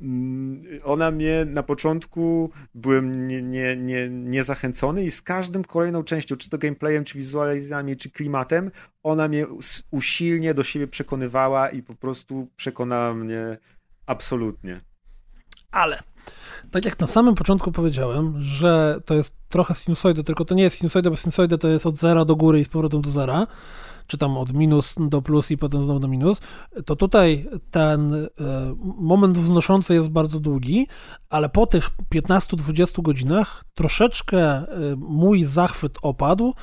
[0.00, 6.36] mm, ona mnie na początku byłem nie, nie, nie, niezachęcony i z każdym kolejną częścią,
[6.36, 8.70] czy to gameplayem, czy wizualizacjami, czy klimatem,
[9.02, 9.82] ona mnie us-
[10.44, 13.58] usilnie do siebie przekonywała i po prostu przekonała mnie
[14.06, 14.80] absolutnie.
[15.70, 16.02] Ale,
[16.70, 20.78] tak jak na samym początku powiedziałem, że to jest trochę sinusoidy, tylko to nie jest
[20.78, 23.46] sinusoida, bo sinusoida to jest od zera do góry i z powrotem do zera,
[24.06, 26.40] czy tam od minus do plus i potem znowu do minus,
[26.86, 28.28] to tutaj ten e,
[28.80, 30.86] moment wznoszący jest bardzo długi,
[31.30, 34.66] ale po tych 15-20 godzinach troszeczkę e,
[34.96, 36.54] mój zachwyt opadł.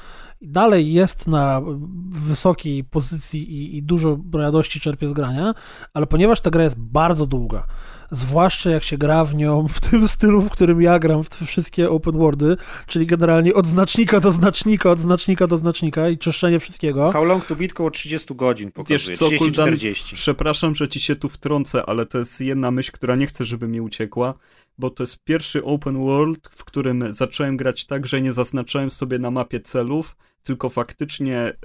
[0.41, 1.61] Dalej jest na
[2.09, 5.53] wysokiej pozycji i, i dużo radości czerpię z grania,
[5.93, 7.67] ale ponieważ ta gra jest bardzo długa,
[8.11, 11.45] zwłaszcza jak się gra w nią w tym stylu, w którym ja gram w te
[11.45, 16.59] wszystkie open worldy, czyli generalnie od znacznika do znacznika, od znacznika do znacznika i czyszczenie
[16.59, 17.11] wszystkiego.
[17.11, 17.73] How long to beat?
[17.73, 19.17] Koło 30 godzin pokazuje.
[19.17, 20.13] Wiesz co, Kuldan, 30-40.
[20.13, 23.67] przepraszam, że ci się tu wtrącę, ale to jest jedna myśl, która nie chcę, żeby
[23.67, 24.33] mi uciekła,
[24.77, 29.19] bo to jest pierwszy open world, w którym zacząłem grać tak, że nie zaznaczałem sobie
[29.19, 31.55] na mapie celów, tylko faktycznie e,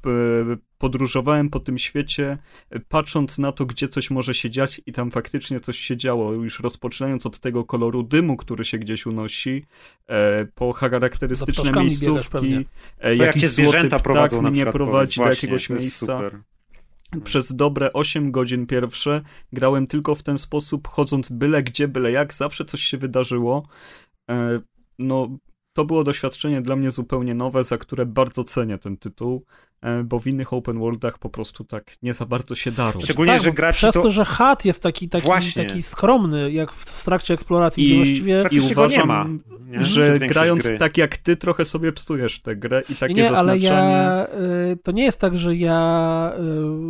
[0.00, 2.38] p- podróżowałem po tym świecie,
[2.70, 6.32] e, patrząc na to, gdzie coś może się dziać i tam faktycznie coś się działo,
[6.32, 9.64] już rozpoczynając od tego koloru dymu, który się gdzieś unosi,
[10.06, 12.66] e, po charakterystyczne miejscówki,
[12.98, 16.06] e, To jak cię zwierzęta prowadzą na mnie prowadzi do Właśnie, jakiegoś to jest miejsca
[16.06, 16.40] Super.
[17.24, 19.22] przez dobre 8 godzin pierwsze
[19.52, 23.62] grałem tylko w ten sposób, chodząc byle gdzie, byle jak, zawsze coś się wydarzyło.
[24.30, 24.60] E,
[24.98, 25.28] No,
[25.72, 29.44] to było doświadczenie dla mnie zupełnie nowe, za które bardzo cenię ten tytuł,
[30.04, 33.00] bo w innych open worldach po prostu tak nie za bardzo się darło.
[33.00, 34.02] Szczególnie, tak, że bo gra ci przez to...
[34.02, 35.64] to- że chat jest taki, taki, Właśnie.
[35.64, 38.44] taki skromny, jak w, w trakcie eksploracji, gdzie I, właściwie...
[38.50, 39.26] i go nie uważam, ma,
[39.70, 39.84] nie?
[39.84, 40.78] Że grając gry.
[40.78, 43.66] tak jak ty, trochę sobie psujesz tę grę i takie nie, ale zaznaczenie...
[43.68, 44.26] ja,
[44.72, 46.32] y, to nie jest tak, że ja,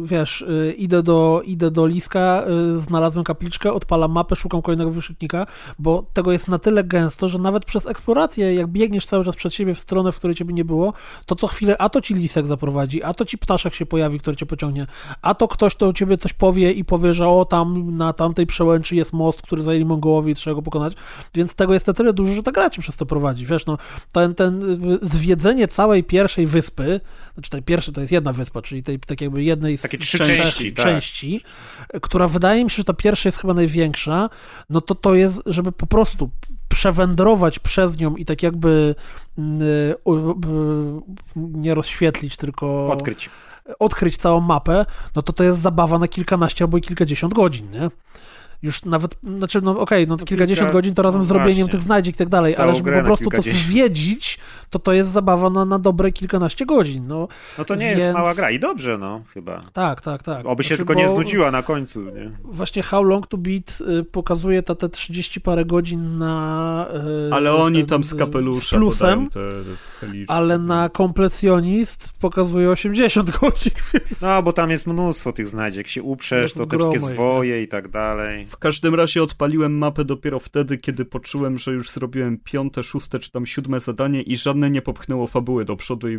[0.02, 2.44] y, wiesz, y, idę do, idę do Liska,
[2.78, 5.46] znalazłem kapliczkę, odpalam mapę, szukam kolejnego wyszytnika,
[5.78, 9.54] bo tego jest na tyle gęsto, że nawet przez eksplorację, jak biegniesz cały czas przed
[9.54, 10.92] siebie w stronę, w której ciebie nie było,
[11.26, 14.36] to co chwilę a to ci Lisek zaprowadzi, a to ci ptaszek się pojawi, który
[14.36, 14.86] cię pociągnie,
[15.22, 18.96] a to ktoś do ciebie coś powie i powie, że o, tam na tamtej przełęczy
[18.96, 20.92] jest most, który zajęli Mongołowie i trzeba go pokonać,
[21.34, 23.78] więc tego jest na tyle dużo, że ta gra cię przez to prowadzi, wiesz, no,
[24.12, 27.00] ten, ten y, zwiedzenie całej pierwszej wyspy,
[27.34, 30.18] znaczy tej pierwszej to jest jedna wyspa, czyli tej tak jakby jednej z Takie trzy
[30.18, 30.84] trzech części, tak.
[30.84, 31.40] części
[32.02, 34.30] która wydaje mi się, że ta pierwsza jest chyba największa,
[34.70, 36.30] no to to jest, żeby po prostu
[36.70, 38.94] przewędrować przez nią i tak jakby
[39.38, 39.94] mm, y,
[41.36, 43.30] nie rozświetlić, tylko Odkryć.
[43.78, 47.90] odkryć całą mapę, no to to jest zabawa na kilkanaście albo i kilkadziesiąt godzin, nie?
[48.62, 51.70] Już nawet, znaczy, no okej, no, kilkadziesiąt kilka- godzin to razem no z robieniem właśnie.
[51.72, 54.38] tych znajdziek i tak dalej, Całą ale żeby po prostu to zwiedzić,
[54.70, 57.28] to to jest zabawa na, na dobre kilkanaście godzin, no.
[57.58, 59.60] No to nie jest Więc- mała gra i dobrze, no, chyba.
[59.72, 60.46] Tak, tak, tak.
[60.46, 62.30] Oby się Znaczy, tylko nie znudziła na końcu, nie?
[62.44, 66.86] Właśnie How Long to Beat y, pokazuje te, te 30 parę godzin na...
[67.30, 69.40] y, Ale oni ten, tam z y, kapelusza Z plusem, te,
[70.00, 70.32] te liczby.
[70.34, 73.72] ale na komplecjonist pokazuje 80 godzin.
[74.22, 75.88] No, bo tam jest mnóstwo tych znajdziek.
[75.88, 78.46] się uprzesz, Jest to te wszystkie zwoje i tak dalej.
[78.50, 83.30] W każdym razie odpaliłem mapę dopiero wtedy, kiedy poczułem, że już zrobiłem piąte, szóste czy
[83.30, 86.18] tam siódme zadanie i żadne nie popchnęło fabuły do przodu i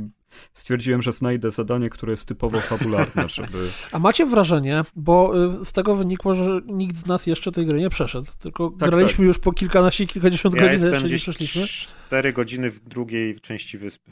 [0.53, 3.69] stwierdziłem, że znajdę zadanie, które jest typowo fabularne, żeby...
[3.92, 7.80] A macie wrażenie, bo y, z tego wynikło, że nikt z nas jeszcze tej gry
[7.80, 11.61] nie przeszedł, tylko Tak, graliśmy już po kilkanaście, kilkadziesiąt Ja godzin, jestem jeszcze nie przeszliśmy.
[12.08, 14.11] 4 godziny w drugiej części wyspy.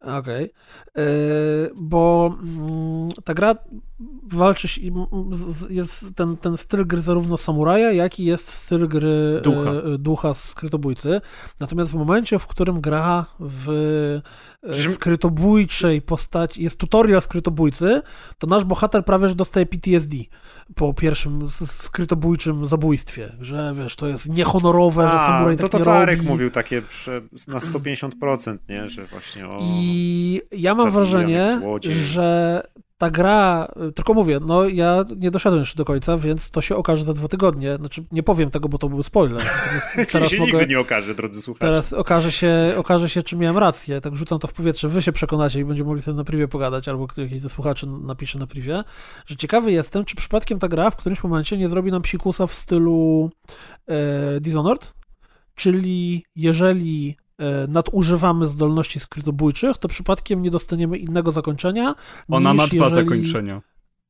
[0.00, 0.44] Okej.
[0.96, 1.02] E,
[1.76, 3.54] Bo mm, ta gra
[4.32, 4.92] walczy, się- i-
[5.70, 9.70] jest ten, ten styl gry zarówno samuraja, jak i jest styl gry Ducha.
[9.70, 11.20] e, ducha skrytobójcy.
[11.60, 13.70] Natomiast w momencie, w którym gra w
[14.62, 18.02] e, skrytobójczej postaci, jest tutorial skrytobójcy,
[18.38, 20.16] to nasz bohater prawie że dostaje PTSD
[20.74, 25.78] po pierwszym skrytobójczym zabójstwie, że wiesz, to jest niehonorowe, że A, samuraj to tak to,
[25.78, 26.82] nie co Arek mówił, takie
[27.48, 28.88] na 150%, nie?
[28.88, 29.58] Że właśnie o...
[29.62, 31.94] I ja mam wrażenie, złodziej.
[31.94, 32.62] że
[33.00, 37.04] ta gra, tylko mówię, no ja nie doszedłem jeszcze do końca, więc to się okaże
[37.04, 37.76] za dwa tygodnie.
[37.76, 39.42] Znaczy, nie powiem tego, bo to był spoiler.
[40.12, 41.66] Teraz się mogę, nigdy nie okaże, drodzy słuchacze.
[41.66, 44.00] teraz okaże się, okaże się, czy miałem rację.
[44.00, 46.88] Tak rzucam to w powietrze, wy się przekonacie i będziemy mogli sobie na privie pogadać,
[46.88, 48.84] albo ktoś jakiś ze słuchaczy napisze na privie,
[49.26, 52.54] że ciekawy jestem, czy przypadkiem ta gra w którymś momencie nie zrobi nam psikusa w
[52.54, 53.30] stylu
[53.86, 54.94] e, Dishonored,
[55.54, 57.16] czyli jeżeli
[57.68, 61.94] nadużywamy zdolności skrytobójczych, to przypadkiem nie dostaniemy innego zakończenia.
[62.28, 63.08] Ona ma dwa jeżeli...
[63.08, 63.62] zakończenia.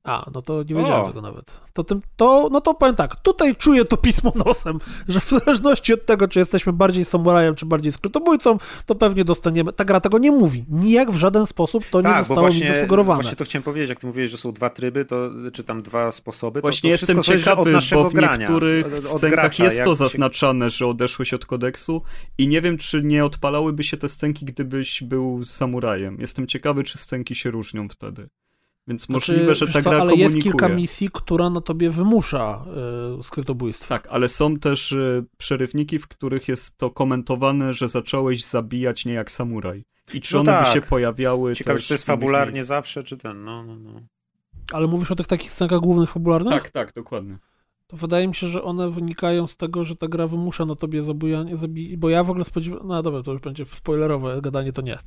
[0.05, 1.07] A, no to nie wiedziałem O.
[1.09, 1.61] tego nawet.
[1.73, 5.93] To tym, to, no to powiem tak, tutaj czuję to pismo nosem, że w zależności
[5.95, 9.73] od tego, czy jesteśmy bardziej samurajem, czy bardziej skrytobójcą, to pewnie dostaniemy.
[9.73, 10.65] Ta gra tego nie mówi.
[10.69, 13.23] Nijak w żaden sposób to nie tak, bo zostało mi właśnie, zasugerowane.
[13.23, 16.13] właśnie to chciałem powiedzieć, jak ty mówiłeś, że są dwa tryby, to, czy tam dwa
[16.13, 18.37] sposoby, to, Właśnie to jestem wszystko zależy ciekawy, od naszego bo w grania.
[18.37, 22.03] niektórych od- od scenkach gracza, jest to się- zaznaczane, że odeszłeś od kodeksu
[22.39, 26.17] i nie wiem, czy nie odpalałyby się te scenki, gdybyś był samurajem.
[26.21, 28.29] Jestem ciekawy, czy scenki się różnią wtedy.
[28.89, 30.25] Więc Znaczy, możliwe, że ta co, gra ale komunikuje.
[30.25, 32.65] jest kilka misji, która na tobie wymusza
[33.21, 33.89] y, skrytobójstwo.
[33.89, 39.13] Tak, ale są też e, przerywniki, w których jest to komentowane, że zacząłeś zabijać nie
[39.13, 39.85] jak samuraj.
[40.15, 40.75] I czy No one by tak.
[40.75, 42.77] się pojawiały Ciekawe, też czy to jest fabularnie miejscach.
[42.77, 44.01] zawsze, czy ten, no, no, no.
[44.73, 46.53] Ale mówisz o tych takich scenkach głównych, fabularnych?
[46.53, 47.39] Tak, tak, dokładnie.
[47.87, 51.03] To wydaje mi się, że one wynikają z tego, że ta gra wymusza na tobie
[51.03, 51.97] zabijanie, zabi...
[51.99, 54.99] bo ja w ogóle spodziewałem, no dobra, to już będzie spoilerowe gadanie, to nie.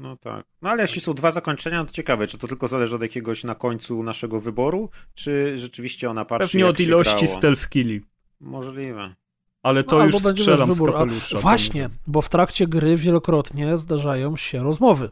[0.00, 0.46] No tak.
[0.62, 3.54] No ale jeśli są dwa zakończenia, to ciekawe, czy to tylko zależy od jakiegoś na
[3.54, 8.00] końcu naszego wyboru, czy rzeczywiście ona patrzy Pewnie jak od ilości stealth killi.
[8.40, 9.14] Możliwe.
[9.62, 11.38] Ale to No, już strzelam z kapelusza.
[11.38, 15.10] Właśnie, bo w trakcie gry wielokrotnie zdarzają się rozmowy,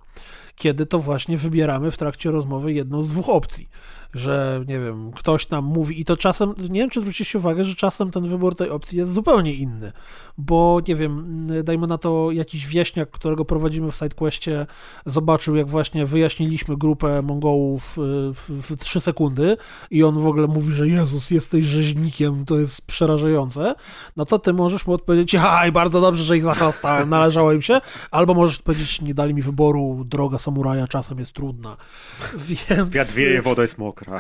[0.58, 3.68] kiedy to właśnie wybieramy w trakcie rozmowy jedną z dwóch opcji.
[4.14, 7.74] Że, nie wiem, ktoś nam mówi i to czasem, nie wiem, czy zwróciliście uwagę, że
[7.74, 9.92] czasem ten wybór tej opcji jest zupełnie inny,
[10.38, 14.66] bo, nie wiem, dajmy na to jakiś wieśniak, którego prowadzimy w sidequestie,
[15.06, 18.00] zobaczył, jak właśnie wyjaśniliśmy grupę Mongołów y,
[18.34, 19.56] w, w 3 sekundy
[19.90, 23.74] i on w ogóle mówi, że Jezus, jesteś rzeźnikiem, to jest przerażające,
[24.16, 27.80] no to ty możesz mu odpowiedzieć, haj, bardzo dobrze, że ich zachastałem, należało im się,
[28.10, 31.76] albo możesz powiedzieć, nie dali mi wyboru, droga samuraja czasem jest trudna.
[32.48, 32.90] Więc...
[32.90, 34.18] Wiatr wieje, woda jest mokra.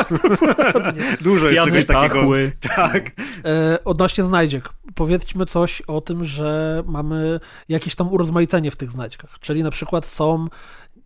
[1.20, 2.14] Dużo jest czegoś takiego.
[2.14, 2.52] pachły.
[2.76, 3.10] Tak.
[3.44, 9.38] E, odnośnie znajdziek, powiedzmy coś o tym, że mamy jakieś tam urozmaicenie w tych znajdziekach,
[9.40, 10.46] czyli na przykład są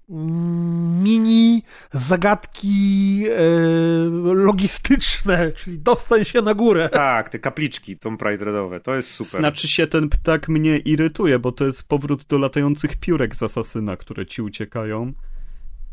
[0.08, 3.38] mini zagadki e,
[4.34, 6.88] logistyczne, czyli dostań się na górę.
[6.88, 9.40] Tak, te kapliczki Tomb Raiderowe, to jest super.
[9.40, 13.96] Znaczy się ten ptak mnie irytuje, bo to jest powrót do latających piórek z Asasyna,
[13.96, 15.12] które ci uciekają.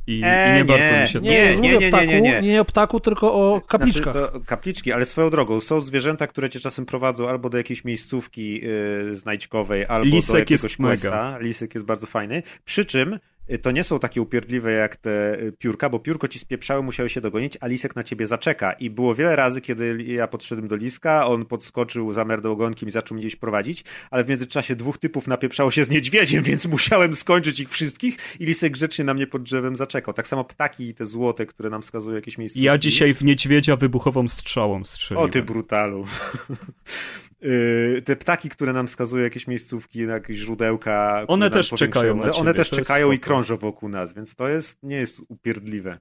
[0.07, 2.21] I, E, i nie, bardzo nie, mi się to Nie, nie, nie, nie, nie, nie,
[2.21, 2.41] nie, nie.
[2.41, 4.13] nie o ptaku, tylko o kapliczkach.
[4.13, 7.83] Znaczy, to kapliczki, ale swoją drogą, są zwierzęta, które cię czasem prowadzą albo do jakiejś
[7.85, 10.91] miejscówki yy, znajdźkowej, albo Lisek do jakiegoś jest mega.
[10.91, 11.37] questa.
[11.39, 12.43] Lisek jest bardzo fajny.
[12.65, 13.19] Przy czym
[13.57, 17.21] to nie są takie upierdliwe jak te y, piórka, bo piórko ci spieprzały, musiały się
[17.21, 18.71] dogonić, a lisek na ciebie zaczeka.
[18.73, 22.91] I było wiele razy, kiedy ja podszedłem do liska, on podskoczył za merdą ogonkiem i
[22.91, 27.13] zaczął mnie gdzieś prowadzić, ale w międzyczasie dwóch typów napieprzało się z niedźwiedziem, więc musiałem
[27.13, 30.13] skończyć ich wszystkich i lisek grzecznie na mnie pod drzewem zaczekał.
[30.13, 32.65] Tak samo ptaki i te złote, które nam wskazują jakieś miejscówki.
[32.65, 35.29] Ja dzisiaj w niedźwiedzia wybuchową strzałą strzeliłem.
[35.29, 36.05] O ty brutalu.
[37.41, 41.21] Yy, Te ptaki, które nam wskazują jakieś miejscówki, jakieś źródełka.
[41.23, 44.13] które One też powiększają, czekają na ale One ciebie, też czekają i krążą wokół nas,
[44.13, 45.99] więc to jest, nie jest upierdliwe.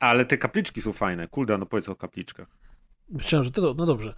[0.00, 1.28] Ale te kapliczki są fajne.
[1.28, 2.48] Kulda, no powiedz o kapliczkach.
[3.08, 4.14] Myślałem, że to, no dobrze.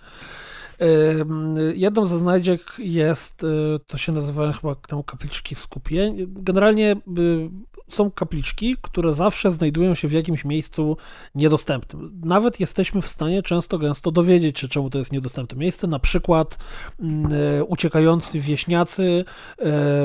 [1.74, 3.46] Jedną ze znajdziek jest, y,
[3.86, 6.16] to się nazywają chyba tam kapliczki skupień.
[6.28, 7.50] Generalnie y,
[7.88, 10.96] są kapliczki, które zawsze znajdują się w jakimś miejscu
[11.34, 12.20] niedostępnym.
[12.24, 15.86] Nawet jesteśmy w stanie często gęsto dowiedzieć się, czemu to jest niedostępne miejsce.
[15.86, 16.58] Na przykład
[17.00, 19.24] mm, y, uciekający wieśniacy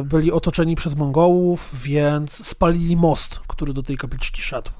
[0.03, 4.71] byli otoczeni przez Mongołów, więc spalili most, który do tej kapliczki szedł.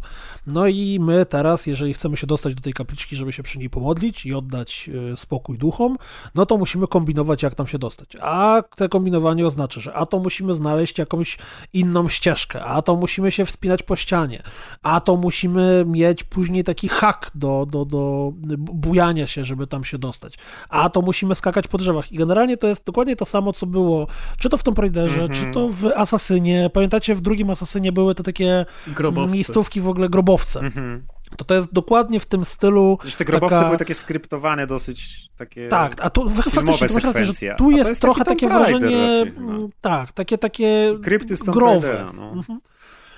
[0.48, 3.70] No i my teraz, jeżeli chcemy się dostać do tej kapliczki, żeby się przy niej
[3.70, 5.98] pomodlić i oddać e, spokój duchom,
[6.36, 8.18] no to musimy kombinować, jak tam się dostać.
[8.22, 11.38] A te kombinowanie oznacza, że a to musimy znaleźć jakąś
[11.74, 14.44] inną ścieżkę, a to musimy się wspinać po ścianie,
[14.84, 19.98] a to musimy mieć później taki hak do, do, do bujania się, żeby tam się
[19.98, 20.34] dostać,
[20.70, 22.12] a to musimy skakać po drzewach.
[22.12, 24.08] I generalnie to jest dokładnie to samo, co było,
[24.40, 25.32] czy to w Tomb Raiderze, Mhm.
[25.48, 26.70] czy to w Asasynie.
[26.74, 29.34] Pamiętacie, w drugim Asasynie były te takie Grobowce.
[29.34, 30.60] miejscówki w ogóle grobowce.
[30.60, 31.08] Mhm.
[31.38, 32.98] To to jest dokładnie w tym stylu.
[33.02, 35.68] Zresztą te grobowce taka- były takie skryptowane dosyć, takie...
[35.68, 39.08] Tak, a tu faktycznie masz rację, że tu jest, jest trochę taki takie wrażenie.
[39.08, 39.54] raczej, no.
[39.54, 42.12] mm, Tak, takie takie Krypty z growe.
[42.16, 42.32] No.
[42.32, 42.60] Mhm.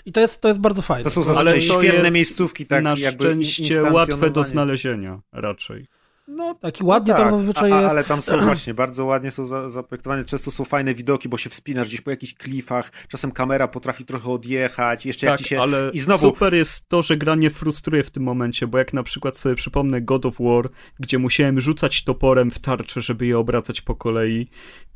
[0.06, 1.04] I to jest, to jest bardzo fajne.
[1.04, 5.20] To są Ale zazwyczaj to świetne jest miejscówki, tak Na jakby szczęście łatwe do znalezienia
[5.32, 5.88] raczej.
[6.30, 7.92] No, Taki ładnie tam zazwyczaj a, jest.
[7.92, 10.26] Ale tam są właśnie, bardzo ładnie są za, zaprojektowane.
[10.26, 12.92] Często są fajne widoki, bo się wspinasz gdzieś po jakichś klifach.
[13.08, 15.06] Czasem kamera potrafi trochę odjechać.
[15.06, 15.62] Jeszcze jak Tak, ci się...
[15.62, 16.28] ale I znowu...
[16.28, 19.56] super jest to, że gra nie frustruje w tym momencie, bo jak na przykład sobie
[19.56, 24.50] przypomnę God of War, gdzie musiałem rzucać toporem w tarczę, żeby je obracać po kolei,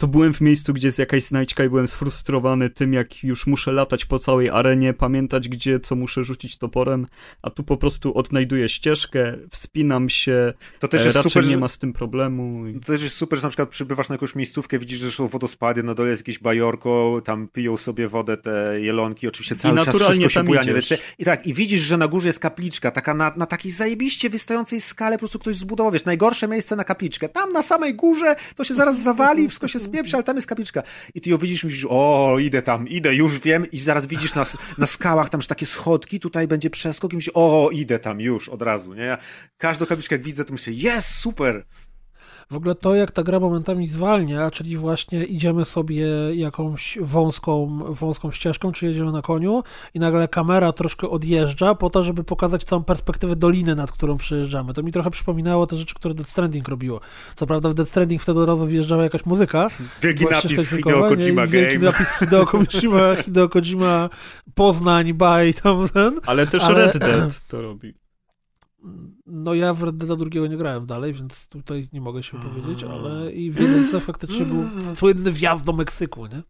[0.03, 3.71] to byłem w miejscu, gdzie jest jakaś znajdźka i byłem sfrustrowany tym, jak już muszę
[3.71, 7.07] latać po całej arenie, pamiętać gdzie, co muszę rzucić toporem,
[7.41, 11.57] a tu po prostu odnajduję ścieżkę, wspinam się, To też e, jest raczej super, nie
[11.57, 12.67] ma z tym problemu.
[12.67, 15.27] i- To też jest super, że na przykład przybywasz na jakąś miejscówkę, widzisz, że są
[15.27, 19.85] wodospady, na dole jest jakieś bajorko, tam piją sobie wodę te jelonki, oczywiście cały czas
[19.87, 20.97] naturalnie wszystko się buja, nie.
[21.19, 24.81] I tak, i widzisz, że na górze jest kapliczka, taka na, na takiej zajebiście wystającej
[24.81, 27.29] skale, po prostu ktoś zbudował, wiesz, najgorsze miejsce na kapliczkę.
[27.29, 30.83] Tam na samej górze to się zaraz zawali, wszystko się spieprzy, ale tam jest kapliczka.
[31.13, 34.45] I ty ją widzisz, myślisz, o, idę tam, idę, już wiem, i zaraz widzisz na,
[34.77, 38.61] na skałach tam, takie schodki, tutaj będzie przeskok i myślisz, o, idę tam już, od
[38.61, 39.03] razu, nie?
[39.03, 39.17] Ja
[39.57, 41.65] każdą kapliczkę jak widzę, to myślę, jest, super!
[42.51, 46.05] W ogóle to, jak ta gra momentami zwalnia, czyli właśnie idziemy sobie
[46.35, 49.63] jakąś wąską, wąską ścieżką, czy jedziemy na koniu
[49.93, 54.73] i nagle kamera troszkę odjeżdża po to, żeby pokazać całą perspektywę doliny, nad którą przejeżdżamy.
[54.73, 56.99] To mi trochę przypominało te rzeczy, które Dead Stranding robiło.
[57.35, 59.69] Co prawda w Dead Stranding wtedy od razu wjeżdżała jakaś muzyka.
[60.01, 61.45] Wielki napis Hideo Kojima?
[61.45, 61.91] I Wielki Game.
[61.91, 64.09] napis Hideo Kojima, Hideo Kojima
[64.55, 66.19] Poznań, baj, tam ten.
[66.25, 68.02] Ale też Ale- Red Dead to robi.
[69.25, 72.83] No ja w Red Deada drugiego nie grałem dalej, więc tutaj nie mogę się powiedzieć,
[72.83, 74.63] ale i w jedynce faktycznie był
[74.95, 76.43] słynny wjazd do Meksyku, nie?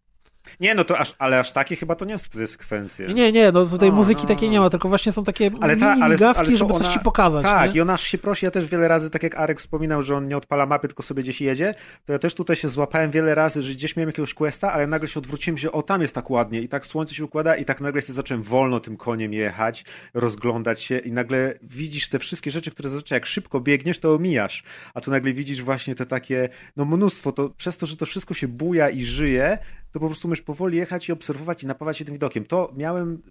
[0.60, 3.06] Nie, no to aż, ale aż takie chyba to nie są te sekwencje.
[3.14, 4.28] Nie, nie, no tutaj O, muzyki no.
[4.28, 6.92] takiej nie ma, tylko właśnie są takie Ale ta- ale- migawki, ale żeby coś ona-
[6.92, 7.78] ci pokazać, Tak, nie?
[7.78, 10.36] i ona się prosi, ja też wiele razy, tak jak Arek wspominał, że on nie
[10.36, 11.74] odpala mapy, tylko sobie gdzieś jedzie,
[12.04, 15.08] to ja też tutaj się złapałem wiele razy, że gdzieś miałem jakiegoś questa, ale nagle
[15.08, 17.80] się odwróciłem, że o, tam jest tak ładnie i tak słońce się układa i tak
[17.80, 22.70] nagle się zacząłem wolno tym koniem jechać, rozglądać się i nagle widzisz te wszystkie rzeczy,
[22.70, 24.62] które zazwyczaj jak szybko biegniesz, to omijasz,
[24.94, 28.34] a tu nagle widzisz właśnie te takie, no mnóstwo, to przez to, że to wszystko
[28.34, 29.58] się buja i żyje,
[29.94, 32.44] to po prostu możesz powoli jechać i obserwować i napawać się tym widokiem.
[32.44, 33.22] To miałem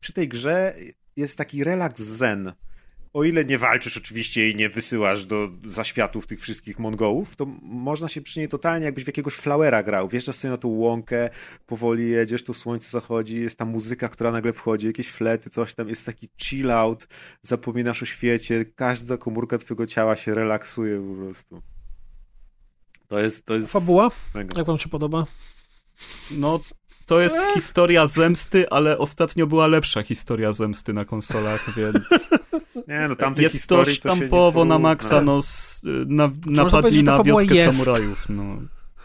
[0.00, 0.74] przy tej grze
[1.16, 2.52] jest taki relaks zen.
[3.12, 8.08] O ile nie walczysz oczywiście i nie wysyłasz do zaświatów tych wszystkich Mongołów, to można
[8.08, 10.08] się przy niej totalnie jakbyś w jakiegoś flowera grał.
[10.08, 11.30] Wjeżdżasz sobie na tą łąkę,
[11.66, 15.88] powoli jedziesz, tu słońce zachodzi, jest ta muzyka, która nagle wchodzi, jakieś flety, coś tam,
[15.88, 17.08] jest taki chill out,
[17.42, 21.62] zapominasz o świecie, każda komórka twojego ciała się relaksuje po prostu.
[23.08, 23.72] To jest, to jest...
[23.72, 24.10] Fabuła?
[24.34, 24.58] mega.
[24.58, 25.26] Jak wam się podoba?
[26.30, 26.60] No,
[27.06, 31.96] to jest historia zemsty, ale ostatnio była lepsza historia zemsty na konsolach, więc
[32.88, 37.04] Nie, no tamtej jest to historii to nie sztampowo na maksa, no, s- na, napadli
[37.04, 37.72] na wioskę jest.
[37.78, 38.44] samurajów, no.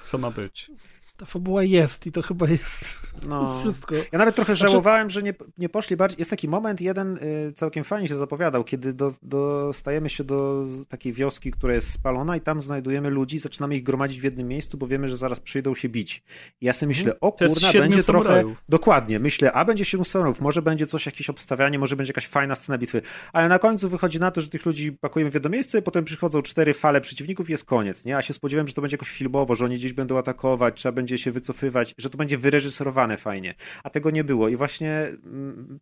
[0.04, 0.72] Co ma być?
[1.18, 2.86] Ta fabuła jest i to chyba jest
[3.30, 3.60] No.
[3.62, 3.96] wszystko.
[4.12, 6.20] Ja nawet trochę Znaczy- żałowałem, że nie, nie poszli bardziej.
[6.20, 11.14] Jest taki moment, jeden y, całkiem fajnie się zapowiadał, kiedy do, dostajemy się do takiej
[11.14, 14.88] wioski, która jest spalona, i tam znajdujemy ludzi, zaczynamy ich gromadzić w jednym miejscu, bo
[14.88, 16.24] wiemy, że zaraz przyjdą się bić.
[16.62, 18.24] I ja sobie myślę, o kurna, będzie trochę.
[18.28, 18.64] samurajów.
[18.70, 22.56] Dokładnie, myślę, a będzie siedmiu samurajów, może będzie coś, jakieś obstawianie, może będzie jakaś fajna
[22.56, 23.02] scena bitwy.
[23.34, 26.42] Ale na końcu wychodzi na to, że tych ludzi pakujemy w jedno miejsce, potem przychodzą
[26.42, 28.06] cztery fale przeciwników i jest koniec.
[28.06, 28.12] Nie?
[28.12, 31.13] Ja się spodziewałem, że to będzie jakoś filmowo, że oni gdzieś będą atakować, trzeba będzie
[31.18, 33.54] się wycofywać, że to będzie wyreżyserowane fajnie.
[33.84, 34.50] A tego nie było.
[34.50, 34.92] I właśnie
[35.26, 35.80] mm,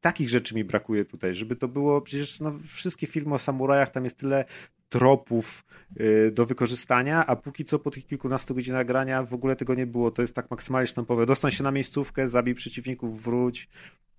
[0.00, 4.04] takich rzeczy mi brakuje tutaj, żeby to było, przecież no, wszystkie filmy o samurajach, tam
[4.04, 4.44] jest tyle
[4.88, 5.64] tropów
[6.00, 9.86] y, do wykorzystania, a póki co po tych kilkunastu godzinach grania w ogóle tego nie
[9.86, 10.10] było.
[10.10, 11.26] To jest tak maksymalnie sztampowe.
[11.26, 13.68] Dostań się na miejscówkę, zabij przeciwników, wróć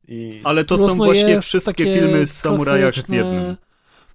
[0.08, 0.42] i...
[0.44, 3.58] Ale to są właśnie wszystkie filmy z samurajach w jednym.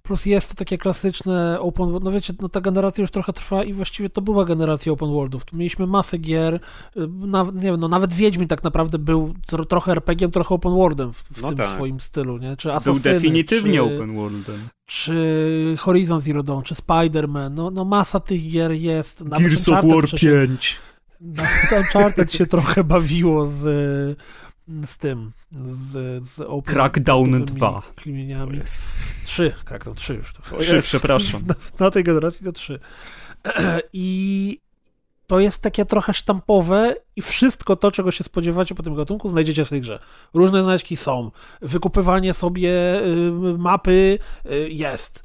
[0.03, 2.03] Plus jest to takie klasyczne open world.
[2.03, 5.45] No wiecie, no ta generacja już trochę trwa i właściwie to była generacja open worldów.
[5.45, 6.59] Tu mieliśmy masę gier, y,
[7.07, 11.13] na, nie wiem, no nawet Wiedźmin tak naprawdę był tro, trochę RPG-iem, trochę open worldem
[11.13, 11.67] w, w No tym tak.
[11.69, 12.57] swoim stylu, nie?
[12.57, 14.69] Czy Był Assassiny, definitywnie czy, open worldem.
[14.85, 17.51] czy Horizon Zero Dawn, czy Spider-Man.
[17.51, 19.23] No, no masa tych gier jest.
[19.23, 20.77] Gears of War przecież- 5.
[21.21, 23.63] Nawet Uncharted się trochę bawiło z,
[24.85, 25.31] z tym,
[25.65, 27.81] z, z open Crackdown worldowymi 2.
[27.95, 28.61] klimieniami.
[29.25, 30.57] Trzy, Crackdown 3 już to.
[30.59, 31.41] Trzy, przepraszam.
[31.45, 32.79] Na, na tej generacji to trzy.
[33.93, 34.59] I
[35.27, 39.65] to jest takie trochę sztampowe i wszystko to, czego się spodziewacie po tym gatunku, znajdziecie
[39.65, 39.99] w tej grze.
[40.33, 41.31] Różne znaczki są.
[41.61, 42.71] Wykupywanie sobie
[43.05, 44.19] y, mapy
[44.51, 45.23] y, jest.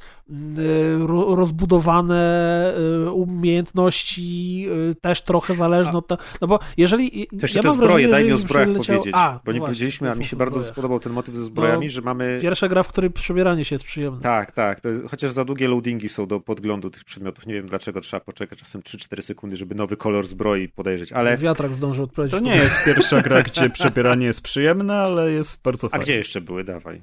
[0.59, 2.75] Y, ro- rozbudowane
[3.13, 4.69] umiejętności
[5.01, 6.23] też trochę zależne od tego.
[6.41, 7.27] No bo jeżeli.
[7.27, 9.67] To jeszcze ja te zbroje, daj mi o zbrojach przyleciało- powiedzieć, A, bo nie właśnie,
[9.67, 12.39] powiedzieliśmy, a mi się bardzo spodobał ten motyw ze zbrojami, No, że mamy...
[12.43, 14.21] Pierwsza gra, w której przebieranie się jest przyjemne.
[14.21, 18.01] Tak, tak, jest, chociaż za długie loadingi są do podglądu tych przedmiotów, nie wiem dlaczego
[18.01, 21.37] trzeba poczekać czasem 3-4 sekundy, żeby nowy kolor zbroi podejrzeć, ale...
[21.37, 22.39] Wiatrak zdążył odpowiedzieć.
[22.39, 26.05] To nie jest pierwsza gra, gdzie przebieranie jest przyjemne, ale jest bardzo A fajne.
[26.05, 26.65] gdzie jeszcze były?
[26.65, 27.03] Dawaj.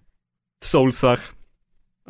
[0.64, 1.36] W Soulsach.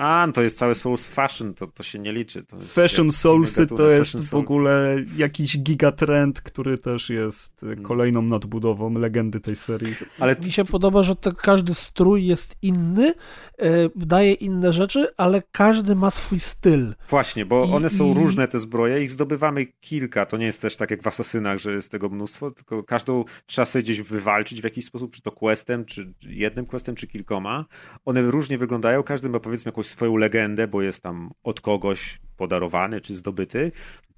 [0.01, 2.43] A, no to jest cały Souls Fashion, to, to się nie liczy.
[2.43, 7.83] To jest Fashion jak- Soulsy to jest w ogóle jakiś gigatrend, który też jest Hmm.
[7.83, 9.95] kolejną nadbudową legendy tej serii.
[10.19, 13.13] Ale Mi się podoba, że każdy strój jest inny,
[13.59, 13.65] e,
[13.95, 16.93] daje inne rzeczy, ale każdy ma swój styl.
[17.09, 20.61] Właśnie, bo I- one są i- różne te zbroje, ich zdobywamy kilka, to nie jest
[20.61, 24.61] też tak jak w Asasynach, że jest tego mnóstwo, tylko każdą trzeba sobie gdzieś wywalczyć
[24.61, 27.65] w jakiś sposób, czy to questem, czy jednym questem, czy kilkoma.
[28.05, 33.01] One różnie wyglądają, każdy ma powiedzmy jakąś swoją legendę, bo jest tam od kogoś podarowany,
[33.01, 33.71] czy zdobyty.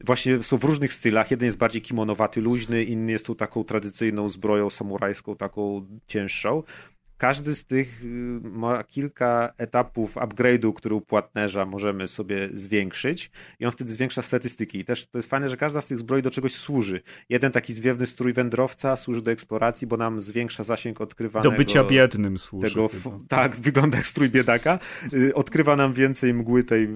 [0.05, 4.29] Właśnie są w różnych stylach, jeden jest bardziej kimonowaty, luźny, inny jest tu taką tradycyjną
[4.29, 6.63] zbroją samurajską, taką cięższą.
[7.23, 8.07] Każdy z tych y,
[8.43, 14.79] ma kilka etapów upgrade'u, który u płatnerza możemy sobie zwiększyć i on wtedy zwiększa statystyki.
[14.79, 17.01] I też to jest fajne, że każda z tych zbroi do czegoś służy.
[17.29, 21.51] Jeden taki zwiewny strój wędrowca służy do eksploracji, bo nam zwiększa zasięg odkrywanego...
[21.51, 22.67] Do bycia biednym służy.
[22.67, 22.89] Tego,
[23.27, 24.79] tak, wygląda jak strój biedaka.
[25.13, 26.87] Y, Odkrywa nam więcej mgły tej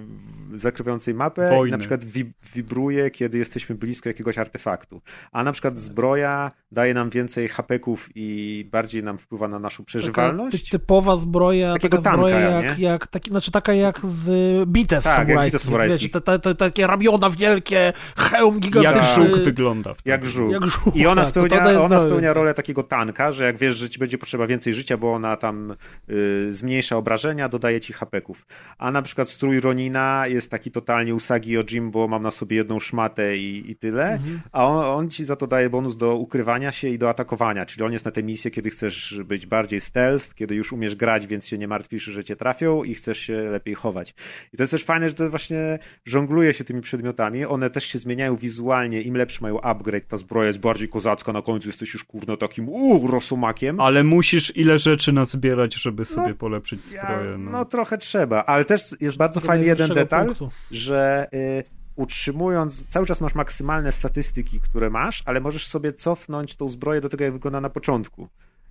[0.54, 1.68] zakrywającej mapę Wojny.
[1.68, 5.02] i na przykład wi- wibruje, kiedy jesteśmy blisko jakiegoś artefaktu.
[5.32, 9.86] A na przykład zbroja daje nam więcej hapeków i bardziej nam wpływa na naszą Taka
[9.88, 10.64] przeżywalność.
[10.64, 12.84] ty- typowa zbroja, Takiego taka zbroja tanka, jak, nie?
[12.84, 14.30] jak, taki, znaczy taka jak z
[14.70, 15.62] bitew Tak, samurajskich.
[15.62, 16.02] samurajskich.
[16.02, 19.24] Wiecie, te, te, te, takie ramiona wielkie, hełm gigantyczny.
[19.24, 19.96] Jak żuk wygląda.
[20.06, 20.52] Jak żółk.
[20.52, 23.76] Jak żółk, I ona tak, to spełnia, ona spełnia rolę takiego tanka, że jak wiesz,
[23.76, 25.76] że ci będzie potrzeba więcej życia, bo ona tam
[26.10, 28.46] y, zmniejsza obrażenia, dodaje ci hapeków.
[28.78, 33.38] A na przykład strój Ronina jest taki totalnie Usagi Ojimbo, mam na sobie jedną szmatę
[33.38, 34.40] i, i tyle, Mhm.
[34.52, 37.84] a on, on ci za to daje bonus do ukrywania się i do atakowania, czyli
[37.86, 41.48] on jest na tę misję, kiedy chcesz być bardziej stealth, kiedy już umiesz grać, więc
[41.48, 44.14] się nie martwisz, że cię trafią i chcesz się lepiej chować.
[44.54, 48.00] I to jest też fajne, że to właśnie żongluje się tymi przedmiotami, one też się
[48.00, 52.04] zmieniają wizualnie, im lepszy mają upgrade, ta zbroja jest bardziej kozacka, na końcu jesteś już
[52.04, 53.80] kurno takim uuu, rosomakiem.
[53.80, 57.38] Ale musisz ile rzeczy nazbierać, żeby sobie polepszyć Ja, zbroję.
[57.38, 57.66] no No.
[57.66, 60.27] trochę trzeba, ale też jest bardzo fajny jeden detal,
[60.72, 61.64] że y,
[61.96, 67.10] utrzymując, cały czas masz maksymalne statystyki, które masz, ale możesz sobie cofnąć tą zbroję do
[67.10, 68.28] tego, jak wygląda na początku.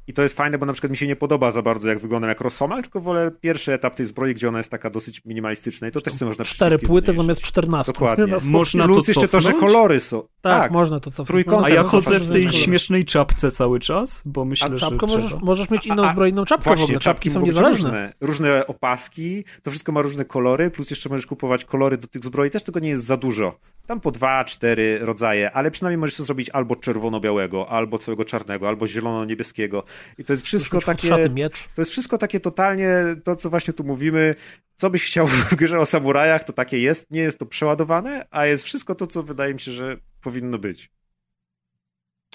[0.08, 2.28] I to jest fajne, bo na przykład mi się nie podoba za bardzo, jak wygląda
[2.28, 5.90] jak Rosomak, tylko wolę pierwszy etap tej zbroi, gdzie ona jest taka dosyć minimalistyczna i
[5.90, 7.16] to też sobie można Cztery płyty zmniejszyć.
[7.26, 7.92] zamiast 14.
[7.92, 8.26] Dokładnie.
[8.26, 10.22] Sposób- Można to Plus jeszcze to, że kolory są.
[10.40, 11.28] Tak, można to cofnąć.
[11.28, 14.70] Trójkątem A ja to chodzę w tej fantastyczny śmiesznej czapce cały czas, bo myślę, A
[14.70, 15.22] że czapkę trzeba.
[15.22, 16.98] możesz, możesz mieć inną A- a- zbroję, inną czapkę w Właśnie, ogóle.
[16.98, 17.88] Czapki są niezależne.
[17.90, 22.24] Różne, różne opaski, to wszystko ma różne kolory, plus jeszcze możesz kupować kolory do tych
[22.24, 23.58] zbroi, też tego nie jest za dużo.
[23.86, 28.68] Tam po dwa, cztery rodzaje, ale przynajmniej możesz to zrobić albo czerwono-białego, albo całego czarnego,
[28.68, 29.82] albo zielono-niebieskiego.
[30.18, 31.08] I to jest wszystko takie...
[31.74, 32.90] To jest wszystko takie totalnie
[33.24, 34.34] to, co właśnie tu mówimy.
[34.76, 37.06] Co byś chciał w grze o samurajach, to takie jest.
[37.10, 40.90] Nie jest to przeładowane, a jest wszystko to, co wydaje mi się, że powinno być.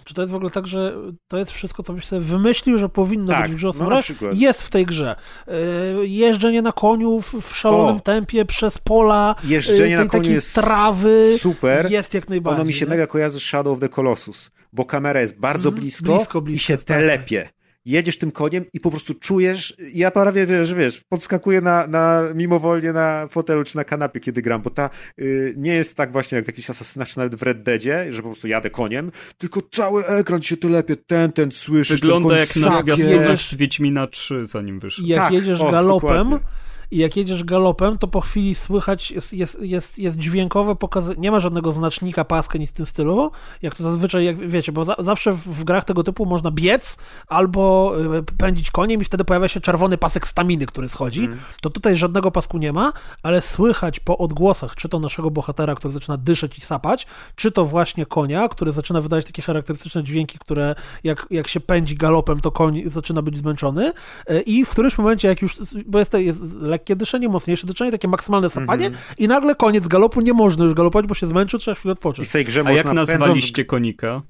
[0.03, 0.95] Czy to jest w ogóle tak, że
[1.27, 3.73] to jest wszystko, co byś sobie wymyślił, że powinno Tak, być w grze o no
[3.73, 4.03] na samurajach?
[4.03, 4.37] przykład.
[4.37, 5.15] Jest w tej grze.
[5.47, 7.99] Yy, Jeżdżenie na koniu w, w szalonym O.
[7.99, 11.37] tempie przez pola, yy, Jeżdżenie na tej koniu takiej jest trawy.
[11.39, 11.91] super.
[11.91, 12.55] Jest jak najbardziej.
[12.55, 12.89] Ono mi się nie?
[12.89, 16.63] mega kojarzy z Shadow of the Colossus, bo kamera jest bardzo Mhm, blisko, blisko, blisko
[16.63, 17.49] i się jest, tak, telepie.
[17.85, 22.93] Jedziesz tym koniem i po prostu czujesz, ja prawie wiesz, wiesz, podskakuję na, na mimowolnie
[22.93, 26.45] na fotelu czy na kanapie, kiedy gram, bo ta y, nie jest tak właśnie jak
[26.45, 30.05] w jakichś asasynach, czy nawet w Red Deadzie, że po prostu jadę koniem, tylko cały
[30.07, 32.95] ekran się telepie, ten, ten słyszysz, Wygląda ten jak na sapie.
[32.95, 35.07] zwiastunach z Wiedźmina 3, zanim wyszedł.
[35.07, 36.47] Jak Tak, jedziesz o, galopem, dokładnie.
[36.91, 40.75] I jak jedziesz galopem, to po chwili słychać, jest, jest, jest, jest dźwiękowe
[41.17, 44.85] nie ma żadnego znacznika, paskę, nic w tym stylu, jak to zazwyczaj, jak wiecie, bo
[44.85, 46.97] za, zawsze w, w grach tego typu można biec
[47.27, 51.39] albo y, pędzić koniem i wtedy pojawia się czerwony pasek staminy, który schodzi, Mhm.
[51.61, 55.91] to tutaj żadnego pasku nie ma, ale słychać po odgłosach, czy to naszego bohatera, który
[55.91, 60.75] zaczyna dyszeć i sapać, czy to właśnie konia, który zaczyna wydawać takie charakterystyczne dźwięki, które
[61.03, 63.93] jak, jak się pędzi galopem, to koń zaczyna być zmęczony
[64.31, 65.55] y, i w którymś momencie, jak już,
[65.85, 66.41] bo jest, jest
[66.81, 69.03] lekkie dyszenie, mocniejsze dyszenie, takie maksymalne sapanie Mhm.
[69.17, 72.27] i nagle koniec galopu, nie można już galopować, bo się zmęczył, trzeba chwilę I odpocząć.
[72.29, 74.21] w tej grze A jak pędząc- nazwaliście konika?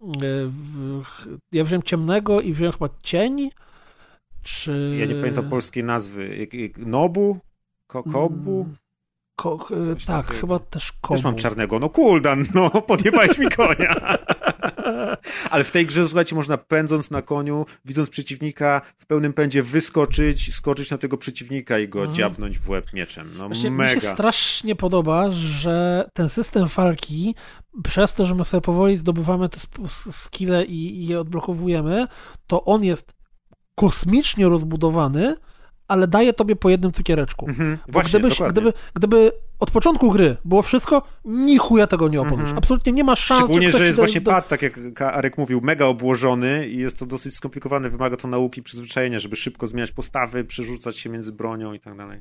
[0.00, 1.02] W-
[1.52, 3.50] Ja wziąłem ciemnego i wziąłem chyba cień,
[4.42, 4.96] czy...
[5.00, 6.46] Ja nie pamiętam polskiej nazwy.
[6.78, 7.38] Nobu?
[7.86, 8.60] Ko- Kobu?
[8.60, 8.76] Mm,
[9.36, 10.40] Ko, e, tak, takiego.
[10.40, 11.16] chyba też komu.
[11.16, 11.78] Też mam czarnego.
[11.78, 13.94] No kuldan, no podjebałeś mi konia.
[15.50, 20.54] Ale w tej grze, słuchajcie, można pędząc na koniu, widząc przeciwnika, w pełnym pędzie wyskoczyć,
[20.54, 23.30] skoczyć na tego przeciwnika i go dziabnąć w łeb mieczem.
[23.38, 24.14] No Właśnie mi się mega.
[24.14, 27.34] strasznie podoba, że ten system walki,
[27.84, 32.06] przez to, że my sobie powoli zdobywamy te skille i, i je odblokowujemy,
[32.46, 33.12] to on jest
[33.74, 35.36] kosmicznie rozbudowany,
[35.90, 37.48] ale daje tobie po jednym cukiereczku.
[37.48, 38.52] Mhm, Bo właśnie, gdybyś, dokładnie.
[38.62, 42.40] gdyby, gdyby od początku gry było wszystko, ni chuja tego nie opomnisz.
[42.40, 42.58] Mhm.
[42.58, 45.38] Absolutnie nie ma szans, Szczególnie, że ci jest da- właśnie da- pad, tak jak Arek
[45.38, 49.90] mówił, mega obłożony i jest to dosyć skomplikowane, wymaga to nauki, przyzwyczajenia, żeby szybko zmieniać
[49.92, 52.20] postawy, przerzucać się między bronią i tak dalej.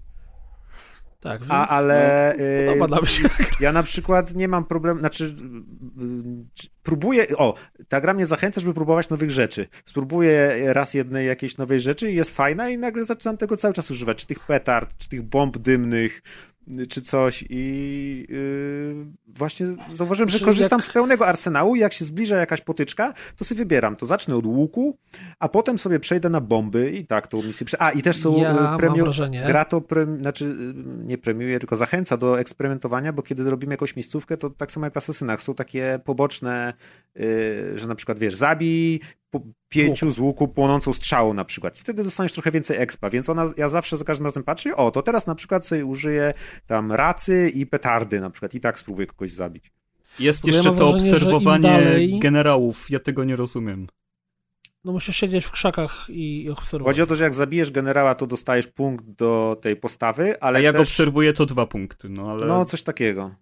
[1.19, 3.23] Tak, więc, A, ale no, y, podoba nam się.
[3.59, 5.27] ja na przykład nie mam problemu, znaczy y,
[6.03, 7.53] y, próbuję, o,
[7.87, 9.67] ta gra mnie zachęca, żeby próbować nowych rzeczy.
[9.85, 13.91] Spróbuję raz jednej jakiejś nowej rzeczy i jest fajna i nagle zaczynam tego cały czas
[13.91, 16.21] używać, czy tych petard, czy tych bomb dymnych, y,
[16.89, 22.05] czy coś i yy, właśnie zauważyłem, że korzystam jak- z pełnego arsenału i jak się
[22.05, 24.97] zbliża jakaś potyczka, to sobie wybieram, to zacznę od łuku,
[25.39, 27.67] a potem sobie przejdę na bomby i tak tą misję.
[27.79, 29.05] A, i też są Ja y, premium,
[29.47, 30.73] gra to, prem, znaczy y,
[31.05, 34.93] nie premiuje, tylko zachęca do eksperymentowania, bo kiedy robimy jakąś miejscówkę, to tak samo jak
[34.93, 36.73] w Asasynach, są takie poboczne,
[37.19, 38.99] y, że na przykład, wiesz, zabij
[39.69, 43.49] pięciu z łuku płonącą strzałą na przykład i wtedy dostaniesz trochę więcej expa, więc ona,
[43.57, 46.33] ja zawsze za każdym razem patrzę, o, to teraz na przykład sobie użyję
[46.67, 49.71] tam racy i petardy na przykład i tak spróbuję kogoś zabić.
[50.19, 52.89] Jest Bo jeszcze to wrażenie, obserwowanie dalej- generałów.
[52.89, 53.87] Ja tego nie rozumiem.
[54.83, 56.91] No musisz siedzieć w krzakach i obserwować.
[56.93, 60.61] Chodzi o to, że jak zabijesz generała, to dostajesz punkt do tej postawy, ale A
[60.61, 60.81] jak też...
[60.89, 63.35] obserwuję, to dwa punkty, no ale No, coś takiego.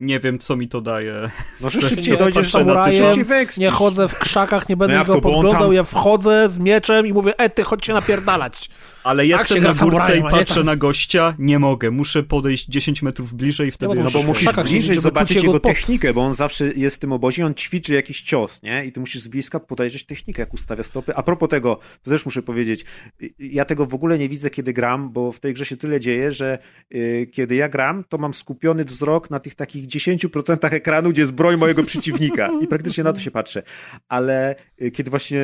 [0.00, 1.30] Nie wiem, co mi to daje.
[1.60, 2.52] No, że Nie szybciej patrzę dojdziesz.
[2.52, 3.14] Samurajem.
[3.58, 7.12] Nie chodzę w krzakach, nie będę No go podglądał, tam- ja wchodzę z mieczem i
[7.12, 8.70] mówię, e, ty, chodź się napierdalać.
[9.08, 10.64] Ale się jestem na górce i patrzę tak.
[10.64, 11.90] na gościa, nie mogę.
[11.90, 16.14] Muszę podejść 10 metrów bliżej i wtedy bo No bo Musisz bliżej zobaczyć jego technikę,
[16.14, 18.84] bo on zawsze jest w tym obozie, on ćwiczy jakiś cios, nie?
[18.84, 21.14] I ty musisz z bliska podejrzeć technikę, jak ustawia stopy.
[21.14, 22.84] A propos tego, to też muszę powiedzieć,
[23.22, 26.00] y, ja tego w ogóle nie widzę, kiedy gram, bo w tej grze się tyle
[26.00, 26.58] dzieje, że
[26.94, 31.32] y, kiedy ja gram, to mam skupiony wzrok na tych takich 10% ekranu, gdzie jest
[31.32, 33.62] broń mojego przeciwnika i praktycznie na to się patrzę.
[34.08, 35.40] Ale y, kiedy właśnie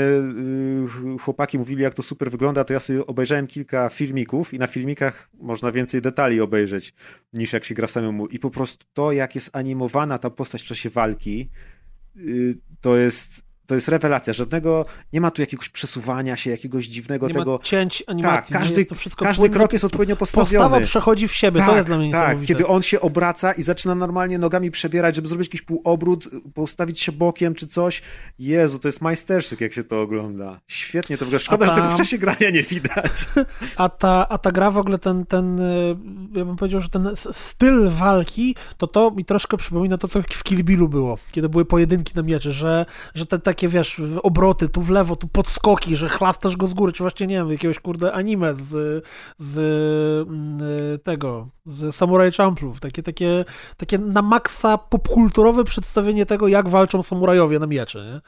[1.21, 5.31] chłopaki mówili, jak to super wygląda, to ja sobie obejrzałem kilka filmików i na filmikach
[5.41, 6.95] można więcej detali obejrzeć
[7.33, 8.27] niż jak się gra samemu.
[8.27, 11.51] I po prostu to, jak jest animowana ta postać w czasie walki,
[12.17, 14.33] y, to jest, to jest rewelacja.
[14.33, 17.59] Żadnego, nie ma tu jakiegoś przesuwania się, jakiegoś dziwnego Nie tego.
[17.63, 18.53] cięć animacji.
[18.53, 19.57] Tak, każdy, to wszystko każdy płynne.
[19.57, 20.65] krok jest odpowiednio postawiony.
[20.65, 22.55] Postawa przechodzi w siebie, to jest dla mnie tak, niesamowite.
[22.55, 27.13] kiedy on się obraca i zaczyna normalnie nogami przebierać, żeby zrobić jakiś półobrót, postawić się
[27.13, 28.03] bokiem czy coś.
[28.39, 30.61] Jezu, to jest majstersztyk, jak się to ogląda.
[30.67, 31.45] Świetnie to wygląda.
[31.45, 33.25] Szkoda, A że tego w czasie grania nie widać.
[33.77, 35.97] A ta, a ta gra w ogóle, ten, ten, y,
[36.35, 40.43] ja bym powiedział, że ten styl walki, to to mi troszkę przypomina to, co w
[40.43, 44.81] Kill Billu było, kiedy były pojedynki na miecze, że, że te takie, wiesz, obroty, tu
[44.81, 48.13] w lewo, tu podskoki, że chlastasz go z góry, czy właśnie, nie wiem, jakiegoś, kurde,
[48.13, 49.05] anime z,
[49.39, 49.59] z
[50.29, 53.45] mm, y, tego, z Samurai Champlów, takie, takie,
[53.77, 58.21] takie na maksa popkulturowe przedstawienie tego, jak walczą samurajowie na miecze, nie?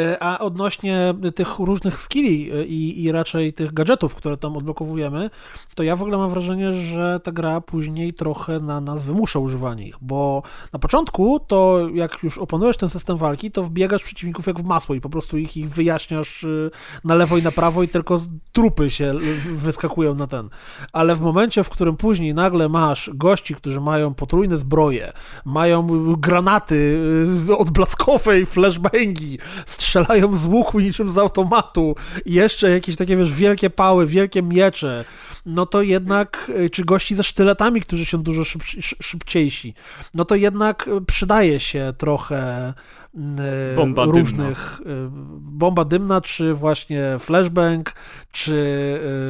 [0.00, 5.30] E, A odnośnie tych różnych skilli e, i, i raczej tych gadżetów, które tam odblokowujemy,
[5.74, 9.86] to ja w ogóle mam wrażenie, że ta gra później trochę na nas wymusza używanie
[9.88, 14.53] ich, bo na początku to jak już opanujesz ten system walki, to wbiegasz przeciwników jak
[14.58, 16.70] w masło i po prostu ich, ich wyjaśniasz y,
[17.04, 18.20] na lewo i na prawo i tylko
[18.52, 19.20] trupy się l-
[19.56, 20.48] wyskakują na ten.
[20.92, 25.12] Ale w momencie, w którym później nagle masz gości, którzy mają potrójne zbroje,
[25.44, 26.98] mają y, granaty
[27.48, 33.70] y, odblaskowe i flashbangi, strzelają z łuku niczym z automatu, jeszcze jakieś takie, wiesz, wielkie
[33.70, 35.04] pały, wielkie miecze,
[35.46, 39.74] no to jednak, y, czy gości ze sztyletami, którzy są dużo szyb, szy- szybciejsi,
[40.14, 42.74] no to jednak y, przydaje się trochę y,
[43.76, 44.84] Bomba różnych, y,
[45.40, 47.92] bomba dymna, czy właśnie flashbang,
[48.32, 48.52] czy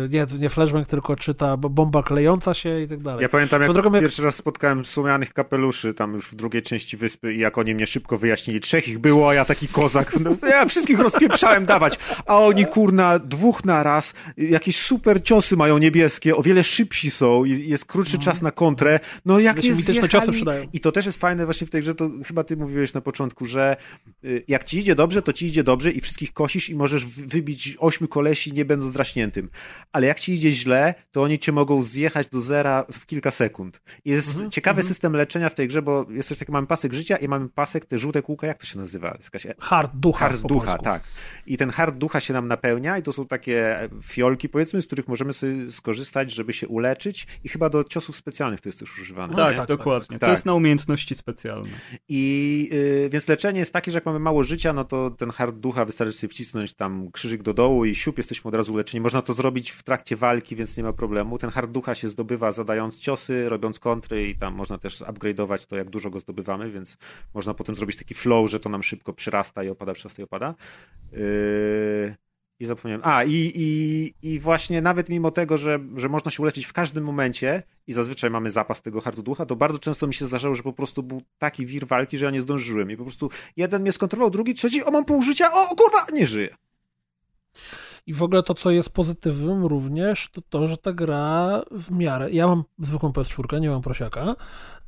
[0.06, 3.22] y, nie, nie flashbang, tylko czy ta bomba klejąca się i tak dalej.
[3.22, 6.96] Ja pamiętam, jak drogą, jak- pierwszy raz spotkałem słomianych kapeluszy tam już w drugiej części
[6.96, 8.60] wyspy i jak oni mnie szybko wyjaśnili.
[8.60, 10.20] Trzech ich było, a ja taki kozak.
[10.20, 11.98] No, ja wszystkich rozpieprzałem dawać.
[12.26, 14.14] A oni, kurna, dwóch na raz.
[14.36, 19.00] Jakieś super ciosy mają niebieskie, o wiele szybsi są i jest krótszy czas na kontrę.
[19.24, 20.08] No jak Właśnie nie zjechali...
[20.08, 20.64] ciosy przydają.
[20.72, 23.46] I to też jest fajne właśnie w tej grze, to chyba ty mówiłeś na początku,
[23.46, 26.74] że że y, jak ci idzie dobrze, to ci idzie dobrze i wszystkich kosisz i
[26.76, 29.48] możesz wy- wybić ośmiu kolesi nie będąc draśniętym.
[29.92, 33.80] Ale jak ci idzie źle, to oni cię mogą zjechać do zera w kilka sekund.
[34.04, 37.16] Jest Mhm, ciekawy system leczenia w tej grze, bo jest coś takiego, mamy pasek życia
[37.16, 39.18] i mamy pasek, te żółte kółka, jak to się nazywa?
[39.24, 40.28] Jakaś Hard ducha.
[40.28, 41.02] Hard ducha, tak.
[41.46, 45.08] I ten hard ducha się nam napełnia i to są takie fiolki, powiedzmy, z których
[45.08, 49.36] możemy sobie skorzystać, żeby się uleczyć i chyba do ciosów specjalnych to jest też używane.
[49.36, 49.58] Tak, nie?
[49.58, 50.18] tak, dokładnie.
[50.18, 50.28] tak.
[50.28, 51.68] To jest na umiejętności specjalne.
[52.08, 55.56] I y, więc leczenie jest takie, że jak mamy mało życia, no to ten hard
[55.56, 59.00] ducha wystarczy sobie wcisnąć tam krzyżyk do dołu i siup, jesteśmy od razu leczeni.
[59.00, 61.38] Można to zrobić w trakcie walki, więc nie ma problemu.
[61.38, 65.76] Ten hard ducha się zdobywa zadając ciosy, robiąc kontry i tam można też upgrade'ować to,
[65.76, 66.96] jak dużo go zdobywamy, więc
[67.34, 70.54] można potem zrobić taki flow, że to nam szybko przyrasta i opada, przyrasta i opada.
[71.12, 72.23] Yy...
[72.60, 73.00] I zapomniałem.
[73.04, 77.04] A, i, i, i właśnie nawet mimo tego, że, że można się uleczyć w każdym
[77.04, 80.62] momencie i zazwyczaj mamy zapas tego hardu ducha, to bardzo często mi się zdarzało, że
[80.62, 82.90] po prostu był taki wir walki, że ja nie zdążyłem.
[82.90, 86.26] I po prostu jeden mnie skontrolował, drugi, trzeci, o mam pół życia, o kurwa, nie
[86.26, 86.56] żyję.
[88.06, 92.30] I w ogóle to, co jest pozytywnym również, to to, że ta gra w miarę...
[92.30, 94.36] Ja mam zwykłą PS4, nie mam prosiaka,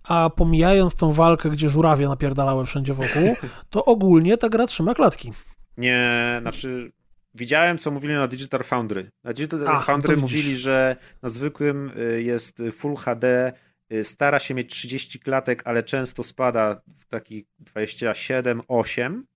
[0.03, 3.37] a pomijając tą walkę, gdzie żurawie napierdalały wszędzie wokół,
[3.71, 5.33] to ogólnie ta gra trzyma klatki.
[5.79, 6.93] Nie, znaczy
[7.37, 9.11] widziałem, co mówili na Digital Foundry.
[9.25, 13.53] Na Digital Ach, Foundry mówili, że na zwykłym y, jest Full HD,
[13.93, 19.27] y, stara się mieć 30 klatek, ale często spada w takich 27, 8.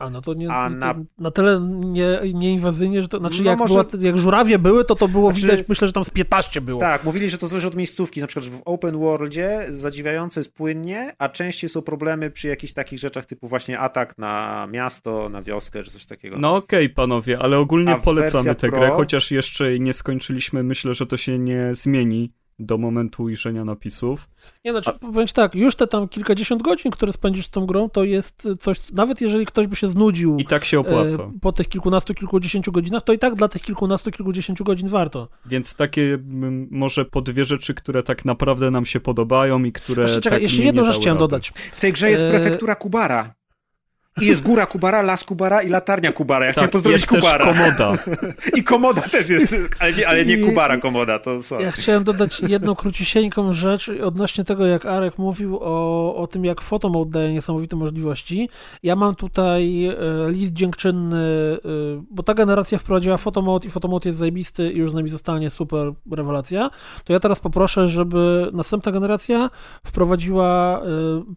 [0.00, 1.30] A no to nie, A to na- na...
[1.30, 5.08] tyle nie, nieinwazyjnie, że to znaczy No jak, może- była, jak żurawie były, to to
[5.08, 6.80] było Znaczy- widać, myślę, że tam z 15 było.
[6.80, 8.20] Tak, mówili, że to zależy od miejscówki.
[8.20, 12.72] Na przykład że w open worldzie zadziwiająco jest płynnie, a częściej są problemy przy jakichś
[12.72, 16.38] takich rzeczach typu właśnie atak na miasto, na wioskę, czy coś takiego.
[16.38, 18.78] No okej, panowie, ale ogólnie A polecamy tę Pro?
[18.78, 20.62] grę, chociaż jeszcze jej nie skończyliśmy.
[20.62, 24.28] Myślę, że to się nie zmieni do momentu ujrzenia napisów.
[24.64, 27.90] Nie, znaczy, powiem ci tak, już te tam kilkadziesiąt godzin, które spędzisz z tą grą,
[27.90, 31.22] to jest coś, nawet jeżeli ktoś by się znudził I tak się opłaca.
[31.22, 35.28] e, po tych kilkunastu, kilkudziesięciu godzinach, to i tak dla tych kilkunastu, kilkudziesięciu godzin warto.
[35.46, 40.02] Więc takie mm, może po dwie rzeczy, które tak naprawdę nam się podobają i które.
[40.02, 41.52] Jeszcze, czekaj, tak jeszcze jedną rzecz chciałem dodać.
[41.56, 43.34] W tej grze jest E, prefektura Kubara.
[44.20, 46.46] I jest góra Kubara, las Kubara i latarnia Kubara.
[46.46, 47.46] Ja chciałem Tak, pozdrowić jest też Kubara.
[47.52, 47.92] komoda.
[48.58, 51.64] I komoda też jest, ale nie, ale nie I- Kubara komoda, to sorry.
[51.64, 56.60] Ja chciałem dodać jedną króciusieńką rzecz odnośnie tego, jak Arek mówił o, o tym, jak
[56.60, 58.48] Photomode daje niesamowite możliwości.
[58.82, 59.94] Ja mam tutaj e,
[60.28, 61.58] list dziękczynny, e,
[62.10, 65.92] bo ta generacja wprowadziła Photomode i Photomode jest zajebisty i już z nami zostanie super
[66.12, 66.70] rewelacja.
[67.04, 69.50] To ja teraz poproszę, żeby następna generacja
[69.86, 70.84] wprowadziła e,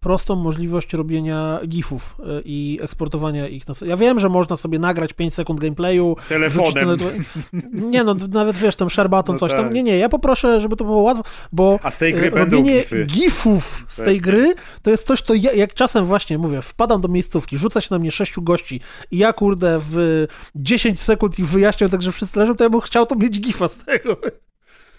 [0.01, 3.67] prostą możliwość robienia gifów e, i eksportowania ich.
[3.67, 3.73] Na...
[3.85, 6.87] Ja wiem, że można sobie nagrać 5 sekund gameplayu, Telefonem.
[6.89, 9.61] Na- Nie no, nawet wiesz, tam button, No coś tak.
[9.61, 9.73] tam.
[9.73, 12.57] Nie, nie, ja poproszę, żeby to było łatwo, bo A z tej gry e, będą
[12.57, 13.05] robienie gify.
[13.05, 14.05] gifów z Tak.
[14.05, 17.81] tej gry to jest coś, to ja, jak czasem właśnie mówię, wpadam do miejscówki, rzuca
[17.81, 20.25] się na mnie sześciu gości i ja kurde w
[20.55, 23.67] 10 sekund ich wyjaśniam, tak że wszyscy leżą, to ja bym chciał to mieć gifa
[23.67, 24.17] z tego.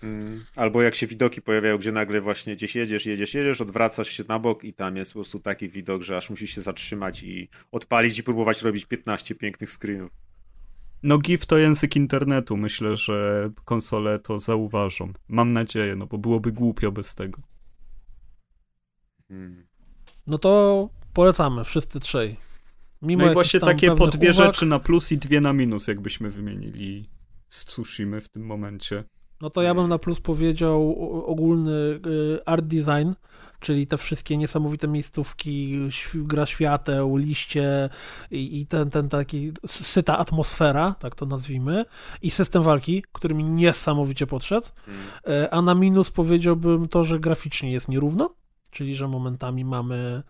[0.05, 4.24] Mm, Albo jak się widoki pojawiają, gdzie nagle właśnie gdzieś jedziesz, jedziesz, jedziesz, odwracasz się
[4.28, 7.49] na bok i tam jest po prostu taki widok, że aż musisz się zatrzymać i
[7.73, 10.10] odpalić i próbować robić 15 pięknych screenów.
[11.02, 12.57] No GIF to język internetu.
[12.57, 15.12] Myślę, że konsole to zauważą.
[15.28, 17.42] Mam nadzieję, no bo byłoby głupio bez tego.
[19.31, 19.66] Mm.
[20.26, 22.36] No to polecamy, wszyscy trzej.
[23.02, 25.89] Mimo No i właśnie takie po dwie uwag, rzeczy na plus i dwie na minus,
[25.89, 27.08] jakbyśmy wymienili
[27.49, 29.05] z Tsushimy w tym momencie.
[29.45, 33.13] No to ja bym na plus powiedział ogólny y, art design,
[33.61, 35.79] czyli te wszystkie niesamowite miejscówki,
[36.15, 37.89] gra świateł, liście
[38.31, 41.85] i, ten, ten taki syta atmosfera, tak to nazwijmy,
[42.23, 44.67] i system walki, który mi niesamowicie podszedł.
[44.89, 45.01] Mm.
[45.27, 48.35] E, A na minus powiedziałbym to, że graficznie jest nierówno,
[48.71, 50.23] czyli że momentami mamy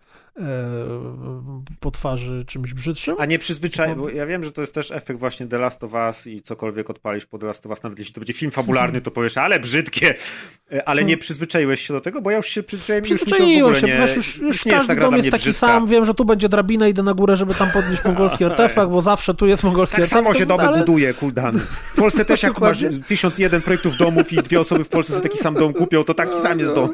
[1.79, 3.15] po twarzy czymś brzydszym.
[3.19, 5.93] A nie przyzwyczaj, bo ja wiem, że to jest też efekt właśnie The Last of
[5.93, 9.01] Us i cokolwiek odpalisz po The Last of Us, nawet jeśli to będzie film fabularny,
[9.01, 10.13] to powiesz, ale brzydkie,
[10.73, 13.31] E, ale nie przyzwyczaiłeś się do tego, bo ja już się przyzwyczaiłem i już mi
[13.31, 15.59] to w Przyzwyczaiłem ogóle się, nie, wiesz, już, już ta każdy dom jest taki brzydka.
[15.67, 19.01] sam, wiem, że tu będzie drabina, idę na górę, żeby tam podnieść mongolski artefakt, bo
[19.01, 20.25] zawsze tu jest mongolski Tak artefakt.
[20.25, 20.79] samo się domy ale...
[20.79, 21.59] buduje, kuldan.
[21.93, 23.05] W Polsce też jak masz Dokładnie.
[23.07, 26.37] 1001 projektów domów i dwie osoby w Polsce sobie taki sam dom kupią, to taki
[26.37, 26.89] sam jest dom.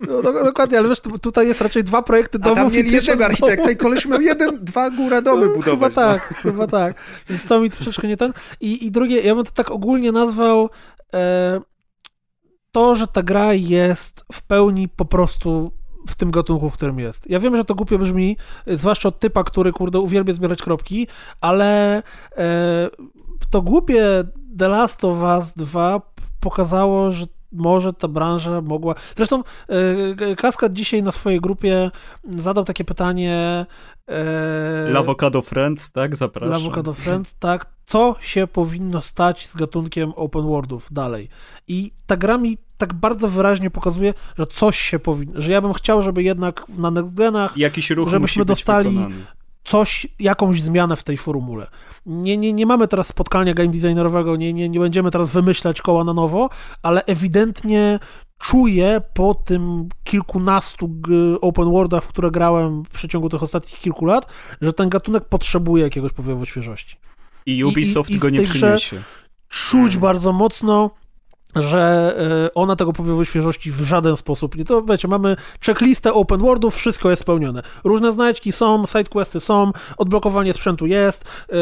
[0.00, 3.70] No, do- dokładnie, ale wiesz, tu, tutaj jest raczej dwa projekty domów mieli jednego architekta
[3.70, 5.94] i koleś miał jeden, dwa góra domy No, budować.
[5.94, 6.94] Chyba tak, chyba tak.
[7.28, 8.32] Więc to mi troszeczkę nie ten.
[8.60, 10.70] I, I drugie, ja bym to tak ogólnie nazwał
[11.14, 11.60] e,
[12.72, 15.72] to, że ta gra jest w pełni po prostu
[16.08, 17.30] w tym gatunku, w którym jest.
[17.30, 18.36] Ja wiem, że to głupio brzmi,
[18.66, 21.06] zwłaszcza od typa, który, kurde, uwielbia zbierać kropki,
[21.40, 22.02] ale
[22.36, 22.90] e,
[23.50, 24.04] to głupie
[24.58, 26.06] The Last of Us 2 p-
[26.40, 28.94] pokazało, że może ta branża mogła.
[29.16, 31.90] Zresztą e, Kaskad dzisiaj na swojej grupie
[32.24, 33.66] zadał takie pytanie.
[34.08, 34.92] E...
[34.92, 36.16] L'Avocado Friends, tak?
[36.16, 36.52] Zapraszam.
[36.52, 37.66] L'Avocado Friends, tak.
[37.86, 41.28] Co się powinno stać z gatunkiem open worldów dalej?
[41.68, 45.72] I ta gra mi tak bardzo wyraźnie pokazuje, że coś się powinno, że ja bym
[45.72, 47.12] chciał, żeby jednak na next
[47.56, 49.06] Jakiś ruch żebyśmy dostali
[49.62, 51.66] coś, jakąś zmianę w tej formule.
[52.06, 56.04] Nie, nie, nie mamy teraz spotkania game designerowego, nie, nie, nie będziemy teraz wymyślać koła
[56.04, 56.48] na nowo,
[56.82, 57.98] ale ewidentnie
[58.38, 60.90] czuję po tym kilkunastu
[61.40, 64.26] open worldach, w które grałem w przeciągu tych ostatnich kilku lat,
[64.60, 66.96] że ten gatunek potrzebuje jakiegoś powiewu świeżości.
[67.46, 69.02] I Ubisoft I, i, i go nie przyniesie.
[69.48, 70.90] Czuć bardzo mocno
[71.54, 72.14] że
[72.46, 74.64] e, ona tego powiewu świeżości w żaden sposób nie.
[74.64, 77.62] To wiecie, mamy checklistę open worldów, wszystko jest spełnione.
[77.84, 81.54] Różne znajdźki są, sidequesty są, odblokowanie sprzętu jest, e,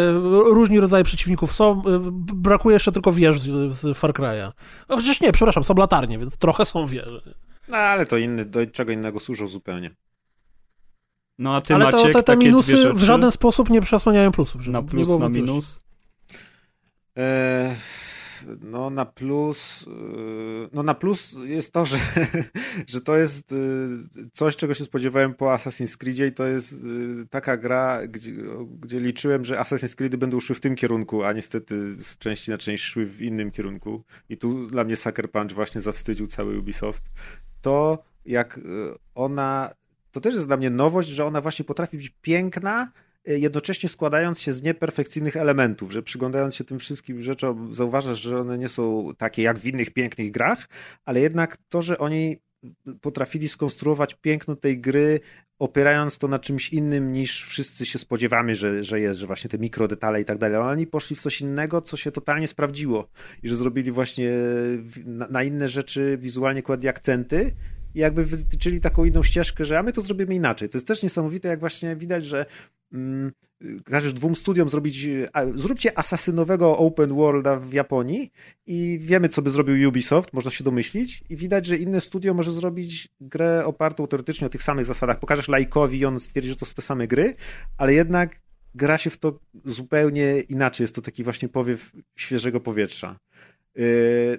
[0.45, 2.01] różni rodzaje przeciwników są, e,
[2.35, 4.53] brakuje jeszcze tylko wież z, z Far Cry'a.
[4.89, 7.23] No, chociaż nie, przepraszam, są latarnie, więc trochę są wieże.
[7.69, 9.91] No ale to inny, do czego innego służą zupełnie.
[11.39, 14.67] No a ty Ale Maciek, to, te, te minusy w żaden sposób nie przesłaniają plusów.
[14.67, 15.81] Na plus, na minus?
[17.17, 17.75] Eee
[18.61, 21.97] no na plus, y, no na plus jest to, że,
[22.87, 23.99] że to jest y,
[24.33, 26.77] coś, czego się spodziewałem po Assassin's Creedzie i to jest y,
[27.31, 28.33] taka gra, gdzie,
[28.81, 32.59] gdzie liczyłem, że Assassin's Creedy będą szły w tym kierunku, a niestety z części na
[32.59, 34.03] część szły w innym kierunku.
[34.29, 37.05] I tu dla mnie Sucker Punch właśnie zawstydził cały Ubisoft.
[37.61, 38.61] To jak
[39.15, 39.71] ona,
[40.13, 42.93] to też jest dla mnie nowość, że ona właśnie potrafi być piękna,
[43.25, 48.59] jednocześnie składając się z nieperfekcyjnych elementów, że przyglądając się tym wszystkim rzeczom, zauważasz, że one
[48.59, 50.69] nie są takie jak w innych pięknych grach,
[51.05, 52.37] ale jednak to, że oni
[53.01, 55.21] potrafili skonstruować piękno tej gry,
[55.59, 59.59] opierając to na czymś innym niż wszyscy się spodziewamy, że, że jest, że właśnie te
[59.59, 60.59] mikrodetale i tak dalej.
[60.59, 63.09] Oni poszli w coś innego, co się totalnie sprawdziło
[63.43, 64.31] i że zrobili właśnie
[65.07, 67.55] na, na inne rzeczy wizualnie kładli akcenty
[67.95, 70.69] i jakby wytyczyli taką inną ścieżkę, że a my to zrobimy inaczej.
[70.69, 72.47] To jest też niesamowite, jak właśnie widać, że
[72.93, 73.33] mm,
[73.85, 78.33] każesz dwóm studiom zrobić, a, zróbcie asasynowego open worlda w Japonii
[78.67, 82.53] i wiemy, co by zrobił Ubisoft, można się domyślić i widać, że inne studio może
[82.53, 85.19] zrobić grę opartą teoretycznie o tych samych zasadach.
[85.19, 87.35] Pokażesz lajkowi i on stwierdzi, że to są te same gry,
[87.79, 88.41] ale jednak
[88.75, 90.85] gra się w to zupełnie inaczej.
[90.85, 93.19] Jest to taki właśnie powiew świeżego powietrza.
[93.75, 93.85] Yy,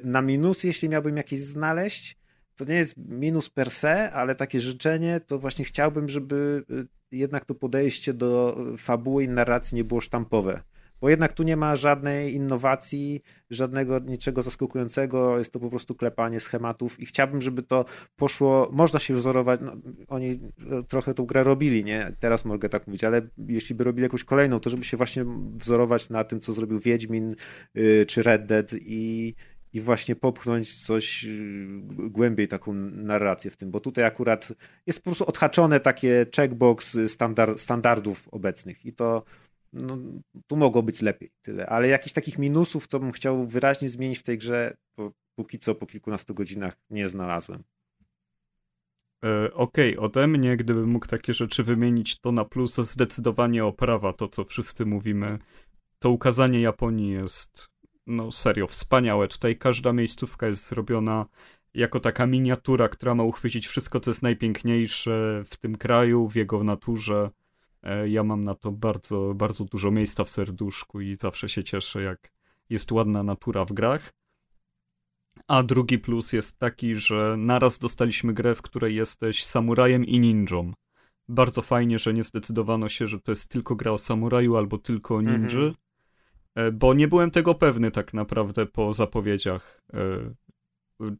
[0.03, 2.17] na minus, jeśli miałbym jakieś znaleźć,
[2.55, 7.45] to nie jest minus per se, ale takie życzenie, to właśnie chciałbym, żeby y, jednak
[7.45, 10.61] to podejście do fabuły i narracji nie było sztampowe.
[11.01, 16.39] Bo jednak tu nie ma żadnej innowacji, żadnego niczego zaskakującego, jest to po prostu klepanie
[16.39, 19.73] schematów i chciałbym, żeby to poszło, można się wzorować, no,
[20.07, 20.39] oni y,
[20.87, 22.11] trochę tą grę robili, nie?
[22.19, 26.09] Teraz mogę tak mówić, ale jeśli by robili jakąś kolejną, to żeby się właśnie wzorować
[26.09, 27.35] na tym, co zrobił Wiedźmin
[27.73, 29.33] yy, czy Red Dead i
[29.73, 34.53] i właśnie popchnąć coś y, głębiej, taką narrację w tym, bo tutaj akurat
[34.87, 39.23] jest po prostu odhaczone takie checkbox standard, standardów obecnych i to
[39.73, 39.97] no,
[40.47, 41.65] tu mogło być lepiej, tyle.
[41.67, 44.77] Ale jakichś takich minusów, co bym chciał wyraźnie zmienić w tej grze,
[45.35, 47.63] póki co po kilkunastu godzinach nie znalazłem.
[49.23, 54.13] E, Okej, okay, ode mnie, gdybym mógł takie rzeczy wymienić, to na plus zdecydowanie oprawa,
[54.13, 55.37] to co wszyscy mówimy.
[55.99, 57.70] To ukazanie Japonii jest
[58.07, 59.27] no serio, wspaniałe.
[59.27, 61.25] Tutaj każda miejscówka jest zrobiona
[61.73, 66.63] jako taka miniatura, która ma uchwycić wszystko, co jest najpiękniejsze w tym kraju, w jego
[66.63, 67.29] naturze.
[67.83, 72.01] E, ja mam na to bardzo, bardzo dużo miejsca w serduszku i zawsze się cieszę,
[72.01, 72.31] jak
[72.69, 74.13] jest ładna natura w grach.
[75.47, 80.73] A drugi plus jest taki, że naraz dostaliśmy grę, w której jesteś samurajem i ninją.
[81.27, 85.15] Bardzo fajnie, że nie zdecydowano się, że to jest tylko gra o samuraju albo tylko
[85.15, 85.71] o ninży.
[85.77, 85.90] E,
[86.73, 90.33] bo nie byłem tego pewny tak naprawdę po zapowiedziach, e,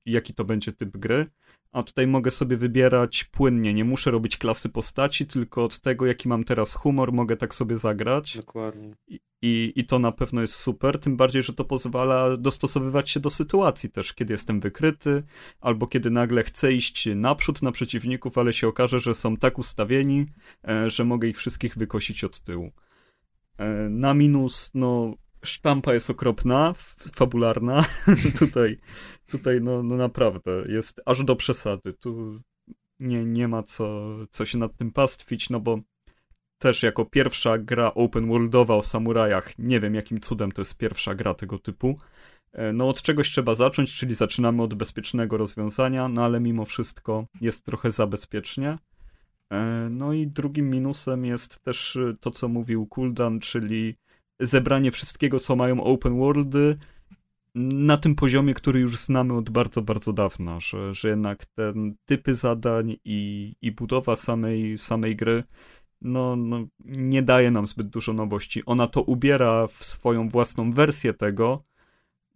[0.06, 1.28] jaki to będzie typ gry.
[1.72, 6.30] A tutaj mogę sobie wybierać płynnie, nie muszę robić klasy postaci, tylko od tego, jaki
[6.30, 8.38] mam teraz humor, mogę tak sobie zagrać.
[8.38, 8.96] Dokładnie.
[9.08, 13.20] I, i, I to na pewno jest super, tym bardziej, że to pozwala dostosowywać się
[13.20, 15.24] do sytuacji też, kiedy jestem wykryty,
[15.62, 20.26] albo kiedy nagle chcę iść naprzód na przeciwników, ale się okaże, że są tak ustawieni,
[20.68, 22.72] e, że mogę ich wszystkich wykosić od tyłu.
[23.90, 26.74] Na minus, no, sztampa jest okropna,
[27.16, 27.86] fabularna.
[28.40, 28.78] tutaj,
[29.32, 31.94] tutaj no, no naprawdę jest aż do przesady.
[31.94, 32.42] Tu
[33.00, 35.80] nie, nie ma co, co się nad tym pastwić, no bo
[36.58, 41.16] też jako pierwsza gra open worldowa o samurajach, nie wiem jakim cudem to jest pierwsza
[41.16, 41.96] gra tego typu.
[42.54, 47.26] E, no od czegoś trzeba zacząć, czyli zaczynamy od bezpiecznego rozwiązania, no ale mimo wszystko
[47.42, 48.70] jest trochę zabezpiecznie.
[48.70, 48.78] E,
[49.90, 53.96] no i drugim minusem jest też to, co mówił Kuldan, czyli
[54.40, 56.78] zebranie wszystkiego, co mają open worldy
[57.56, 61.74] na tym poziomie, który już znamy od bardzo, bardzo dawna, że, że jednak te
[62.06, 65.44] typy zadań i, i budowa samej, samej gry
[66.02, 68.66] no, no, nie daje nam zbyt dużo nowości.
[68.66, 71.64] Ona to ubiera w swoją własną wersję tego,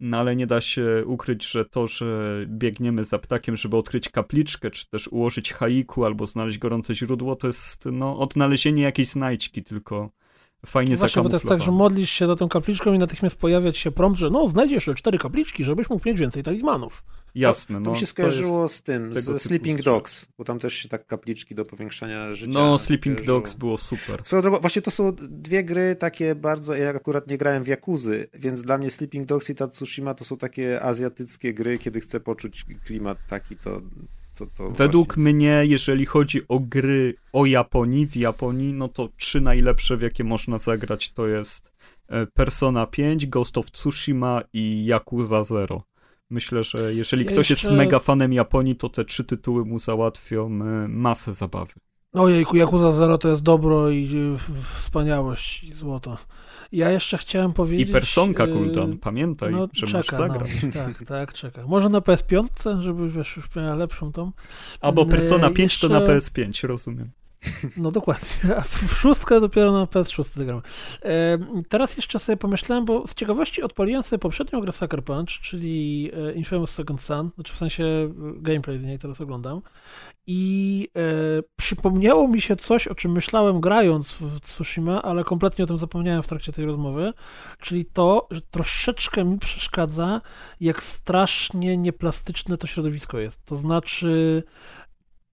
[0.00, 4.70] no ale nie da się ukryć, że to, że biegniemy za ptakiem, żeby odkryć kapliczkę,
[4.70, 10.10] czy też ułożyć haiku albo znaleźć gorące źródło, to jest no, odnalezienie jakiejś znajdźki, tylko
[10.66, 13.72] fajnie Właśnie, bo to jest tak, że modlisz się za tą kapliczką i natychmiast pojawia
[13.72, 17.02] ci się prompt, że no, znajdziesz jeszcze cztery kapliczki, żebyś mógł mieć więcej talizmanów.
[17.36, 17.84] Jasne, no.
[17.84, 21.54] To mi się skojarzyło z tym, ze Sleeping Dogs, bo tam też się tak kapliczki
[21.54, 22.52] do powiększania życia.
[22.52, 24.20] No, Sleeping Dogs było super.
[24.24, 28.28] Swoją drogą, właśnie to są dwie gry takie bardzo, ja akurat nie grałem w Jakuzy,
[28.34, 32.64] więc dla mnie Sleeping Dogs i Tatsushima to są takie azjatyckie gry, kiedy chcę poczuć
[32.84, 33.80] klimat taki, to
[34.36, 39.40] to, to Według mnie, jeżeli chodzi o gry o Japonii, w Japonii, no to trzy
[39.40, 41.72] najlepsze, w jakie można zagrać, to jest
[42.08, 45.82] e, Persona 5, Ghost of Tsushima i Yakuza 0.
[46.30, 47.68] Myślę, że jeżeli ja ktoś jeszcze...
[47.68, 51.72] jest mega fanem Japonii, to te trzy tytuły mu załatwią e, masę zabawy.
[52.12, 54.10] Ojejku, Yakuza Zero to jest dobro i
[54.74, 56.18] wspaniałość i złoto.
[56.72, 57.88] Ja jeszcze chciałem powiedzieć...
[57.88, 60.62] I personka, Kuldan, yy, pamiętaj, no, że czeka, masz zagrać.
[60.62, 61.66] No, tak, tak, czeka.
[61.66, 64.32] Może na PS5, żeby wiesz, już miała lepszą tą.
[64.80, 65.88] Albo Persona 5 jeszcze...
[65.88, 67.10] to na PS5, rozumiem.
[67.76, 68.56] No dokładnie.
[68.56, 70.62] A w szóstkę dopiero na PS6 gramy.
[71.04, 76.10] E, teraz jeszcze sobie pomyślałem, bo z ciekawości odpaliłem sobie poprzednią grę Sucker Punch, czyli
[76.28, 79.62] e, Infamous Second Son, znaczy w sensie e, gameplay z niej teraz oglądam
[80.28, 80.88] i
[81.56, 86.22] przypomniało mi się coś, o czym myślałem grając w Tsushima, ale kompletnie o tym zapomniałem
[86.22, 87.12] w trakcie tej rozmowy,
[87.60, 90.20] czyli to, że troszeczkę mi przeszkadza,
[90.60, 93.44] jak strasznie nieplastyczne to środowisko jest.
[93.44, 94.42] To znaczy,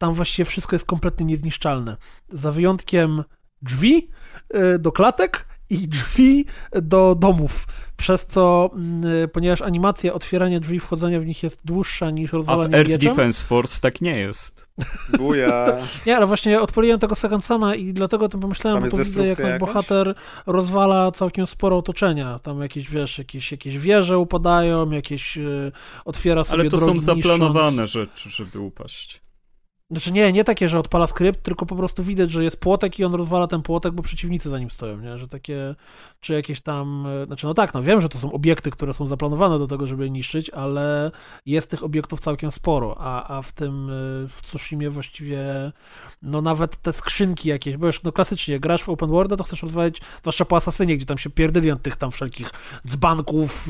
[0.04, 1.98] tam właściwie wszystko jest kompletnie niezniszczalne.
[2.30, 3.24] Za wyjątkiem
[3.62, 4.10] drzwi
[4.50, 6.46] e, do klatek i drzwi
[6.82, 7.68] do domów,
[7.98, 12.78] przez co, mm, ponieważ animacja otwierania drzwi, wchodzenia w nich jest dłuższa niż rozwalanie A
[12.78, 14.70] w Air mieczem, Defense Force tak nie jest.
[15.18, 15.66] Buja.
[16.08, 19.28] nie, ale właśnie odpaliłem tego Second Suna i dlatego o tym pomyślałem, bo to widzę,
[19.28, 20.16] jak nasz bohater
[20.46, 22.40] rozwala całkiem sporo otoczenia.
[22.40, 25.72] Tam jakieś, wiesz, jakieś, jakieś wieże upadają, jakieś y,
[26.06, 27.92] otwiera sobie Ale to drogi, są zaplanowane niszcząc...
[27.92, 29.24] rzeczy, żeby upaść.
[29.94, 33.04] Znaczy nie, nie takie, że odpala skrypt, tylko po prostu widać, że jest płotek i
[33.04, 35.18] on rozwala ten płotek, bo przeciwnicy za nim stoją, nie?
[35.18, 35.76] Że takie,
[36.20, 39.08] czy jakieś tam, e, znaczy no tak, no wiem, że to są obiekty, które są
[39.08, 41.12] zaplanowane do tego, żeby je niszczyć, ale
[41.46, 43.94] jest tych obiektów całkiem sporo, a, a w tym, e,
[44.30, 45.72] w Tsushimie właściwie,
[46.22, 49.64] no nawet te skrzynki jakieś, bo już no klasycznie, grasz w open world, to chcesz
[49.64, 52.50] rozwalać, zwłaszcza po Asasynie, gdzie tam się pierdyli od tych tam wszelkich
[52.88, 53.70] dzbanków,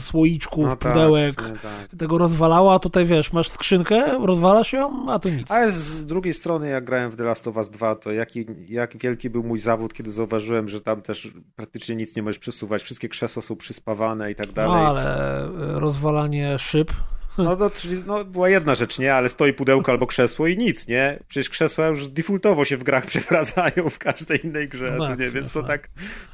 [0.00, 5.18] słoiczków, no tak, pudełek, tak, tego rozwalała, a tutaj wiesz, masz skrzynkę, rozwalasz ją, a
[5.18, 5.50] tu nic.
[5.50, 8.96] A z drugiej strony, jak grałem w The Last of Us 2, to jaki, jak
[8.96, 13.08] wielki był mój zawód, kiedy zauważyłem, że tam też praktycznie nic nie możesz przesuwać, wszystkie
[13.08, 14.82] krzesła są przyspawane i tak dalej.
[14.82, 15.48] No, ale
[15.80, 16.92] rozwalanie szyb
[17.38, 19.14] no to czyli, no, była jedna rzecz, nie?
[19.14, 21.18] Ale stoi pudełko albo krzesło i nic, nie?
[21.28, 25.30] Przecież krzesła już defaultowo się w grach przewracają w każdej innej grze, no tak, nie?
[25.30, 25.90] Więc to tak,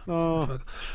[0.07, 0.49] no...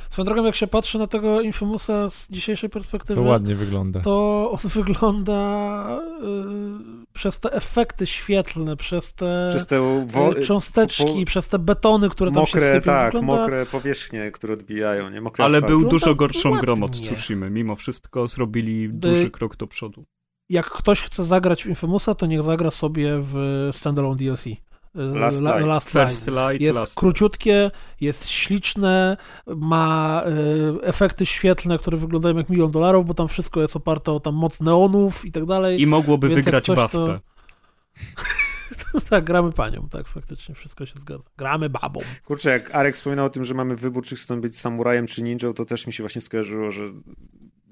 [0.09, 3.22] Swoją drogą, jak się patrzy na tego Infamousa z dzisiejszej perspektywy...
[3.22, 3.99] To ładnie wygląda.
[3.99, 10.38] To on wygląda yy, przez te efekty świetlne, przez te, przez te wo...
[10.38, 11.26] Y, cząsteczki, po...
[11.26, 12.85] przez te betony, które tam mokre, się sypią.
[12.85, 13.42] tak, wygląda...
[13.42, 15.22] mokre powierzchnie, które odbijają, nie?
[15.22, 17.50] Mokre Ale był dużo gorszą grą od Tsushima.
[17.50, 20.06] Mimo wszystko zrobili duży krok do przodu
[20.50, 24.45] jak ktoś chce zagrać w Infamousa, to niech zagra sobie w standalone DLC.
[24.95, 25.67] Last, La, Light.
[25.67, 26.27] Last Light.
[26.27, 26.61] Light.
[26.61, 29.17] Jest Last króciutkie, jest śliczne,
[29.48, 30.24] ma
[30.82, 34.35] y, efekty świetlne, które wyglądają jak milion dolarów, bo tam wszystko jest oparte o tam
[34.35, 35.82] moc neonów i tak dalej.
[35.82, 36.98] I mogłoby Więc wygrać BAFTę.
[36.98, 37.19] To...
[39.09, 41.30] tak, gramy panią, tak, faktycznie wszystko się zgadza.
[41.38, 41.99] Gramy babą.
[42.25, 45.53] Kurczę, jak Arek wspominał o tym, że mamy wybór, czy chcą być samurajem czy ninją,
[45.53, 46.83] to też mi się właśnie skojarzyło, że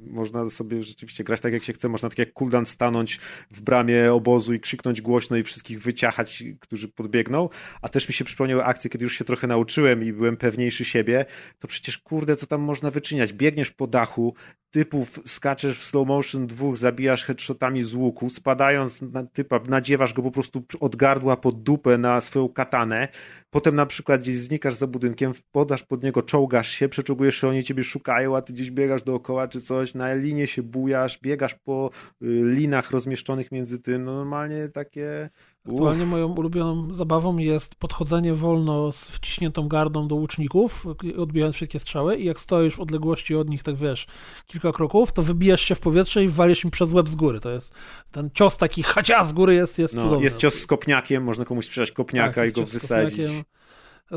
[0.08, 3.20] można sobie rzeczywiście grać tak jak się chce, można tak jak Kuldan stanąć
[3.52, 7.50] w bramie obozu i krzyknąć głośno i wszystkich wyciachać, którzy podbiegną,
[7.82, 11.26] a też mi się przypomniały akcje, kiedy już się trochę nauczyłem i byłem pewniejszy siebie,
[11.60, 13.34] to przecież kurde, co tam można wyczyniać?
[13.34, 14.34] Biegniesz po dachu,
[14.74, 20.22] typów skaczesz w slow motion dwóch, zabijasz headshotami z łuku, spadając na typa, nadziewasz go
[20.22, 23.08] po prostu od gardła pod dupę na swoją katanę,
[23.50, 27.64] potem na przykład gdzieś znikasz za budynkiem, podasz pod niego, czołgasz się, przeczugujesz, że oni
[27.64, 31.90] ciebie szukają, a ty gdzieś biegasz dookoła czy coś, na linie się bujasz, biegasz po
[32.22, 35.30] y, linach rozmieszczonych między tym, no normalnie takie
[35.69, 40.85] Aktualnie moją ulubioną zabawą jest podchodzenie wolno z wciśniętą gardą do łuczników,
[41.17, 44.08] odbijając wszystkie strzały i jak stoisz w odległości od nich, tak wiesz,
[44.48, 47.40] kilka kroków, to wybijasz się w powietrze i walisz im przez łeb z góry.
[47.40, 47.74] To jest
[48.11, 51.66] ten cios taki hacia z góry jest, jest no, Jest cios z kopniakiem, można komuś
[51.66, 53.22] sprzedać kopniaka tak, i go wysadzić.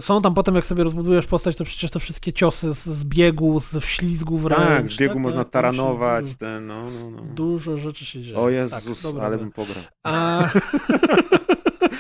[0.01, 3.61] Są tam potem, jak sobie rozbudujesz postać, to przecież te wszystkie ciosy z, z biegu,
[3.61, 5.23] z wślizgu w Tak, ręcz, z biegu tak?
[5.23, 7.23] można Tak, taranować, się- ten, no, no, no.
[7.23, 8.39] Dużo rzeczy się dzieje.
[8.39, 9.85] O Jezus, tak, ale bym pograł.
[10.03, 10.43] A...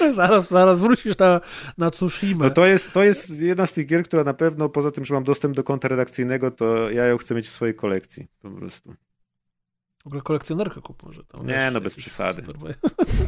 [0.15, 1.41] zaraz, zaraz wrócisz na,
[1.79, 2.45] na Tsushima.
[2.45, 5.15] No to jest, to jest jedna z tych gier, która na pewno, poza tym, że
[5.15, 8.95] mam dostęp do konta redakcyjnego, to ja ją chcę mieć w swojej kolekcji, po prostu.
[10.07, 11.25] W ogóle kolekcjonerkę kup może.
[11.25, 12.43] Tam, Nie, wiesz, no bez przesady.
[12.43, 12.75] super-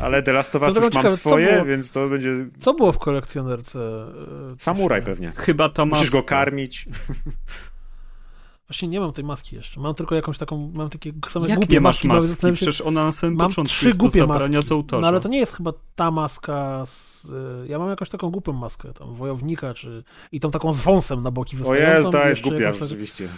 [0.02, 2.74] Ale The Last of Us To już mam ciekawe, swoje, było- więc to będzie Co
[2.74, 3.80] było w kolekcjonerce?
[3.80, 5.32] e, samuraj pewnie.
[5.36, 6.86] Chyba ta Musisz go karmić.
[8.68, 9.80] Właśnie nie mam tej maski jeszcze.
[9.80, 12.28] Mam tylko jakąś taką, mam takie same Jak głupie nie masz maski.
[12.30, 12.52] maski?
[12.52, 14.62] Przecież ona na samym Mam początku trzy jest głupie maski.
[14.62, 14.70] z.
[15.00, 18.52] No ale to nie jest chyba ta maska z, y, Ja mam jakąś taką głupią
[18.52, 21.98] maskę, tam wojownika, czy i tą taką z wąsem na boki O wystającą.
[21.98, 23.28] Jezu, to i jest głupia, rzeczywiście.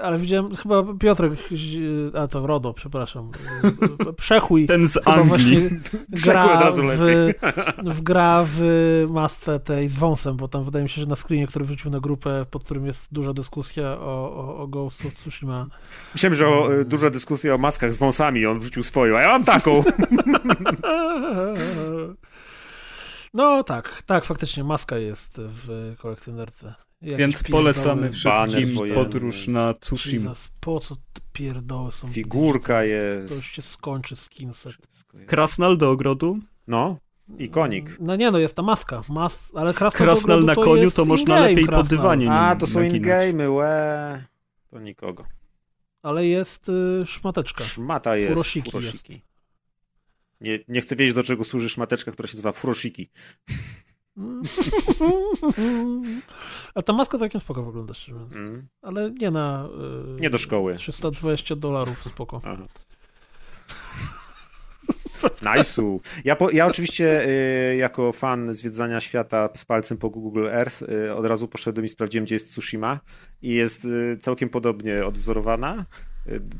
[0.00, 3.30] Ale widziałem, chyba Piotrek, y, a to Rodo, przepraszam,
[4.08, 4.66] y, Przechuj.
[4.66, 5.68] Ten z Anglii.
[6.14, 7.34] Przechuj od gra razu w, lepiej.
[7.84, 8.60] w gra w
[9.10, 12.00] masce tej z wąsem, bo tam wydaje mi się, że na screenie, który wrzucił na
[12.00, 15.66] grupę, pod którym jest duża dyskusja o, o, o Ghost of Tsushima,
[16.14, 19.28] Myślałem, że o, y, duża dyskusja o maskach z wąsami, on wrzucił swoją, a ja
[19.28, 19.80] mam taką.
[23.34, 26.74] No tak, tak, faktycznie maska jest w kolekcjonerce.
[27.02, 30.30] Więc polecamy wszystkim podróż na Tsushima.
[30.30, 32.08] Jesus, po co te pierdoły są?
[32.08, 33.44] Figurka To już jest.
[33.44, 34.76] się skończy skinset.
[34.88, 35.26] Jest.
[35.26, 36.38] Krasnal do ogrodu.
[36.66, 36.98] No,
[37.38, 37.96] i konik.
[38.00, 39.02] No nie, no jest ta maska.
[39.08, 39.52] Mas...
[39.54, 41.86] Ale krasnal, Krasnal na koniu jest to można lepiej krasnal.
[41.98, 44.24] dywanie A, to są in-game'y, łe.
[44.70, 45.24] To nikogo.
[46.02, 47.64] Ale jest y, szmateczka.
[47.64, 48.28] Szmata jest.
[48.32, 49.22] Furoshiki Furoshiki.
[50.40, 53.10] Nie, nie chcę wiedzieć, do czego służy szmateczka, która się nazywa Furoshiki.
[56.74, 58.34] A ta maska całkiem spoko wygląda, szczerze mówiąc.
[58.36, 58.66] Mm.
[58.82, 59.68] Ale nie na...
[60.18, 60.76] y, Nie do szkoły.
[60.76, 62.40] 320 dolarów, spoko.
[62.44, 62.62] Aha.
[65.42, 66.00] Nice'u.
[66.24, 67.28] Ja, po, ja oczywiście
[67.72, 71.88] y, jako fan zwiedzania świata z palcem po Google Earth y, od razu poszedłem i
[71.88, 73.00] sprawdziłem, gdzie jest Tsushima
[73.42, 75.86] i jest y, całkiem podobnie odwzorowana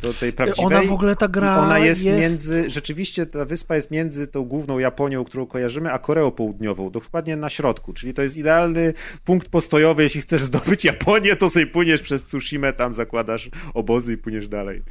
[0.01, 0.67] do tej prawdziwej.
[0.67, 4.45] Ona w ogóle ta gra I ona jest, między, rzeczywiście ta wyspa jest między tą
[4.45, 8.93] główną Japonią, którą kojarzymy, a Koreą Południową, dokładnie na środku, czyli to jest idealny
[9.25, 14.17] punkt postojowy, jeśli chcesz zdobyć Japonię, to sobie płyniesz przez Tsushimę, tam zakładasz obozy i
[14.17, 14.83] płyniesz dalej.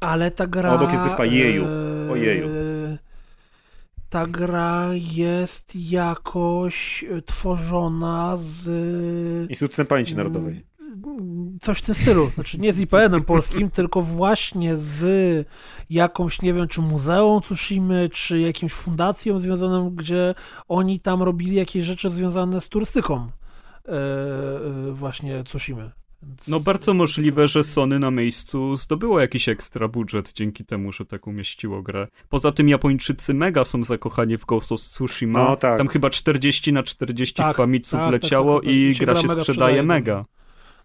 [0.00, 0.72] Ale ta gra...
[0.72, 1.64] Obok jest wyspa Jeju.
[1.64, 2.48] e, Ojeju.
[4.10, 8.70] Ta gra jest jakoś e, tworzona z...
[9.50, 10.67] Instytutem Pamięci Narodowej.
[11.60, 12.30] Coś w tym stylu.
[12.34, 15.46] Znaczy nie z IPN-em polskim, tylko właśnie z
[15.90, 20.34] jakąś, nie wiem, czy muzeum Tsushimy, czy jakimś fundacją związaną, gdzie
[20.68, 23.28] oni tam robili jakieś rzeczy związane z turystyką
[23.88, 25.90] e, e, właśnie Tsushimy.
[26.22, 31.04] Więc- No bardzo możliwe, że Sony na miejscu zdobyło jakiś ekstra budżet dzięki temu, że
[31.04, 32.06] tak umieściło grę.
[32.28, 35.44] Poza tym Japończycy mega są zakochani w Ghost of Tsushima.
[35.44, 35.78] No tak.
[35.78, 38.74] Tam chyba 40 na 40 Tak, famiców tak, tak, leciało tak, tak, tak.
[38.74, 40.24] i Mi się gra gra się mega sprzedaje sprzedaje, mega.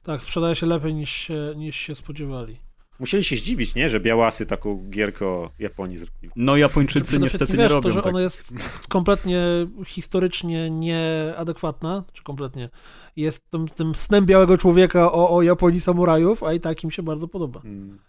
[0.04, 2.60] Tak, sprzedaje się lepiej niż się, niż się spodziewali.
[3.00, 3.90] Musieli się zdziwić, nie?
[3.90, 6.34] Że białasy taką gierkę o Japonii zrobili.
[6.36, 8.06] No Japończycy Przede niestety nie robią to, że tak.
[8.06, 8.54] ona jest
[8.90, 9.42] kompletnie
[9.86, 12.70] historycznie nieadekwatna, czy kompletnie,
[13.16, 17.04] jest tym, tym snem białego człowieka o, o Japonii samurajów, a i tak im się
[17.04, 17.62] bardzo podoba.
[17.66, 18.00] Mm.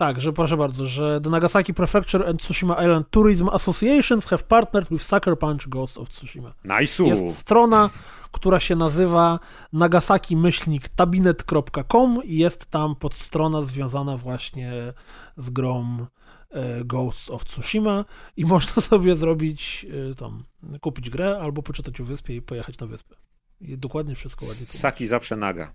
[0.00, 4.88] Tak, że proszę bardzo, że the Nagasaki Prefecture and Tsushima Island Tourism Associations have partnered
[4.88, 6.54] with Sucker Punch Ghost of Tsushima.
[6.64, 7.06] Nice'u.
[7.06, 7.90] Jest strona,
[8.32, 9.38] która się nazywa
[9.72, 14.92] nagasaki-tabinet.com i jest tam podstrona związana właśnie
[15.36, 16.06] z grą
[16.50, 18.04] e, Ghosts of Tsushima
[18.36, 20.44] i można sobie zrobić e, tam,
[20.80, 23.16] kupić grę albo poczytać o wyspie i pojechać na wyspę.
[23.60, 24.66] I dokładnie wszystko ładnie.
[24.66, 25.72] Saki zawsze naga.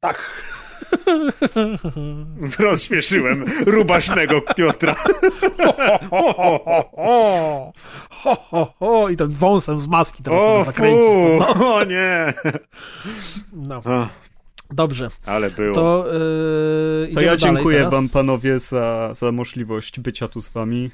[0.00, 0.42] Tak.
[2.58, 4.94] Rozśmieszyłem rubaśnego Piotra.
[6.10, 6.32] ho,
[8.10, 11.00] ho, ho, I ten wąsem z maski teraz O, zakręcić.
[11.40, 12.32] No, o nie.
[13.52, 13.82] no.
[14.70, 15.74] Dobrze, ale było.
[15.74, 16.06] to
[17.08, 20.90] yy, To ja dziękuję wam panowie za, za możliwość bycia tu z wami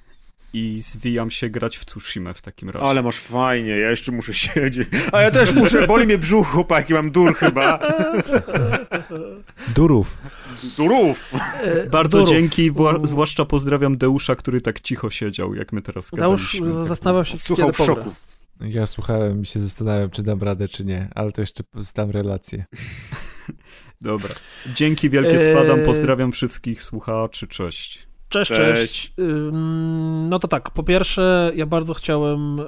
[0.55, 2.87] i zwijam się grać w Tsushima w takim razie.
[2.87, 4.89] Ale masz fajnie, ja jeszcze muszę siedzieć.
[5.13, 7.79] A ja też muszę, boli mnie brzuch, chłopaki, mam dur chyba.
[9.77, 10.19] Durów.
[10.77, 11.33] Durów!
[11.63, 12.29] E, Bardzo Durów.
[12.31, 16.85] dzięki, wła- zwłaszcza pozdrawiam Deusza, który tak cicho siedział, jak my teraz Deusz gadaliśmy.
[16.89, 18.13] zastanawiał się, Słuchał kiedy w szoku.
[18.61, 22.65] Ja słuchałem i się zastanawiam, czy dam radę, czy nie, ale to jeszcze zdam relację.
[24.01, 24.35] Dobra.
[24.75, 28.04] Dzięki wielkie spadam, pozdrawiam wszystkich słuchaczy, cześć.
[28.35, 28.93] Cześć, Cześć.
[28.93, 29.13] cześć.
[30.29, 32.65] No to tak, po pierwsze, ja bardzo chciałem y,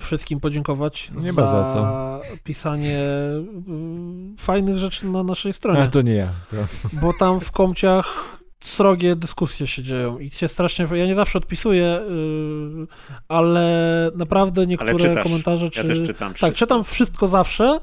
[0.00, 2.20] wszystkim podziękować Nie za za co.
[2.44, 6.28] pisanie y, fajnych rzeczy na naszej stronie, A to nie ja.
[6.50, 6.56] To...
[6.92, 12.00] bo tam w komciach srogie dyskusje się dzieją i się strasznie, ja nie zawsze odpisuję,
[12.08, 12.86] yy,
[13.28, 15.24] ale naprawdę niektóre czytasz.
[15.24, 15.80] komentarze, czy...
[15.80, 16.58] Ja też czytam Tak, wszystko.
[16.58, 17.80] czytam wszystko zawsze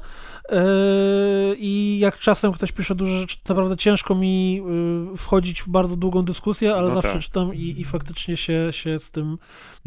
[1.58, 4.54] i jak czasem ktoś pisze duże rzeczy, to naprawdę ciężko mi
[5.10, 7.22] yy, wchodzić w bardzo długą dyskusję, ale No zawsze tak.
[7.22, 9.38] czytam i, i faktycznie się, się z tym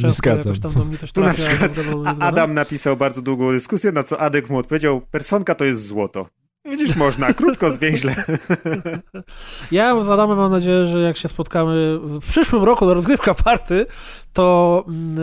[0.01, 0.53] często zgadzam.
[0.53, 1.69] jakoś tam do mnie coś Tu na trafia.
[1.69, 2.17] przykład.
[2.19, 6.27] Adam napisał bardzo długą dyskusję, na co Adek mu odpowiedział, personka to jest złoto.
[6.65, 8.15] Widzisz, można, krótko, zwięźle.
[9.72, 13.85] Ja z Adamem mam nadzieję, że jak się spotkamy w przyszłym roku na rozgrywka party,
[14.33, 15.22] to mm, y,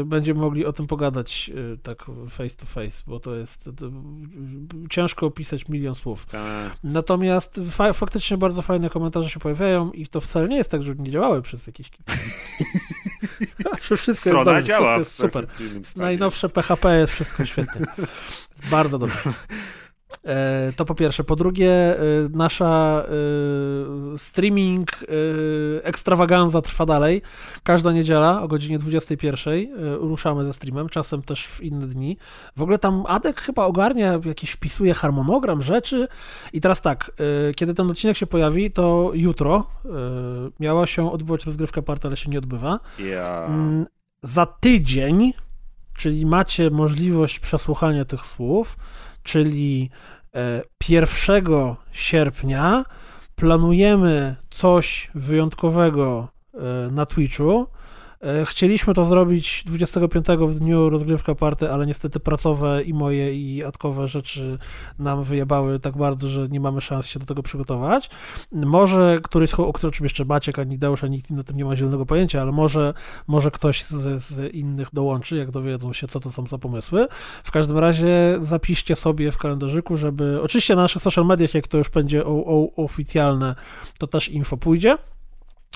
[0.00, 3.90] y, będziemy mogli o tym pogadać y, tak face to face, bo to jest to,
[4.90, 6.26] ciężko opisać milion słów.
[6.84, 10.94] Natomiast fa faktycznie bardzo fajne komentarze się pojawiają i to wcale nie jest tak, że
[10.94, 11.90] nie działały przez jakieś
[13.96, 15.46] wszystko Strona dobrze, działa wszystko super.
[15.96, 17.86] Najnowsze PHP jest wszystko świetnie.
[18.70, 19.32] Bardzo dobrze.
[20.24, 21.24] E, To po pierwsze.
[21.24, 21.98] Po drugie, e,
[22.32, 23.04] nasza
[24.14, 24.90] e, streaming
[25.82, 27.22] ekstrawaganza trwa dalej.
[27.62, 29.66] Każda niedziela o godzinie 21 e,
[29.96, 32.16] ruszamy ze streamem, czasem też w inne dni.
[32.56, 36.08] W ogóle tam Adek chyba ogarnia, jakiś wpisuje harmonogram rzeczy.
[36.52, 37.10] I teraz tak,
[37.56, 39.66] kiedy ten odcinek się pojawi, to jutro
[40.60, 42.80] miała się odbywać rozgrywka party, ale się nie odbywa.
[42.98, 43.44] Ja...
[43.46, 43.86] Mm,
[44.22, 45.32] Za tydzień,
[45.96, 48.76] czyli macie możliwość przesłuchania tych słów,
[49.30, 49.90] czyli
[50.34, 51.44] e, 1
[51.92, 52.84] sierpnia
[53.36, 56.58] planujemy coś wyjątkowego e,
[56.90, 57.66] na Twitchu.
[58.20, 63.64] E, Chcieliśmy to zrobić 25 w dniu rozgrywka party, ale niestety pracowe i moje i
[63.64, 64.58] atkowe rzeczy
[64.98, 68.10] nam wyjebały tak bardzo, że nie mamy szans się do tego przygotować.
[68.52, 71.76] Może któryś, o którym jeszcze Maciek, ani Deusz, ani nikt inny o tym nie ma
[71.76, 72.94] zielonego pojęcia, ale może,
[73.26, 77.06] może ktoś z, z innych dołączy, jak dowiedzą się, co to są za pomysły.
[77.44, 81.78] W każdym razie zapiszcie sobie w kalendarzyku, żeby, oczywiście na naszych social mediach, jak to
[81.78, 83.54] już będzie o, o, oficjalne,
[83.98, 84.96] to też info pójdzie.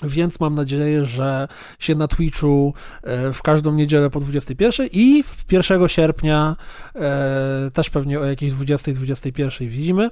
[0.03, 1.47] Więc mam nadzieję, że
[1.79, 6.55] się na Twitchu e, w każdą niedzielę po 21 i w 1 sierpnia
[6.95, 10.09] e, też pewnie o jakiejś 20-21 widzimy,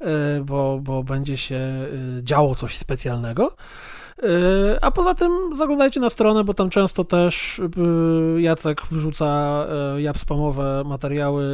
[0.00, 0.06] e,
[0.44, 1.88] bo, bo będzie się
[2.22, 3.56] działo coś specjalnego.
[4.18, 9.26] E, A poza tym zaglądajcie na stronę, bo tam często też e, Jacek wrzuca
[9.96, 11.44] e, jab spamowe materiały,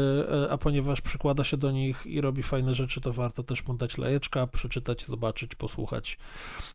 [0.47, 3.75] e, a ponieważ przykłada się do nich i robi fajne rzeczy, to warto też mu
[3.75, 6.19] dać lajeczka, przeczytać, zobaczyć, posłuchać,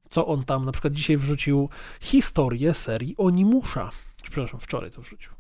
[0.10, 1.70] co on tam, na przykład dzisiaj wrzucił
[2.02, 3.90] historię serii Onimusza.
[4.24, 5.32] Przepraszam, wczoraj to wrzucił.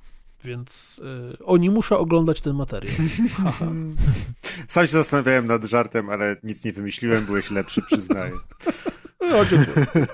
[0.43, 1.01] Więc
[1.39, 2.95] y, oni muszę oglądać ten materiał.
[4.67, 8.31] Sam się zastanawiałem nad żartem, ale nic nie wymyśliłem, byłeś lepszy, przyznaję.
[9.31, 9.85] O, dziękuję.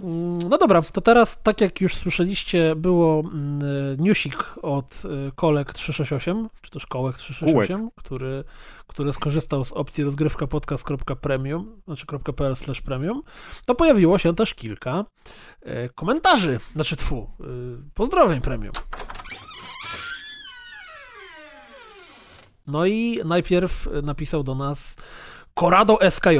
[0.00, 3.60] Mm, No dobra, to teraz, tak jak już słyszeliście, było mm,
[3.98, 8.44] newsik od y, Kolek 368, czy też Kołek 368, który,
[8.86, 12.06] który skorzystał z opcji rozgrywka podcast.premium, znaczy
[12.36, 13.22] .pl slash premium,
[13.64, 15.04] to pojawiło się też kilka
[15.66, 17.44] y, komentarzy, znaczy tfu, y,
[17.94, 18.72] pozdrowień premium.
[22.66, 24.96] No i najpierw napisał do nas
[25.54, 26.38] Corrado SKJ,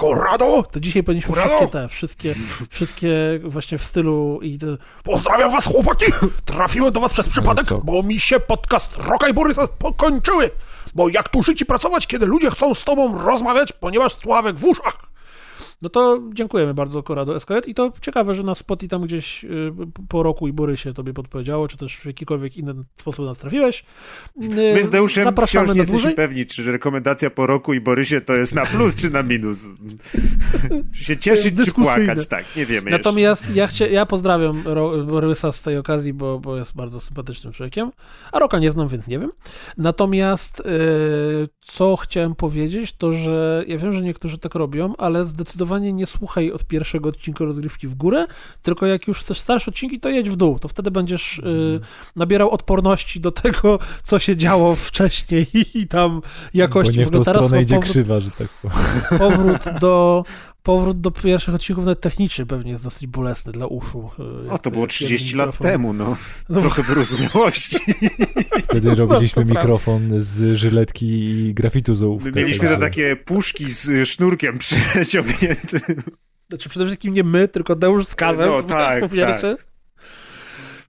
[0.00, 0.62] Corrado!
[0.62, 2.34] to dzisiaj powinniśmy wszystkie te, wszystkie,
[2.70, 4.66] wszystkie właśnie w stylu i te,
[5.04, 6.04] Pozdrawiam was, chłopaki!
[6.44, 7.78] Trafiłem do was przez przypadek, co?
[7.78, 10.50] bo mi się podcast Roka i Borysa pokończyły.
[10.94, 14.64] Bo jak tu żyć i pracować, kiedy ludzie chcą z tobą rozmawiać, ponieważ Sławek w
[14.64, 14.98] uszach.
[15.82, 19.72] No to dziękujemy bardzo Corrado SKJ i to ciekawe, że nas Spotify tam gdzieś y,
[20.08, 23.84] po roku i Borysie tobie podpowiedziało, czy też w jakikolwiek inny sposób nas trafiłeś.
[24.42, 27.80] Y, My z Deuszem Zapraszamy wciąż na nie jesteśmy pewni, czy rekomendacja po roku i
[27.80, 29.58] Borysie to jest na plus, czy na minus.
[30.94, 34.62] czy się cieszyć, czy płakać, tak, nie wiemy Natomiast ja, chcia, ja pozdrawiam
[35.06, 37.92] Borysa z tej okazji, bo, bo jest bardzo sympatycznym człowiekiem.
[38.32, 39.30] A Roka nie znam, więc nie wiem.
[39.76, 40.64] Natomiast y,
[41.60, 46.52] co chciałem powiedzieć, to że ja wiem, że niektórzy tak robią, ale zdecydowanie nie słuchaj
[46.52, 48.26] od pierwszego odcinka rozgrywki w górę,
[48.62, 50.58] tylko jak już chcesz starsze odcinki, to jedź w dół.
[50.58, 51.80] To wtedy będziesz y,
[52.16, 56.22] nabierał odporności do tego, co się działo wcześniej i, tam
[56.54, 56.92] jakości.
[56.92, 58.78] Bo nie w tą teraz stronę idzie powrót- krzywa, że tak powiem.
[59.18, 60.24] powrót do,
[60.68, 64.10] powrót do pierwszych odcinków nawet techniczny pewnie jest dosyć bolesny dla uszu.
[64.46, 65.72] y, O, to było jak 30 jeden lat mikrofon.
[65.72, 66.16] temu, no.
[66.48, 67.76] No, Trochę wyrozumiałości.
[68.64, 69.60] Wtedy robiliśmy to prawda.
[69.60, 72.30] mikrofon z żyletki i grafitu z ołówka.
[72.30, 74.58] My mieliśmy te także- takie puszki z y, sznurkiem
[74.92, 76.02] przeciągniętym.
[76.48, 78.48] Znaczy przede wszystkim nie my, tylko Deusz z kawem.
[78.48, 79.56] No, tak, po pierwsze.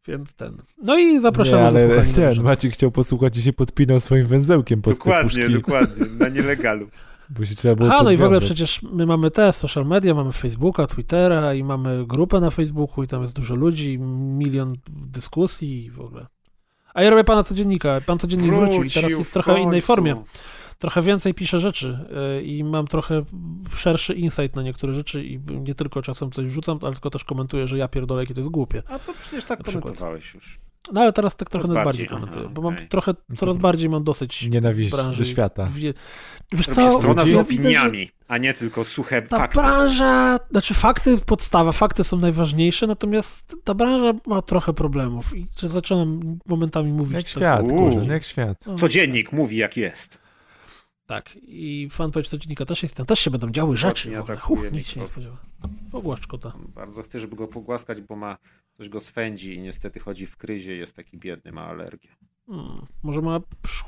[0.07, 0.57] Więc ten.
[0.83, 2.43] No i zapraszamy Nie, do słuchania ten.
[2.43, 6.89] Maciek chciał posłuchać i się podpinał swoim węzełkiem pod Dokładnie, dokładnie, na nielegalu.
[7.29, 10.13] Bo się trzeba było Aha, no i w ogóle przecież my mamy te social media,
[10.13, 15.85] mamy Facebooka, Twittera i mamy grupę na Facebooku i tam jest dużo ludzi, milion dyskusji
[15.85, 16.27] i w ogóle.
[16.93, 19.87] A ja robię pana codziennika, pan codziennik wrócił i teraz jest w trochę innej końcu.
[19.87, 20.23] formie.
[20.79, 21.99] trochę więcej piszę rzeczy
[22.39, 23.23] y, i mam trochę
[23.75, 27.67] szerszy insight na niektóre rzeczy i nie tylko czasem coś rzucam, ale tylko też komentuję,
[27.67, 28.83] że ja pierdolę, jakie to jest głupie.
[28.87, 30.59] A to przecież tak komentowałeś już.
[30.93, 32.87] No ale teraz tak trochę Coraz bardziej bardziej, komentuję, aha, bo mam okej.
[32.87, 35.17] trochę, coraz bardziej mam dosyć Nienawiść branży.
[35.19, 35.67] do świata.
[35.73, 35.93] Wie-
[36.51, 39.57] Wiesz co, strona z ja widzę, opiniami, a nie tylko suche Ta fakty.
[39.59, 46.39] branża, znaczy fakty podstawa, fakty są najważniejsze, natomiast ta branża ma trochę problemów i zaczynam
[46.45, 48.65] momentami mówić Jak tak, świat, kurde, jak świat.
[48.67, 50.19] no, Codziennik mówi jak jest.
[51.09, 54.09] Tak, i fanpage codziennika też jest, tam też się będą działy rzeczy.
[54.09, 55.37] nie atakuje nic się nie spodziewa.
[55.91, 56.53] Pogłasz kota.
[56.75, 58.37] Bardzo chcę, żeby go pogłaskać, bo ma
[58.77, 62.09] coś go swędzi i niestety chodzi w kryzie, jest taki biedny, ma alergię.
[62.47, 63.85] Hmm, może ma psz,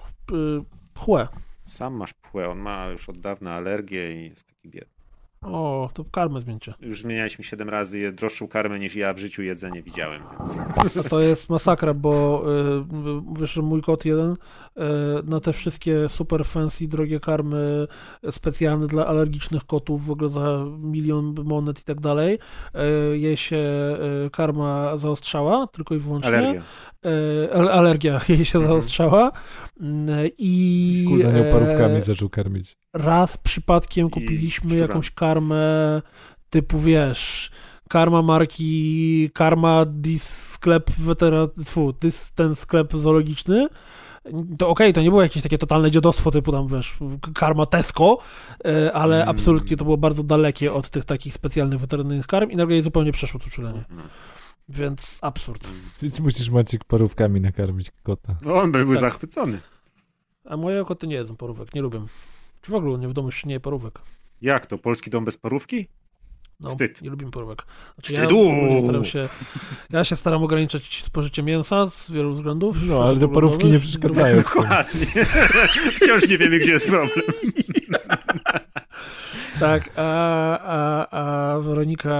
[0.93, 1.27] pchłę.
[1.65, 5.01] Sam masz pchłę, on ma już od dawna alergię i jest taki biedny.
[5.41, 6.73] O, to karmę zmieńcie.
[6.79, 10.59] Już zmienialiśmy 7 razy je droższą karmę niż ja w życiu jedzenie widziałem, więc
[11.05, 12.43] A to jest masakra, bo
[13.35, 14.35] y, wiesz, mój kot jeden
[14.77, 14.81] y,
[15.23, 17.87] na te wszystkie super fancy, drogie karmy
[18.31, 22.39] specjalne dla alergicznych kotów, w ogóle za milion monet i tak dalej,
[23.13, 23.57] y, je się
[24.25, 26.29] y, karma zaostrzała, tylko i wyłącznie.
[26.37, 26.61] alergia.
[27.05, 29.31] E, al- alergia jej się zaostrzała
[29.81, 32.75] Mm, i Kurde, nie e, parówkami zaczął karmić.
[32.93, 36.01] raz przypadkiem kupiliśmy jakąś karmę
[36.49, 37.51] typu, wiesz,
[37.89, 43.67] karma marki, karma dis sklep wetera, tfu, dis, ten sklep zoologiczny,
[44.57, 46.97] to okej, to nie było jakieś takie totalne dziadostwo typu tam, wiesz,
[47.35, 48.17] karma Tesco,
[48.65, 49.29] e, ale Mm.
[49.29, 53.11] absolutnie to było bardzo dalekie od tych takich specjalnych weterynaryjnych karm i nagle jej zupełnie
[53.11, 53.79] przeszło to czulenie.
[53.89, 54.09] Mhm.
[54.69, 55.69] Więc absurd.
[55.99, 58.35] Ty musisz Maciek parówkami nakarmić kota.
[58.45, 59.01] No on był Tak.
[59.01, 59.59] zachwycony.
[60.45, 62.01] A moje koty nie jedzą parówek, nie lubię.
[62.61, 63.99] Czy w ogóle nie w domu jeszcze nie je parówek?
[64.41, 64.77] Jak to?
[64.77, 65.87] Polski dom bez parówki?
[66.61, 67.01] No, Wstyd.
[67.01, 67.63] nie lubimy parówek.
[67.95, 68.43] Znaczy, Wstydu!
[68.45, 69.29] Ja, staram się,
[69.89, 72.77] ja się staram ograniczać spożycie mięsa z wielu względów.
[72.83, 74.37] No, ale te parówki nie przeszkadzają.
[74.43, 75.25] Dokładnie.
[75.91, 77.21] Wciąż nie wiemy, gdzie jest problem.
[79.59, 81.07] Tak, a, a,
[81.55, 82.11] a Weronika,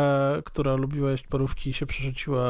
[0.46, 2.42] która lubiła jeść parówki, się przerzuciła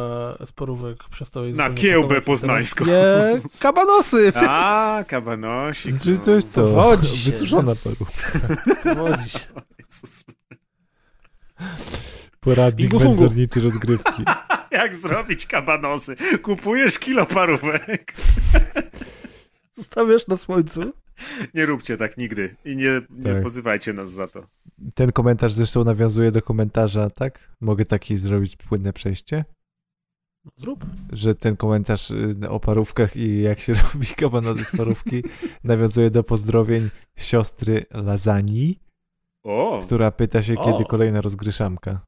[0.46, 2.86] z parówek, przestała jej Na kiełbę poznańską.
[2.86, 4.32] Je kabanosy!
[4.36, 6.00] A, kabanosik.
[6.02, 6.98] Czyli to jest co?
[7.26, 8.40] Wysuszona parówka.
[8.84, 9.40] Powodzi się.
[12.40, 14.24] Poradnik wędzarniczy rozgrywki.
[14.72, 16.16] Jak zrobić kabanosy?
[16.42, 18.14] Kupujesz kilo parówek.
[19.78, 20.94] Zostawiasz na słońcu.
[21.54, 23.44] Nie róbcie tak nigdy i nie, nie Tak.
[23.44, 24.48] pozywajcie nas za to.
[24.96, 27.40] Ten komentarz zresztą nawiązuje do komentarza, tak?
[27.62, 29.46] Mogę taki zrobić płynne przejście?
[30.58, 30.86] Zrób.
[31.12, 35.24] Że ten komentarz y, o parówkach i jak się robi kabanosy z parówki
[35.64, 38.80] nawiązuje do pozdrowień siostry Lazani,
[39.44, 40.66] O, która pyta się, O.
[40.66, 42.00] kiedy kolejna rozgryszamka.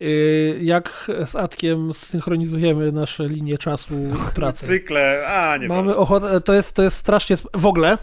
[0.00, 4.66] Yy, Jak z Atkiem zsynchronizujemy nasze linie czasu i pracy?
[4.66, 7.98] cykle, a nie Mamy ochotę, to jest, to jest strasznie, sp- w ogóle,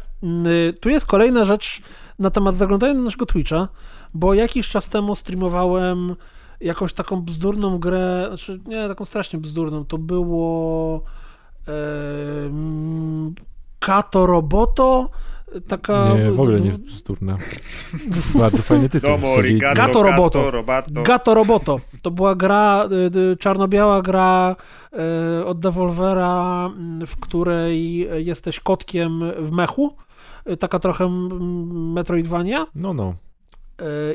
[0.69, 1.81] y, tu jest kolejna rzecz
[2.19, 3.67] na temat zaglądania na naszego Twitcha,
[4.13, 6.15] bo jakiś czas temu streamowałem
[6.61, 11.01] jakąś taką bzdurną grę, znaczy nie, taką strasznie bzdurną, to było
[12.45, 13.35] em,
[13.79, 15.09] Kato Roboto,
[15.67, 16.13] taka...
[16.13, 17.37] Nie, w ogóle nie jest bzdurna.
[18.35, 19.09] Bardzo fajny tytuł.
[19.09, 19.49] Domo, solidny.
[19.49, 20.51] rigato, Gato gato, roboto.
[21.03, 21.79] Gato Roboto.
[22.01, 24.55] To była gra, y, y, czarno-biała gra
[25.39, 26.69] y, od Devolvera,
[27.07, 29.93] w której jesteś kotkiem w mechu.
[30.59, 31.09] Taka trochę
[31.69, 32.67] Metroidvania.
[32.75, 33.13] No, no.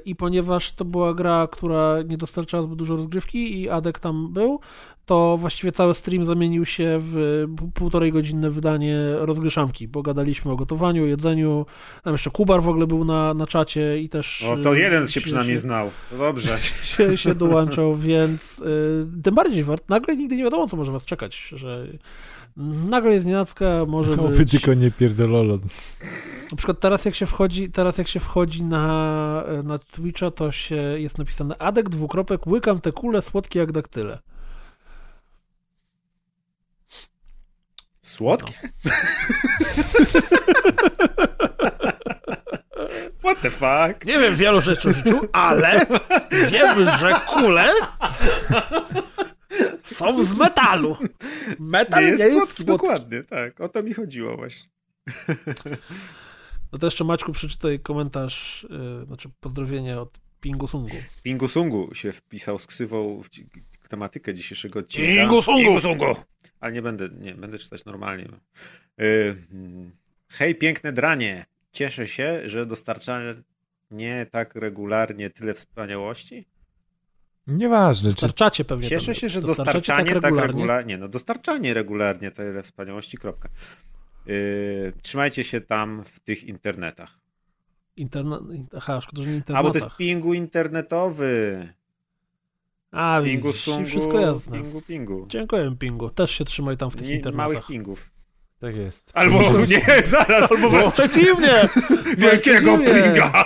[0.04, 4.60] I ponieważ to była gra, która nie dostarczała zbyt dużo rozgrywki i Adek tam był,
[5.06, 11.06] to właściwie cały stream zamienił się w półtorej godzinne wydanie rozgryszamki, bo gadaliśmy o gotowaniu,
[11.06, 11.66] jedzeniu.
[12.04, 14.42] Tam jeszcze Kubar w ogóle był na, na czacie i też...
[14.42, 15.90] O, to y, jeden się się- przynajmniej znał.
[16.10, 16.58] To Dobrze.
[16.96, 21.04] się, się dołączał, więc y, tym bardziej wart, nagle nigdy nie wiadomo, co może was
[21.04, 21.86] czekać, że
[22.88, 24.50] nagle jest nienacka, może Oby być...
[24.50, 25.58] tylko nie pierdololo.
[26.50, 30.76] Na przykład teraz jak się wchodzi, teraz jak się wchodzi na, na Twitcha, to się
[30.76, 34.18] jest napisane Adek dwukropek, łykam te kule słodkie jak daktyle.
[38.04, 38.52] Słodkie?
[43.24, 44.04] What the fuck?
[44.06, 45.86] Nie wiem wielu rzeczy o życiu, ale
[46.50, 47.72] wiemy, że kule
[49.82, 50.96] są z metalu.
[51.58, 52.64] Metal Nie nie jest jest słodki, słodki.
[52.86, 53.60] dokładnie, tak.
[53.60, 54.68] O to mi chodziło właśnie.
[56.72, 58.64] No to jeszcze Maćku przeczytaj komentarz,
[59.02, 60.96] y, znaczy pozdrowienie od Pingusungu.
[61.22, 63.22] Pingusungu się wpisał z ksywą
[63.92, 65.22] tematykę dzisiejszego odcinka.
[65.22, 66.14] Pingusungu!
[66.60, 68.28] Ale nie będę, nie, będę czytać normalnie.
[68.30, 68.36] No.
[69.04, 69.92] Y, mm,
[70.28, 71.44] hej, piękne dranie.
[71.72, 73.42] Cieszę się, że dostarczacie
[73.90, 76.46] nie tak regularnie tyle wspaniałości.
[77.46, 78.88] Nieważne, czy Dostarczacie pewnie.
[78.88, 80.52] Cieszę się, że dostarczacie dostarczanie tak regularnie.
[80.52, 80.94] regularnie.
[80.94, 83.48] Nie, no dostarczanie regularnie tyle wspaniałości, kropka.
[84.26, 87.18] Yy, trzymajcie się tam w tych internetach.
[87.96, 88.40] Internet...
[88.76, 89.72] Aha, szkoda, że nie A, internetach.
[89.72, 91.68] bo to jest pingu internetowy.
[92.92, 94.58] A, Pingu widzisz, sungu, wszystko jasne.
[94.58, 95.26] pingu pingu.
[95.28, 96.10] Dziękuję, Pingu.
[96.10, 97.46] Też się trzymaj tam w tych Nie, internetach.
[97.46, 98.10] małych pingów.
[98.60, 99.10] Tak jest.
[99.14, 101.52] Albo nie, zaraz, albo Przeciwnie!
[102.18, 103.02] wielkiego przeciwnie.
[103.12, 103.44] pinga.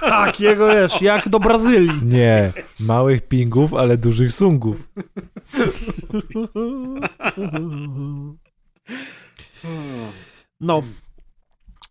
[0.00, 2.02] Takiego, wiesz, jak do Brazylii.
[2.04, 4.92] Nie, małych pingów, ale dużych sungów.
[10.60, 10.82] No.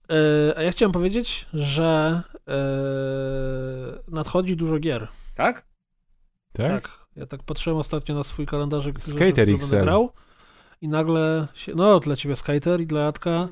[0.09, 2.53] E, a ja chciałem powiedzieć, że e,
[4.11, 5.07] nadchodzi dużo gier.
[5.35, 5.65] Tak?
[6.57, 6.81] Tak?
[6.83, 6.91] Tak.
[7.15, 9.69] Ja tak patrzyłem ostatnio na swój kalendarzyk, Skater w które XL.
[9.69, 10.11] będę grał
[10.81, 13.47] i nagle się, no dla ciebie Skater i dla Jadka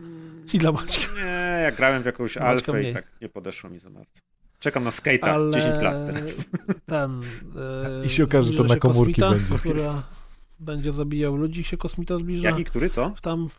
[0.54, 1.14] i dla Maćka.
[1.16, 2.92] Nie, ja grałem w jakąś Maćka alfę mniej.
[2.92, 4.20] i tak nie podeszło mi za bardzo.
[4.60, 6.52] Czekam na skate'a, Ale 10 lat teraz.
[6.86, 7.22] ten
[8.02, 9.58] e, I się okaże, że to na komórki kosmita, będzie.
[9.70, 10.04] która
[10.60, 12.50] będzie zabijał ludzi, się kosmita zbliża.
[12.50, 13.14] Jaki, który, co?
[13.22, 13.50] Tam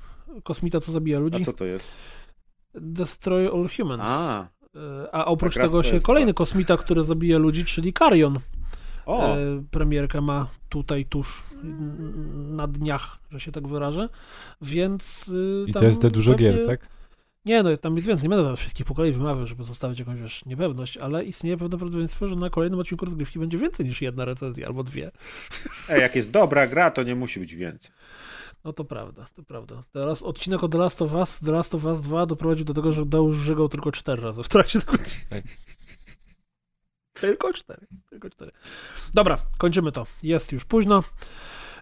[0.42, 1.44] kosmita, co zabija A ludzi.
[1.44, 1.88] co to jest?
[2.74, 4.02] Destroy All Humans.
[4.04, 6.02] A, E, A oprócz Tak tego się PS2.
[6.02, 8.38] kolejny kosmita, który zabija ludzi, czyli Karion.
[9.06, 11.44] O, E, premierkę ma tutaj tuż
[12.34, 14.08] na dniach, że się tak wyrażę.
[14.62, 15.28] Więc.
[15.28, 16.80] y, I to jest te dużo pewnie- gier, tak?
[17.44, 18.28] Nie, no tam jest więcej.
[18.28, 22.28] Nie będę wszystkich po kolei wymawiał, żeby zostawić jakąś wiesz, niepewność, ale istnieje pewne prawdopodobieństwo,
[22.28, 25.10] że na kolejnym odcinku rozgrywki będzie więcej niż jedna recenzja albo dwie.
[25.90, 27.90] Ej, jak jest dobra gra, to nie musi być więcej.
[28.64, 29.82] No to prawda, to prawda.
[29.92, 32.92] Teraz odcinek o The Last of Us, The Last of Us 2 doprowadził do tego,
[32.92, 35.36] że Deusz żygał tylko cztery razy w trakcie tego odcinka.
[37.14, 38.52] Tylko cztery, tylko cztery.
[39.14, 40.06] Dobra, kończymy to.
[40.22, 41.04] Jest już późno.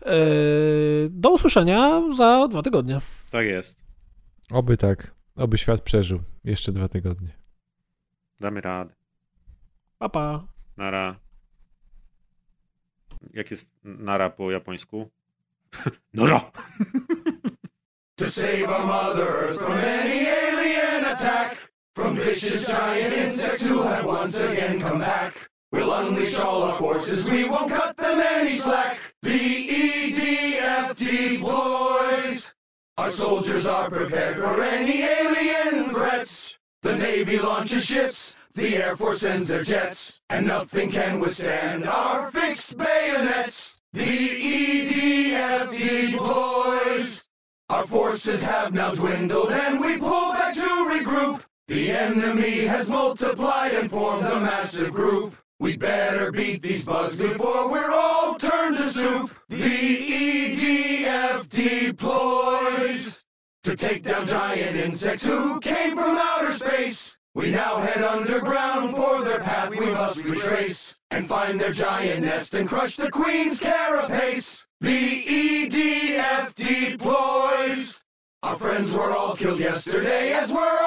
[0.02, 3.00] Eee, Do usłyszenia za dwa tygodnie.
[3.30, 3.82] Tak jest.
[4.50, 5.14] Oby tak.
[5.36, 6.22] Oby świat przeżył.
[6.44, 7.32] Jeszcze dwa tygodnie.
[8.40, 8.94] Damy radę.
[9.98, 10.46] Pa, pa.
[10.76, 11.16] Nara.
[13.34, 15.10] Jak jest nara po japońsku?
[16.14, 16.40] Nara!
[18.16, 24.40] To save our Mother from any alien attack, from vicious giant insects who have once
[24.40, 25.50] again come back.
[25.70, 28.98] We'll unleash all our forces, we won't cut them any slack.
[29.22, 32.52] The EDF deploys.
[32.98, 36.58] Our soldiers are prepared for any alien threats.
[36.82, 42.30] The Navy launches ships, the Air Force sends their jets, and nothing can withstand our
[42.30, 43.80] fixed bayonets.
[43.92, 45.70] The EDF
[46.10, 47.26] deploys.
[47.70, 51.42] Our forces have now dwindled and we pull back to regroup.
[51.68, 55.36] The enemy has multiplied and formed a massive group.
[55.60, 59.30] We'd better beat these bugs before we're all turned to soup.
[59.48, 63.24] The EDF deploys
[63.62, 67.16] to take down giant insects who came from outer space.
[67.34, 72.54] We now head underground for their path we must retrace and find their giant nest
[72.54, 74.66] and crush the queen's carapace.
[74.80, 78.02] The EDF deploys.
[78.42, 80.81] Our friends were all killed yesterday, as were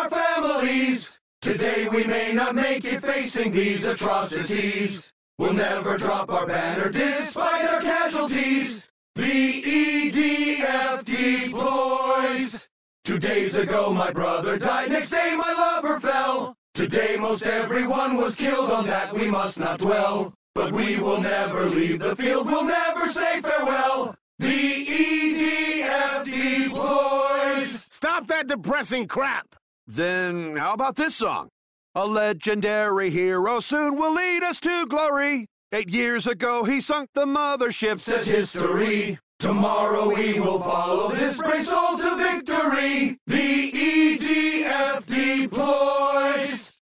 [0.61, 1.19] our.
[1.41, 5.11] Today we may not make it facing these atrocities.
[5.37, 8.89] We'll never drop our banner despite our casualties.
[9.15, 12.67] The EDF deploys.
[13.03, 16.55] Two days ago my brother died, next day my lover fell.
[16.73, 20.33] Today most everyone was killed, on that we must not dwell.
[20.53, 24.15] But we will never leave the field, we'll never say farewell.
[24.39, 27.87] The EDF deploys.
[27.91, 29.55] Stop that depressing crap!
[29.87, 31.49] Then how about this song?
[31.95, 35.45] A legendary hero soon will lead us to glory.
[35.71, 37.99] Eight years ago, he sunk the mothership.
[37.99, 39.17] says history.
[39.39, 43.17] Tomorrow we will follow this brave soul to victory.
[43.27, 46.81] The EDF deploys.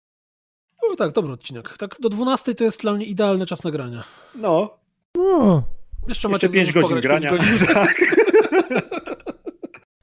[0.82, 1.76] O, tak, dobry odcinek.
[1.78, 4.04] Tak do 12 to jest dla mnie idealny czas nagrania.
[4.34, 4.78] No,
[5.18, 5.62] O,
[6.08, 7.30] Jeszcze, jeszcze Maciek 5 godzin pograć grania.
[7.30, 7.66] pięć godzin.
[7.74, 7.94] Tak.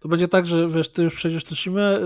[0.01, 2.03] To będzie tak, że wiesz, ty już przejdziesz Tsushima, y,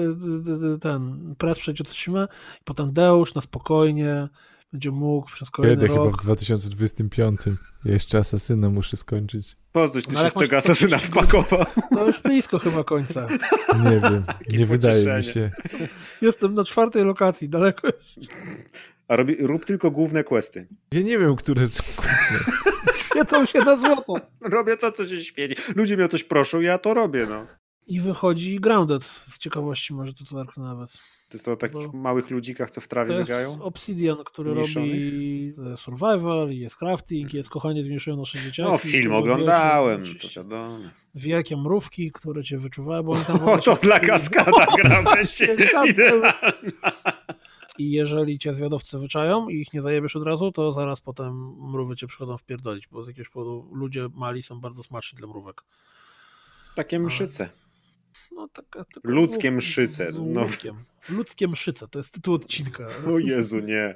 [0.70, 2.28] y, y, ten press przejdzie Tsushima,
[2.62, 4.28] i potem Deusz na spokojnie
[4.72, 6.24] będzie mógł przez kolejny kiedy chyba w rok.
[6.24, 7.40] 2025.
[7.86, 9.56] Ja jeszcze Asasyna muszę skończyć.
[9.72, 11.66] Po coś ty No, się jak tego asasyna 130 wpakował.
[11.94, 13.28] To już blisko chyba końca.
[13.84, 15.52] Nie wiem, nie wydaje mi się.
[16.22, 17.88] Jestem na czwartej lokacji, daleko.
[19.08, 20.68] A robi, rób tylko główne questy.
[20.92, 22.40] Ja nie wiem, które są główne.
[23.06, 24.14] Świecą się na złoto.
[24.56, 25.56] Robię to, co się świeci.
[25.76, 27.48] Ludzie mnie o coś proszą, ja to robię, no.
[27.88, 30.92] I wychodzi Grounded z ciekawości, może to co zerknę nawet.
[31.30, 33.64] To jest to o takich Bo- małych ludzikach, co w trawie To jest biegają?
[33.64, 38.70] Obsidian, który robi survival, jest crafting, jest kochanie zmieszają nasze dzieciaki.
[38.72, 40.78] No, film oglądałem, wielkie- to wiadomo.
[41.16, 45.86] Wielkie mrówki, które cię wyczuwają, bo oni tam O, to dla kaskada gra będzie Kaskad.
[45.88, 46.34] idealna.
[47.78, 51.96] I jeżeli cię zwiadowcy wyczają i ich nie zajebiesz od razu, to zaraz potem mrówy
[51.96, 55.62] cię przychodzą wpierdolić, bo z jakiegoś powodu ludzie mali są bardzo smaczni dla mrówek.
[56.76, 57.50] Takie mszyce.
[58.32, 60.42] No, taka, taka, Ludzkie mszyce, no.
[60.42, 60.76] łukiem.
[61.10, 62.86] Ludzkie mszyce, to jest tytuł odcinka.
[63.08, 63.96] O Jezu, nie.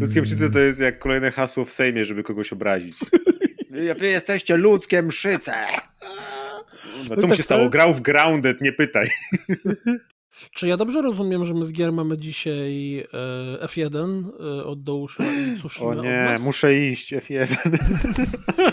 [0.00, 2.96] Ludzkie mszyce to jest jak kolejne hasło w Sejmie, żeby kogoś obrazić.
[3.98, 5.54] Wy, jesteście ludzkie mszyce!
[7.08, 7.64] No, co mu tak się stało?
[7.64, 9.08] to- Grał w Grounded, nie pytaj.
[10.54, 14.24] Czy ja dobrze rozumiem, że my z gier mamy dzisiaj e, F1
[14.60, 16.40] e, od Dołusza i Tsushima O od nie, nas?
[16.40, 17.56] muszę iść, F1.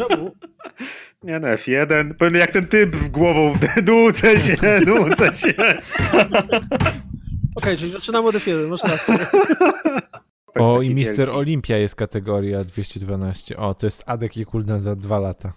[0.07, 0.35] Czemu?
[1.23, 2.13] Nie no, F1.
[2.13, 3.53] Pewnie jak ten typ w głową,
[3.87, 5.53] nudzę się, nudzę się.
[7.55, 9.17] Okej, czyli zaczynamy od F1, masz rację.
[10.55, 11.29] O, i Mister.
[11.29, 13.57] Olimpia jest kategoria 212.
[13.57, 15.53] O, to jest Adek i Kuldan za dwa lata.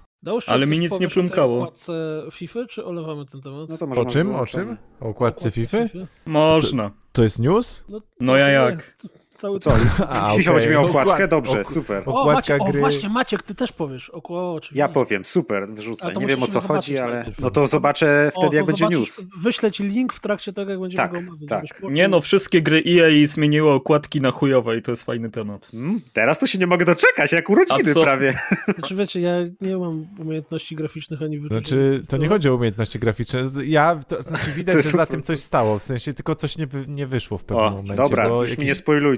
[0.47, 1.57] Ale mi nic nie powiesz o plumkało.
[1.59, 3.69] okładce FIFA, czy olewamy ten temat?
[3.69, 4.35] No to może O czym?
[4.35, 4.77] O czym?
[5.01, 5.79] O okładce FIFA?
[6.27, 6.91] Można.
[7.13, 7.85] To jest news?
[7.89, 8.77] No, No ja jak?
[8.77, 9.09] jest.
[9.39, 9.73] Cały Co?
[10.09, 12.03] A, Jeśli chodzi mi o okładkę, Okład- dobrze, ok- super.
[12.07, 12.81] O, gry.
[12.81, 14.11] właśnie, Maciek, ty też powiesz.
[14.11, 14.79] O, o, oczywiście.
[14.81, 16.13] Ja powiem, super, wrzucę.
[16.13, 17.39] Nie wiem o co chodzi, ale najpierw.
[17.41, 19.27] no to zobaczę O, wtedy, to jak będzie news.
[19.43, 21.49] Wyślę ci link w trakcie tego, jak będziemy Tak, go omawiać.
[21.49, 21.83] tak.
[21.91, 25.69] Nie no, wszystkie gry EA zmieniły okładki na chujowe i to jest fajny temat.
[25.75, 28.39] Mm, teraz to się nie mogę doczekać, jak urodziny prawie.
[28.79, 31.61] Znaczy wiecie, ja nie mam umiejętności graficznych ani wyczucia.
[31.61, 33.45] Znaczy, to nie chodzi o umiejętności graficzne.
[33.65, 36.67] Ja, to znaczy widać, To że za tym coś stało, w sensie tylko coś nie,
[36.89, 37.95] nie wyszło w pewnym O, momencie.
[37.95, 38.69] dobra, już mi nie jakiś-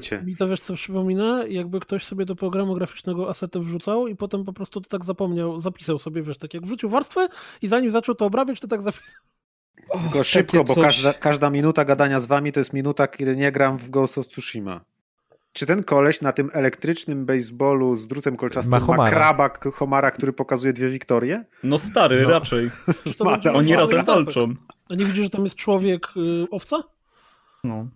[0.08, 0.26] spoilujcie.
[0.30, 1.44] Mi to wiesz co przypomina?
[1.48, 5.60] Jakby ktoś sobie do programu graficznego asety wrzucał i potem po prostu to tak zapomniał,
[5.60, 7.28] zapisał sobie, wiesz, tak jak wrzucił warstwę
[7.62, 9.14] i zanim zaczął to obrabiać, to tak zapisał.
[10.02, 13.52] Tylko szybko, bo coś- każda, każda minuta gadania z wami to jest minuta, kiedy nie
[13.52, 14.80] gram w Ghost of Tsushima.
[15.52, 19.10] Czy ten koleś na tym elektrycznym baseballu z drutem kolczastym Ma ma, homara.
[19.10, 21.44] kraba k- homara, który pokazuje dwie wiktorie?
[21.62, 22.30] No stary, No.
[22.30, 22.70] raczej.
[23.24, 24.54] Ma- Oni razem walczą.
[24.90, 26.82] A nie widzisz, że tam jest człowiek y, owca?
[27.64, 27.86] No.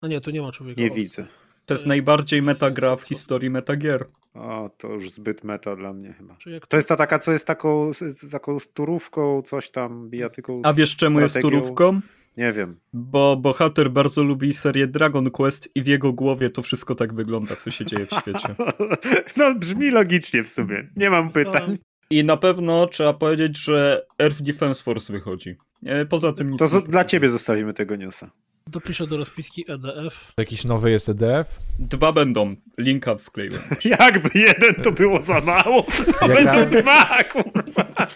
[0.00, 1.26] A nie, tu nie ma człowieka Nie widzę.
[1.66, 4.06] To jest najbardziej metagra w historii metagier.
[4.34, 6.36] O, to już zbyt meta dla mnie chyba.
[6.68, 10.60] To jest ta taka, co jest taką, z- taką turówką, coś tam, bijatyką.
[10.64, 11.60] A wiesz czemu jest strategią?
[11.60, 12.00] turówką?
[12.36, 12.80] Nie wiem.
[12.92, 17.56] Bo bohater bardzo lubi serię Dragon Quest i w jego głowie to wszystko tak wygląda,
[17.56, 18.48] co się dzieje w świecie.
[19.36, 20.88] No, brzmi logicznie w sumie.
[20.96, 21.78] Nie mam pytań.
[22.10, 25.56] I na pewno trzeba powiedzieć, że Earth Defense Force wychodzi.
[25.86, 28.30] E, Poza tym nic To nie dla ciebie zostawimy tego newsa.
[28.70, 30.32] Dopiszę do rozpiski EDF.
[30.38, 31.58] Jakiś nowy jest EDF?
[31.78, 32.56] Dwa będą.
[32.78, 33.60] Linka wkleiłem.
[34.00, 35.82] Jakby jeden to było za mało,
[36.20, 38.06] to Ja będą grałem- dwa, kurwa.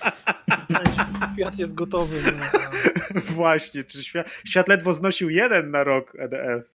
[1.34, 2.22] Świat jest gotowy.
[2.22, 2.50] Na...
[3.20, 6.70] Właśnie, czy świat, świat ledwo znosił jeden na rok EDF.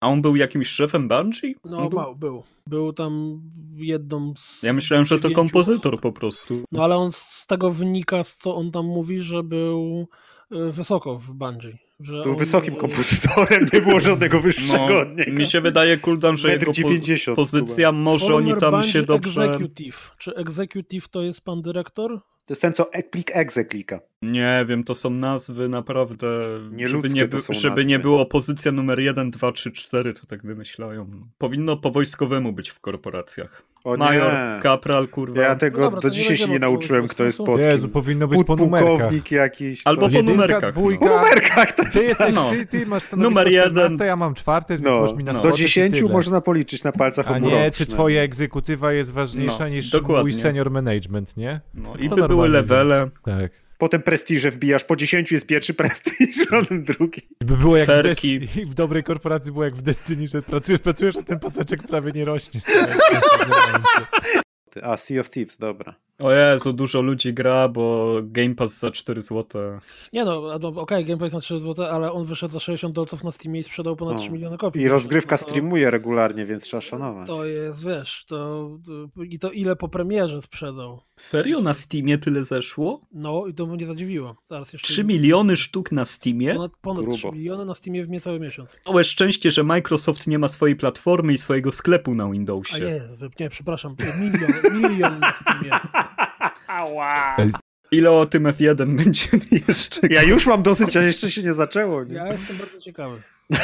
[0.00, 1.54] A on był jakimś szefem Bungie?
[1.64, 1.98] No, On był...
[2.00, 2.42] był, był.
[2.66, 3.40] Był tam
[3.76, 4.62] jedną z.
[4.62, 6.64] Ja myślałem, że to kompozytor po prostu.
[6.72, 10.08] No ale on z tego wynika, z co on tam mówi, że był
[10.52, 11.78] y, wysoko w Bungie.
[12.00, 15.32] Że Był on, wysokim kompozytorem, nie było żadnego wyższego No, od niego.
[15.32, 19.02] mi się wydaje, Kuldan, że jego po, 90 pozycja, może oni former tam Bungie się
[19.02, 19.44] dobrze...
[19.44, 20.14] Executive.
[20.18, 22.20] Czy Executive to jest pan dyrektor?
[22.46, 24.00] To jest ten, co e- plik exe klika.
[24.22, 26.26] Nie wiem, to są nazwy naprawdę...
[26.72, 27.86] Nieludzkie żeby nie, to by- są żeby nazwy.
[27.86, 31.06] nie było pozycja numer 1, 2, 3, 4, to tak wymyślają.
[31.38, 33.62] Powinno po wojskowemu być w korporacjach.
[33.84, 34.62] O Major, nie.
[34.62, 35.42] kapral, kurwa.
[35.42, 38.28] Ja tego No dobra, do nie dzisiaj się nie nauczyłem, kto jest pod Jezu, powinno
[38.28, 38.88] być po numerkach.
[38.90, 39.86] Podpułkownik jakiś.
[39.86, 41.06] Albo po numerkach, dwójka.
[41.06, 42.50] Po numerkach to jest Ty, jesteś, No.
[42.50, 44.06] ty, ty masz Numer 14, jeden.
[44.06, 45.40] ja mam czwarte, więc No, możesz mi na no.
[45.40, 46.12] Do spoty i 10 tyle.
[46.12, 49.90] można policzyć na palcach A obu nie, rąk czy twoja egzekutywa jest ważniejsza No, niż
[49.90, 50.22] dokładnie.
[50.22, 51.60] mój senior management, nie?
[51.74, 53.08] No, To I by były levele.
[53.24, 53.67] Tak.
[53.78, 57.22] Potem prestiże wbijasz, po 10 jest pierwszy prestiż, potem drugi.
[57.40, 58.02] I by było jak w.
[58.02, 62.12] Destiny, w dobrej korporacji było jak w Destiny, że pracujesz, pracujesz, a ten paseczek prawie
[62.12, 62.60] nie rośnie.
[64.82, 65.94] A, Sea of Thieves, dobra.
[66.18, 69.62] O Jezu, dużo ludzi gra, bo Game Pass za 4 zł.
[70.12, 72.94] Nie no, a no, okej, Game Pass na 3 zł, ale on wyszedł za 60
[72.94, 74.20] dolców na Steamie i sprzedał ponad No.
[74.20, 74.82] 3 miliony kopii.
[74.82, 77.26] I rozgrywka No to- streamuje regularnie, więc trzeba szanować.
[77.26, 78.70] To jest, wiesz, to,
[79.28, 81.00] i to ile po premierze sprzedał.
[81.16, 83.00] Serio na Steamie tyle zeszło?
[83.12, 84.36] No i to mnie zadziwiło.
[84.50, 86.54] Zaraz jeszcze 3 miliony sztuk na Steamie?
[86.54, 87.16] Ponad, ponad Grubo.
[87.18, 88.78] 3 miliony na Steamie w niecały miesiąc.
[88.84, 92.80] Całe szczęście, że Microsoft nie ma swojej platformy i swojego sklepu na A Windowsie.
[92.80, 93.02] nie,
[93.40, 94.52] nie, przepraszam, milion,
[94.90, 95.70] milion na Steamie.
[96.78, 97.36] Ała.
[97.90, 102.04] Ile o tym F1 będziemy jeszcze Ja już mam dosyć, a jeszcze się nie zaczęło.
[102.04, 102.14] Nie?
[102.14, 103.22] Ja jestem bardzo ciekawy.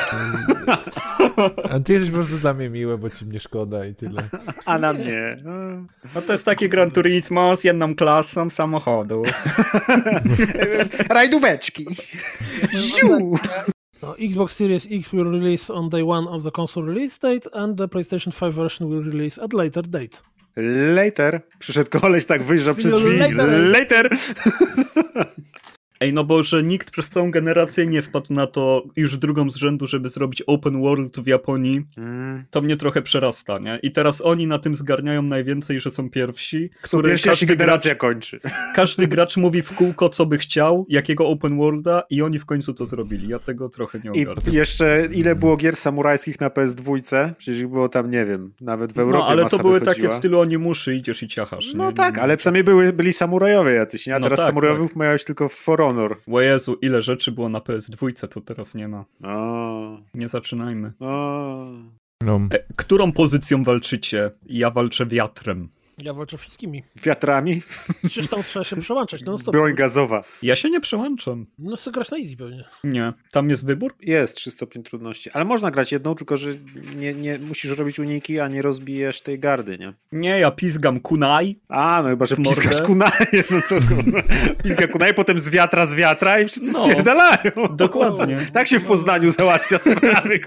[1.70, 4.22] A ty jesteś po prostu dla mnie miły, bo ci mnie szkoda i tyle.
[4.64, 5.36] A na mnie.
[5.44, 5.52] No.
[6.14, 9.22] No to jest taki Gran Turismo z jedną klasą samochodu.
[11.08, 11.84] Rajdóweczki.
[12.74, 13.34] Ziu.
[14.02, 17.78] No, Xbox Series X will release on day one of the console release date and
[17.78, 20.22] the PlayStation 5 version will release at later date.
[20.56, 21.40] Later.
[21.58, 23.18] Przyszedł koleś, tak wyjrzał przez drzwi.
[23.18, 23.48] later.
[23.48, 24.10] Later.
[26.04, 29.56] Ej, no bo że nikt przez całą generację nie wpadł na to już drugą z
[29.56, 32.44] rzędu, żeby zrobić open world w Japonii, Mm.
[32.50, 33.78] to mnie trochę przerasta, nie?
[33.82, 36.70] I teraz oni na tym zgarniają najwięcej, że są pierwsi,
[37.04, 38.40] pierwsi, jak się generacja gracz, kończy.
[38.74, 42.74] każdy gracz mówi w kółko, co by chciał, jakiego open worlda i oni w końcu
[42.74, 43.28] to zrobili.
[43.28, 44.52] Ja tego trochę nie I ogarnę.
[44.52, 47.32] jeszcze ile było gier samurajskich na PS2?
[47.38, 49.94] Przecież ich było tam, nie wiem, nawet w Europie No, ale to były wychodziła.
[50.08, 51.74] takie w stylu onimuszy, idziesz i ciachasz.
[51.74, 51.92] No nie?
[51.96, 54.16] tak, ale przynajmniej były, byli samurajowie jacyś, nie?
[54.16, 56.18] A No teraz tak, samurajowych miałeś tylko w For Honor.
[56.32, 59.04] O Jezu, ile rzeczy było na PS2, to teraz nie ma.
[59.24, 60.92] O, Nie zaczynajmy.
[61.00, 61.66] o.
[62.20, 62.40] No.
[62.50, 64.30] E, którą pozycją walczycie?
[64.46, 65.68] Ja walczę wiatrem.
[66.02, 66.82] Ja walczę wszystkimi.
[67.02, 67.62] Wiatrami?
[68.00, 69.52] Przecież tam trzeba się przełączać non stop.
[69.54, 70.20] Broń gazowa.
[70.42, 71.46] Ja się nie przełączam.
[71.58, 72.64] No chcę grać na easy pewnie.
[72.84, 73.12] Nie.
[73.30, 73.94] Tam jest wybór?
[74.00, 76.50] Jest trzy stopień trudności, ale można grać jedną, tylko że
[76.96, 79.94] nie, nie musisz robić uniki, a nie rozbijesz tej gardy, nie?
[80.12, 81.58] Nie, ja pizgam kunai.
[81.68, 83.74] A, no chyba, że piskasz kunaje, no to.
[84.62, 86.84] Piska kunaje, potem z wiatra, z wiatra i wszyscy No.
[86.84, 87.52] spierdalają.
[87.76, 88.36] Dokładnie.
[88.52, 90.40] Tak się w Poznaniu załatwia sprawy.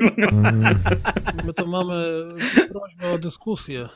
[1.46, 2.24] My to mamy
[2.72, 3.90] prośbę o dyskusję.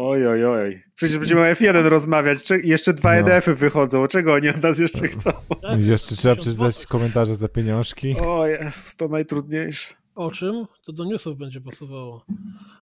[0.00, 0.82] Oj, oj, oj.
[0.94, 3.16] Przecież będziemy o F1 rozmawiać, Cze- jeszcze dwa No.
[3.18, 4.06] EDF-y wychodzą.
[4.06, 5.30] Czego oni od nas jeszcze chcą?
[5.78, 8.16] I Jeszcze trzeba przeczytać komentarze za pieniążki.
[8.20, 9.94] O Jezus, to najtrudniejsze.
[10.14, 10.66] O czym?
[10.84, 12.24] To do newsów będzie pasowało.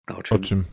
[0.09, 0.65] O O czym?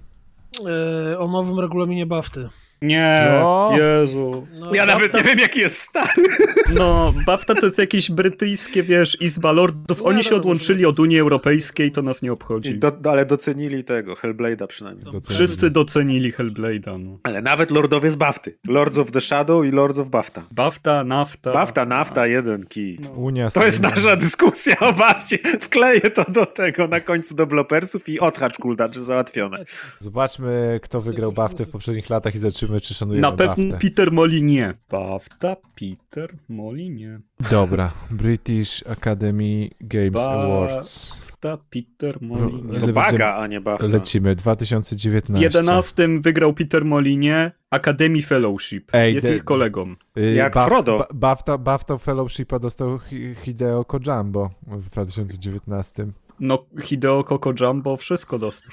[1.12, 2.48] E, o nowym regulaminie BAFTY.
[2.84, 3.70] Nie, No.
[3.78, 4.46] Jezu.
[4.52, 6.22] No, Ja nawet Bafta- nie wiem, jaki jest stary.
[6.78, 10.00] No, BAFTA to jest jakieś brytyjskie, wiesz, Izba Lordów.
[10.00, 12.78] Nie, Oni no, się no, odłączyli od Unii Europejskiej, to nas nie obchodzi.
[12.78, 15.04] Do, ale docenili tego, Hellblade'a przynajmniej.
[15.04, 15.34] Docenili.
[15.34, 17.18] Wszyscy docenili Hellblade'a, no.
[17.22, 18.58] Ale nawet Lordowie z Bafty.
[18.68, 20.46] Lords of the Shadow i Lords of Bafta.
[20.50, 21.52] BAFTA, NAFTA.
[21.52, 22.98] Bafta, nafta, jeden kij.
[23.16, 25.38] Unia To jest nasza dyskusja o Bafcie.
[25.60, 29.64] Wkleję to do tego na końcu do blopersów i odhacz kulda, czy załatwione.
[30.00, 33.78] Zobaczmy, kto wygrał BAFTę w poprzednich latach i zobaczymy, czy szanujemy Na pewno BAFTę.
[33.88, 34.74] Peter Molinie.
[34.90, 37.20] BAFTA, Peter Molinie.
[37.50, 37.90] Dobra.
[38.10, 41.20] British Academy Games Ba- Awards.
[41.20, 42.78] BAFTA, Peter Molinie.
[42.80, 43.86] To Ile baga, a nie Bafta.
[43.86, 44.34] Lecimy.
[44.34, 45.44] W 2019.
[45.44, 48.90] 11 wygrał Peter Molinie Academy Fellowship.
[48.92, 49.94] Ej, Jest de- ich kolegą.
[50.18, 50.98] Y, Jak Baf- Frodo.
[50.98, 56.06] Ba- BAFTA, BAFTA Fellowshipa dostał Hi- Hideo Kojambo w 2019.
[56.40, 58.70] No, Hideo Koko Jumbo wszystko dostał.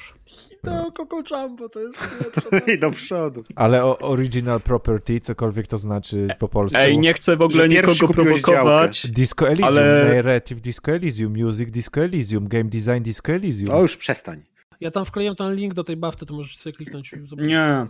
[0.61, 1.97] To Coco Jumbo, to jest
[2.73, 3.43] I do przodu.
[3.55, 6.79] Ale o, original property, cokolwiek to znaczy po polsku.
[6.79, 9.07] Ej, nie chcę w ogóle nikogo prowokować.
[9.07, 13.75] Disco Elysium, Ale- narrative Disco Elysium, music Disco Elysium, game design Disco Elysium.
[13.75, 14.43] O, już przestań.
[14.81, 17.13] Ja tam wkleiłem ten link do tej BAFTY, to możecie sobie kliknąć.
[17.13, 17.51] i zobaczyć.
[17.51, 17.87] Nie.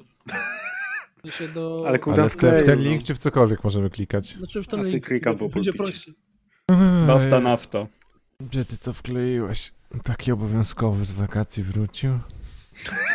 [1.32, 1.84] Się do...
[1.88, 3.08] Ale Ale w, w ten link no.
[3.08, 4.28] czy w cokolwiek możemy klikać?
[4.38, 5.06] Znaczy w ten link.
[5.06, 6.14] klikam po będzie prościej.
[7.08, 7.88] BAFTA, NAFTA.
[8.40, 9.74] Gdzie ty to wkleiłeś?
[10.04, 12.12] Taki obowiązkowy z wakacji wrócił.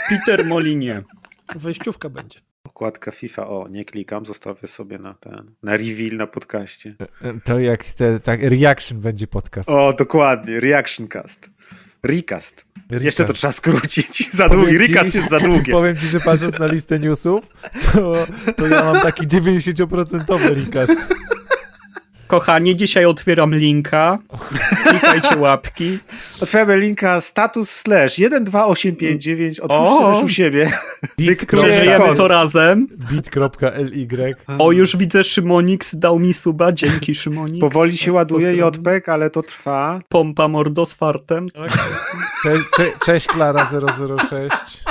[0.08, 1.02] Peter Molinie.
[1.56, 2.40] Wejściówka będzie.
[2.64, 6.94] Okładka FIFA, o, nie klikam, zostawię sobie na ten, na reveal na podcaście.
[7.22, 9.68] E, To jak te, tak, reaction będzie podcast.
[9.68, 11.50] O, dokładnie, reaction cast.
[12.02, 12.66] Recast.
[12.90, 13.34] Jeszcze to Recast.
[13.40, 14.30] trzeba skrócić.
[14.34, 14.86] Za Powiem długi.
[14.86, 15.72] ci- Recast jest za długie.
[15.78, 17.40] Powiem ci, że patrząc na listę newsów,
[17.92, 18.12] to,
[18.56, 21.00] to ja mam taki 90% recast.
[22.26, 24.18] Kochani, dzisiaj otwieram linka.
[24.82, 25.98] Klikajcie łapki.
[26.40, 29.60] Otwieramy linka status slash 12859.
[29.60, 30.14] Otwórzcie O!
[30.14, 30.72] też u siebie.
[31.48, 32.86] Przeżyjemy to razem.
[33.10, 34.34] Bit.ly.
[34.58, 36.72] O, już widzę, Szymonix dał mi suba.
[36.72, 37.60] Dzięki, Szymonix.
[37.60, 38.54] Powoli się ładuje.
[38.56, 40.00] JPEG, ale to trwa.
[40.08, 41.48] Pompa mordo z fartem.
[41.50, 41.70] Tak?
[42.42, 43.68] Cześć, cze, cześć Klara
[44.30, 44.82] 006.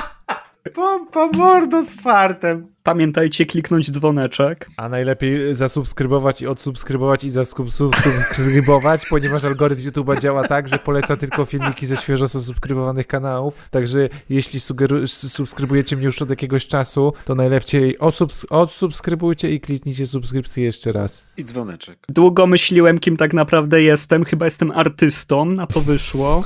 [0.73, 2.61] Pompa mordo z fartem.
[2.83, 4.69] Pamiętajcie kliknąć dzwoneczek.
[4.77, 11.45] A najlepiej zasubskrybować i odsubskrybować i zasubskrybować, ponieważ algorytm YouTube'a działa tak, że poleca tylko
[11.45, 13.53] filmiki ze świeżo zasubskrybowanych kanałów.
[13.71, 14.59] Także jeśli
[15.07, 21.27] subskrybujecie mnie już od jakiegoś czasu, to najlepiej osubs- odsubskrybujcie i kliknijcie subskrypcję jeszcze raz.
[21.37, 21.99] I dzwoneczek.
[22.09, 24.25] Długo myśliłem, kim tak naprawdę jestem.
[24.25, 26.43] Chyba jestem artystą, na to wyszło.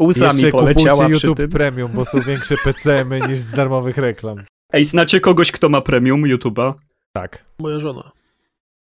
[0.00, 1.50] Łzami jeszcze poleciała przy YouTube tym.
[1.50, 4.36] Premium, bo są większe PCM-y niż z darmowych reklam.
[4.72, 6.72] Ej, znacie kogoś, kto ma premium YouTube'a?
[7.12, 7.44] Tak.
[7.58, 8.10] Moja żona.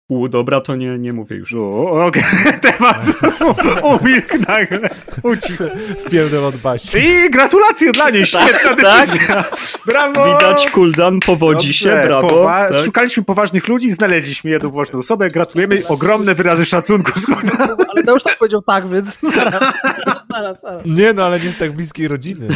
[0.08, 1.54] U, dobra, to nie, nie mówię już.
[1.54, 2.22] O, okej.
[2.62, 3.06] Temat
[3.82, 4.88] umilkł nagle.
[5.22, 5.64] Ucichł.
[6.06, 6.98] Wpierdol od Basi.
[6.98, 8.26] I gratulacje dla niej.
[8.36, 9.06] Świetna tak.
[9.06, 9.44] decyzja.
[9.86, 10.24] Brawo.
[10.34, 12.28] Widać, Kuldan powodzi się, Dobrze, brawo.
[12.28, 12.84] powa- tak.
[12.84, 15.30] Szukaliśmy poważnych ludzi i znaleźliśmy jedną poważną osobę.
[15.30, 15.82] Gratulujemy.
[15.88, 17.12] Ogromne wyrazy szacunku.
[17.94, 19.20] Ale to już tak powiedział tak, więc
[20.30, 20.86] zaraz, zaraz.
[20.86, 22.48] Nie no, ale nie z tak bliskiej rodziny.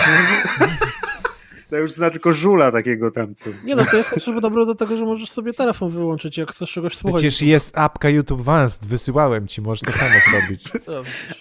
[1.70, 3.50] Ja już zna tylko żula takiego tam, co...
[3.64, 6.72] Nie no, to jest chociażby dobre do tego, że możesz sobie telefon wyłączyć, jak chcesz
[6.72, 7.20] czegoś słuchać.
[7.20, 10.68] Przecież jest apka YouTube Vanced, wysyłałem ci, możesz to samo zrobić.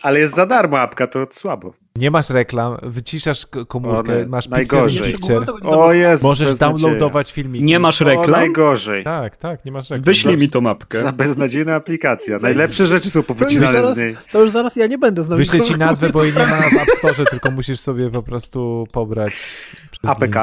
[0.02, 1.74] Ale jest za darmo apka, to słabo.
[2.00, 5.14] Nie masz reklam, wyciszasz komórkę, O, ne- masz najgorzej.
[5.14, 7.66] picture in picture, O jest, możesz downloadować filmiki.
[7.66, 8.32] Nie masz O, reklam?
[8.32, 9.04] najgorzej.
[9.04, 10.04] Tak, tak, nie masz reklam.
[10.04, 10.98] Wyślij mi tą mapkę.
[10.98, 12.40] Za beznadziejna aplikacja.
[12.42, 14.18] Najlepsze rzeczy są powycinane z niej.
[14.32, 15.38] To już zaraz ja nie będę z nami.
[15.40, 18.88] Wyślę ci nazwę, bo jej nie ma w App Store, tylko musisz sobie po prostu
[18.92, 19.34] pobrać
[20.04, 20.36] APK?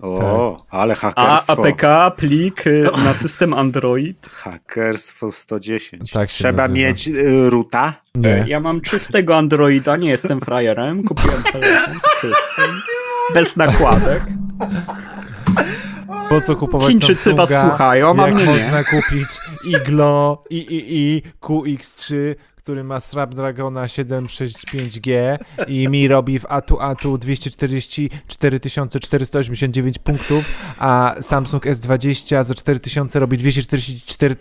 [0.00, 1.52] O, ale A hakerstwo.
[1.52, 1.82] APK,
[2.16, 4.26] plik y, na system Android.
[4.32, 6.10] Hakerstwo 110.
[6.12, 6.74] Tak Trzeba nazywa.
[6.88, 8.01] mieć y, ruta.
[8.16, 8.44] Nie.
[8.46, 11.04] Ja mam czystego Androida, nie jestem frajerem.
[11.04, 12.82] Kupiłem telefon z czystym.
[13.34, 14.22] Bez nakładek.
[16.28, 18.50] Po co kupować Chińczycy was Samsunga, słuchają, a jak mnie nie.
[18.50, 19.28] można kupić
[19.64, 22.14] Iglo III QX3,
[22.62, 28.60] który ma Snapdragona 765G i mi robi w ATU ATU 244
[29.00, 34.36] 489 punktów, a Samsung S20 za 4000 robi 244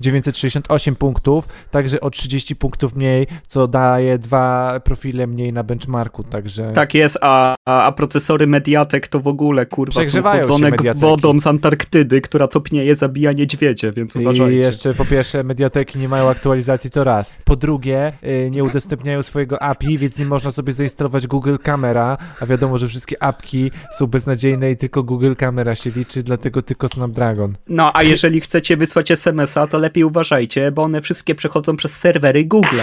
[0.00, 6.72] 968 punktów, także o 30 punktów mniej, co daje dwa profile mniej na benchmarku, także...
[6.72, 11.46] Tak jest, a, a, a procesory Mediatek to w ogóle kurwa są chłodzone wodą z
[11.46, 14.56] Antarktydy, która topnieje, zabija niedźwiedzie, więc I uważajcie.
[14.56, 17.38] jeszcze po pierwsze mediateki nie mają aktualizacji, to raz.
[17.50, 22.46] Po drugie y, nie udostępniają swojego API, więc nie można sobie zainstalować Google Camera, a
[22.46, 27.56] wiadomo, że wszystkie apki są beznadziejne i tylko Google Camera się liczy, dlatego tylko Snapdragon.
[27.68, 32.44] No, a jeżeli chcecie wysłać SMS-a, to lepiej uważajcie, bo one wszystkie przechodzą przez serwery
[32.44, 32.76] Google.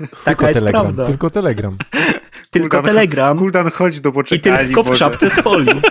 [0.00, 1.06] Taka Tylko jest Telegram, prawda.
[1.06, 1.76] tylko Telegram.
[2.50, 4.66] Tylko Kuldan- Telegram Kuldan, chodź do i poczekalni.
[4.66, 4.98] tylko w Boże.
[4.98, 5.80] czapce z folii.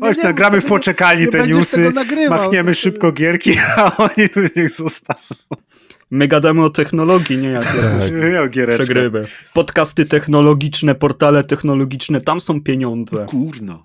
[0.00, 1.92] Chodź, nagramy w nie poczekalni te newsy,
[2.30, 5.20] machniemy szybko gierki, a oni tu niech zostaną.
[6.10, 8.84] My gadamy o technologii, nie jakie O giereczkę.
[8.84, 9.24] przegrywy.
[9.54, 13.26] Podcasty technologiczne, portale technologiczne, tam są pieniądze.
[13.28, 13.80] Kurno.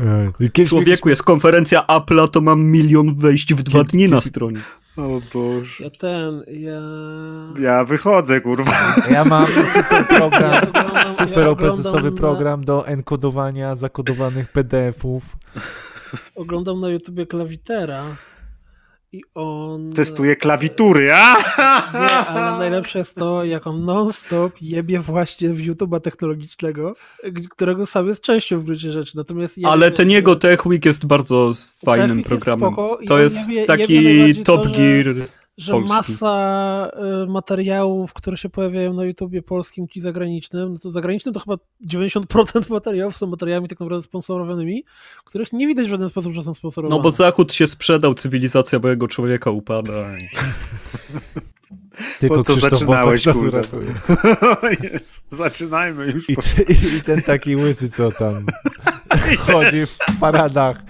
[0.68, 4.60] Człowieku, jest konferencja Apple'a, to mam milion wejść w dwa dni na stronie.
[4.98, 5.84] O Boże.
[5.84, 6.82] Ja ten, ja...
[7.60, 8.72] Ja wychodzę, kurwa.
[9.12, 11.72] Ja mam super program, Ja oglądam- super ja open
[12.16, 15.24] program do enkodowania zakodowanych PDF-ów.
[16.36, 18.04] Oglądam na YouTubie klawitera
[19.14, 19.90] i on...
[19.92, 21.36] Testuję klawitury, a?
[21.94, 26.96] Nie, ale najlepsze jest to, jak on non-stop jebie właśnie w YouTube'a technologicznego,
[27.50, 29.18] którego sam jest częścią w gruncie rzeczy.
[29.18, 31.52] Natomiast jebie- Ale ten jego Tech Week jest bardzo
[31.86, 32.74] fajnym Tech programem.
[32.74, 35.06] spoko To jest jebie- jebie taki najbardziej Top to, Gear.
[35.16, 35.28] że
[35.68, 36.12] Polski.
[36.14, 36.92] masa
[37.24, 41.56] y, materiałów, które się pojawiają na YouTubie polskim i zagranicznym, no to zagranicznym to chyba
[41.88, 44.84] 90% materiałów są materiałami tak naprawdę sponsorowanymi,
[45.26, 46.98] których nie widać w żaden sposób, że są sponsorowane.
[46.98, 49.94] No bo Zachód się sprzedał, cywilizacja mojego człowieka upada.
[52.20, 53.62] Tylko Po co Krzysztof zaczynałeś, Bosak kurde?
[55.30, 56.30] Zaczynajmy już.
[56.30, 56.36] I,
[56.98, 58.34] I ten taki łysy, co tam
[59.48, 60.84] chodzi w paradach.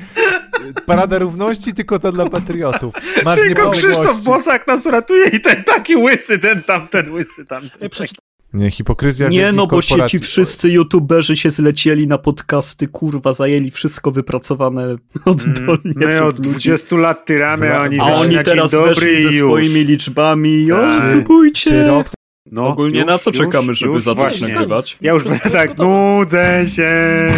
[0.85, 2.93] Parada równości, tylko to dla patriotów.
[3.25, 3.69] Masz Tylko.
[3.69, 7.63] Krzysztof Bosak nas uratuje i ten taki łysy, ten tam, ten łysy tam.
[7.63, 13.33] Przeczytałem Nie, hipokryzja Nie no, bo się ci wszyscy youtuberzy się zlecieli na podcasty, kurwa,
[13.33, 16.49] zajęli wszystko wypracowane oddolnie My przez od ludzi.
[16.69, 19.35] 20 lat tyramy, a oni A oni teraz dobry ze już.
[19.35, 20.71] swoimi liczbami.
[20.71, 21.11] O, Tak.
[21.11, 21.87] Subujcie!
[21.87, 22.07] rok
[22.51, 24.97] No, Ogólnie już, na co już, czekamy, żeby już, zacząć nagrywać?
[25.01, 26.91] Ja już będę tak, nudzę się.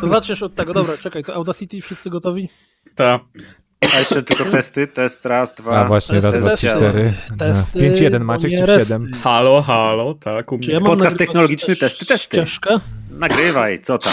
[0.00, 2.48] To zaczniesz od tego, dobra, czekaj, to Audacity, wszyscy gotowi?
[2.94, 3.22] Tak.
[3.94, 5.70] A jeszcze tylko testy, test raz, dwa.
[5.70, 7.12] A właśnie, raz, dwa, trzy, cztery.
[7.38, 9.12] Testy, 5-1 Maciek czy 7?
[9.22, 10.68] Halo, halo, tak, u mnie.
[10.68, 12.36] Ja Podcast technologiczny, też testy, testy.
[12.36, 12.80] Ścieżkę?
[13.10, 14.12] Nagrywaj, co tam?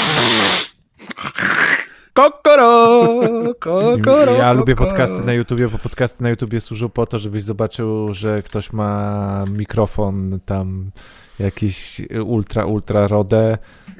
[2.14, 3.04] Kokoro,
[3.60, 8.14] kokoro, Ja lubię podcasty na YouTubie, bo podcasty na YouTubie służą po to, żebyś zobaczył,
[8.14, 10.92] że ktoś ma mikrofon tam
[11.40, 13.58] jakiś ultra, ultra rodę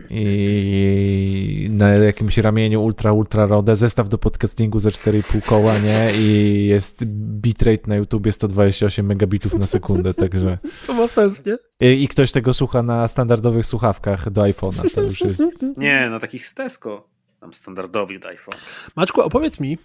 [0.10, 6.12] i na jakimś ramieniu ultra, ultra rodę, zestaw do podcastingu za 4,5 koła, nie?
[6.20, 7.06] I jest
[7.42, 10.58] bitrate na YouTubie 128 megabitów na sekundę, także...
[10.88, 11.58] To ma sens, nie?
[11.94, 15.44] I, I ktoś tego słucha na standardowych słuchawkach do iPhone'a, to już jest...
[15.78, 17.08] Nie, na takich z Tesco.
[17.40, 18.58] Tam standardowych do iPhone.
[18.96, 19.78] Maczku, opowiedz mi,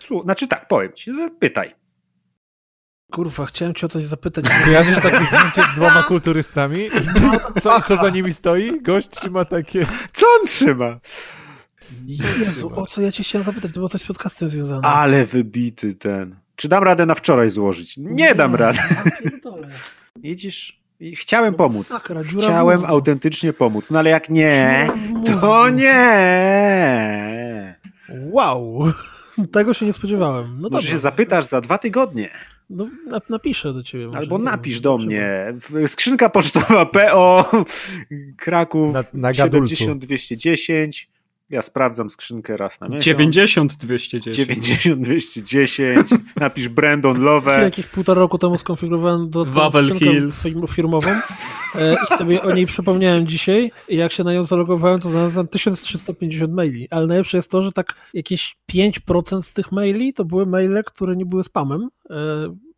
[0.00, 1.74] Słu- Znaczy tak, powiem ci, zapytaj.
[3.12, 4.44] Kurwa, chciałem cię o coś zapytać.
[4.64, 6.78] Kojarzysz takie zdjęcie z dwoma kulturystami?
[6.86, 8.82] I co, co za nimi stoi?
[8.82, 9.86] Gość trzyma takie...
[10.12, 10.98] Co on trzyma?
[12.06, 14.82] Jezu, o co ja cię chciałem zapytać, to było coś z podcastem związane.
[14.82, 16.36] Ale wybity ten.
[16.56, 17.94] Czy dam radę na wczoraj złożyć?
[17.96, 18.78] Nie dam rady.
[19.22, 19.68] pierdolę.
[20.16, 20.82] Widzisz?
[21.00, 21.94] I Chciałem pomóc.
[22.38, 22.92] Chciałem mózgu.
[22.92, 23.90] autentycznie pomóc.
[23.90, 24.88] No ale jak nie,
[25.24, 26.02] to nie.
[28.08, 28.92] Wow,
[29.52, 30.46] tego się nie spodziewałem.
[30.46, 30.88] No Może dobrze.
[30.88, 32.30] się zapytasz za dwa tygodnie.
[32.70, 34.06] No, na- napiszę do ciebie.
[34.06, 35.54] może, Albo napisz do mnie.
[35.86, 37.50] Skrzynka pocztowa PO
[38.36, 39.76] Kraków Na- na gadulcu.
[39.76, 41.11] 70210
[41.52, 43.04] Ja sprawdzam skrzynkę raz na miesiąc.
[43.04, 44.36] 90 210.
[44.36, 46.08] 90 210.
[46.36, 47.62] Napisz Brandon Ja Love.
[47.62, 50.44] jakieś półtora roku temu skonfigurowałem dodatkową Hills.
[50.46, 51.08] firm- firmową
[51.74, 55.48] e, i sobie o niej przypomniałem dzisiaj i jak się na nią zalogowałem, to znalazłem
[55.48, 60.46] 1350 maili, ale najlepsze jest to, że tak jakieś 5% z tych maili to były
[60.46, 61.88] maile, które nie były spamem.
[62.10, 62.16] E,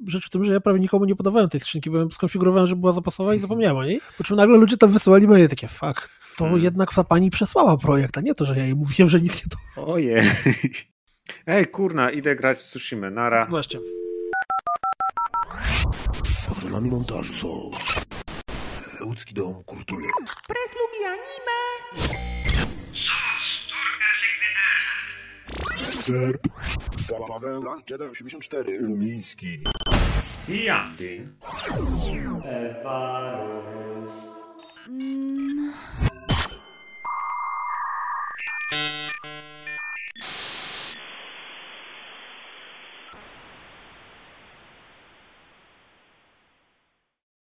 [0.06, 2.76] Rzecz w tym, że ja prawie nikomu nie podawałem tej skrzynki, bo ją skonfigurowałem, że
[2.76, 4.00] była zapasowa i zapomniałem o niej.
[4.18, 6.62] Po czym nagle ludzie tam wysyłali maile takie, fuck, to Hmm.
[6.62, 9.50] jednak ta pani przesłała projekt, a nie to, że ja jej mówiłem, że nic nie
[9.50, 9.86] to.
[9.92, 10.22] Ojej.
[11.46, 13.10] Ej, kurna, idę grać w Tsushima.
[13.10, 13.46] Nara.
[13.46, 13.80] Właśnie.
[16.48, 17.70] Patronami montażu są
[19.04, 20.04] Łódzki Dom Kultury.
[26.08, 26.48] Derp.
[27.28, 28.78] Paweł Las Jedi 84.
[28.80, 29.58] Lumiński.
[30.46, 31.28] Fiandy.
[32.44, 34.10] Evarys.
[38.70, 39.03] Thank you.